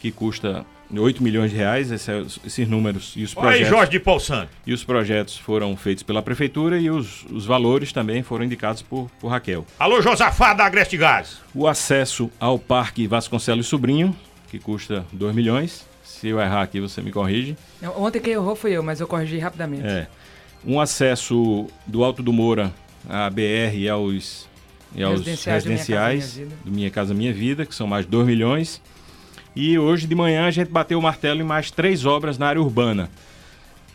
que 0.00 0.10
custa 0.10 0.64
8 0.90 1.22
milhões 1.22 1.50
de 1.50 1.58
reais, 1.58 1.90
esse, 1.90 2.10
é 2.10 2.22
esses 2.42 2.66
números 2.66 3.12
e 3.16 3.22
os 3.22 3.36
Olha 3.36 3.50
aí, 3.50 3.56
projetos. 3.56 3.68
Jorge 3.68 3.90
de 3.90 4.00
Paul 4.00 4.18
Santos. 4.18 4.56
E 4.66 4.72
os 4.72 4.82
projetos 4.82 5.36
foram 5.36 5.76
feitos 5.76 6.02
pela 6.02 6.22
prefeitura 6.22 6.80
e 6.80 6.88
os, 6.90 7.26
os 7.30 7.44
valores 7.44 7.92
também 7.92 8.22
foram 8.22 8.46
indicados 8.46 8.80
por, 8.80 9.10
por 9.20 9.28
Raquel. 9.28 9.66
Alô, 9.78 10.00
Josafá 10.00 10.54
da 10.54 10.64
Agreste 10.64 10.96
Gás. 10.96 11.42
O 11.54 11.68
acesso 11.68 12.30
ao 12.40 12.58
Parque 12.58 13.06
Vasconcelos 13.06 13.66
Sobrinho, 13.66 14.16
que 14.48 14.58
custa 14.58 15.04
2 15.12 15.34
milhões. 15.34 15.86
Se 16.02 16.28
eu 16.28 16.40
errar 16.40 16.62
aqui, 16.62 16.80
você 16.80 17.02
me 17.02 17.12
corrige. 17.12 17.58
Ontem 17.94 18.20
quem 18.20 18.32
errou 18.32 18.56
foi 18.56 18.72
eu, 18.72 18.82
mas 18.82 19.00
eu 19.00 19.06
corrigi 19.06 19.38
rapidamente. 19.38 19.86
É. 19.86 20.06
Um 20.64 20.80
acesso 20.80 21.66
do 21.86 22.02
Alto 22.02 22.22
do 22.22 22.32
Moura 22.32 22.72
à 23.08 23.28
BR 23.30 23.74
e 23.74 23.88
aos, 23.88 24.48
e 24.94 25.02
aos 25.02 25.20
Residenciais 25.20 25.64
residenciais, 25.64 26.34
do 26.34 26.40
Minha 26.40 26.48
Casa 26.48 26.50
Minha 26.50 26.52
Vida. 26.52 26.56
do 26.64 26.70
Minha 26.70 26.90
Casa 26.90 27.14
Minha 27.14 27.32
Vida, 27.32 27.66
que 27.66 27.74
são 27.74 27.86
mais 27.86 28.06
2 28.06 28.26
milhões. 28.26 28.80
E 29.56 29.78
hoje 29.78 30.06
de 30.06 30.14
manhã 30.14 30.46
a 30.46 30.50
gente 30.50 30.70
bateu 30.70 30.98
o 30.98 31.02
martelo 31.02 31.40
em 31.40 31.44
mais 31.44 31.70
três 31.70 32.04
obras 32.04 32.38
na 32.38 32.48
área 32.48 32.60
urbana, 32.60 33.08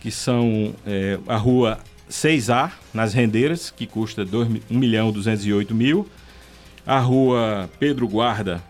que 0.02 0.10
são 0.10 0.74
é, 0.86 1.20
a 1.28 1.36
rua 1.36 1.80
6A, 2.10 2.72
nas 2.94 3.14
Rendeiras, 3.14 3.70
que 3.70 3.86
custa 3.86 4.24
1 4.24 4.78
milhão 4.78 5.12
208 5.12 5.76
mil. 5.76 6.08
A 6.86 7.00
rua 7.00 7.70
Pedro 7.78 8.08
Guarda, 8.08 8.64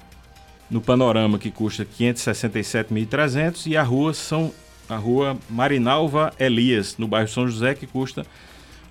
no 0.69 0.81
Panorama, 0.81 1.37
que 1.37 1.51
custa 1.51 1.85
567.300. 1.85 3.67
E 3.67 3.77
a 3.77 3.83
rua 3.83 4.13
São 4.13 4.51
a 4.89 4.97
rua 4.97 5.37
Marinalva 5.47 6.33
Elias, 6.39 6.97
no 6.97 7.07
bairro 7.07 7.27
São 7.27 7.47
José, 7.47 7.75
que 7.75 7.85
custa 7.85 8.25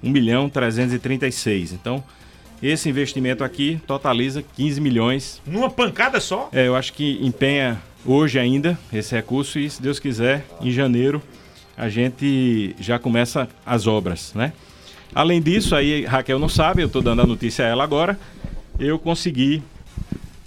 1 0.02 0.10
milhão 0.10 0.48
336. 0.48 1.72
Então, 1.72 2.02
esse 2.62 2.88
investimento 2.88 3.44
aqui 3.44 3.80
totaliza 3.86 4.42
15 4.42 4.80
milhões. 4.80 5.42
Numa 5.46 5.70
pancada 5.70 6.20
só. 6.20 6.48
É, 6.52 6.66
eu 6.66 6.74
acho 6.74 6.92
que 6.92 7.18
empenha 7.22 7.80
hoje 8.04 8.38
ainda 8.38 8.78
esse 8.92 9.14
recurso 9.14 9.58
e, 9.58 9.68
se 9.68 9.80
Deus 9.80 9.98
quiser, 9.98 10.44
em 10.60 10.70
janeiro 10.70 11.22
a 11.76 11.88
gente 11.88 12.74
já 12.80 12.98
começa 12.98 13.48
as 13.64 13.86
obras, 13.86 14.32
né? 14.34 14.52
Além 15.14 15.40
disso, 15.40 15.76
aí 15.76 16.04
Raquel 16.04 16.38
não 16.38 16.48
sabe, 16.48 16.82
eu 16.82 16.86
estou 16.88 17.00
dando 17.00 17.22
a 17.22 17.26
notícia 17.26 17.64
a 17.64 17.68
ela 17.68 17.84
agora, 17.84 18.18
eu 18.80 18.98
consegui 18.98 19.62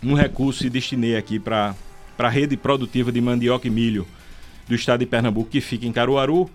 um 0.04 0.14
recurso 0.14 0.66
e 0.66 0.70
destinei 0.70 1.16
aqui 1.16 1.39
para 1.39 1.74
a 2.18 2.30
rede 2.30 2.58
produtiva 2.58 3.12
de 3.12 3.22
mandioca 3.22 3.66
e 3.68 3.72
milho 3.72 4.06
do 4.68 4.76
estado 4.76 4.99
de 4.99 5.06
Pernambuco, 5.06 5.49
que 5.49 5.62
fica 5.62 5.86
em 5.86 5.91
Caruaru, 5.91 6.49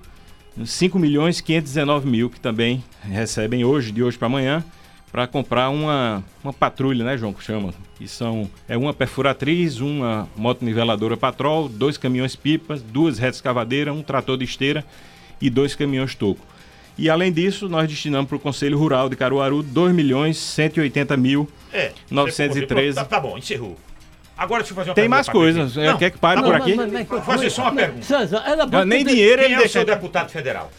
5 0.65 0.99
milhões 0.99 1.41
519 1.41 2.09
mil, 2.09 2.31
que 2.31 2.41
também 2.41 2.83
recebem 3.03 3.65
hoje, 3.65 3.93
de 3.93 4.03
hoje 4.03 4.17
para 4.17 4.27
amanhã, 4.27 4.65
para 5.13 5.27
comprar 5.27 5.71
uma, 5.71 6.23
uma 6.43 6.53
patrulha, 6.53 7.05
né, 7.05 7.17
João, 7.17 7.33
que 7.33 7.43
chama? 7.43 7.73
Que 7.97 8.07
são, 8.09 8.51
é 8.69 8.77
uma 8.77 8.93
perfuratriz, 8.93 9.81
uma 9.81 10.29
motoniveladora 10.37 11.17
patrol, 11.17 11.69
dois 11.69 11.97
caminhões 11.97 12.37
pipas, 12.37 12.83
duas 12.83 13.19
retas 13.19 13.41
cavadeiras, 13.41 13.95
um 13.95 14.03
trator 14.03 14.37
de 14.37 14.45
esteira 14.45 14.85
e 15.41 15.49
dois 15.49 15.75
caminhões 15.75 16.15
toco. 16.15 16.45
E 16.99 17.11
além 17.11 17.31
disso, 17.31 17.69
nós 17.69 17.89
destinamos 17.89 18.29
para 18.29 18.37
o 18.37 18.41
Conselho 18.41 18.79
Rural 18.79 19.09
de 19.09 19.17
Caruaru 19.17 19.63
2 19.63 19.95
milhões 19.95 20.39
180 20.39 21.17
mil. 21.17 21.49
É. 21.73 21.93
913. 22.11 22.97
Tá, 22.97 23.05
tá 23.05 23.21
bom, 23.21 23.37
encerrou. 23.37 23.77
Agora 24.37 24.63
deixa 24.63 24.73
eu 24.73 24.77
fazer 24.77 24.91
uma 24.91 24.95
Tem 24.95 25.09
mais 25.09 25.29
coisas. 25.29 25.77
É, 25.77 25.87
Não, 25.87 25.99
quer 25.99 26.11
que 26.11 26.19
pare 26.19 26.41
tá 26.41 26.47
por 26.47 26.55
aqui? 26.55 26.75
Vou 27.09 27.23
fazer 27.23 27.49
só 27.51 27.63
uma 27.63 27.71
Não, 27.71 27.77
pergunta. 27.77 28.05
César, 28.05 28.43
bom 28.69 28.77
Ah, 28.79 28.85
nem 28.85 29.05
ter- 29.05 29.11
dinheiro 29.13 29.37
Quem 29.43 29.45
ele 29.47 29.55
é 29.55 29.57
o 29.57 29.61
deixa. 29.61 29.73
seu 29.79 29.85
deputado 29.87 30.29
federal? 30.31 30.71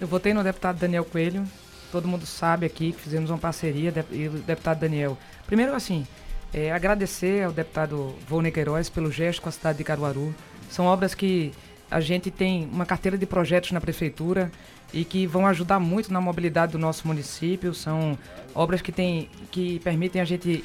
Eu 0.00 0.06
votei 0.06 0.32
no 0.32 0.42
deputado 0.42 0.78
Daniel 0.78 1.04
Coelho. 1.04 1.44
Todo 1.92 2.08
mundo 2.08 2.24
sabe 2.26 2.66
aqui 2.66 2.92
que 2.92 3.00
fizemos 3.00 3.30
uma 3.30 3.38
parceria 3.38 3.92
e 4.10 4.28
o 4.28 4.32
deputado 4.32 4.80
Daniel. 4.80 5.16
Primeiro, 5.46 5.74
assim, 5.74 6.06
é, 6.52 6.72
agradecer 6.72 7.44
ao 7.44 7.52
deputado 7.52 8.14
Volney 8.28 8.50
Queiroz 8.50 8.88
pelo 8.88 9.10
gesto 9.12 9.42
com 9.42 9.48
a 9.48 9.52
cidade 9.52 9.78
de 9.78 9.84
Caruaru. 9.84 10.34
São 10.70 10.86
obras 10.86 11.14
que 11.14 11.52
a 11.90 12.00
gente 12.00 12.30
tem 12.30 12.68
uma 12.72 12.84
carteira 12.84 13.16
de 13.16 13.24
projetos 13.26 13.70
na 13.72 13.80
prefeitura 13.80 14.50
e 14.92 15.04
que 15.04 15.26
vão 15.26 15.46
ajudar 15.46 15.78
muito 15.78 16.12
na 16.12 16.20
mobilidade 16.20 16.72
do 16.72 16.78
nosso 16.78 17.06
município. 17.06 17.72
São 17.74 18.18
obras 18.54 18.80
que, 18.82 18.90
tem, 18.90 19.28
que 19.50 19.78
permitem 19.80 20.20
a 20.20 20.24
gente, 20.24 20.64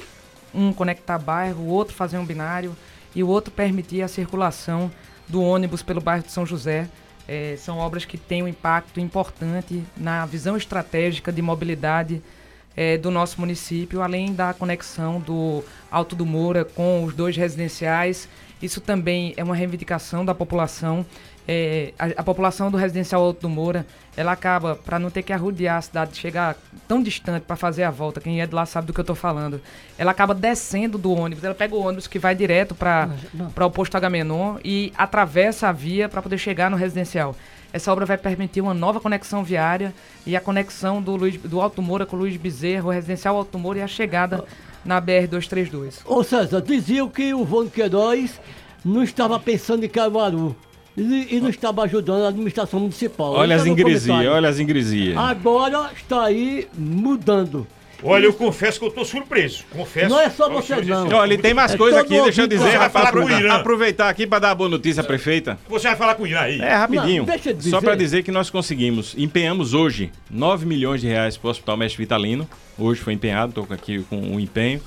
um, 0.54 0.74
conectar 0.74 1.18
bairro, 1.18 1.64
o 1.64 1.68
outro 1.68 1.96
fazer 1.96 2.18
um 2.18 2.26
binário 2.26 2.76
e 3.16 3.24
o 3.24 3.28
outro 3.28 3.52
permitir 3.52 4.02
a 4.02 4.08
circulação 4.08 4.92
do 5.28 5.42
ônibus 5.42 5.82
pelo 5.82 6.02
bairro 6.02 6.24
de 6.24 6.32
São 6.32 6.46
José. 6.46 6.88
É, 7.28 7.56
são 7.58 7.78
obras 7.78 8.04
que 8.04 8.18
têm 8.18 8.44
um 8.44 8.48
impacto 8.48 9.00
importante 9.00 9.84
na 9.96 10.26
visão 10.26 10.58
estratégica 10.58 11.32
de 11.32 11.42
mobilidade 11.42 12.22
é, 12.76 12.98
do 12.98 13.12
nosso 13.12 13.40
município, 13.40 14.02
além 14.02 14.34
da 14.34 14.54
conexão 14.54 15.20
do 15.20 15.64
Alto 15.90 16.16
do 16.16 16.26
Moura 16.26 16.66
com 16.66 17.04
os 17.04 17.14
dois 17.14 17.36
residenciais. 17.36 18.28
Isso 18.62 18.80
também 18.80 19.34
é 19.38 19.44
uma 19.44 19.56
reivindicação 19.56 20.24
da 20.24 20.36
população. 20.36 21.06
É, 21.48 21.94
a, 21.98 22.06
a 22.18 22.24
população 22.24 22.70
do 22.70 22.78
residencial 22.78 23.24
Alto 23.24 23.42
do 23.42 23.50
Moura, 23.50 23.86
ela 24.16 24.32
acaba, 24.32 24.76
para 24.76 25.00
não 25.00 25.10
ter 25.10 25.24
que 25.24 25.34
arrodear 25.34 25.78
a 25.78 25.82
cidade, 25.82 26.18
chegar 26.18 26.56
tão 26.88 27.02
distante 27.02 27.44
para 27.44 27.56
fazer 27.56 27.84
a 27.84 27.90
volta, 27.90 28.22
quem 28.22 28.42
é 28.42 28.46
de 28.46 28.54
lá 28.54 28.66
sabe 28.66 28.88
do 28.88 28.94
que 28.94 29.00
eu 29.00 29.04
estou 29.04 29.16
falando, 29.16 29.60
ela 29.98 30.12
acaba 30.12 30.34
descendo 30.34 30.98
do 30.98 31.12
ônibus, 31.12 31.44
ela 31.44 31.56
pega 31.56 31.76
o 31.76 31.82
ônibus 31.82 32.08
que 32.08 32.20
vai 32.20 32.36
direto 32.36 32.76
para 32.76 33.10
o 33.66 33.72
posto 33.72 33.96
Agamenon 33.96 34.58
e 34.64 34.94
atravessa 34.98 35.70
a 35.70 35.72
via 35.72 36.08
para 36.08 36.22
poder 36.22 36.38
chegar 36.38 36.70
no 36.70 36.78
residencial. 36.78 37.36
Essa 37.74 37.92
obra 37.92 38.06
vai 38.06 38.18
permitir 38.18 38.62
uma 38.62 38.74
nova 38.74 39.00
conexão 39.00 39.44
viária 39.44 39.94
e 40.26 40.36
a 40.36 40.42
conexão 40.42 41.02
do, 41.02 41.16
Luiz, 41.16 41.38
do 41.38 41.62
Alto 41.62 41.82
Moura 41.82 42.06
com 42.06 42.18
o 42.18 42.20
Luiz 42.20 42.36
Bezerra, 42.36 42.86
o 42.86 42.92
residencial 42.92 43.38
Alto 43.38 43.58
Moura 43.58 43.80
e 43.80 43.82
a 43.82 43.88
chegada 43.88 44.44
na 44.84 45.02
BR-232. 45.02 46.02
Ô 46.06 46.22
César, 46.24 46.62
diziam 46.62 47.08
que 47.08 47.34
o 47.34 47.46
Vone 47.46 47.70
Queiroz 47.70 48.40
não 48.84 49.04
estava 49.04 49.40
pensando 49.40 49.86
em 49.86 49.90
Caruaru 49.90 50.56
e, 50.98 51.38
e 51.38 51.42
não 51.42 51.50
estava 51.50 51.84
ajudando 51.84 52.26
a 52.26 52.30
administração 52.30 52.80
municipal. 52.80 53.34
Olha 53.34 53.56
as 53.56 53.66
é 53.66 53.70
ingresias, 53.70 54.28
olha 54.28 54.50
as 54.50 54.60
ingresias. 54.60 55.18
Agora 55.18 55.90
está 55.96 56.26
aí 56.26 56.68
mudando. 56.78 57.68
Olha, 58.04 58.26
eu 58.26 58.34
confesso 58.34 58.80
que 58.80 58.86
eu 58.86 58.92
tô 58.92 59.06
surpreso. 59.06 59.64
Confesso. 59.72 60.10
Não 60.10 60.20
é 60.20 60.30
só 60.30 60.50
você, 60.50 60.76
não. 60.76 61.04
sincero. 61.04 61.16
Olha, 61.16 61.38
tem 61.38 61.54
mais 61.54 61.74
É 61.74 61.78
coisa 61.78 61.98
todo 61.98 62.06
aqui, 62.06 62.24
deixa 62.24 62.42
eu 62.42 62.48
dizer, 62.48 62.64
vai 62.64 62.74
rapaz, 62.74 62.92
falar 62.92 63.12
com 63.12 63.18
o 63.18 63.22
aproveitar, 63.22 63.44
Irã. 63.44 63.56
aproveitar 63.56 64.10
aqui 64.10 64.26
para 64.28 64.40
dar 64.40 64.52
a 64.52 64.56
boa 64.56 64.70
notícia 64.70 65.02
à 65.02 65.04
prefeita. 65.04 65.60
Você 65.70 65.88
vai 65.88 65.96
falar 65.96 66.16
com 66.16 66.24
o 66.24 66.28
Irã 66.28 66.40
aí. 66.40 66.60
É, 66.60 66.74
rapidinho. 66.74 67.24
Não, 67.24 67.32
deixa 67.32 67.52
eu 67.52 67.54
dizer. 67.54 67.70
Só 67.70 67.80
para 67.80 67.96
dizer 67.96 68.24
que 68.24 68.32
nós 68.32 68.50
conseguimos, 68.50 69.14
empenhamos 69.18 69.74
hoje 69.74 70.12
9 70.30 70.66
milhões 70.66 71.02
de 71.02 71.08
reais 71.08 71.38
para 71.38 71.48
o 71.48 71.52
Hospital 71.52 71.78
Mestre 71.78 72.04
Vitalino. 72.04 72.50
Hoje 72.78 73.00
foi 73.02 73.14
empenhado, 73.14 73.50
estou 73.50 73.68
aqui 73.70 74.04
com 74.10 74.20
o 74.36 74.40
empenho. 74.40 74.82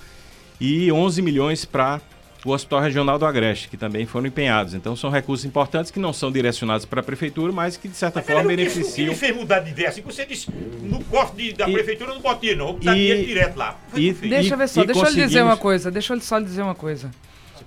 E 0.60 0.90
11 0.90 1.22
milhões 1.22 1.64
para 1.64 2.00
o 2.44 2.50
Hospital 2.50 2.80
Regional 2.80 3.18
do 3.18 3.24
Agreste, 3.26 3.68
que 3.68 3.76
também 3.76 4.04
foram 4.06 4.26
empenhados. 4.26 4.74
Então 4.74 4.94
são 4.94 5.08
recursos 5.10 5.44
importantes 5.46 5.90
que 5.90 5.98
não 5.98 6.12
são 6.12 6.30
direcionados 6.30 6.84
para 6.84 7.00
a 7.00 7.02
prefeitura, 7.02 7.52
mas 7.52 7.76
que 7.76 7.88
de 7.88 7.96
certa 7.96 8.18
Mas 8.20 8.26
forma 8.26 8.42
o 8.42 8.48
que- 8.50 8.56
beneficiam. 8.56 9.12
que 9.14 9.18
fez 9.20 9.34
mudar 9.34 9.60
de 9.60 9.70
ideia? 9.70 9.88
Assim 9.88 10.02
que 10.02 10.06
você 10.06 10.26
disse, 10.26 10.50
no 10.82 11.02
cofre 11.04 11.44
de- 11.44 11.52
da 11.54 11.68
E- 11.68 11.72
prefeitura 11.72 12.10
eu 12.12 12.20
não 12.20 12.34
dinheiro, 12.38 12.58
não. 12.58 12.66
Vou 12.66 12.74
botar 12.74 12.94
dinheiro 12.94 13.26
direto 13.26 13.56
lá. 13.56 13.78
E-. 13.94 14.12
Deixa 14.12 14.54
eu 14.54 14.58
ver 14.58 14.68
só, 14.68 14.82
e 14.82 14.86
deixa 14.86 15.00
eu 15.00 15.04
lhe 15.04 15.10
dizer 15.10 15.22
conseguimos- 15.22 15.48
uma 15.50 15.56
coisa, 15.56 15.90
deixa 15.90 16.14
eu 16.14 16.20
só 16.20 16.38
lhe 16.38 16.44
dizer 16.44 16.62
uma 16.62 16.74
coisa. 16.74 17.10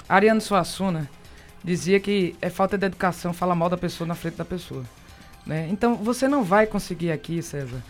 Ariano 0.07 0.39
Suassuna 0.41 1.09
dizia 1.63 1.99
que 1.99 2.35
é 2.41 2.49
falta 2.49 2.77
de 2.77 2.85
educação 2.85 3.33
falar 3.33 3.55
mal 3.55 3.69
da 3.69 3.77
pessoa 3.77 4.07
na 4.07 4.15
frente 4.15 4.35
da 4.35 4.45
pessoa. 4.45 4.83
Né? 5.47 5.69
Então 5.71 5.95
você 5.95 6.27
não 6.27 6.43
vai 6.43 6.67
conseguir 6.67 7.09
aqui, 7.09 7.41
César, 7.41 7.81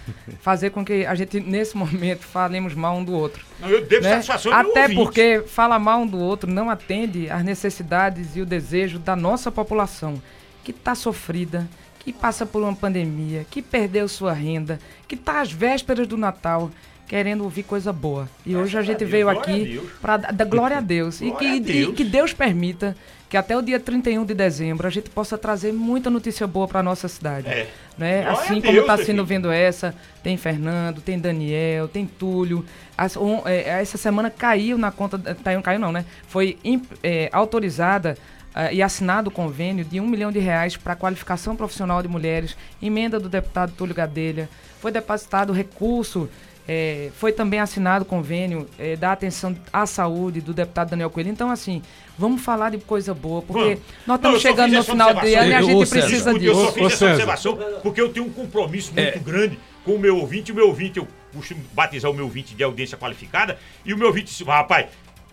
fazer 0.41 0.69
com 0.69 0.85
que 0.85 1.07
a 1.07 1.15
gente, 1.15 1.39
nesse 1.39 1.75
momento, 1.75 2.21
falemos 2.27 2.75
mal 2.75 2.95
um 2.95 3.03
do 3.03 3.13
outro. 3.13 3.43
Não, 3.59 3.67
eu 3.67 3.83
devo 3.83 4.03
né? 4.03 4.21
satisfação 4.21 4.53
Até 4.53 4.83
ouvinte. 4.83 4.95
porque 4.95 5.43
falar 5.47 5.79
mal 5.79 6.01
um 6.01 6.07
do 6.07 6.19
outro 6.19 6.51
não 6.51 6.69
atende 6.69 7.27
às 7.31 7.43
necessidades 7.43 8.35
e 8.35 8.41
o 8.41 8.45
desejo 8.45 8.99
da 8.99 9.15
nossa 9.15 9.51
população, 9.51 10.21
que 10.63 10.69
está 10.69 10.93
sofrida, 10.93 11.67
que 12.07 12.13
passa 12.13 12.45
por 12.45 12.63
uma 12.63 12.73
pandemia, 12.73 13.45
que 13.51 13.61
perdeu 13.61 14.07
sua 14.07 14.31
renda, 14.31 14.79
que 15.09 15.15
está 15.15 15.41
às 15.41 15.51
vésperas 15.51 16.07
do 16.07 16.15
Natal, 16.15 16.71
querendo 17.05 17.43
ouvir 17.43 17.63
coisa 17.63 17.91
boa. 17.91 18.29
E 18.45 18.55
hoje 18.55 18.77
a 18.77 18.81
gente 18.81 18.99
Deus, 18.99 19.11
veio 19.11 19.25
glória 19.25 19.41
aqui 19.41 19.65
Deus. 19.73 19.91
para 20.01 20.15
dar 20.15 20.45
glória 20.45 20.77
a 20.77 20.79
Deus. 20.79 21.19
e, 21.19 21.29
que, 21.31 21.45
a 21.45 21.55
e 21.57 21.59
Deus. 21.59 21.95
que 21.95 22.05
Deus 22.05 22.31
permita 22.31 22.95
que 23.29 23.35
até 23.35 23.57
o 23.57 23.61
dia 23.61 23.77
31 23.77 24.23
de 24.23 24.33
dezembro 24.33 24.87
a 24.87 24.89
gente 24.89 25.09
possa 25.09 25.37
trazer 25.37 25.73
muita 25.73 26.09
notícia 26.09 26.47
boa 26.47 26.65
para 26.65 26.81
nossa 26.81 27.09
cidade. 27.09 27.49
É. 27.49 27.67
Né? 27.97 28.21
Glória 28.21 28.39
Assim 28.39 28.53
Deus, 28.61 28.65
como 28.67 28.79
está 28.79 28.97
sendo 28.99 29.25
vendo 29.25 29.51
essa, 29.51 29.93
tem 30.23 30.37
Fernando, 30.37 31.01
tem 31.01 31.19
Daniel, 31.19 31.89
tem 31.89 32.05
Túlio. 32.05 32.63
As- 32.97 33.17
é, 33.45 33.81
essa 33.81 33.97
semana 33.97 34.29
caiu 34.29 34.77
na 34.77 34.91
conta, 34.91 35.17
da- 35.17 35.35
caiu, 35.35 35.61
caiu 35.61 35.79
não, 35.79 35.91
né? 35.91 36.05
Foi 36.29 36.57
é, 37.03 37.29
autorizada 37.33 38.17
uh, 38.57 38.73
e 38.73 38.81
assinado 38.81 39.29
o 39.29 39.31
convênio 39.31 39.85
de 39.85 39.99
um 39.99 40.07
milhão 40.07 40.31
de 40.31 40.39
reais 40.39 40.75
para 40.75 40.93
a 40.93 40.95
qualificação 40.95 41.55
profissional 41.55 42.01
de 42.01 42.07
mulheres, 42.07 42.57
emenda 42.81 43.19
do 43.19 43.29
deputado 43.29 43.71
Túlio 43.77 43.93
Gadelha, 43.93 44.49
foi 44.81 44.91
depositado 44.91 45.53
recurso 45.53 46.29
é, 46.67 47.09
foi 47.15 47.31
também 47.31 47.61
assinado 47.61 48.03
o 48.03 48.05
convênio 48.05 48.67
é, 48.77 48.97
da 48.97 49.13
atenção 49.13 49.55
à 49.71 49.85
saúde 49.85 50.41
do 50.41 50.53
deputado 50.53 50.89
Daniel 50.89 51.09
Coelho. 51.09 51.29
Então, 51.29 51.49
assim, 51.49 51.81
vamos 52.17 52.41
falar 52.41 52.71
de 52.71 52.77
coisa 52.79 53.13
boa, 53.13 53.41
porque 53.41 53.75
Bom, 53.75 53.81
nós 54.05 54.17
estamos 54.17 54.41
chegando 54.41 54.73
no 54.73 54.83
final 54.83 55.13
do 55.13 55.19
ano 55.19 55.29
e 55.29 55.35
a 55.35 55.61
gente 55.61 55.89
precisa 55.89 56.33
disso. 56.33 56.51
Eu 56.51 56.65
só 56.65 56.71
fiz 56.73 56.93
essa 56.93 57.05
observação 57.05 57.57
porque 57.81 58.01
eu 58.01 58.09
tenho 58.09 58.25
um 58.25 58.29
compromisso 58.29 58.93
muito 58.93 59.17
é. 59.17 59.19
grande 59.19 59.57
com 59.85 59.93
o 59.93 59.99
meu 59.99 60.17
ouvinte. 60.17 60.51
O 60.51 60.55
meu 60.55 60.67
ouvinte, 60.67 60.99
eu 60.99 61.07
costumo 61.33 61.63
batizar 61.71 62.11
o 62.11 62.13
meu 62.13 62.25
ouvinte 62.25 62.53
de 62.53 62.63
audiência 62.63 62.97
qualificada, 62.97 63.57
e 63.85 63.93
o 63.93 63.97
meu 63.97 64.07
ouvinte 64.07 64.25
disse, 64.25 64.43
rapaz, 64.43 64.87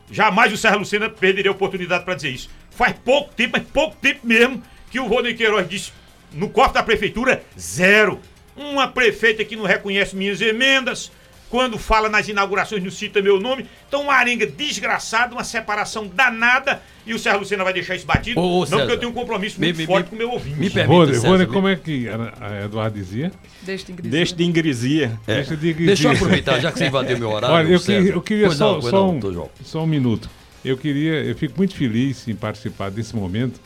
jamais 0.09 0.53
o 0.53 0.57
Serra 0.57 0.77
Lucena 0.77 1.11
perderia 1.11 1.51
a 1.51 1.55
oportunidade 1.55 2.05
para 2.05 2.15
dizer 2.15 2.31
isso. 2.31 2.49
Faz 2.77 2.95
pouco 3.05 3.33
tempo, 3.35 3.57
mas 3.57 3.67
pouco 3.73 3.97
tempo 3.97 4.27
mesmo, 4.27 4.63
que 4.91 4.99
o 4.99 5.07
Rony 5.07 5.35
Queiroz 5.35 5.69
disse 5.69 5.93
no 6.33 6.49
corte 6.49 6.75
da 6.75 6.83
prefeitura, 6.83 7.43
zero. 7.59 8.21
Uma 8.57 8.89
prefeita 8.89 9.45
que 9.45 9.57
não 9.57 9.65
reconhece 9.65 10.15
minhas 10.15 10.41
emendas, 10.41 11.11
quando 11.55 11.79
fala 11.79 12.09
nas 12.09 12.29
inaugurações 12.29 12.83
não 12.83 12.91
cita 12.91 13.23
meu 13.23 13.41
nome. 13.41 13.67
Então, 13.87 14.03
uma 14.03 14.15
arenga 14.15 14.45
desgraçada, 14.45 15.33
uma 15.35 15.45
separação 15.45 16.07
danada. 16.07 16.83
E 17.07 17.15
o 17.15 17.19
Sérgio 17.19 17.41
Lucena 17.41 17.63
vai 17.63 17.73
deixar 17.73 17.95
isso 17.95 18.07
batido. 18.07 18.41
Ô, 18.41 18.61
não, 18.61 18.67
César, 18.67 18.79
porque 18.79 18.93
eu 18.93 18.99
tenho 18.99 19.13
um 19.13 19.15
compromisso 19.15 19.61
muito 19.61 19.77
me, 19.77 19.87
forte 19.87 20.07
me, 20.07 20.11
com 20.11 20.17
o 20.17 20.19
meu 20.19 20.31
ouvinte. 20.31 20.59
Me 20.59 20.71
permita, 20.71 21.19
Rony, 21.21 21.47
como 21.47 21.69
é 21.69 21.77
que 21.77 22.09
a 22.09 22.65
Eduardo 22.65 22.99
dizia? 22.99 23.31
Deixa 23.63 23.87
de 23.87 23.93
ingresia. 23.93 24.11
Deixa 24.11 24.35
de 24.35 24.45
ingresia. 24.45 25.21
É. 25.29 25.35
Deixa, 25.35 25.57
de 25.57 25.71
ingresia. 25.71 25.87
Deixa 25.87 26.09
eu 26.09 26.13
aproveitar, 26.13 26.61
já 26.61 26.73
que 26.73 26.79
você 26.79 26.87
invadiu 26.87 27.19
meu 27.21 27.31
horário. 27.31 27.55
Olha, 27.55 27.69
eu, 27.69 27.81
que, 27.81 27.93
eu 27.93 28.23
queria 28.23 28.47
pois 28.47 28.59
só, 28.59 28.75
não, 28.75 28.83
só, 28.83 29.11
um, 29.11 29.49
só 29.63 29.83
um 29.83 29.87
minuto. 29.87 30.29
Eu 30.65 30.79
queria, 30.79 31.23
eu 31.23 31.37
fico 31.37 31.59
muito 31.59 31.75
feliz 31.75 32.27
em 32.27 32.35
participar 32.35 32.91
desse 32.91 33.15
momento, 33.15 33.61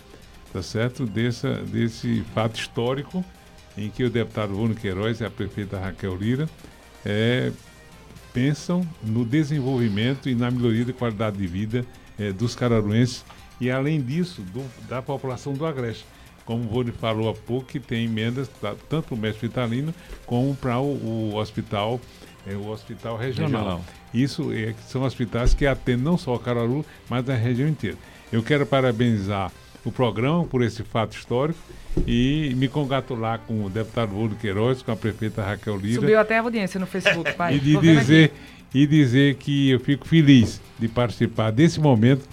tá 0.53 0.63
certo? 0.63 1.07
Dessa, 1.07 1.63
desse 1.63 2.25
fato 2.35 2.59
histórico 2.59 3.25
em 3.77 3.89
que 3.89 4.03
o 4.03 4.11
deputado 4.11 4.53
Bruno 4.53 4.75
Queiroz 4.75 5.21
e 5.21 5.25
a 5.25 5.31
prefeita 5.31 5.79
Raquel 5.79 6.17
Lira 6.17 6.49
é, 7.07 7.53
pensam 8.33 8.87
no 9.03 9.25
desenvolvimento 9.25 10.29
e 10.29 10.35
na 10.35 10.51
melhoria 10.51 10.85
da 10.85 10.93
qualidade 10.93 11.37
de 11.37 11.47
vida 11.47 11.87
eh, 12.19 12.33
dos 12.33 12.55
cararuenses 12.55 13.25
e, 13.61 13.71
além 13.71 14.01
disso, 14.01 14.43
do, 14.43 14.65
da 14.89 15.01
população 15.01 15.53
do 15.53 15.65
Agreste. 15.65 16.05
Como 16.45 16.65
o 16.65 16.67
Rony 16.67 16.93
falou 16.93 17.29
há 17.29 17.35
pouco, 17.35 17.67
que 17.67 17.79
tem 17.79 18.07
emendas 18.07 18.51
tanto 18.89 19.09
para 19.09 19.15
o 19.15 19.19
mestre 19.19 19.49
vitalino 19.49 19.95
como 20.25 20.55
para 20.55 20.79
o, 20.79 21.33
o, 21.33 21.35
hospital, 21.37 22.01
eh, 22.47 22.55
o 22.55 22.69
hospital 22.69 23.17
regional. 23.17 23.51
regional. 23.51 23.85
Isso 24.13 24.53
é, 24.53 24.75
são 24.87 25.03
hospitais 25.03 25.55
que 25.55 25.67
atendem 25.67 26.05
não 26.05 26.17
só 26.17 26.35
o 26.35 26.39
Cararu, 26.39 26.85
mas 27.09 27.29
a 27.29 27.35
região 27.35 27.69
inteira. 27.69 27.97
Eu 28.33 28.43
quero 28.43 28.67
parabenizar 28.67 29.51
o 29.85 29.93
programa 29.93 30.45
por 30.45 30.63
esse 30.63 30.83
fato 30.83 31.17
histórico 31.17 31.59
e 32.07 32.53
me 32.57 32.69
congratular 32.69 33.41
com 33.41 33.65
o 33.65 33.71
deputado 33.71 34.13
Woldo 34.13 34.37
Queiroz, 34.37 34.83
com 34.83 34.93
a 34.93 34.97
prefeita 34.97 35.43
Raquel 35.43 35.77
Lira. 35.77 36.01
Subiu 36.01 36.19
até 36.19 36.39
a 36.39 36.43
audiência 36.43 36.79
no 36.79 36.87
Facebook, 36.87 37.33
pai. 37.37 37.57
e, 37.57 37.61
de 37.61 37.77
dizer, 37.79 38.33
e 38.75 38.87
dizer 38.87 39.35
que 39.37 39.71
eu 39.71 39.81
fico 39.81 40.07
feliz 40.07 40.61
de 40.79 40.89
participar 40.89 41.51
desse 41.51 41.81
momento 41.81 42.29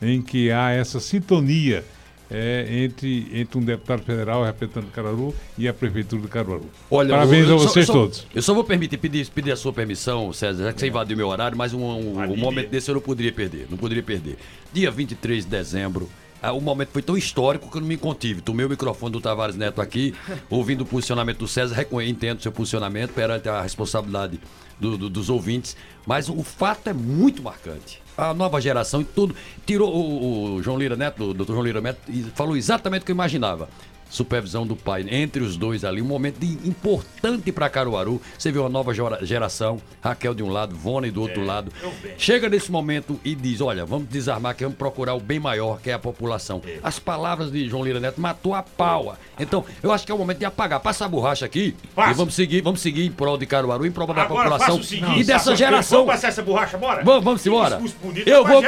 em 0.00 0.22
que 0.22 0.50
há 0.50 0.70
essa 0.70 1.00
sintonia 1.00 1.84
é, 2.30 2.66
entre, 2.84 3.28
entre 3.32 3.58
um 3.58 3.62
deputado 3.62 4.02
federal 4.02 4.44
representando 4.44 4.90
Cararu 4.92 5.34
e 5.58 5.66
a 5.66 5.74
prefeitura 5.74 6.22
de 6.22 6.28
Caruaru. 6.28 6.66
Olha, 6.90 7.10
Parabéns 7.10 7.44
eu, 7.44 7.50
eu 7.50 7.56
a 7.56 7.58
vocês 7.58 7.86
só, 7.86 7.92
todos. 7.92 8.26
Eu 8.34 8.42
só 8.42 8.54
vou 8.54 8.62
permitir 8.62 8.98
pedir, 8.98 9.26
pedir 9.28 9.52
a 9.52 9.56
sua 9.56 9.72
permissão, 9.72 10.32
César, 10.32 10.64
já 10.64 10.72
que 10.72 10.80
você 10.80 10.88
invadiu 10.88 11.16
meu 11.16 11.28
horário, 11.28 11.58
mas 11.58 11.74
um, 11.74 11.82
um, 11.82 12.32
um 12.32 12.36
momento 12.36 12.70
desse 12.70 12.90
eu 12.90 12.94
não 12.94 13.02
poderia 13.02 13.32
perder. 13.32 13.66
Não 13.68 13.76
poderia 13.76 14.02
perder. 14.02 14.36
Dia 14.72 14.90
23 14.90 15.44
de 15.44 15.50
dezembro, 15.50 16.08
ah, 16.42 16.52
o 16.52 16.60
momento 16.60 16.90
foi 16.90 17.02
tão 17.02 17.16
histórico 17.16 17.70
que 17.70 17.76
eu 17.76 17.80
não 17.80 17.88
me 17.88 17.96
contive. 17.96 18.40
Tomei 18.40 18.64
o 18.64 18.70
microfone 18.70 19.12
do 19.12 19.20
Tavares 19.20 19.56
Neto 19.56 19.80
aqui, 19.80 20.14
ouvindo 20.48 20.82
o 20.82 20.86
posicionamento 20.86 21.38
do 21.38 21.48
César, 21.48 21.86
entendo 22.06 22.40
seu 22.40 22.52
posicionamento 22.52 23.12
perante 23.12 23.48
a 23.48 23.60
responsabilidade 23.60 24.40
do, 24.78 24.96
do, 24.96 25.10
dos 25.10 25.28
ouvintes, 25.28 25.76
mas 26.06 26.28
o 26.28 26.42
fato 26.42 26.88
é 26.88 26.92
muito 26.92 27.42
marcante. 27.42 27.99
A 28.16 28.34
nova 28.34 28.60
geração 28.60 29.00
e 29.00 29.04
tudo. 29.04 29.34
Tirou 29.66 29.94
o, 29.94 30.54
o 30.56 30.62
João 30.62 30.78
Lira 30.78 30.96
Neto, 30.96 31.30
o 31.30 31.34
doutor 31.34 31.54
João 31.54 31.64
Lira 31.64 31.80
Neto, 31.80 32.00
e 32.08 32.22
falou 32.34 32.56
exatamente 32.56 33.02
o 33.02 33.04
que 33.06 33.12
eu 33.12 33.14
imaginava 33.14 33.68
supervisão 34.10 34.66
do 34.66 34.76
pai 34.76 35.06
entre 35.08 35.42
os 35.42 35.56
dois 35.56 35.84
ali, 35.84 36.02
um 36.02 36.06
momento 36.06 36.38
de, 36.38 36.68
importante 36.68 37.50
para 37.52 37.70
Caruaru. 37.70 38.20
Você 38.36 38.50
vê 38.52 38.58
uma 38.58 38.68
nova 38.68 38.92
geração, 39.22 39.80
Raquel 40.02 40.34
de 40.34 40.42
um 40.42 40.50
lado, 40.50 40.74
Vone 40.74 41.10
do 41.10 41.22
outro 41.22 41.42
é, 41.42 41.44
lado. 41.44 41.72
Chega 42.18 42.48
nesse 42.48 42.70
momento 42.70 43.18
e 43.24 43.34
diz: 43.34 43.60
olha, 43.60 43.86
vamos 43.86 44.08
desarmar 44.08 44.54
que 44.54 44.64
vamos 44.64 44.76
procurar 44.76 45.14
o 45.14 45.20
bem 45.20 45.38
maior, 45.38 45.80
que 45.80 45.90
é 45.90 45.94
a 45.94 45.98
população. 45.98 46.60
É. 46.66 46.78
As 46.82 46.98
palavras 46.98 47.50
de 47.50 47.68
João 47.68 47.84
Lira 47.84 48.00
Neto 48.00 48.20
matou 48.20 48.54
a 48.54 48.62
pau. 48.62 49.16
Então, 49.38 49.64
eu 49.82 49.92
acho 49.92 50.04
que 50.04 50.12
é 50.12 50.14
o 50.14 50.18
momento 50.18 50.38
de 50.38 50.44
apagar. 50.44 50.80
Passa 50.80 51.04
a 51.04 51.08
borracha 51.08 51.46
aqui 51.46 51.74
Passa. 51.94 52.10
e 52.10 52.14
vamos 52.14 52.34
seguir, 52.34 52.60
vamos 52.60 52.80
seguir 52.80 53.04
em 53.04 53.12
prol 53.12 53.38
de 53.38 53.46
Caruaru, 53.46 53.86
em 53.86 53.92
prol 53.92 54.06
da 54.08 54.22
Agora, 54.22 54.50
população 54.50 54.82
seguinte, 54.82 55.20
e 55.20 55.24
dessa 55.24 55.54
geração. 55.54 56.00
Vamos 56.00 56.14
passar 56.14 56.28
essa 56.28 56.42
borracha, 56.42 56.76
bora? 56.76 57.04
Vamos, 57.04 57.24
vamos 57.24 57.46
embora. 57.46 57.80
Eu 58.26 58.44
vou. 58.44 58.62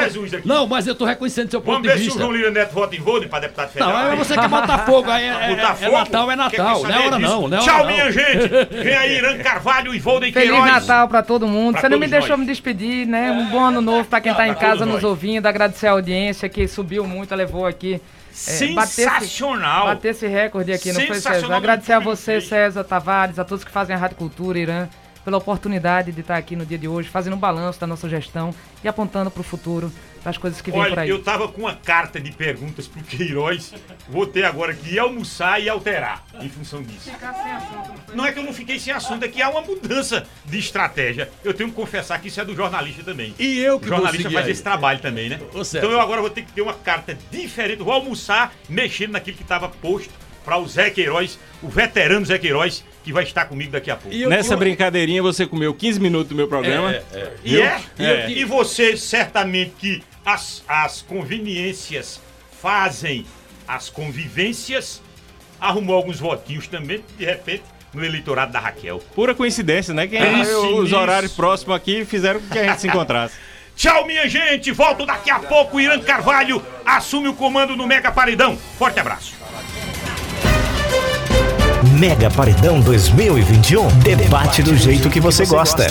Não, 0.44 0.66
mas 0.66 0.86
eu 0.86 0.94
tô 0.94 1.04
reconhecendo 1.04 1.50
seu 1.50 1.60
ponto 1.60 1.82
vamos 1.82 1.88
de 1.92 1.98
vista. 1.98 2.18
Vamos 2.18 2.34
ver 2.34 2.40
se 2.40 2.46
o 2.46 2.46
João 2.46 2.50
Lira 2.50 2.50
Neto 2.50 2.72
vota 2.72 2.96
em 2.96 3.00
Vone 3.00 3.26
para 3.26 3.40
deputado 3.40 3.70
federal. 3.70 3.92
Não, 3.92 4.12
é 4.12 4.16
você 4.16 4.34
quer 4.34 4.48
botar 4.48 4.78
fogo 4.86 5.10
aí. 5.10 5.31
É, 5.32 5.50
é, 5.50 5.52
é, 5.52 5.90
Natal, 5.90 6.30
é 6.30 6.36
Natal. 6.36 6.82
Não 6.82 6.90
é 6.90 7.06
hora 7.06 7.18
não, 7.18 7.48
não 7.48 7.58
é 7.58 7.60
Tchau, 7.60 7.86
minha 7.86 8.10
gente. 8.10 8.48
Vem 8.70 8.94
aí, 8.94 9.16
Irã 9.16 9.38
Carvalho 9.38 9.94
e 9.94 9.98
Volden 9.98 10.32
Queiroz. 10.32 10.60
Feliz 10.60 10.72
Natal 10.74 11.08
pra 11.08 11.22
todo 11.22 11.46
mundo. 11.46 11.72
Pra 11.72 11.82
Você 11.82 11.88
não 11.88 11.98
me 11.98 12.06
deixou 12.06 12.30
nós. 12.30 12.40
me 12.40 12.46
despedir, 12.46 13.06
né? 13.06 13.30
Um 13.32 13.46
bom 13.46 13.60
ano 13.60 13.80
novo 13.80 14.04
pra 14.08 14.20
quem 14.20 14.34
tá 14.34 14.46
em 14.46 14.54
casa 14.54 14.86
nos 14.86 15.02
ouvindo. 15.04 15.46
Agradecer 15.46 15.86
a 15.86 15.92
audiência 15.92 16.48
que 16.48 16.66
subiu 16.68 17.06
muito, 17.06 17.34
levou 17.34 17.66
aqui. 17.66 18.00
É, 18.32 18.34
Sensacional! 18.34 19.86
Bater 19.86 20.08
esse, 20.10 20.24
bater 20.24 20.26
esse 20.26 20.26
recorde 20.26 20.72
aqui, 20.72 20.92
não 20.92 21.00
foi, 21.02 21.20
César? 21.20 21.54
Agradecer 21.54 21.92
a 21.92 21.98
você, 21.98 22.40
César 22.40 22.82
Tavares, 22.82 23.38
a 23.38 23.44
todos 23.44 23.62
que 23.62 23.70
fazem 23.70 23.94
a 23.94 23.98
Rádio 23.98 24.16
Cultura, 24.16 24.58
Irã, 24.58 24.88
pela 25.22 25.36
oportunidade 25.36 26.12
de 26.12 26.20
estar 26.22 26.36
aqui 26.36 26.56
no 26.56 26.64
dia 26.64 26.78
de 26.78 26.88
hoje, 26.88 27.10
fazendo 27.10 27.36
um 27.36 27.38
balanço 27.38 27.78
da 27.78 27.86
nossa 27.86 28.08
gestão 28.08 28.54
e 28.82 28.88
apontando 28.88 29.30
para 29.30 29.40
o 29.42 29.44
futuro 29.44 29.92
das 30.24 30.38
coisas 30.38 30.60
que 30.60 30.70
vêm 30.70 30.84
por 30.88 30.98
aí. 30.98 31.08
Eu 31.08 31.22
tava 31.22 31.48
com 31.48 31.62
uma 31.62 31.74
carta 31.74 32.20
de 32.20 32.30
perguntas 32.32 32.86
pro 32.86 33.02
Queiroz, 33.02 33.74
vou 34.08 34.26
ter 34.26 34.44
agora 34.44 34.72
que 34.74 34.98
almoçar 34.98 35.60
e 35.60 35.68
alterar 35.68 36.24
em 36.40 36.48
função 36.48 36.82
disso. 36.82 37.10
Ficar 37.10 37.32
sem 37.34 37.52
assunto. 37.52 38.14
Não 38.14 38.24
é 38.24 38.32
que 38.32 38.38
eu 38.38 38.44
não 38.44 38.52
fiquei 38.52 38.78
sem 38.78 38.92
assunto, 38.92 39.24
é 39.24 39.28
que 39.28 39.42
há 39.42 39.50
uma 39.50 39.62
mudança 39.62 40.26
de 40.44 40.58
estratégia. 40.58 41.30
Eu 41.44 41.52
tenho 41.54 41.70
que 41.70 41.74
confessar 41.76 42.20
que 42.20 42.28
isso 42.28 42.40
é 42.40 42.44
do 42.44 42.54
jornalista 42.54 43.02
também. 43.02 43.34
E 43.38 43.58
eu 43.58 43.78
que 43.80 43.86
O 43.86 43.88
jornalista 43.88 44.30
faz 44.30 44.46
aí. 44.46 44.52
esse 44.52 44.62
trabalho 44.62 45.00
também, 45.00 45.28
né? 45.28 45.40
Então 45.42 45.90
eu 45.90 46.00
agora 46.00 46.20
vou 46.20 46.30
ter 46.30 46.42
que 46.42 46.52
ter 46.52 46.62
uma 46.62 46.74
carta 46.74 47.16
diferente, 47.30 47.82
vou 47.82 47.92
almoçar 47.92 48.52
mexendo 48.68 49.12
naquilo 49.12 49.36
que 49.36 49.42
estava 49.42 49.68
posto 49.68 50.12
para 50.44 50.58
o 50.58 50.66
Zé 50.66 50.90
Queiroz, 50.90 51.38
o 51.62 51.68
veterano 51.68 52.26
Zé 52.26 52.38
Queiroz, 52.38 52.84
que 53.02 53.12
vai 53.12 53.24
estar 53.24 53.44
comigo 53.46 53.72
daqui 53.72 53.90
a 53.90 53.96
pouco. 53.96 54.16
Eu, 54.16 54.28
Nessa 54.28 54.54
eu... 54.54 54.58
brincadeirinha 54.58 55.22
você 55.22 55.46
comeu 55.46 55.74
15 55.74 56.00
minutos 56.00 56.28
do 56.28 56.34
meu 56.34 56.48
programa. 56.48 56.92
É, 56.92 57.02
é. 57.12 57.32
E, 57.44 57.60
é? 57.60 57.80
é? 57.98 58.30
E 58.30 58.44
você 58.44 58.96
certamente 58.96 59.72
que 59.78 60.02
as, 60.24 60.62
as 60.68 61.02
conveniências 61.02 62.20
fazem 62.60 63.26
as 63.66 63.88
convivências, 63.88 65.02
arrumou 65.60 65.96
alguns 65.96 66.18
votinhos 66.18 66.66
também, 66.68 67.02
de 67.18 67.24
repente, 67.24 67.62
no 67.92 68.04
eleitorado 68.04 68.52
da 68.52 68.60
Raquel. 68.60 68.98
Pura 69.14 69.34
coincidência, 69.34 69.92
né? 69.92 70.06
Que 70.06 70.16
ah, 70.16 70.58
os 70.76 70.92
horários 70.92 71.32
próximos 71.32 71.76
aqui 71.76 72.04
fizeram 72.04 72.40
com 72.40 72.48
que 72.48 72.58
a 72.58 72.68
gente 72.68 72.80
se 72.80 72.88
encontrasse. 72.88 73.34
Tchau, 73.74 74.06
minha 74.06 74.28
gente! 74.28 74.70
Volto 74.70 75.06
daqui 75.06 75.30
a 75.30 75.38
pouco. 75.38 75.80
Irã 75.80 75.98
Carvalho 76.00 76.62
assume 76.84 77.28
o 77.28 77.34
comando 77.34 77.76
no 77.76 77.86
Mega 77.86 78.12
Paredão. 78.12 78.56
Forte 78.78 79.00
abraço. 79.00 79.41
Mega 81.82 82.30
Paredão 82.30 82.80
2021. 82.80 83.86
Debate 83.98 84.62
do 84.62 84.76
jeito 84.76 85.10
que 85.10 85.20
você 85.20 85.44
gosta. 85.44 85.86